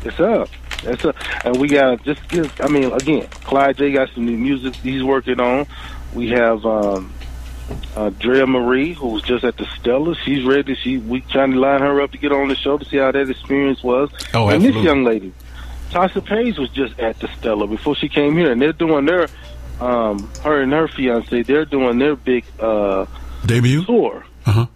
It's 0.05 0.19
up. 0.19 0.49
That's 0.83 1.05
up. 1.05 1.17
And 1.45 1.59
we 1.59 1.69
got 1.69 2.03
just 2.05 2.27
give. 2.29 2.59
I 2.61 2.69
mean, 2.69 2.93
again, 2.93 3.27
Clyde 3.45 3.77
J 3.77 3.93
got 3.93 4.09
some 4.15 4.25
new 4.25 4.37
music 4.37 4.75
he's 4.77 5.03
working 5.03 5.41
on. 5.41 5.67
We 6.15 6.31
have 6.31 6.65
um, 6.65 7.13
uh, 7.97 8.11
Drea 8.11 8.47
Marie, 8.47 8.95
who's 8.95 9.23
just 9.23 9.45
at 9.45 9.57
the 9.57 9.67
Stellar. 9.79 10.15
She's 10.15 10.45
ready. 10.45 10.75
She 10.75 10.99
we 10.99 11.21
trying 11.21 11.53
to 11.53 11.59
line 11.59 11.81
her 11.81 12.01
up 12.01 12.13
to 12.13 12.19
get 12.19 12.33
on 12.33 12.49
the 12.49 12.57
show 12.57 12.79
to 12.79 12.85
see 12.85 12.97
how 12.97 13.13
that 13.13 13.29
experience 13.29 13.83
was. 13.83 14.11
Oh, 14.33 14.49
and 14.49 14.65
this 14.65 14.77
young 14.77 15.05
lady, 15.05 15.33
Tasha 15.91 16.25
Page, 16.25 16.59
was 16.59 16.71
just 16.71 16.99
at 16.99 17.19
the 17.19 17.29
Stellar 17.39 17.67
before 17.67 17.97
she 17.97 18.09
came 18.09 18.37
here, 18.37 18.53
and 18.53 18.61
they're 18.61 18.73
doing 18.73 19.07
their 19.07 19.29
um, 19.81 20.31
her 20.43 20.62
and 20.62 20.73
her 20.73 20.89
fiance. 20.89 21.43
They're 21.43 21.65
doing 21.65 21.99
their 21.99 22.17
big 22.17 22.45
uh, 22.59 23.07
debut 23.45 23.85
tour. 23.85 24.25
Uh-huh. 24.47 24.67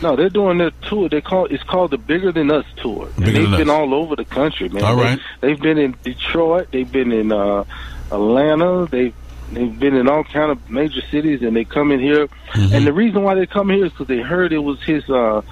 No, 0.00 0.14
they're 0.14 0.28
doing 0.28 0.58
their 0.58 0.70
tour. 0.88 1.08
They 1.08 1.20
call 1.20 1.46
it's 1.46 1.62
called 1.62 1.90
the 1.90 1.98
Bigger 1.98 2.30
Than 2.30 2.50
Us 2.50 2.66
tour. 2.76 3.06
And 3.16 3.24
Bigger 3.24 3.40
they've 3.40 3.58
been 3.58 3.70
Us. 3.70 3.74
all 3.74 3.94
over 3.94 4.16
the 4.16 4.24
country, 4.24 4.68
man. 4.68 4.84
All 4.84 4.96
they, 4.96 5.18
they've 5.40 5.60
been 5.60 5.78
in 5.78 5.96
Detroit. 6.02 6.68
They've 6.70 6.90
been 6.90 7.12
in 7.12 7.32
uh, 7.32 7.64
Atlanta. 8.12 8.86
They 8.86 9.12
they've 9.52 9.78
been 9.78 9.94
in 9.94 10.08
all 10.08 10.24
kind 10.24 10.52
of 10.52 10.70
major 10.70 11.00
cities, 11.10 11.42
and 11.42 11.56
they 11.56 11.64
come 11.64 11.90
in 11.90 12.00
here. 12.00 12.26
Mm-hmm. 12.26 12.74
And 12.74 12.86
the 12.86 12.92
reason 12.92 13.22
why 13.22 13.34
they 13.34 13.46
come 13.46 13.70
here 13.70 13.86
is 13.86 13.92
because 13.92 14.06
they 14.06 14.20
heard 14.20 14.52
it 14.52 14.58
was 14.58 14.80
his 14.82 15.08
uh, 15.10 15.42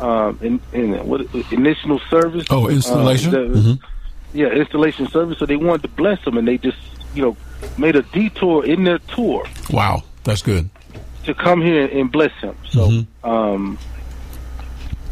um, 0.00 0.38
in, 0.42 0.60
in 0.72 1.06
what 1.06 1.22
initial 1.50 1.98
service. 2.10 2.46
Oh, 2.50 2.68
installation? 2.68 3.34
Uh, 3.34 3.76
Yeah, 4.36 4.48
installation 4.48 5.08
service. 5.08 5.38
So 5.38 5.46
they 5.46 5.56
wanted 5.56 5.82
to 5.82 5.88
bless 5.88 6.22
them, 6.24 6.36
and 6.36 6.46
they 6.46 6.58
just 6.58 6.76
you 7.14 7.22
know 7.22 7.36
made 7.78 7.96
a 7.96 8.02
detour 8.02 8.64
in 8.64 8.84
their 8.84 8.98
tour 8.98 9.44
Wow, 9.70 10.02
that's 10.24 10.42
good. 10.42 10.68
to 11.24 11.34
come 11.34 11.62
here 11.62 11.86
and 11.86 12.12
bless 12.12 12.32
him. 12.40 12.54
So 12.68 12.88
Mm-hmm. 12.90 13.28
um, 13.28 13.78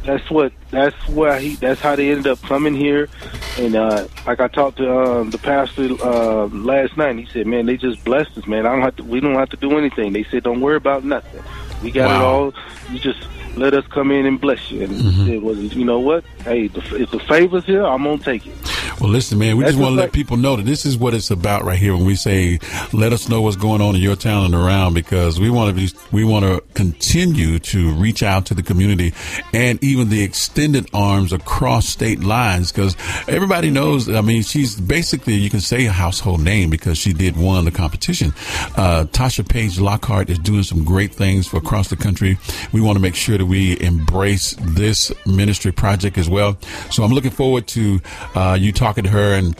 that's 0.04 0.30
what 0.30 0.52
that's 0.70 0.96
why 1.08 1.40
he 1.40 1.56
that's 1.56 1.80
how 1.80 1.96
they 1.96 2.10
ended 2.10 2.26
up 2.26 2.42
coming 2.42 2.74
here. 2.74 3.08
And 3.56 3.74
uh, 3.76 4.08
like 4.26 4.40
I 4.40 4.48
talked 4.48 4.76
to 4.78 4.90
um, 5.00 5.30
the 5.30 5.38
pastor 5.38 5.88
uh, 6.02 6.46
last 6.48 6.96
night, 6.98 7.10
and 7.10 7.20
he 7.20 7.26
said, 7.32 7.46
"Man, 7.46 7.64
they 7.66 7.76
just 7.78 8.04
blessed 8.04 8.36
us, 8.36 8.46
man. 8.46 8.66
I 8.66 8.72
don't 8.72 8.82
have 8.82 8.96
to. 8.96 9.04
We 9.04 9.20
don't 9.20 9.36
have 9.36 9.50
to 9.50 9.56
do 9.56 9.78
anything." 9.78 10.12
They 10.12 10.24
said, 10.24 10.42
"Don't 10.42 10.60
worry 10.60 10.76
about 10.76 11.04
nothing. 11.04 11.42
We 11.82 11.90
got 11.90 12.10
it 12.10 12.20
all. 12.20 12.52
You 12.90 12.98
just." 12.98 13.26
Let 13.56 13.74
us 13.74 13.86
come 13.88 14.10
in 14.10 14.26
and 14.26 14.40
bless 14.40 14.70
you. 14.70 14.82
And 14.84 14.94
Mm-hmm. 14.94 15.28
it 15.30 15.42
was, 15.42 15.74
you 15.74 15.84
know 15.84 15.98
what? 15.98 16.24
Hey, 16.44 16.68
the, 16.68 16.80
if 17.02 17.10
the 17.10 17.18
favors 17.20 17.64
here, 17.64 17.84
I'm 17.84 18.04
gonna 18.04 18.18
take 18.18 18.46
it. 18.46 18.54
Well, 19.00 19.10
listen, 19.10 19.38
man, 19.38 19.56
we 19.56 19.64
That's 19.64 19.72
just 19.74 19.82
want 19.82 19.94
to 19.96 20.00
let 20.00 20.12
people 20.12 20.36
know 20.36 20.56
that 20.56 20.64
this 20.64 20.86
is 20.86 20.96
what 20.96 21.14
it's 21.14 21.30
about 21.30 21.64
right 21.64 21.78
here 21.78 21.96
when 21.96 22.06
we 22.06 22.14
say, 22.14 22.60
let 22.92 23.12
us 23.12 23.28
know 23.28 23.42
what's 23.42 23.56
going 23.56 23.80
on 23.80 23.96
in 23.96 24.00
your 24.00 24.14
town 24.14 24.44
and 24.44 24.54
around 24.54 24.94
because 24.94 25.40
we 25.40 25.50
want 25.50 25.74
to 25.74 25.74
be, 25.74 25.92
we 26.12 26.24
want 26.24 26.44
to 26.44 26.62
continue 26.74 27.58
to 27.58 27.92
reach 27.94 28.22
out 28.22 28.46
to 28.46 28.54
the 28.54 28.62
community 28.62 29.12
and 29.52 29.82
even 29.82 30.10
the 30.10 30.22
extended 30.22 30.88
arms 30.94 31.32
across 31.32 31.88
state 31.88 32.20
lines 32.20 32.70
because 32.70 32.96
everybody 33.26 33.70
knows, 33.70 34.08
I 34.08 34.20
mean, 34.20 34.42
she's 34.42 34.80
basically, 34.80 35.34
you 35.34 35.50
can 35.50 35.60
say 35.60 35.86
a 35.86 35.92
household 35.92 36.40
name 36.40 36.70
because 36.70 36.96
she 36.96 37.12
did 37.12 37.36
one 37.36 37.54
won 37.54 37.64
the 37.64 37.70
competition. 37.70 38.32
Uh, 38.76 39.06
Tasha 39.10 39.48
Page 39.48 39.78
Lockhart 39.78 40.28
is 40.30 40.38
doing 40.38 40.62
some 40.62 40.84
great 40.84 41.14
things 41.14 41.46
for 41.46 41.58
across 41.58 41.88
the 41.88 41.96
country. 41.96 42.38
We 42.72 42.80
want 42.80 42.96
to 42.96 43.02
make 43.02 43.14
sure 43.14 43.38
that 43.38 43.43
we 43.44 43.80
embrace 43.80 44.56
this 44.60 45.12
ministry 45.26 45.72
project 45.72 46.18
as 46.18 46.28
well. 46.28 46.56
So 46.90 47.02
I'm 47.02 47.12
looking 47.12 47.30
forward 47.30 47.66
to 47.68 48.00
uh, 48.34 48.56
you 48.58 48.72
talking 48.72 49.04
to 49.04 49.10
her 49.10 49.34
and 49.34 49.56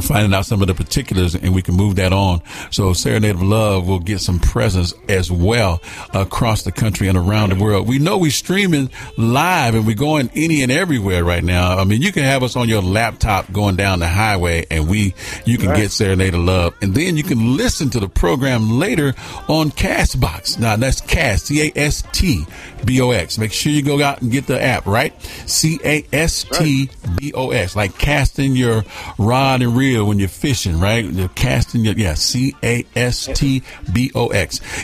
finding 0.00 0.34
out 0.34 0.46
some 0.46 0.60
of 0.60 0.68
the 0.68 0.74
particulars 0.74 1.34
and 1.34 1.54
we 1.54 1.62
can 1.62 1.74
move 1.74 1.96
that 1.96 2.12
on. 2.12 2.42
So 2.70 2.92
Serenade 2.92 3.36
of 3.36 3.42
Love 3.42 3.88
will 3.88 4.00
get 4.00 4.20
some 4.20 4.38
presence 4.38 4.92
as 5.08 5.30
well 5.30 5.80
across 6.12 6.62
the 6.62 6.72
country 6.72 7.08
and 7.08 7.16
around 7.16 7.50
the 7.50 7.62
world. 7.62 7.88
We 7.88 7.98
know 7.98 8.18
we're 8.18 8.30
streaming 8.30 8.90
live 9.16 9.74
and 9.74 9.86
we're 9.86 9.96
going 9.96 10.30
any 10.34 10.62
and 10.62 10.70
everywhere 10.70 11.24
right 11.24 11.42
now. 11.42 11.78
I 11.78 11.84
mean, 11.84 12.02
you 12.02 12.12
can 12.12 12.24
have 12.24 12.42
us 12.42 12.56
on 12.56 12.68
your 12.68 12.82
laptop 12.82 13.50
going 13.52 13.76
down 13.76 14.00
the 14.00 14.08
highway 14.08 14.66
and 14.70 14.88
we, 14.88 15.14
you 15.44 15.58
can 15.58 15.74
get 15.74 15.90
Serenade 15.90 16.34
of 16.34 16.40
Love 16.40 16.74
and 16.82 16.94
then 16.94 17.16
you 17.16 17.22
can 17.22 17.56
listen 17.56 17.90
to 17.90 18.00
the 18.00 18.08
program 18.08 18.78
later 18.78 19.14
on 19.48 19.70
Castbox. 19.70 20.58
Now 20.58 20.76
that's 20.76 21.00
Cast, 21.00 21.46
C-A-S-T 21.46 22.46
B-O-X. 22.84 23.38
Make 23.38 23.52
sure 23.52 23.72
you 23.72 23.82
go 23.82 24.02
out 24.02 24.22
and 24.22 24.30
get 24.30 24.46
the 24.46 24.62
app, 24.62 24.86
right? 24.86 25.12
C-A-S-T 25.46 26.90
B-O-X. 27.18 27.76
Like 27.76 27.98
casting 27.98 28.56
your 28.56 28.84
rod 29.18 29.62
and 29.62 29.76
reel 29.76 30.06
when 30.06 30.18
you're 30.18 30.28
fishing, 30.28 30.80
right? 30.80 31.04
You're 31.04 31.28
casting 31.28 31.84
your, 31.84 31.94
yeah, 31.94 32.14
C-A-S-T-B-O-X. 32.14 32.84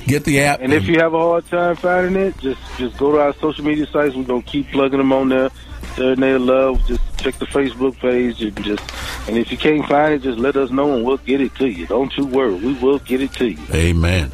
Get 0.07 0.25
the 0.25 0.41
app. 0.41 0.61
And 0.61 0.73
if 0.73 0.87
you 0.87 0.99
have 1.01 1.15
a 1.15 1.19
hard 1.19 1.47
time 1.49 1.77
finding 1.77 2.17
it, 2.21 2.37
just 2.39 2.61
just 2.77 2.97
go 2.97 3.13
to 3.13 3.21
our 3.21 3.35
social 3.35 3.65
media 3.65 3.87
sites. 3.87 4.15
We're 4.15 4.25
gonna 4.25 4.43
keep 4.43 4.71
plugging 4.71 4.99
them 4.99 5.13
on 5.13 5.29
there. 5.29 5.51
Serenade 5.97 6.37
of 6.37 6.43
Love. 6.43 6.87
Just 6.87 7.19
check 7.19 7.39
the 7.39 7.47
Facebook 7.47 7.97
page 7.99 8.43
and 8.43 8.65
just 8.65 8.83
and 9.29 9.37
if 9.37 9.51
you 9.51 9.59
can't 9.59 9.87
find 9.87 10.15
it, 10.15 10.23
just 10.23 10.39
let 10.39 10.57
us 10.57 10.71
know 10.71 10.95
and 10.95 11.05
we'll 11.05 11.19
get 11.19 11.41
it 11.41 11.55
to 11.57 11.69
you. 11.69 11.87
Don't 11.87 12.15
you 12.17 12.27
worry, 12.27 12.55
we 12.55 12.75
will 12.75 12.99
get 13.01 13.21
it 13.21 13.33
to 13.35 13.51
you. 13.51 13.59
Amen. 13.73 14.33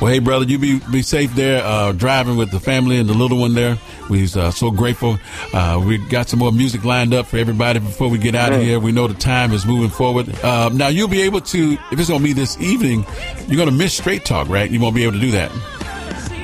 Well, 0.00 0.12
hey, 0.12 0.18
brother, 0.18 0.44
you 0.44 0.58
be 0.58 0.78
be 0.92 1.00
safe 1.00 1.34
there, 1.34 1.64
uh, 1.64 1.92
driving 1.92 2.36
with 2.36 2.50
the 2.50 2.60
family 2.60 2.98
and 2.98 3.08
the 3.08 3.14
little 3.14 3.38
one 3.38 3.54
there. 3.54 3.78
We're 4.10 4.26
uh, 4.36 4.50
so 4.50 4.70
grateful. 4.70 5.18
Uh, 5.54 5.82
we 5.84 5.96
got 5.96 6.28
some 6.28 6.38
more 6.38 6.52
music 6.52 6.84
lined 6.84 7.14
up 7.14 7.26
for 7.26 7.38
everybody 7.38 7.78
before 7.78 8.08
we 8.08 8.18
get 8.18 8.34
out 8.34 8.52
of 8.52 8.60
here. 8.60 8.78
We 8.78 8.92
know 8.92 9.06
the 9.06 9.14
time 9.14 9.52
is 9.52 9.64
moving 9.64 9.88
forward. 9.88 10.28
Uh, 10.44 10.68
now, 10.68 10.88
you'll 10.88 11.08
be 11.08 11.22
able 11.22 11.40
to, 11.40 11.78
if 11.90 11.98
it's 11.98 12.08
going 12.08 12.20
to 12.20 12.24
be 12.24 12.34
this 12.34 12.60
evening, 12.60 13.06
you're 13.48 13.56
going 13.56 13.70
to 13.70 13.74
miss 13.74 13.94
Straight 13.94 14.24
Talk, 14.26 14.48
right? 14.48 14.70
You 14.70 14.80
won't 14.80 14.94
be 14.94 15.02
able 15.02 15.14
to 15.14 15.20
do 15.20 15.30
that. 15.30 15.50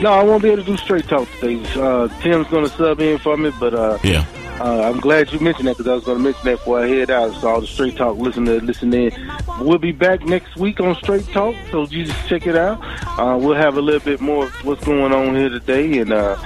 No, 0.01 0.13
I 0.15 0.25
won't 0.25 0.43
be 0.43 0.49
able 0.49 0.65
to 0.65 0.69
do 0.69 0.77
straight 0.77 1.07
talk 1.07 1.29
today. 1.39 1.63
Uh, 1.81 2.09
Tim's 2.23 2.49
gonna 2.49 2.69
sub 2.69 2.99
in 3.01 3.19
for 3.19 3.37
me, 3.37 3.53
but 3.61 3.73
uh, 3.73 3.99
Yeah. 4.03 4.25
Uh, 4.61 4.83
I'm 4.83 5.01
glad 5.01 5.33
you 5.33 5.41
mentioned 5.41 5.67
that 5.69 5.77
because 5.77 5.91
I 5.91 5.95
was 5.95 6.05
going 6.05 6.19
to 6.19 6.25
mention 6.25 6.45
that 6.45 6.59
before 6.59 6.81
I 6.85 6.87
head 6.87 7.11
out. 7.11 7.35
So 7.41 7.49
all 7.49 7.61
the 7.61 7.67
Straight 7.67 7.97
Talk 7.97 8.17
listener, 8.19 8.61
listen 8.61 8.95
in. 8.95 9.13
We'll 9.59 9.79
be 9.79 9.93
back 9.93 10.23
next 10.25 10.57
week 10.57 10.79
on 10.81 10.95
Straight 10.97 11.27
Talk, 11.29 11.55
so 11.71 11.87
you 11.87 12.05
just 12.05 12.29
check 12.29 12.47
it 12.47 12.57
out. 12.57 12.79
Uh, 13.19 13.37
we'll 13.39 13.55
have 13.57 13.77
a 13.77 13.81
little 13.81 14.01
bit 14.01 14.21
more 14.21 14.47
of 14.47 14.53
what's 14.65 14.85
going 14.85 15.13
on 15.13 15.35
here 15.35 15.49
today, 15.49 15.99
and 15.99 16.13
uh, 16.13 16.37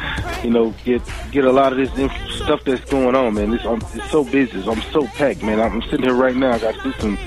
you 0.43 0.51
know, 0.51 0.75
get 0.85 1.03
get 1.31 1.45
a 1.45 1.53
lot 1.53 1.73
of 1.73 1.79
this 1.79 1.97
inf- 1.99 2.31
stuff 2.31 2.65
that's 2.65 2.85
going 2.91 3.15
on, 3.15 3.35
man. 3.35 3.51
This, 3.51 3.65
I'm 3.65 3.83
it's 3.95 4.11
so 4.11 4.25
busy. 4.25 4.63
I'm 4.69 4.81
so 4.93 5.07
packed, 5.09 5.43
man. 5.43 5.61
I'm 5.61 5.83
sitting 5.83 6.05
here 6.05 6.15
right 6.15 6.37
now. 6.37 6.53
I 6.53 6.59
got 6.59 6.75
to 6.75 6.83
do 6.83 6.93
some 7.01 7.19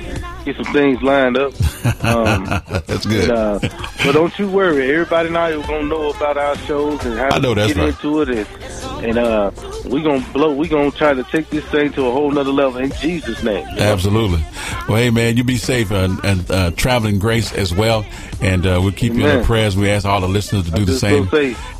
get 0.54 0.64
some 0.66 0.74
things 0.74 1.02
lined 1.02 1.38
up. 1.38 1.54
Um, 2.02 2.46
That's 2.88 3.06
good. 3.06 3.30
and, 3.30 3.32
uh, 3.32 3.60
but 4.06 4.14
don't 4.14 4.38
you 4.40 4.50
worry. 4.50 4.90
Everybody 4.92 5.30
now 5.30 5.48
is 5.48 5.66
gonna 5.66 5.88
know 5.88 6.10
about 6.10 6.38
our 6.38 6.56
shows 6.60 7.04
and 7.06 7.18
how 7.20 7.30
I 7.30 7.40
know 7.40 7.54
to 7.54 7.62
that's 7.62 7.74
get 7.74 7.80
right. 7.80 7.90
into 7.90 8.22
it, 8.22 8.30
and, 8.30 9.06
and 9.06 9.18
uh, 9.18 9.52
we 9.86 10.02
gonna 10.02 10.26
blow. 10.32 10.54
We 10.54 10.68
gonna 10.68 10.92
try 10.92 11.14
to 11.14 11.24
take 11.26 11.50
this 11.50 11.66
thing 11.66 11.92
to 11.94 12.06
a 12.08 12.12
whole 12.12 12.32
nother 12.32 12.52
level 12.52 12.80
in 12.80 12.92
Jesus' 12.94 13.44
name. 13.44 13.68
you 13.70 13.76
know? 13.76 13.94
Absolutely. 13.94 14.44
Well, 14.88 14.98
hey, 14.98 15.10
man, 15.10 15.38
you 15.38 15.44
be 15.44 15.58
safe 15.58 15.92
and, 15.92 16.24
and 16.24 16.50
uh, 16.52 16.72
traveling 16.72 17.20
grace 17.20 17.54
as 17.54 17.74
well. 17.74 18.06
And 18.42 18.66
uh, 18.66 18.80
we'll 18.82 18.94
keep 18.94 19.14
you 19.14 19.28
in 19.28 19.40
the 19.40 19.46
prayers. 19.46 19.76
We 19.76 19.90
ask 19.90 20.06
all 20.06 20.22
the 20.22 20.28
listeners 20.28 20.66
to 20.66 20.72
do 20.72 20.86
the 20.86 20.94
same. 20.94 21.30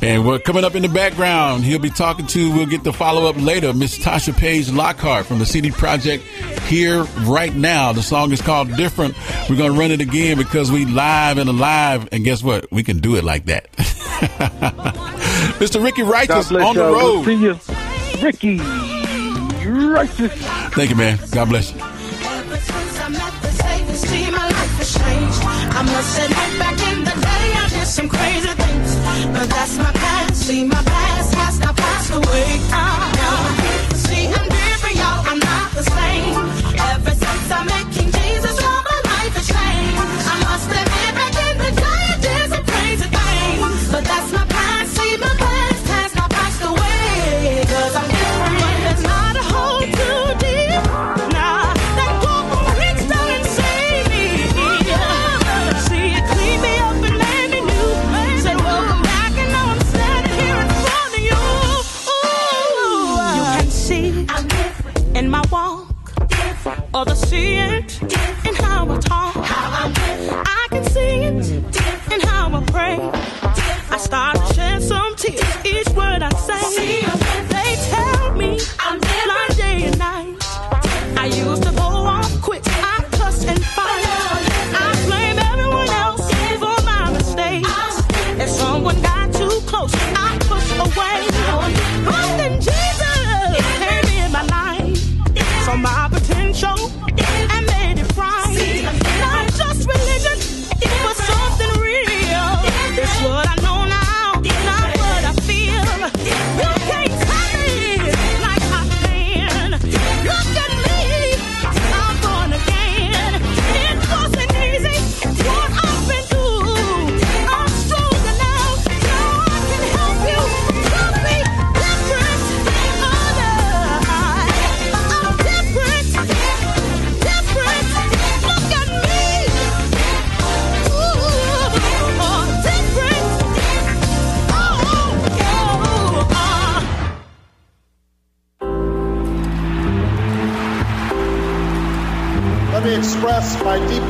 And 0.02 0.26
we're 0.26 0.38
coming 0.38 0.62
up 0.64 0.74
in 0.74 0.82
the 0.82 0.88
background. 0.88 1.64
He'll 1.64 1.78
be 1.78 1.88
talking 1.90 2.26
to, 2.28 2.52
we'll 2.54 2.66
get 2.66 2.84
the 2.84 2.92
follow 2.92 3.28
up 3.28 3.36
later, 3.38 3.72
Miss 3.72 3.98
Tasha 3.98 4.36
Page 4.36 4.70
Lockhart 4.70 5.24
from 5.26 5.38
the 5.38 5.46
CD 5.46 5.70
Project 5.70 6.22
here 6.68 7.04
right 7.22 7.54
now. 7.54 7.92
The 7.92 8.02
song 8.02 8.32
is 8.32 8.42
called 8.42 8.76
Different. 8.76 9.14
We're 9.48 9.56
going 9.56 9.72
to 9.72 9.78
run 9.78 9.90
it 9.90 10.00
again 10.02 10.36
because 10.36 10.70
we 10.70 10.84
live 10.84 11.38
and 11.38 11.48
alive. 11.48 12.08
And 12.12 12.24
guess 12.24 12.42
what? 12.42 12.70
We 12.70 12.82
can 12.82 12.98
do 12.98 13.16
it 13.16 13.24
like 13.24 13.46
that. 13.46 13.72
Mr. 15.60 15.82
Ricky 15.82 16.02
God 16.02 16.10
Righteous 16.10 16.52
on 16.52 16.74
the 16.74 16.80
y'all. 16.82 16.92
We'll 16.92 17.16
road. 17.16 17.24
see 17.24 17.34
you, 17.36 17.58
Ricky. 18.22 18.58
Righteous. 19.66 20.32
Thank 20.74 20.90
you, 20.90 20.96
man. 20.96 21.18
God 21.32 21.48
bless 21.48 21.72
you. 21.72 23.39
See, 24.08 24.30
my 24.30 24.46
life 24.48 24.74
has 24.80 24.90
changed. 24.96 25.40
I 25.78 25.82
must 25.82 26.18
admit, 26.24 26.52
back 26.58 26.78
in 26.90 26.98
the 27.04 27.16
day, 27.28 27.46
I 27.62 27.68
did 27.68 27.86
some 27.86 28.08
crazy 28.08 28.48
things. 28.62 28.90
But 29.34 29.48
that's 29.50 29.76
my 29.78 29.92
past. 29.92 30.36
See, 30.46 30.64
my 30.64 30.82
past 30.82 31.34
has 31.34 31.58
now 31.60 31.72
passed 31.72 32.10
away. 32.10 32.48
Ah, 32.72 33.94
See, 33.94 34.26
I'm 34.26 34.48
different, 34.48 34.96
y'all. 34.96 35.20
I'm 35.30 35.38
not 35.38 35.68
the 35.78 35.84
same. 35.84 36.34
Ever 36.90 37.14
since 37.22 37.50
I 37.58 37.64
met 37.64 37.89
how 68.62 68.90
I 68.90 68.98
talk. 68.98 69.34
How 69.34 69.86
I. 69.86 69.92
I 70.46 70.66
can 70.70 70.84
see 70.84 71.24
it 72.14 72.22
how 72.24 72.54
I 72.54 72.64
pray. 72.64 72.96
I 73.90 73.98
start 73.98 74.36
to 74.36 74.54
shed 74.54 74.82
some 74.82 75.14
tears 75.16 75.40
each 75.64 75.88
word 75.90 76.22
I 76.22 76.30
say. 76.48 77.02
They 77.54 77.70
tell 77.90 78.32
me 78.34 78.58
I'm 78.78 79.00
day 79.56 79.84
and 79.84 79.98
night. 79.98 80.36
I 81.16 81.26
used 81.26 81.62
to 81.64 81.69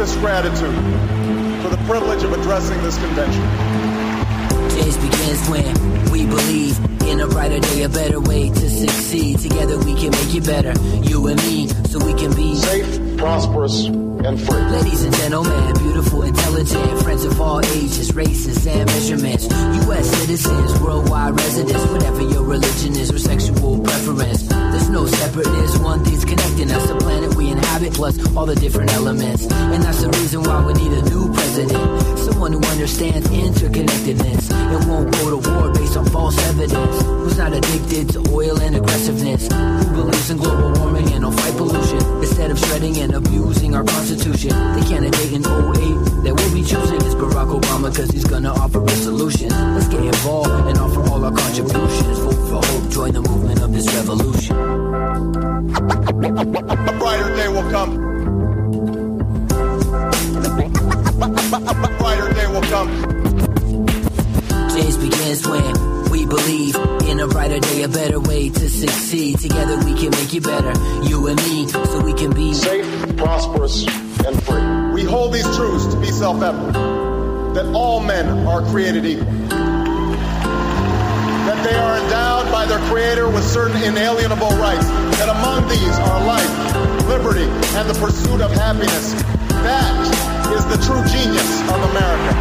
deepest 0.00 0.18
gratitude 0.20 0.74
for 1.62 1.68
the 1.68 1.82
privilege 1.86 2.22
of 2.22 2.32
addressing 2.32 2.82
this 2.82 2.96
convention. 2.96 3.42
Change 4.70 4.94
begins 4.96 5.48
when 5.50 6.10
we 6.10 6.24
believe 6.24 6.78
in 7.02 7.20
a 7.20 7.26
brighter 7.26 7.60
day, 7.60 7.82
a 7.82 7.88
better 7.90 8.18
way 8.18 8.48
to 8.48 8.70
succeed. 8.70 9.38
Together 9.40 9.76
we 9.76 9.92
can 9.94 10.10
make 10.10 10.34
it 10.34 10.46
better, 10.46 10.72
you 11.02 11.26
and 11.26 11.38
me, 11.42 11.68
so 11.90 11.98
we 11.98 12.14
can 12.14 12.34
be 12.34 12.54
safe, 12.56 13.18
prosperous, 13.18 13.84
and 13.84 14.40
free. 14.40 14.62
Ladies 14.72 15.04
and 15.04 15.14
gentlemen, 15.16 15.74
beautiful, 15.74 16.22
intelligent, 16.22 17.02
friends 17.02 17.26
of 17.26 17.38
all 17.38 17.60
ages, 17.60 18.14
races, 18.14 18.66
and 18.66 18.86
measurements. 18.86 19.44
U.S. 19.84 20.08
citizens, 20.16 20.80
worldwide 20.80 21.36
residents, 21.36 21.84
whatever 21.92 22.22
your 22.22 22.44
religion 22.44 22.96
is 22.96 23.12
or 23.12 23.18
sexual 23.18 23.59
preference. 23.78 24.42
There's 24.48 24.88
no 24.88 25.06
separateness, 25.06 25.78
one 25.78 26.04
thing's 26.04 26.24
connecting 26.24 26.70
us, 26.70 26.86
the 26.88 26.96
planet 26.96 27.34
we 27.34 27.50
inhabit, 27.50 27.92
plus 27.94 28.18
all 28.36 28.46
the 28.46 28.56
different 28.56 28.92
elements. 28.92 29.44
And 29.50 29.82
that's 29.82 30.02
the 30.02 30.08
reason 30.08 30.42
why 30.42 30.64
we 30.64 30.72
need 30.74 30.92
a 30.92 31.02
new 31.10 31.32
president, 31.32 32.18
someone 32.18 32.52
who 32.52 32.62
understands 32.64 33.26
interconnectedness 33.28 34.50
and 34.50 34.88
won't 34.88 35.12
go 35.12 35.30
to 35.30 35.50
war 35.50 35.72
based 35.72 35.96
on 35.96 36.06
false 36.06 36.38
evidence. 36.48 37.02
Who's 37.02 37.38
not 37.38 37.52
addicted 37.52 38.10
to 38.10 38.18
oil 38.32 38.60
and 38.60 38.76
aggressiveness, 38.76 39.48
who 39.48 39.92
believes 39.94 40.30
in 40.30 40.36
global 40.38 40.72
warming 40.80 41.12
and 41.12 41.24
will 41.24 41.32
fight 41.32 41.56
pollution 41.56 42.00
instead 42.22 42.50
of 42.50 42.58
shredding 42.58 42.96
and 42.98 43.14
abusing 43.14 43.74
our 43.74 43.84
constitution. 43.84 44.50
The 44.50 44.86
candidate 44.88 45.32
in 45.32 45.42
08 45.44 46.24
that 46.24 46.34
we'll 46.34 46.54
be 46.54 46.62
choosing 46.62 47.00
is 47.02 47.14
Barack 47.14 47.60
Obama 47.60 47.90
because 47.90 48.10
he's 48.10 48.24
gonna 48.24 48.52
offer 48.52 48.84
a 48.84 48.90
solution. 48.90 49.48
Let's 49.74 49.88
get 49.88 50.04
involved 50.04 50.68
and 50.68 50.78
offer 50.78 51.00
all 51.10 51.24
our 51.24 51.32
contributions. 51.32 52.19
For 52.50 52.56
hope, 52.56 52.90
join 52.90 53.12
the 53.12 53.22
movement 53.22 53.62
of 53.62 53.72
this 53.72 53.86
revolution. 53.94 54.56
A 56.88 56.92
brighter 56.98 57.36
day 57.36 57.46
will 57.46 57.70
come. 57.70 57.92
A 61.62 61.96
brighter 62.00 62.32
day 62.34 62.46
will 62.48 62.66
come. 62.74 62.88
Change 64.74 64.96
begins 64.98 65.46
when 65.46 66.10
we 66.10 66.26
believe 66.26 66.74
in 67.06 67.20
a 67.20 67.28
brighter 67.28 67.60
day, 67.60 67.84
a 67.84 67.88
better 67.88 68.18
way 68.18 68.48
to 68.48 68.68
succeed. 68.68 69.38
Together 69.38 69.76
we 69.84 69.94
can 69.94 70.10
make 70.10 70.34
it 70.34 70.42
better, 70.42 70.72
you 71.08 71.28
and 71.28 71.40
me, 71.42 71.68
so 71.68 72.00
we 72.00 72.14
can 72.14 72.32
be 72.32 72.52
safe, 72.52 73.16
prosperous, 73.16 73.86
and 74.26 74.42
free. 74.42 74.92
We 74.92 75.04
hold 75.04 75.32
these 75.32 75.46
truths 75.56 75.86
to 75.94 76.00
be 76.00 76.10
self 76.10 76.42
evident 76.42 76.74
that 77.54 77.66
all 77.74 78.00
men 78.00 78.26
are 78.48 78.62
created 78.70 79.06
equal, 79.06 79.28
they 81.70 81.76
are 81.76 81.98
endowed 82.02 82.50
by 82.50 82.66
their 82.66 82.80
Creator 82.90 83.28
with 83.28 83.44
certain 83.44 83.76
inalienable 83.82 84.50
rights, 84.58 84.88
that 85.18 85.28
among 85.28 85.68
these 85.68 85.96
are 85.98 86.18
life, 86.26 86.50
liberty, 87.06 87.46
and 87.78 87.88
the 87.88 87.94
pursuit 87.94 88.40
of 88.40 88.50
happiness. 88.50 89.14
That 89.62 89.94
is 90.50 90.64
the 90.66 90.78
true 90.82 91.02
genius 91.06 91.60
of 91.70 91.78
America. 91.90 92.32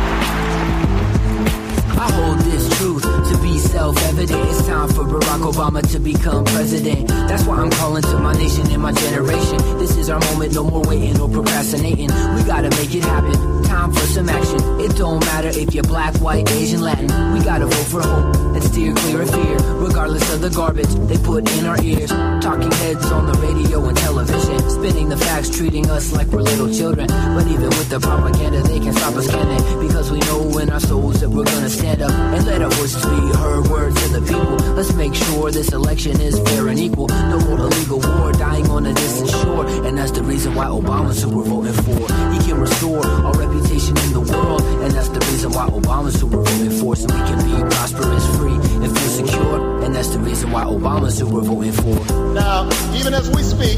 I 1.93 2.09
hold 2.11 2.40
this 2.40 2.68
truth 2.80 3.03
to 3.03 3.38
be 3.41 3.59
self-evident. 3.59 4.49
It's 4.49 4.66
time 4.66 4.88
for 4.88 5.03
Barack 5.03 5.41
Obama 5.51 5.82
to 5.91 5.99
become 5.99 6.45
president. 6.45 7.09
That's 7.09 7.43
why 7.43 7.58
I'm 7.58 7.69
calling 7.72 8.03
to 8.03 8.17
my 8.19 8.33
nation 8.33 8.66
and 8.72 8.82
my 8.82 8.93
generation. 8.93 9.58
This 9.77 9.98
is 9.98 10.09
our 10.09 10.19
moment, 10.32 10.53
no 10.53 10.64
more 10.64 10.83
waiting 10.83 11.19
or 11.19 11.27
procrastinating. 11.27 12.09
We 12.35 12.41
gotta 12.43 12.69
make 12.80 12.95
it 12.95 13.03
happen. 13.03 13.35
Time 13.64 13.91
for 13.91 14.08
some 14.16 14.30
action. 14.30 14.61
It 14.80 14.95
don't 14.95 15.19
matter 15.25 15.49
if 15.49 15.75
you're 15.75 15.83
black, 15.83 16.16
white, 16.22 16.49
Asian, 16.51 16.82
Latin. 16.82 17.09
We 17.33 17.43
gotta 17.43 17.66
vote 17.66 17.88
for 17.93 18.01
hope 18.01 18.35
and 18.56 18.64
steer 18.64 18.93
clear 18.95 19.22
of 19.24 19.30
fear, 19.30 19.58
regardless 19.88 20.33
of 20.33 20.40
the 20.41 20.49
garbage 20.49 20.93
they 21.09 21.17
put 21.17 21.51
in 21.58 21.66
our 21.66 21.80
ears. 21.83 22.09
Talking 22.48 22.72
heads 22.72 23.11
on 23.11 23.25
the 23.25 23.38
radio 23.45 23.83
and 23.90 23.98
television, 23.98 24.58
spinning 24.69 25.09
the 25.09 25.17
facts, 25.17 25.49
treating 25.49 25.90
us 25.91 26.14
like 26.14 26.27
we're 26.27 26.41
little 26.41 26.72
children. 26.74 27.08
But 27.08 27.45
even 27.48 27.69
with 27.77 27.90
the 27.90 27.99
propaganda, 27.99 28.61
they 28.64 28.80
can 28.80 28.93
stop 28.93 29.16
us, 29.16 29.27
can 29.30 29.48
they? 29.51 29.88
Because 29.88 30.09
we 30.11 30.19
know 30.19 30.58
in 30.59 30.69
our 30.69 30.80
souls 30.80 31.19
that 31.19 31.30
we're 31.30 31.43
gonna 31.43 31.69
stand 31.69 32.01
up 32.01 32.11
and 32.11 32.45
let 32.45 32.61
our 32.61 32.68
voices 32.69 33.06
be 33.06 33.38
heard. 33.38 33.67
Words 33.67 34.01
to 34.03 34.19
the 34.19 34.22
people. 34.22 34.56
Let's 34.75 34.93
make 34.93 35.14
sure 35.14 35.51
this 35.51 35.72
election 35.73 36.19
is 36.22 36.39
fair 36.39 36.67
and 36.67 36.80
equal. 36.80 37.07
No 37.07 37.39
more 37.39 37.59
illegal 37.59 37.99
war 37.99 38.31
dying 38.31 38.67
on 38.69 38.85
a 38.85 38.93
distant 38.93 39.30
shore, 39.30 39.65
and 39.85 39.98
that's 39.98 40.11
the 40.11 40.23
reason 40.23 40.56
why 40.56 40.65
Obama's 40.65 41.22
who 41.23 41.38
we're 41.38 41.43
voting 41.43 41.73
for. 41.73 41.99
He 42.33 42.39
can 42.48 42.59
restore 42.59 43.06
our 43.06 43.33
reputation 43.33 43.98
in 43.98 44.14
the 44.14 44.22
world, 44.22 44.61
and 44.83 44.91
that's 44.91 45.09
the 45.09 45.19
reason 45.31 45.51
why 45.51 45.67
Obama's 45.67 46.19
who 46.19 46.27
we're 46.27 46.43
voting 46.43 46.80
for, 46.80 46.95
so 46.95 47.06
we 47.07 47.22
can 47.30 47.39
be 47.45 47.75
prosperous, 47.75 48.38
free, 48.38 48.53
and 48.53 48.98
feel 48.98 49.25
secure. 49.25 49.83
And 49.83 49.95
that's 49.95 50.09
the 50.09 50.19
reason 50.19 50.51
why 50.51 50.64
Obama's 50.64 51.19
who 51.19 51.27
we're 51.27 51.41
voting 51.41 51.72
for. 51.73 52.33
Now, 52.33 52.69
even 52.95 53.14
as 53.14 53.30
we 53.30 53.43
speak, 53.43 53.77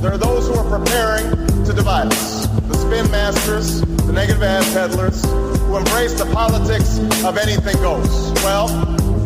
there 0.00 0.12
are 0.12 0.18
those 0.18 0.48
who 0.48 0.54
are 0.54 0.78
preparing 0.78 1.46
to 1.64 1.72
divide 1.72 2.08
us. 2.12 2.43
The 2.68 2.76
spin 2.76 3.10
masters, 3.10 3.80
the 3.80 4.12
negative 4.12 4.42
ad 4.42 4.64
peddlers, 4.72 5.22
who 5.24 5.76
embrace 5.76 6.14
the 6.14 6.26
politics 6.32 6.98
of 7.24 7.36
anything 7.36 7.76
goes. 7.82 8.32
Well, 8.44 8.68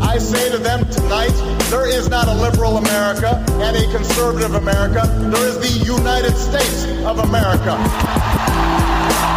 I 0.02 0.18
say 0.18 0.50
to 0.50 0.58
them 0.58 0.88
tonight, 0.90 1.34
there 1.70 1.86
is 1.86 2.08
not 2.08 2.28
a 2.28 2.34
liberal 2.34 2.78
America 2.78 3.38
and 3.62 3.76
a 3.76 3.84
conservative 3.92 4.54
America. 4.54 5.06
There 5.30 5.46
is 5.48 5.58
the 5.58 5.84
United 5.84 6.34
States 6.34 6.84
of 7.04 7.18
America. 7.18 7.78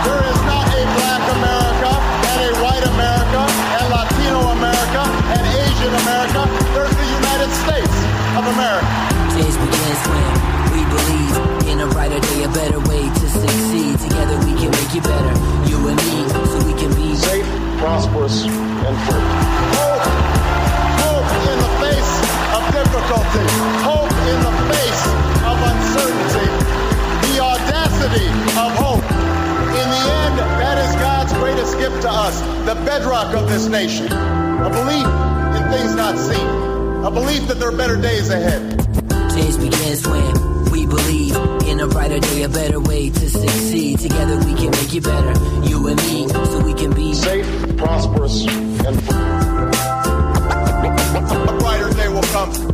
There 0.05 0.23
is 0.25 0.39
not 0.49 0.65
a 0.65 0.81
black 0.97 1.23
America 1.37 1.91
and 2.25 2.39
a 2.41 2.51
white 2.63 2.85
America 2.87 3.41
and 3.77 3.85
Latino 3.93 4.39
America 4.57 5.03
and 5.35 5.43
Asian 5.61 5.93
America. 6.01 6.41
There's 6.73 6.95
the 6.97 7.09
United 7.21 7.51
States 7.53 7.95
of 8.33 8.43
America. 8.49 8.89
Change 9.35 9.55
begins 9.61 10.01
when 10.09 10.25
we 10.73 10.81
believe 10.89 11.60
in 11.71 11.79
a 11.79 11.87
brighter 11.87 12.19
day, 12.19 12.43
a 12.43 12.49
better 12.49 12.79
way 12.91 13.03
to 13.07 13.25
succeed. 13.29 13.97
Together 13.99 14.35
we 14.43 14.53
can 14.59 14.71
make 14.71 14.91
it 14.91 15.03
better, 15.03 15.33
you 15.71 15.77
and 15.87 15.97
me, 16.03 16.19
so 16.51 16.57
we 16.67 16.75
can 16.75 16.91
be 16.99 17.15
safe, 17.15 17.47
prosperous, 17.79 18.43
and 18.43 18.95
free. 19.07 19.27
Hope, 19.79 20.05
hope 20.99 21.29
in 21.47 21.57
the 21.63 21.71
face 21.79 22.13
of 22.55 22.61
difficulty. 22.75 23.45
Hope 23.87 24.15
in 24.31 24.39
the 24.47 24.55
face 24.67 25.03
of 25.47 25.55
uncertainty. 25.71 26.47
The 27.31 27.35
audacity 27.39 28.27
of 28.59 28.69
hope. 28.75 29.07
In 29.71 29.87
the 29.95 30.03
end, 30.27 30.35
that 30.59 30.77
is 30.83 30.91
God's 30.99 31.33
greatest 31.33 31.77
gift 31.79 32.01
to 32.01 32.11
us, 32.11 32.35
the 32.67 32.75
bedrock 32.83 33.33
of 33.33 33.47
this 33.49 33.67
nation. 33.67 34.11
A 34.11 34.69
belief 34.69 35.07
in 35.55 35.63
things 35.71 35.95
not 35.95 36.17
seen. 36.17 36.47
A 37.05 37.11
belief 37.11 37.47
that 37.47 37.59
there 37.59 37.69
are 37.69 37.77
better 37.77 37.95
days 37.95 38.29
ahead. 38.29 38.77
Change 39.33 39.57
begins 39.57 40.05
when 40.05 40.50
we 40.50 40.50
believe 40.91 41.35
in 41.69 41.79
a 41.79 41.87
brighter 41.87 42.19
day, 42.19 42.43
a 42.43 42.49
better 42.49 42.79
way 42.79 43.09
to 43.09 43.29
succeed. 43.29 43.99
Together 43.99 44.37
we 44.45 44.53
can 44.53 44.71
make 44.71 44.93
it 44.93 45.03
better, 45.03 45.33
you 45.65 45.87
and 45.87 45.99
me, 46.07 46.27
so 46.27 46.59
we 46.63 46.73
can 46.73 46.93
be 46.93 47.13
safe, 47.13 47.45
prosperous, 47.77 48.45
and 48.87 48.95
free. 49.05 49.15
A 51.49 51.57
brighter 51.59 51.91
day 51.93 52.09
will 52.09 52.27
come. 52.35 52.70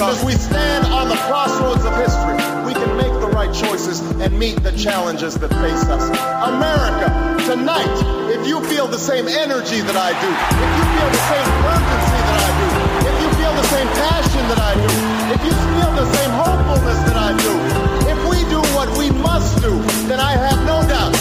As 0.00 0.24
we 0.24 0.32
stand 0.32 0.86
on 0.86 1.08
the 1.08 1.16
crossroads 1.28 1.84
of 1.84 1.92
history, 2.00 2.40
we 2.64 2.72
can 2.72 2.96
make 2.96 3.12
the 3.20 3.28
right 3.28 3.52
choices 3.52 4.00
and 4.18 4.36
meet 4.38 4.62
the 4.62 4.72
challenges 4.72 5.34
that 5.36 5.52
face 5.60 5.84
us. 5.84 6.08
America, 6.48 7.12
tonight, 7.44 7.96
if 8.32 8.46
you 8.48 8.64
feel 8.72 8.88
the 8.88 8.98
same 8.98 9.28
energy 9.28 9.80
that 9.84 9.94
I 9.94 10.10
do, 10.16 10.30
if 10.32 10.72
you 10.80 10.86
feel 10.96 11.10
the 11.12 11.24
same 11.28 11.48
urgency 11.70 12.18
that 12.24 12.40
I 12.40 12.50
do, 12.56 12.68
if 13.04 13.16
you 13.20 13.28
feel 13.36 13.52
the 13.52 13.68
same 13.68 13.88
passion 14.00 14.44
that 14.48 14.60
I 14.64 14.72
do, 14.80 14.90
if 15.36 15.40
you 15.44 15.54
feel 15.76 15.92
the 15.92 16.08
same 16.16 16.32
hopefulness 16.40 16.98
that 17.06 17.18
I 17.20 17.30
do, 17.36 17.52
if 18.10 18.18
we 18.26 18.38
do 18.48 18.60
what 18.74 18.88
we 18.96 19.12
must 19.22 19.60
do, 19.62 19.76
then 20.08 20.18
I 20.18 20.32
have 20.32 20.60
no 20.66 20.82
doubt 20.88 21.14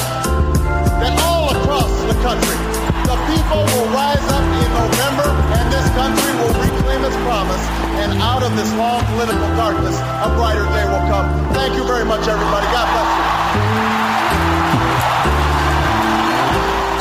that 1.04 1.14
all 1.28 1.52
across 1.54 1.92
the 2.08 2.18
country, 2.24 2.58
the 3.04 3.18
people 3.36 3.62
will 3.62 3.90
rise 3.94 4.26
up 4.32 4.48
in 4.64 4.70
November 4.74 5.28
and 5.60 5.66
this 5.70 5.88
country 5.94 6.32
will 6.40 6.56
reclaim 6.56 7.04
its 7.06 7.20
promise. 7.28 7.81
And 8.02 8.14
out 8.22 8.44
of 8.44 8.56
this 8.56 8.74
long 8.76 9.04
political 9.06 9.48
darkness, 9.56 9.96
a 9.98 10.30
brighter 10.36 10.66
day 10.66 10.86
will 10.86 11.06
come. 11.10 11.54
Thank 11.54 11.76
you 11.76 11.84
very 11.86 12.06
much, 12.06 12.28
everybody. 12.28 12.66
God 12.68 12.88
bless 12.94 13.08
you. 13.16 13.22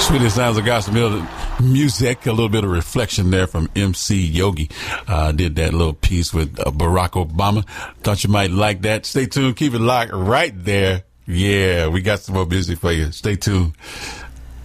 Sweetest 0.01 0.37
sounds 0.37 0.59
of 0.59 0.65
gospel 0.65 1.27
music, 1.63 2.27
a 2.27 2.31
little 2.31 2.49
bit 2.49 2.65
of 2.65 2.71
reflection 2.71 3.31
there 3.31 3.47
from 3.47 3.71
MC 3.77 4.21
Yogi. 4.27 4.69
Uh, 5.07 5.31
did 5.33 5.57
that 5.57 5.73
little 5.73 5.93
piece 5.93 6.35
with 6.35 6.59
uh, 6.59 6.71
Barack 6.71 7.11
Obama. 7.11 7.65
Thought 8.03 8.25
you 8.25 8.31
might 8.31 8.51
like 8.51 8.83
that. 8.83 9.07
Stay 9.07 9.27
tuned. 9.27 9.57
Keep 9.57 9.75
it 9.75 9.79
locked 9.81 10.13
right 10.13 10.53
there. 10.55 11.05
Yeah, 11.27 11.89
we 11.89 12.03
got 12.03 12.19
some 12.21 12.35
more 12.35 12.47
music 12.47 12.79
for 12.79 12.93
you. 12.93 13.13
Stay 13.13 13.37
tuned. 13.37 13.75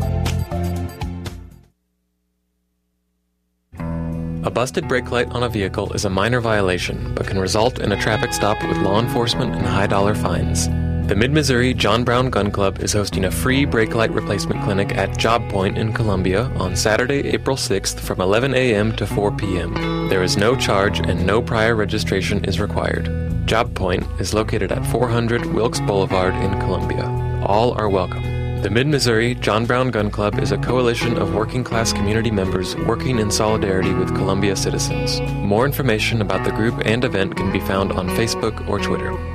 A 4.45 4.51
busted 4.51 4.87
brake 4.87 5.09
light 5.09 5.31
on 5.31 5.41
a 5.41 5.49
vehicle 5.49 5.91
is 5.93 6.05
a 6.05 6.09
minor 6.09 6.39
violation, 6.39 7.15
but 7.15 7.25
can 7.25 7.39
result 7.39 7.79
in 7.79 7.91
a 7.91 7.99
traffic 7.99 8.31
stop 8.31 8.61
with 8.67 8.77
law 8.77 8.99
enforcement 8.99 9.55
and 9.55 9.65
high 9.65 9.87
dollar 9.87 10.13
fines. 10.13 10.67
The 11.07 11.15
Mid 11.15 11.31
Missouri 11.31 11.73
John 11.73 12.03
Brown 12.03 12.29
Gun 12.29 12.51
Club 12.51 12.79
is 12.79 12.93
hosting 12.93 13.25
a 13.25 13.31
free 13.31 13.65
brake 13.65 13.95
light 13.95 14.11
replacement 14.11 14.63
clinic 14.63 14.95
at 14.95 15.17
Job 15.17 15.49
Point 15.49 15.79
in 15.79 15.93
Columbia 15.93 16.43
on 16.57 16.75
Saturday, 16.75 17.27
April 17.29 17.57
6th 17.57 17.99
from 17.99 18.21
11 18.21 18.53
a.m. 18.53 18.95
to 18.97 19.07
4 19.07 19.31
p.m. 19.35 20.09
There 20.09 20.21
is 20.21 20.37
no 20.37 20.55
charge 20.55 20.99
and 20.99 21.25
no 21.25 21.41
prior 21.41 21.75
registration 21.75 22.45
is 22.45 22.59
required. 22.59 23.47
Job 23.47 23.73
Point 23.73 24.05
is 24.19 24.35
located 24.35 24.71
at 24.71 24.85
400 24.91 25.47
Wilkes 25.47 25.79
Boulevard 25.79 26.35
in 26.35 26.51
Columbia. 26.59 27.05
All 27.47 27.71
are 27.73 27.89
welcome. 27.89 28.34
The 28.65 28.71
Mid 28.71 28.87
Missouri 28.87 29.35
John 29.35 29.67
Brown 29.67 29.91
Gun 29.91 30.09
Club 30.09 30.39
is 30.39 30.51
a 30.51 30.57
coalition 30.57 31.19
of 31.19 31.35
working 31.35 31.63
class 31.63 31.93
community 31.93 32.31
members 32.31 32.75
working 32.75 33.19
in 33.19 33.29
solidarity 33.29 33.93
with 33.93 34.15
Columbia 34.15 34.55
citizens. 34.55 35.21
More 35.33 35.67
information 35.67 36.19
about 36.19 36.43
the 36.43 36.51
group 36.51 36.81
and 36.83 37.03
event 37.03 37.37
can 37.37 37.51
be 37.51 37.59
found 37.59 37.91
on 37.91 38.09
Facebook 38.09 38.67
or 38.67 38.79
Twitter. 38.79 39.34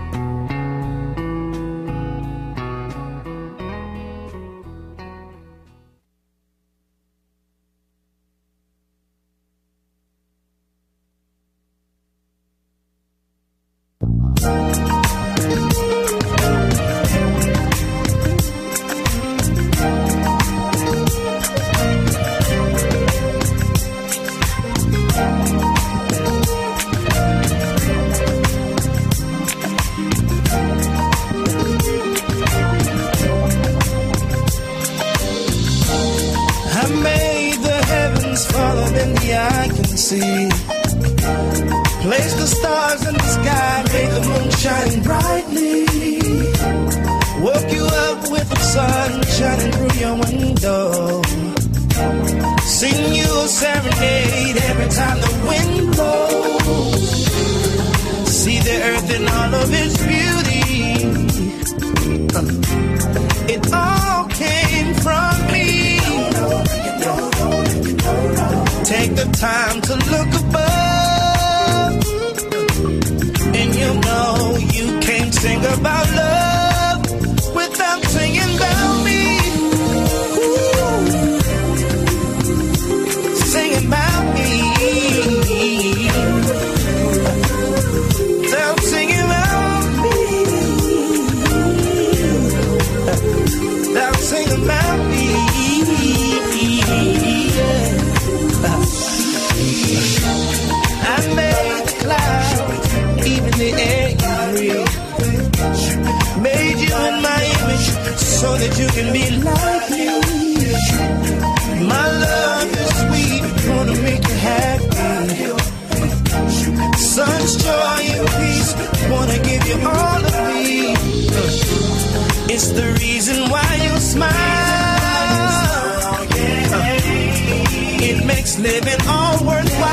Makes 128.50 128.58
living 128.58 129.08
all 129.08 129.44
worthwhile. 129.44 129.90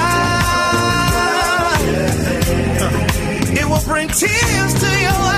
It 3.51 3.65
will 3.67 3.83
bring 3.85 4.07
tears 4.07 4.73
to 4.73 5.01
your 5.01 5.11
eyes. 5.11 5.36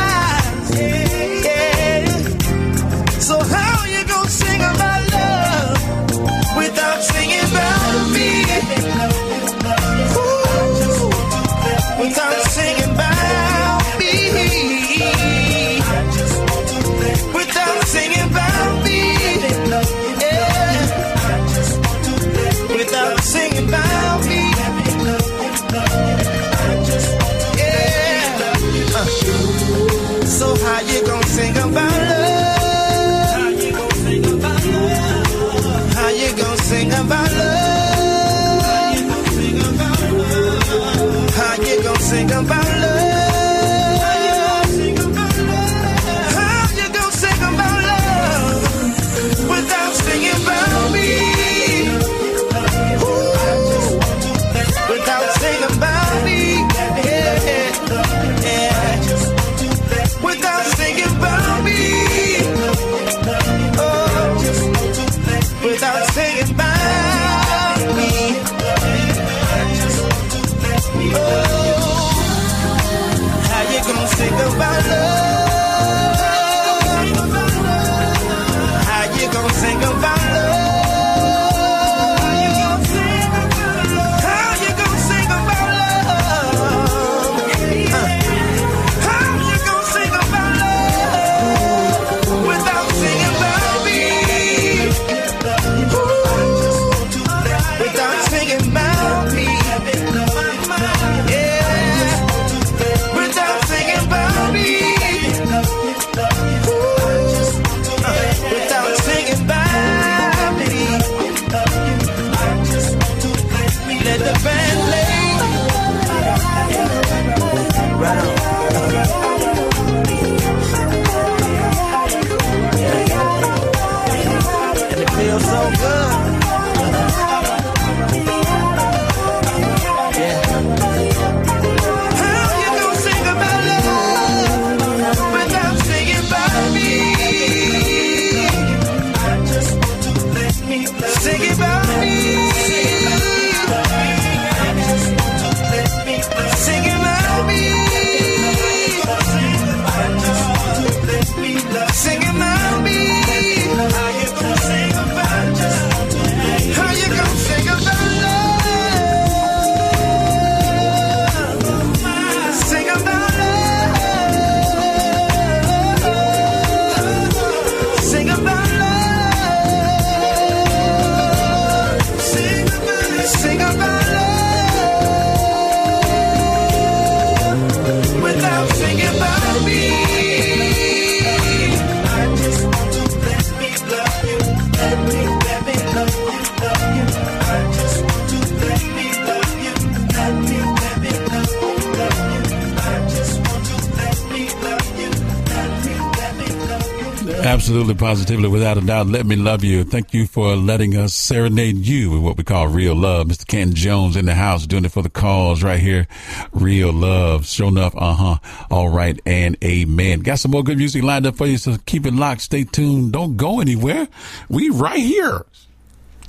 Absolutely, 197.70 197.94
positively, 197.94 198.50
without 198.50 198.80
a 198.80 198.82
doubt. 198.82 199.06
Let 199.06 199.28
me 199.28 199.36
love 199.36 199.64
you. 199.64 199.84
Thank 199.84 200.12
you 200.12 200.26
for 200.26 200.56
letting 200.56 200.98
us 200.98 201.14
serenade 201.14 201.86
you 201.86 202.10
with 202.10 202.22
what 202.24 202.36
we 202.36 202.44
call 202.44 202.68
real 202.68 202.96
love. 202.96 203.28
Mr. 203.28 203.46
Ken 203.46 203.76
Jones 203.76 204.16
in 204.16 204.26
the 204.26 204.34
house 204.34 204.66
doing 204.66 204.86
it 204.86 204.92
for 204.92 205.04
the 205.04 205.10
cause 205.12 205.62
right 205.62 205.80
here. 205.80 206.08
Real 206.52 206.92
love. 206.92 207.46
Sure 207.46 207.68
enough. 207.68 207.94
Uh 207.96 208.16
huh. 208.16 208.38
All 208.72 208.90
right. 208.90 209.22
And 209.24 209.56
amen. 209.64 210.22
Got 210.22 210.40
some 210.40 210.50
more 210.50 210.64
good 210.64 210.80
music 210.80 211.04
lined 211.04 211.28
up 211.28 211.36
for 211.36 211.46
you. 211.46 211.60
So 211.60 211.78
keep 211.86 212.08
it 212.08 212.14
locked. 212.16 212.42
Stay 212.42 212.64
tuned. 212.64 213.12
Don't 213.12 213.38
go 213.38 213.60
anywhere. 213.60 214.08
We 214.50 214.72
right 214.72 214.98
here. 214.98 215.46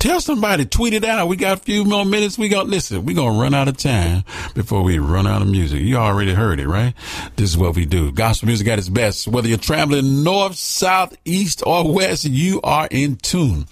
Tell 0.00 0.18
somebody, 0.18 0.64
tweet 0.64 0.94
it 0.94 1.04
out. 1.04 1.28
We 1.28 1.36
got 1.36 1.58
a 1.58 1.60
few 1.60 1.84
more 1.84 2.06
minutes. 2.06 2.38
We 2.38 2.48
got 2.48 2.66
listen. 2.66 3.04
We 3.04 3.12
gonna 3.12 3.38
run 3.38 3.52
out 3.52 3.68
of 3.68 3.76
time 3.76 4.24
before 4.54 4.82
we 4.82 4.98
run 4.98 5.26
out 5.26 5.42
of 5.42 5.48
music. 5.48 5.82
You 5.82 5.98
already 5.98 6.32
heard 6.32 6.58
it, 6.58 6.66
right? 6.66 6.94
This 7.36 7.50
is 7.50 7.58
what 7.58 7.76
we 7.76 7.84
do. 7.84 8.10
Gospel 8.10 8.46
music 8.46 8.66
at 8.68 8.78
its 8.78 8.88
best. 8.88 9.28
Whether 9.28 9.48
you're 9.48 9.58
traveling 9.58 10.24
north, 10.24 10.54
south, 10.54 11.14
east, 11.26 11.62
or 11.66 11.92
west, 11.92 12.24
you 12.24 12.62
are 12.62 12.88
in 12.90 13.16
tune. 13.16 13.66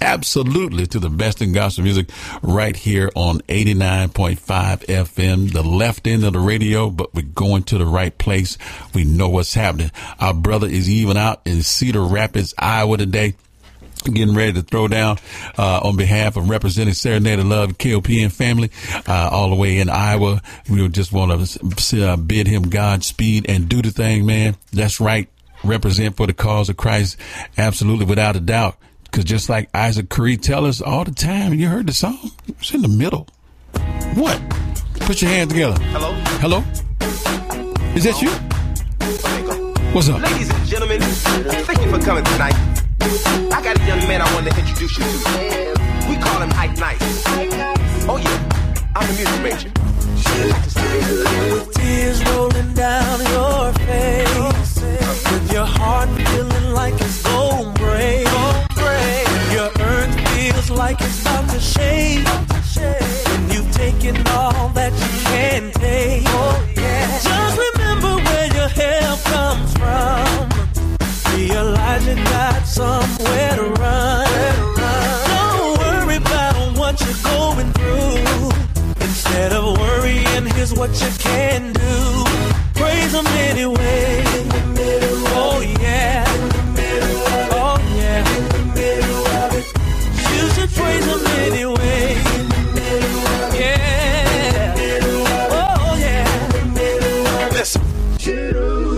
Absolutely 0.00 0.86
to 0.86 1.00
the 1.00 1.10
best 1.10 1.42
in 1.42 1.52
gospel 1.52 1.82
music 1.82 2.08
right 2.40 2.76
here 2.76 3.10
on 3.16 3.40
89.5 3.40 4.38
FM, 4.86 5.52
the 5.52 5.62
left 5.64 6.06
end 6.06 6.22
of 6.22 6.34
the 6.34 6.38
radio, 6.38 6.88
but 6.88 7.12
we're 7.14 7.22
going 7.22 7.64
to 7.64 7.78
the 7.78 7.86
right 7.86 8.16
place. 8.16 8.58
We 8.94 9.02
know 9.02 9.28
what's 9.28 9.54
happening. 9.54 9.90
Our 10.20 10.34
brother 10.34 10.68
is 10.68 10.88
even 10.88 11.16
out 11.16 11.40
in 11.44 11.62
Cedar 11.62 12.04
Rapids, 12.04 12.54
Iowa 12.58 12.96
today 12.96 13.34
getting 14.12 14.34
ready 14.34 14.52
to 14.52 14.62
throw 14.62 14.88
down 14.88 15.18
uh, 15.58 15.80
on 15.82 15.96
behalf 15.96 16.36
of 16.36 16.48
representing 16.48 16.94
Serenade 16.94 17.38
of 17.38 17.46
Love 17.46 17.78
KOPN 17.78 18.30
family 18.30 18.70
uh, 19.08 19.30
all 19.32 19.50
the 19.50 19.56
way 19.56 19.78
in 19.78 19.88
Iowa. 19.88 20.42
We 20.68 20.86
just 20.88 21.12
want 21.12 21.48
to 21.48 22.06
uh, 22.06 22.16
bid 22.16 22.46
him 22.46 22.68
Godspeed 22.68 23.46
and 23.48 23.68
do 23.68 23.82
the 23.82 23.90
thing, 23.90 24.26
man. 24.26 24.56
That's 24.72 25.00
right. 25.00 25.28
Represent 25.62 26.16
for 26.16 26.26
the 26.26 26.34
cause 26.34 26.68
of 26.68 26.76
Christ, 26.76 27.16
absolutely, 27.56 28.04
without 28.04 28.36
a 28.36 28.40
doubt. 28.40 28.76
Because 29.04 29.24
just 29.24 29.48
like 29.48 29.70
Isaac 29.72 30.10
Carree 30.10 30.36
tell 30.36 30.66
us 30.66 30.82
all 30.82 31.04
the 31.04 31.12
time, 31.12 31.54
you 31.54 31.68
heard 31.68 31.86
the 31.86 31.92
song. 31.92 32.32
It's 32.48 32.74
in 32.74 32.82
the 32.82 32.88
middle. 32.88 33.28
What? 34.14 34.42
Put 35.00 35.22
your 35.22 35.30
hands 35.30 35.52
together. 35.52 35.80
Hello. 35.84 36.12
Hello. 36.40 36.64
Is 37.94 38.04
that 38.04 38.20
you? 38.20 38.30
What's 39.94 40.08
up? 40.08 40.20
Ladies 40.20 40.50
and 40.50 40.66
gentlemen, 40.66 41.00
thank 41.00 41.80
you 41.80 41.90
for 41.90 42.04
coming 42.04 42.24
tonight. 42.24 42.73
I 43.04 43.60
got 43.62 43.78
a 43.78 43.84
young 43.84 44.00
man 44.08 44.22
I 44.22 44.34
want 44.34 44.48
to 44.48 44.58
introduce 44.58 44.96
you 44.96 45.04
to. 45.04 45.10
We 46.08 46.16
call 46.16 46.40
him 46.40 46.50
Ike 46.54 46.78
Nice. 46.78 46.98
Oh 48.08 48.16
yeah, 48.16 48.38
I'm 48.96 49.06
the 49.06 49.14
music 49.14 49.40
major. 49.42 49.70
With 51.52 51.74
tears 51.74 52.24
rolling 52.30 52.72
down 52.72 53.20
your 53.20 53.72
face, 53.84 54.80
with 55.30 55.52
your 55.52 55.66
heart 55.66 56.08
feeling 56.08 56.72
like 56.72 56.94
it's 56.94 57.22
going 57.22 57.74
break, 57.74 58.26
when 58.26 59.52
your 59.52 59.70
earth 59.80 60.14
feels 60.30 60.70
like 60.70 60.98
it's 61.02 61.20
about 61.20 61.48
to 61.50 61.60
shake, 61.60 62.26
when 63.28 63.50
you've 63.50 63.70
taken 63.72 64.16
all 64.28 64.70
that 64.70 64.92
somewhere 72.74 73.54
to 73.54 73.66
run. 73.80 74.26
Don't 74.74 75.78
worry 75.78 76.16
about 76.16 76.76
what 76.76 77.00
you're 77.00 77.22
going 77.22 77.72
through. 77.72 78.50
Instead 79.00 79.52
of 79.52 79.78
worrying, 79.78 80.46
here's 80.56 80.74
what 80.74 80.90
you 81.00 81.10
can 81.20 81.72
do. 81.72 82.24
Praise 82.74 83.12
him 83.14 83.26
anyway. 83.50 84.24
Oh 85.38 85.60
yeah. 85.80 86.24
Oh 87.60 87.78
yeah. 88.00 88.22
You 90.32 90.42
should 90.54 90.70
praise 90.70 91.06
him 91.12 91.24
anyway. 91.46 92.04
Yeah. 93.60 94.74
Oh 95.60 95.96
yeah. 96.06 96.26
Listen. 97.52 97.82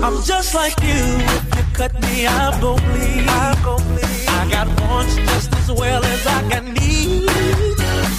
I'm 0.02 0.22
just 0.22 0.54
like 0.54 0.76
you. 0.82 1.55
Cut 1.76 1.92
me, 2.00 2.26
I'm 2.26 2.58
gon' 2.58 2.78
bleed. 2.88 3.28
I'm 3.28 3.62
gon' 3.62 3.82
bleed. 3.88 4.28
I 4.28 4.48
got 4.50 4.80
wants 4.80 5.14
just 5.14 5.54
as 5.56 5.70
well 5.70 6.02
as 6.02 6.26
I 6.26 6.48
got 6.48 6.64
needs. 6.64 7.28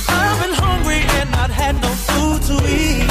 I've 0.07 0.37
been 0.41 0.53
hungry 0.53 1.01
and 1.17 1.31
not 1.31 1.49
had 1.49 1.73
no 1.81 1.89
food 1.89 2.39
to 2.49 2.55
eat. 2.69 3.09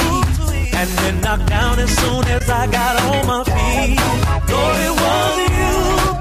And 0.72 0.88
been 1.02 1.20
knocked 1.20 1.48
down 1.48 1.80
as 1.80 1.90
soon 1.98 2.24
as 2.26 2.48
I 2.48 2.68
got 2.68 2.94
on 3.02 3.26
my 3.26 3.42
feet. 3.42 3.98
Lord, 4.52 4.76
it 4.86 4.94
was 5.02 5.36
you 5.50 5.74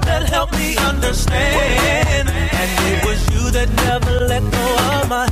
that 0.08 0.28
helped 0.28 0.54
me 0.58 0.76
understand. 0.76 2.28
And 2.28 2.70
it 2.92 3.04
was 3.06 3.20
you 3.32 3.50
that 3.52 3.68
never 3.86 4.26
let 4.26 4.42
go 4.42 4.66
of 4.98 5.08
my 5.08 5.25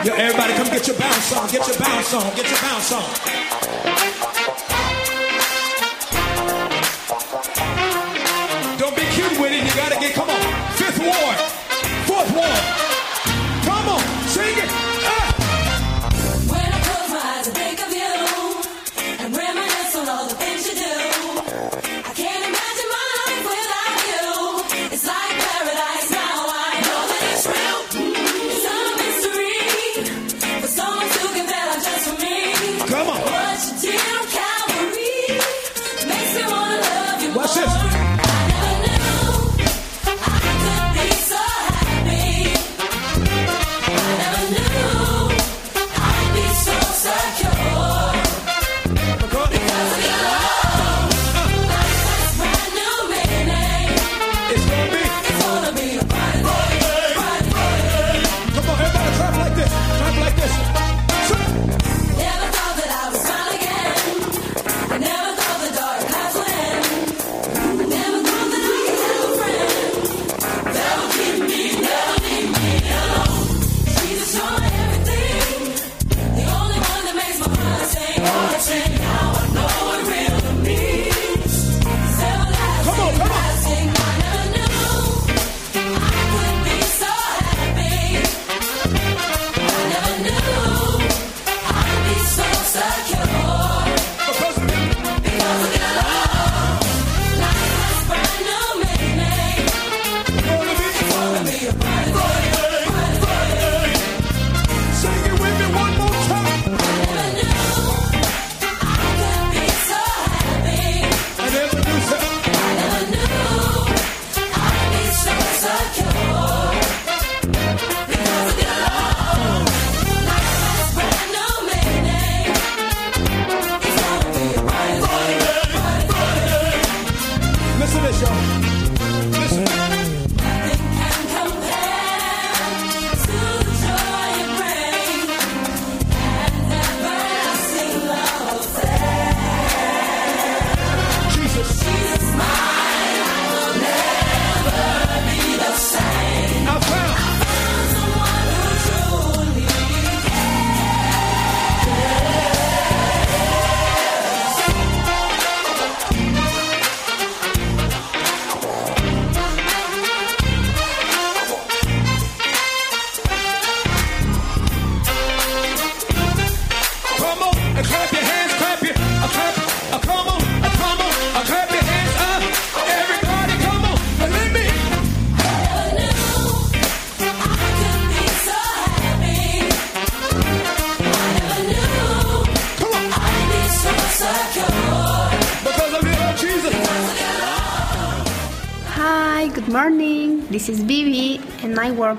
Yo, 0.05 0.13
everybody, 0.13 0.53
come 0.53 0.67
get 0.67 0.85
your 0.87 0.95
bounce 0.99 1.33
on, 1.33 1.49
get 1.49 1.67
your 1.67 1.79
bounce 1.79 2.13
on, 2.13 2.35
get 2.35 2.47
your 2.47 2.61
bounce 2.61 2.91
on. 2.91 4.24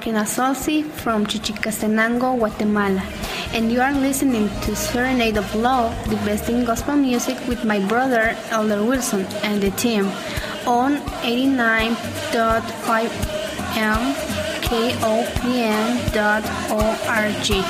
Kinasosi 0.06 0.86
from 1.02 1.26
Chichicastenango, 1.26 2.36
Guatemala, 2.38 3.02
and 3.52 3.72
you 3.72 3.80
are 3.80 3.92
listening 3.92 4.48
to 4.62 4.76
Serenade 4.76 5.36
of 5.36 5.52
Love, 5.56 5.92
the 6.08 6.14
best 6.22 6.48
in 6.48 6.64
gospel 6.64 6.94
music 6.94 7.36
with 7.48 7.64
my 7.64 7.80
brother 7.88 8.36
Elder 8.50 8.84
Wilson 8.84 9.26
and 9.42 9.60
the 9.60 9.72
team 9.72 10.06
on 10.64 10.98
89.5 11.26 13.10
M 13.74 14.14
K 14.62 14.94
O 15.02 15.26
P 15.42 15.62
N 15.62 15.98
dot 16.12 16.44
O 16.70 16.78
R 17.08 17.32
G. 17.42 17.64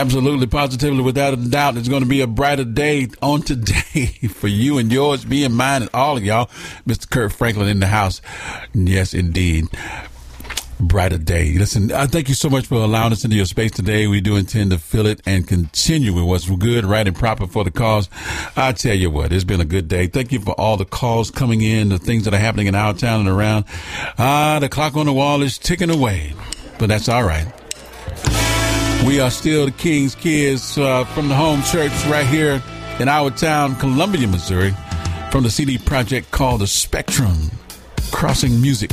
Absolutely, 0.00 0.46
positively, 0.46 1.02
without 1.02 1.34
a 1.34 1.36
doubt, 1.36 1.76
it's 1.76 1.86
going 1.86 2.02
to 2.02 2.08
be 2.08 2.22
a 2.22 2.26
brighter 2.26 2.64
day 2.64 3.08
on 3.20 3.42
today 3.42 4.06
for 4.32 4.48
you 4.48 4.78
and 4.78 4.90
yours, 4.90 5.26
me 5.26 5.44
and 5.44 5.54
mine, 5.54 5.82
and 5.82 5.90
all 5.92 6.16
of 6.16 6.24
y'all. 6.24 6.46
Mr. 6.88 7.08
Kirk 7.10 7.30
Franklin 7.32 7.68
in 7.68 7.80
the 7.80 7.86
house. 7.86 8.22
Yes, 8.72 9.12
indeed. 9.12 9.66
Brighter 10.80 11.18
day. 11.18 11.52
Listen, 11.58 11.92
I 11.92 12.06
thank 12.06 12.30
you 12.30 12.34
so 12.34 12.48
much 12.48 12.64
for 12.64 12.76
allowing 12.76 13.12
us 13.12 13.24
into 13.24 13.36
your 13.36 13.44
space 13.44 13.72
today. 13.72 14.06
We 14.06 14.22
do 14.22 14.36
intend 14.36 14.70
to 14.70 14.78
fill 14.78 15.04
it 15.04 15.20
and 15.26 15.46
continue 15.46 16.14
with 16.14 16.24
what's 16.24 16.48
good, 16.48 16.86
right, 16.86 17.06
and 17.06 17.14
proper 17.14 17.46
for 17.46 17.62
the 17.62 17.70
cause. 17.70 18.08
I 18.56 18.72
tell 18.72 18.96
you 18.96 19.10
what, 19.10 19.34
it's 19.34 19.44
been 19.44 19.60
a 19.60 19.66
good 19.66 19.86
day. 19.86 20.06
Thank 20.06 20.32
you 20.32 20.40
for 20.40 20.58
all 20.58 20.78
the 20.78 20.86
calls 20.86 21.30
coming 21.30 21.60
in, 21.60 21.90
the 21.90 21.98
things 21.98 22.24
that 22.24 22.32
are 22.32 22.38
happening 22.38 22.68
in 22.68 22.74
our 22.74 22.94
town 22.94 23.20
and 23.20 23.28
around. 23.28 23.66
Ah, 24.16 24.60
the 24.60 24.70
clock 24.70 24.96
on 24.96 25.04
the 25.04 25.12
wall 25.12 25.42
is 25.42 25.58
ticking 25.58 25.90
away, 25.90 26.32
but 26.78 26.86
that's 26.86 27.10
all 27.10 27.22
right. 27.22 27.59
We 29.06 29.18
are 29.18 29.30
still 29.30 29.66
the 29.66 29.72
King's 29.72 30.14
Kids 30.14 30.76
uh, 30.78 31.04
from 31.04 31.28
the 31.28 31.34
home 31.34 31.62
church 31.62 31.92
right 32.06 32.26
here 32.26 32.62
in 32.98 33.08
our 33.08 33.30
town, 33.30 33.76
Columbia, 33.76 34.28
Missouri, 34.28 34.74
from 35.30 35.42
the 35.42 35.50
CD 35.50 35.78
project 35.78 36.30
called 36.30 36.60
The 36.60 36.66
Spectrum 36.66 37.50
Crossing 38.12 38.60
Music. 38.60 38.90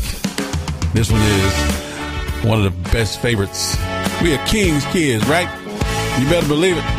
This 0.94 1.11
one 1.11 1.22
is 1.22 2.45
one 2.45 2.58
of 2.58 2.64
the 2.64 2.92
best 2.92 3.22
favorites. 3.22 3.76
We 4.22 4.34
are 4.34 4.45
King's 4.48 4.86
Kids, 4.88 5.27
right? 5.27 5.50
You 6.19 6.30
better 6.30 6.48
believe 6.48 6.77
it. 6.77 6.97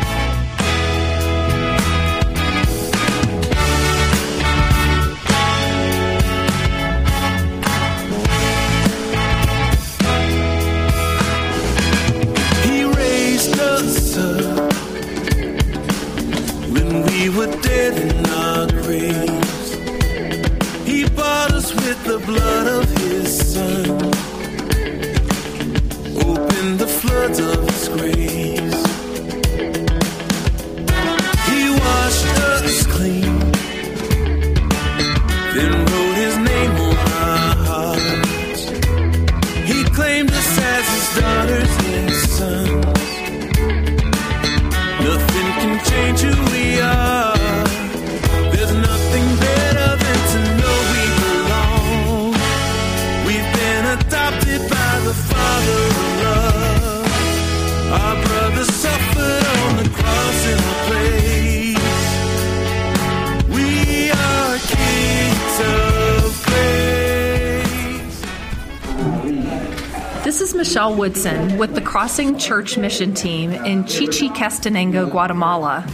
Crossing 72.09 72.39
Church 72.39 72.75
Mission 72.75 73.13
Team 73.13 73.51
in 73.51 73.83
Chichicastenango, 73.83 75.05
Guatemala. 75.05 75.85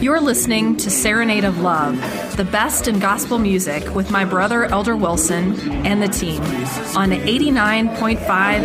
You're 0.00 0.18
listening 0.18 0.78
to 0.78 0.88
Serenade 0.88 1.44
of 1.44 1.60
Love, 1.60 1.98
the 2.38 2.46
best 2.46 2.88
in 2.88 2.98
gospel 2.98 3.38
music 3.38 3.94
with 3.94 4.10
my 4.10 4.24
brother 4.24 4.64
Elder 4.64 4.96
Wilson 4.96 5.60
and 5.84 6.00
the 6.00 6.08
team 6.08 6.40
on 6.96 7.10
89.5 7.10 8.20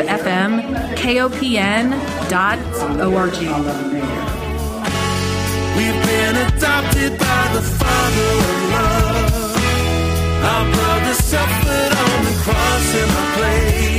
FM 0.07 0.95
KOPN.org. 0.95 2.31
We've 5.75 6.05
been 6.05 6.37
adopted 6.47 7.19
by 7.19 7.49
the 7.55 7.61
Father 7.75 8.31
of 8.39 8.69
love. 8.71 9.57
Our 10.45 10.73
brother 10.73 11.13
suffered 11.15 11.93
on 12.07 12.23
the 12.23 12.35
cross 12.41 12.95
in 12.95 13.09
place. 13.37 13.94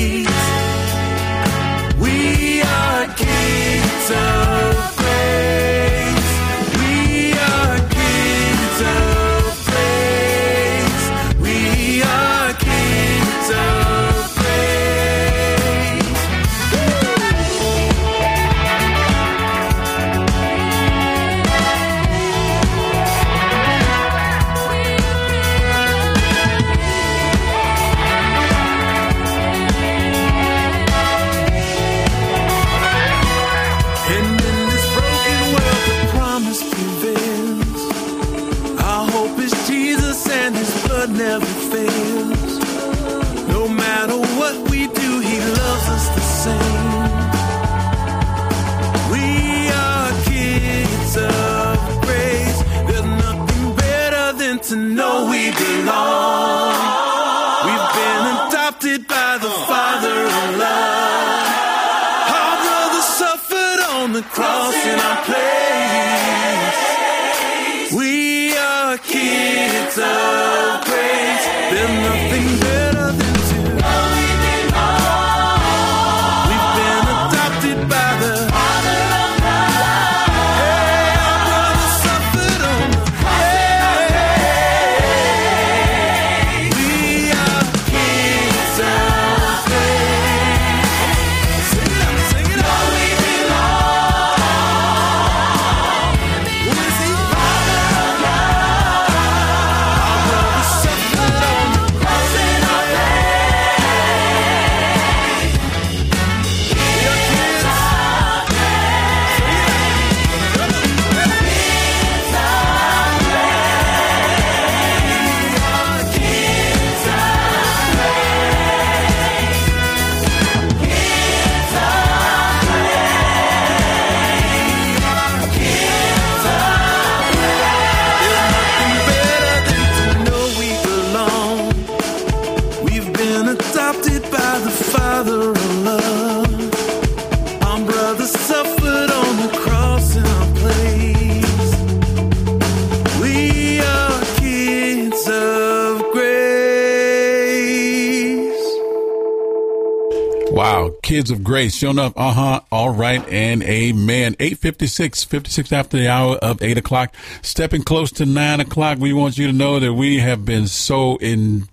Of 151.30 151.42
grace, 151.42 151.74
showing 151.74 151.98
up. 151.98 152.12
Uh 152.16 152.32
huh. 152.32 152.60
All 152.70 152.90
right, 152.90 153.26
and 153.28 153.62
amen. 153.62 154.36
Eight 154.38 154.58
fifty 154.58 154.86
six, 154.86 155.24
fifty 155.24 155.50
six 155.50 155.72
after 155.72 155.96
the 155.96 156.08
hour 156.08 156.36
of 156.36 156.62
eight 156.62 156.78
o'clock, 156.78 157.14
stepping 157.42 157.82
close 157.82 158.12
to 158.12 158.26
nine 158.26 158.60
o'clock. 158.60 158.98
We 158.98 159.12
want 159.12 159.38
you 159.38 159.46
to 159.46 159.52
know 159.52 159.80
that 159.80 159.94
we 159.94 160.18
have 160.18 160.44
been 160.44 160.66
so 160.66 161.16
in. 161.16 161.68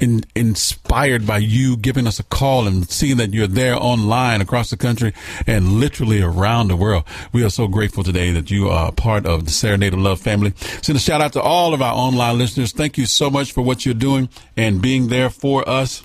In, 0.00 0.22
inspired 0.36 1.26
by 1.26 1.38
you 1.38 1.76
giving 1.76 2.06
us 2.06 2.20
a 2.20 2.22
call 2.22 2.66
and 2.68 2.88
seeing 2.88 3.16
that 3.16 3.34
you're 3.34 3.48
there 3.48 3.74
online 3.74 4.40
across 4.40 4.70
the 4.70 4.76
country 4.76 5.12
and 5.46 5.80
literally 5.80 6.22
around 6.22 6.68
the 6.68 6.76
world. 6.76 7.04
We 7.32 7.44
are 7.44 7.50
so 7.50 7.66
grateful 7.66 8.04
today 8.04 8.30
that 8.30 8.50
you 8.52 8.68
are 8.68 8.92
part 8.92 9.26
of 9.26 9.44
the 9.44 9.50
Serenade 9.50 9.92
of 9.92 9.98
Love 9.98 10.20
family. 10.20 10.54
Send 10.80 10.96
a 10.96 11.00
shout 11.00 11.20
out 11.20 11.32
to 11.34 11.42
all 11.42 11.74
of 11.74 11.82
our 11.82 11.92
online 11.92 12.38
listeners. 12.38 12.72
Thank 12.72 12.96
you 12.96 13.04
so 13.04 13.30
much 13.30 13.52
for 13.52 13.60
what 13.60 13.84
you're 13.84 13.94
doing 13.94 14.30
and 14.56 14.80
being 14.80 15.08
there 15.08 15.28
for 15.28 15.68
us. 15.68 16.02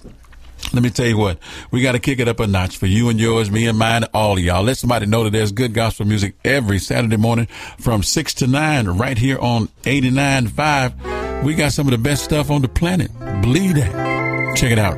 Let 0.74 0.82
me 0.82 0.90
tell 0.90 1.06
you 1.06 1.18
what, 1.20 1.38
we 1.70 1.84
got 1.84 1.92
to 1.92 2.00
kick 2.00 2.18
it 2.20 2.28
up 2.28 2.40
a 2.40 2.48
notch 2.48 2.78
for 2.78 2.88
you 2.88 3.10
and 3.10 3.20
yours, 3.20 3.52
me 3.52 3.68
and 3.68 3.78
mine, 3.78 4.06
all 4.12 4.34
of 4.34 4.44
y'all. 4.44 4.64
Let 4.64 4.78
somebody 4.80 5.06
know 5.06 5.24
that 5.24 5.30
there's 5.30 5.52
good 5.52 5.72
gospel 5.76 6.08
music 6.08 6.34
every 6.44 6.80
Saturday 6.80 7.18
morning 7.18 7.46
from 7.78 8.02
6 8.02 8.34
to 8.36 8.48
9 8.48 8.88
right 8.88 9.16
here 9.16 9.38
on 9.38 9.68
89.5. 9.84 11.44
We 11.44 11.54
got 11.54 11.74
some 11.74 11.86
of 11.86 11.92
the 11.92 12.00
best 12.00 12.24
stuff 12.24 12.50
on 12.50 12.64
the 12.64 12.68
planet. 12.70 13.12
Believe 13.42 13.76
that. 13.76 14.56
Check 14.58 14.72
it 14.72 14.80
out. 14.80 14.98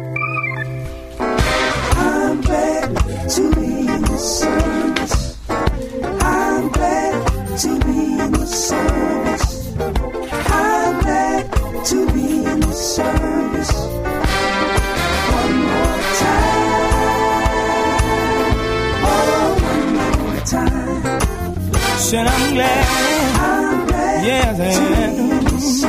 I'm 1.19 2.39
glad 2.39 2.95
to 3.31 3.55
be 3.55 3.65
in 3.65 4.01
the 4.01 4.17
service. 4.17 5.49
I'm 5.49 6.69
glad 6.69 7.57
to 7.59 7.79
be 7.79 8.19
in 8.21 8.31
the 8.31 8.45
service. 8.45 9.75
I'm 9.77 11.01
glad 11.01 11.85
to 11.85 12.13
be 12.13 12.45
in 12.45 12.59
the 12.61 12.71
service. 12.71 14.24
Said 21.97 22.27
I'm 22.27 22.53
glad. 22.53 22.85
I'm 23.41 23.87
glad 23.87 24.25
Yes, 24.25 24.57
the. 24.57 25.87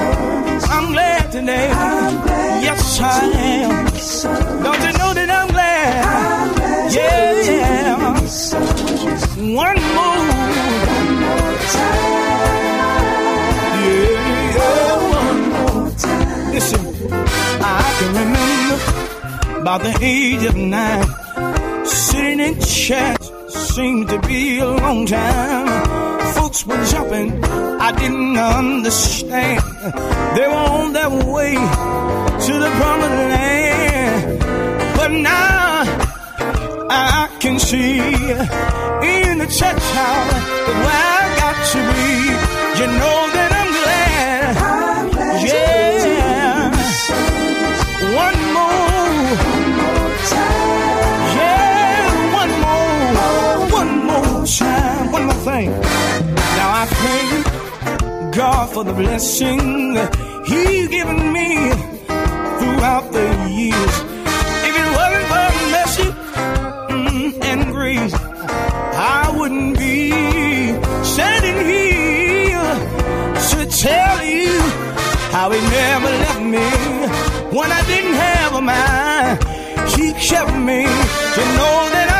I'm 0.74 0.86
glad 0.92 1.30
today. 1.30 1.68
I'm 1.70 2.22
glad 2.22 2.62
Yes, 2.64 3.00
I 3.00 3.05
am. 3.62 3.84
Don't 4.64 4.82
you 4.86 4.92
know 4.98 5.12
that 5.14 5.30
I'm 5.38 5.48
glad? 5.48 6.05
I'm 6.05 6.55
glad 6.55 6.92
Yeah, 6.96 7.42
yeah. 7.50 7.96
One 9.55 9.80
more. 9.96 10.20
One 10.86 11.10
more 11.22 11.58
time. 11.74 12.16
Yeah, 14.56 14.96
One 15.20 15.40
more 15.52 15.90
time. 16.05 16.52
Listen, 16.55 16.82
I 17.60 17.64
can 17.98 18.10
remember 18.20 18.76
about 19.66 19.82
the 19.82 19.98
age 20.00 20.44
of 20.44 20.54
nine, 20.54 21.04
sitting 21.84 22.38
in 22.38 22.54
church 22.60 23.22
seemed 23.48 24.08
to 24.08 24.20
be 24.20 24.60
a 24.60 24.64
long 24.64 25.04
time. 25.04 25.66
Folks 26.34 26.64
were 26.64 26.84
jumping, 26.84 27.44
I 27.44 27.90
didn't 27.98 28.36
understand. 28.36 29.60
They 30.36 30.46
were 30.46 30.66
on 30.78 30.92
their 30.92 31.10
way 31.10 31.54
to 32.46 32.52
the 32.62 32.70
promised 32.78 33.18
land, 33.34 34.38
but 34.98 35.10
now 35.10 35.82
I 36.88 37.28
can 37.40 37.58
see 37.58 37.98
in 37.98 39.38
the 39.38 39.48
church 39.58 39.84
house 39.98 40.32
where 40.84 41.06
I 41.18 41.24
got 41.42 41.56
to 41.72 41.78
be. 41.96 42.12
You 42.78 42.86
know 43.00 43.20
that 43.34 43.45
for 58.36 58.84
the 58.84 58.92
blessing 58.92 59.94
that 59.94 60.15
He's 60.47 60.89
given 60.89 61.32
me 61.32 61.70
throughout 62.58 63.10
the 63.10 63.26
years. 63.48 63.94
If 64.68 64.74
it 64.82 64.89
wasn't 64.98 65.26
for 65.32 65.48
mercy 65.76 66.08
mm, 66.92 67.44
and 67.44 67.73
grace, 67.73 68.12
I 68.12 69.34
wouldn't 69.39 69.78
be 69.78 70.10
standing 71.02 71.65
here 71.65 72.73
to 73.52 73.58
tell 73.74 74.23
you 74.23 74.60
how 75.32 75.50
He 75.50 75.60
never 75.70 76.10
left 76.24 76.42
me 76.42 76.68
when 77.56 77.73
I 77.73 77.82
didn't 77.86 78.16
have 78.28 78.55
a 78.55 78.60
mind. 78.60 79.39
He 79.97 80.12
kept 80.12 80.52
me 80.52 80.84
to 81.36 81.42
know 81.56 81.76
that 81.94 82.08
I'm 82.10 82.15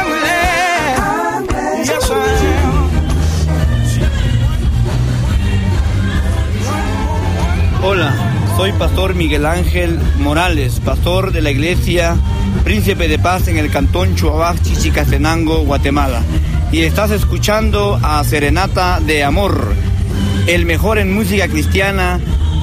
Hola, 7.89 8.13
soy 8.57 8.73
Pastor 8.73 9.15
Miguel 9.15 9.47
Ángel 9.47 10.01
Morales, 10.19 10.81
pastor 10.85 11.31
de 11.31 11.41
la 11.41 11.53
iglesia 11.53 12.17
Príncipe 12.65 13.07
de 13.07 13.17
Paz 13.17 13.47
en 13.47 13.59
el 13.59 13.71
cantón 13.71 14.17
Chuabac, 14.17 14.61
Chichicastenango, 14.61 15.65
Guatemala. 15.65 16.21
Y 16.73 16.81
estás 16.81 17.13
escuchando 17.13 17.97
a 18.03 18.25
Serenata 18.25 18.99
de 18.99 19.23
Amor, 19.23 19.73
el 20.49 20.67
mejor 20.67 20.99
en 20.99 21.15
música 21.15 21.47
cristiana, 21.47 22.19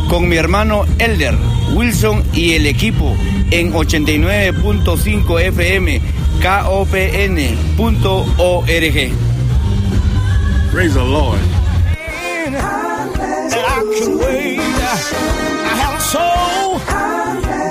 con 0.10 0.28
mi 0.28 0.36
hermano 0.36 0.84
Elder, 1.00 1.38
Wilson 1.74 2.22
y 2.34 2.56
el 2.56 2.66
equipo 2.66 3.16
en 3.50 3.72
89.5 3.72 5.40
FM, 5.40 6.02
KOPN.org. 6.42 7.64
Praise 10.74 10.94
the 10.94 11.00
Lord. 11.00 11.40
I 14.94 14.96
have 14.96 15.98
a 15.98 16.02
soul 16.02 16.78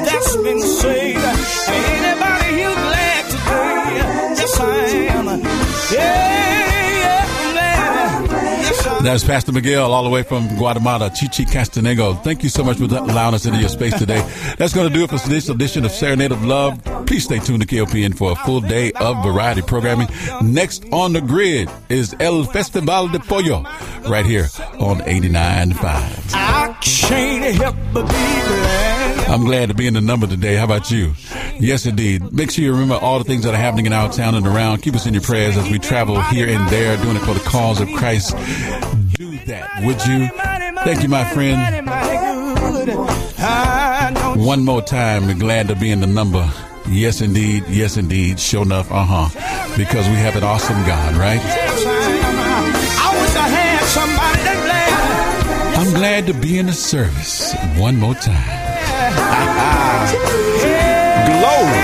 that's 0.05 0.36
been 0.39 0.60
saved. 0.60 2.02
Am. 9.03 9.05
That's 9.05 9.25
Pastor 9.25 9.53
Miguel, 9.53 9.93
all 9.93 10.05
the 10.05 10.11
way 10.11 10.23
from 10.23 10.49
Guatemala, 10.57 11.11
Chichi 11.11 11.45
Castanego. 11.45 12.23
Thank 12.23 12.43
you 12.43 12.49
so 12.49 12.63
much 12.65 12.79
for 12.79 12.85
allowing 12.85 13.35
us 13.35 13.47
into 13.47 13.59
your 13.59 13.69
space 13.69 13.99
today. 13.99 14.21
That's 14.59 14.73
going 14.73 14.89
to 14.89 14.95
do 14.95 15.05
it 15.05 15.11
for 15.11 15.19
this 15.29 15.49
edition 15.49 15.85
of 15.85 15.91
Serenade 15.91 16.33
of 16.33 16.45
Love. 16.45 16.83
Please 17.07 17.25
stay 17.25 17.39
tuned 17.39 17.67
to 17.67 17.67
KOPN 17.67 18.17
for 18.17 18.33
a 18.33 18.37
full 18.37 18.61
day 18.61 18.93
of 18.93 19.23
variety 19.25 19.63
programming. 19.63 20.09
Next 20.43 20.85
on 20.93 21.13
the 21.13 21.21
grid 21.21 21.69
is 21.89 22.15
El 22.21 22.45
Festival 22.45 23.09
de 23.09 23.19
Pollo, 23.19 23.65
right 24.09 24.25
here 24.25 24.49
on 24.79 25.01
89.5. 25.01 26.35
I 26.35 26.77
can't 26.81 27.55
help 27.57 27.77
but 27.93 28.03
be 28.07 28.13
glad. 28.13 28.92
I'm 29.28 29.44
glad 29.44 29.68
to 29.68 29.75
be 29.75 29.86
in 29.86 29.94
the 29.94 30.01
number 30.01 30.26
today. 30.26 30.57
How 30.57 30.65
about 30.65 30.91
you? 30.91 31.15
Yes, 31.59 31.86
indeed. 31.86 32.33
Make 32.33 32.51
sure 32.51 32.65
you 32.65 32.73
remember 32.73 32.97
all 32.97 33.18
the 33.18 33.25
things 33.25 33.44
that 33.44 33.55
are 33.55 33.59
happening 33.59 33.86
in 33.86 33.92
our 33.92 34.12
town 34.12 34.34
and 34.34 34.47
around. 34.47 34.83
Keep 34.83 34.94
us 34.94 35.07
in 35.07 35.15
your 35.15 35.23
prayers 35.23 35.57
as 35.57 35.68
we 35.70 35.78
travel 35.78 36.20
here 36.23 36.49
and 36.49 36.68
there, 36.68 36.97
doing 36.99 37.17
it 37.17 37.20
for 37.20 37.34
the 37.34 37.41
cause 37.41 37.81
of 37.81 37.89
Christ. 37.94 38.31
Do 39.15 39.36
that, 39.47 39.83
would 39.84 40.05
you? 40.07 40.28
Thank 40.84 41.02
you, 41.02 41.09
my 41.09 41.25
friend. 41.25 41.89
One 44.44 44.65
more 44.65 44.83
time, 44.83 45.26
we're 45.26 45.34
glad 45.34 45.68
to 45.68 45.76
be 45.76 45.91
in 45.91 46.01
the 46.01 46.07
number. 46.07 46.51
Yes, 46.89 47.20
indeed. 47.20 47.65
Yes, 47.68 47.97
indeed. 47.97 48.41
Sure 48.41 48.62
enough. 48.62 48.91
Uh 48.91 49.05
huh. 49.07 49.75
Because 49.76 50.09
we 50.09 50.17
have 50.17 50.36
an 50.36 50.42
awesome 50.42 50.84
God, 50.84 51.15
right? 51.17 51.41
I 51.41 53.09
wish 53.20 53.36
I 53.36 53.49
had 53.49 53.84
somebody. 53.86 54.42
I'm 55.78 55.94
glad 55.94 56.26
to 56.26 56.34
be 56.34 56.59
in 56.59 56.67
the 56.67 56.73
service 56.73 57.55
one 57.76 57.97
more 57.97 58.15
time. 58.15 58.61
Glory. 61.39 61.83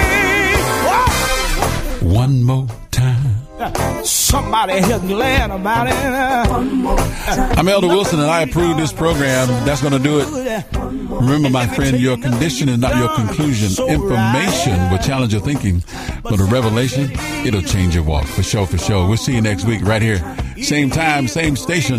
One 2.14 2.42
more 2.42 2.66
time. 2.90 4.04
Somebody 4.04 4.80
here 4.82 4.98
glad 5.00 5.50
about 5.50 5.88
it. 5.88 7.58
I'm 7.58 7.68
Elder 7.68 7.88
Wilson, 7.88 8.20
and 8.20 8.30
I 8.30 8.42
approve 8.42 8.76
this 8.76 8.92
program. 8.92 9.48
That's 9.64 9.80
going 9.80 9.94
to 9.94 9.98
do 9.98 10.20
it. 10.20 10.64
Remember, 11.10 11.50
my 11.50 11.66
friend, 11.66 11.98
your 11.98 12.16
condition 12.16 12.68
is 12.68 12.78
not 12.78 12.96
your 12.96 13.08
conclusion. 13.14 13.84
Information 13.88 14.90
will 14.90 14.98
challenge 14.98 15.32
your 15.32 15.42
thinking, 15.42 15.82
but 16.22 16.38
a 16.40 16.44
revelation, 16.44 17.10
it'll 17.44 17.62
change 17.62 17.94
your 17.94 18.04
walk. 18.04 18.26
For 18.26 18.42
sure, 18.42 18.66
for 18.66 18.78
sure. 18.78 19.08
We'll 19.08 19.16
see 19.16 19.34
you 19.34 19.40
next 19.40 19.64
week 19.64 19.82
right 19.82 20.02
here. 20.02 20.22
Same 20.62 20.90
time, 20.90 21.26
same 21.26 21.56
station. 21.56 21.98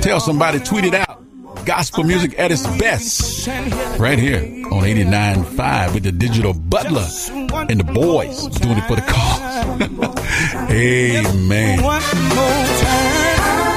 Tell 0.00 0.20
somebody, 0.20 0.60
tweet 0.60 0.84
it 0.84 0.94
out. 0.94 1.23
Gospel 1.64 2.04
music 2.04 2.38
at 2.38 2.52
its 2.52 2.66
best. 2.78 3.48
Right 3.98 4.18
here 4.18 4.40
on 4.66 4.82
89.5 4.82 5.94
with 5.94 6.02
the 6.02 6.12
digital 6.12 6.52
butler 6.52 7.06
and 7.70 7.80
the 7.80 7.84
boys 7.84 8.46
doing 8.48 8.78
it 8.78 8.86
for 8.86 8.96
the 8.96 9.02
cause. 9.02 10.70
Amen. 10.70 11.78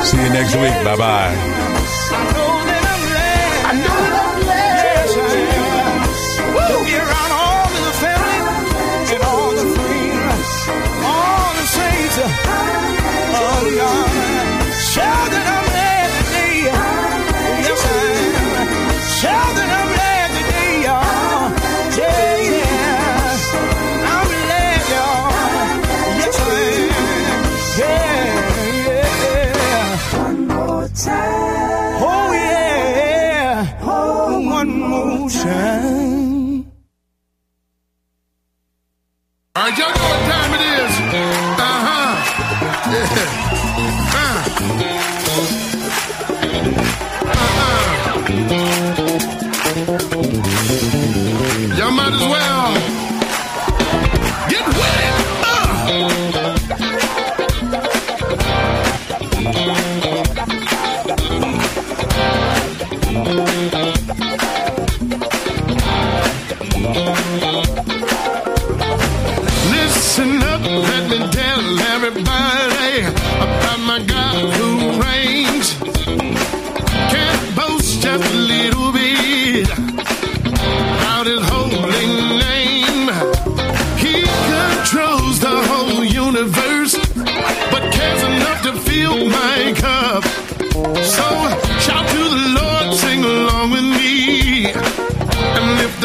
See 0.04 0.18
you 0.18 0.30
next 0.30 0.56
week. 0.56 0.84
Bye 0.84 0.98
bye. 0.98 2.54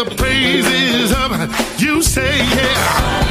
The 0.04 0.14
praises 0.16 1.12
up. 1.12 1.32
You 1.80 2.02
say, 2.02 2.38
yeah. 2.38 3.21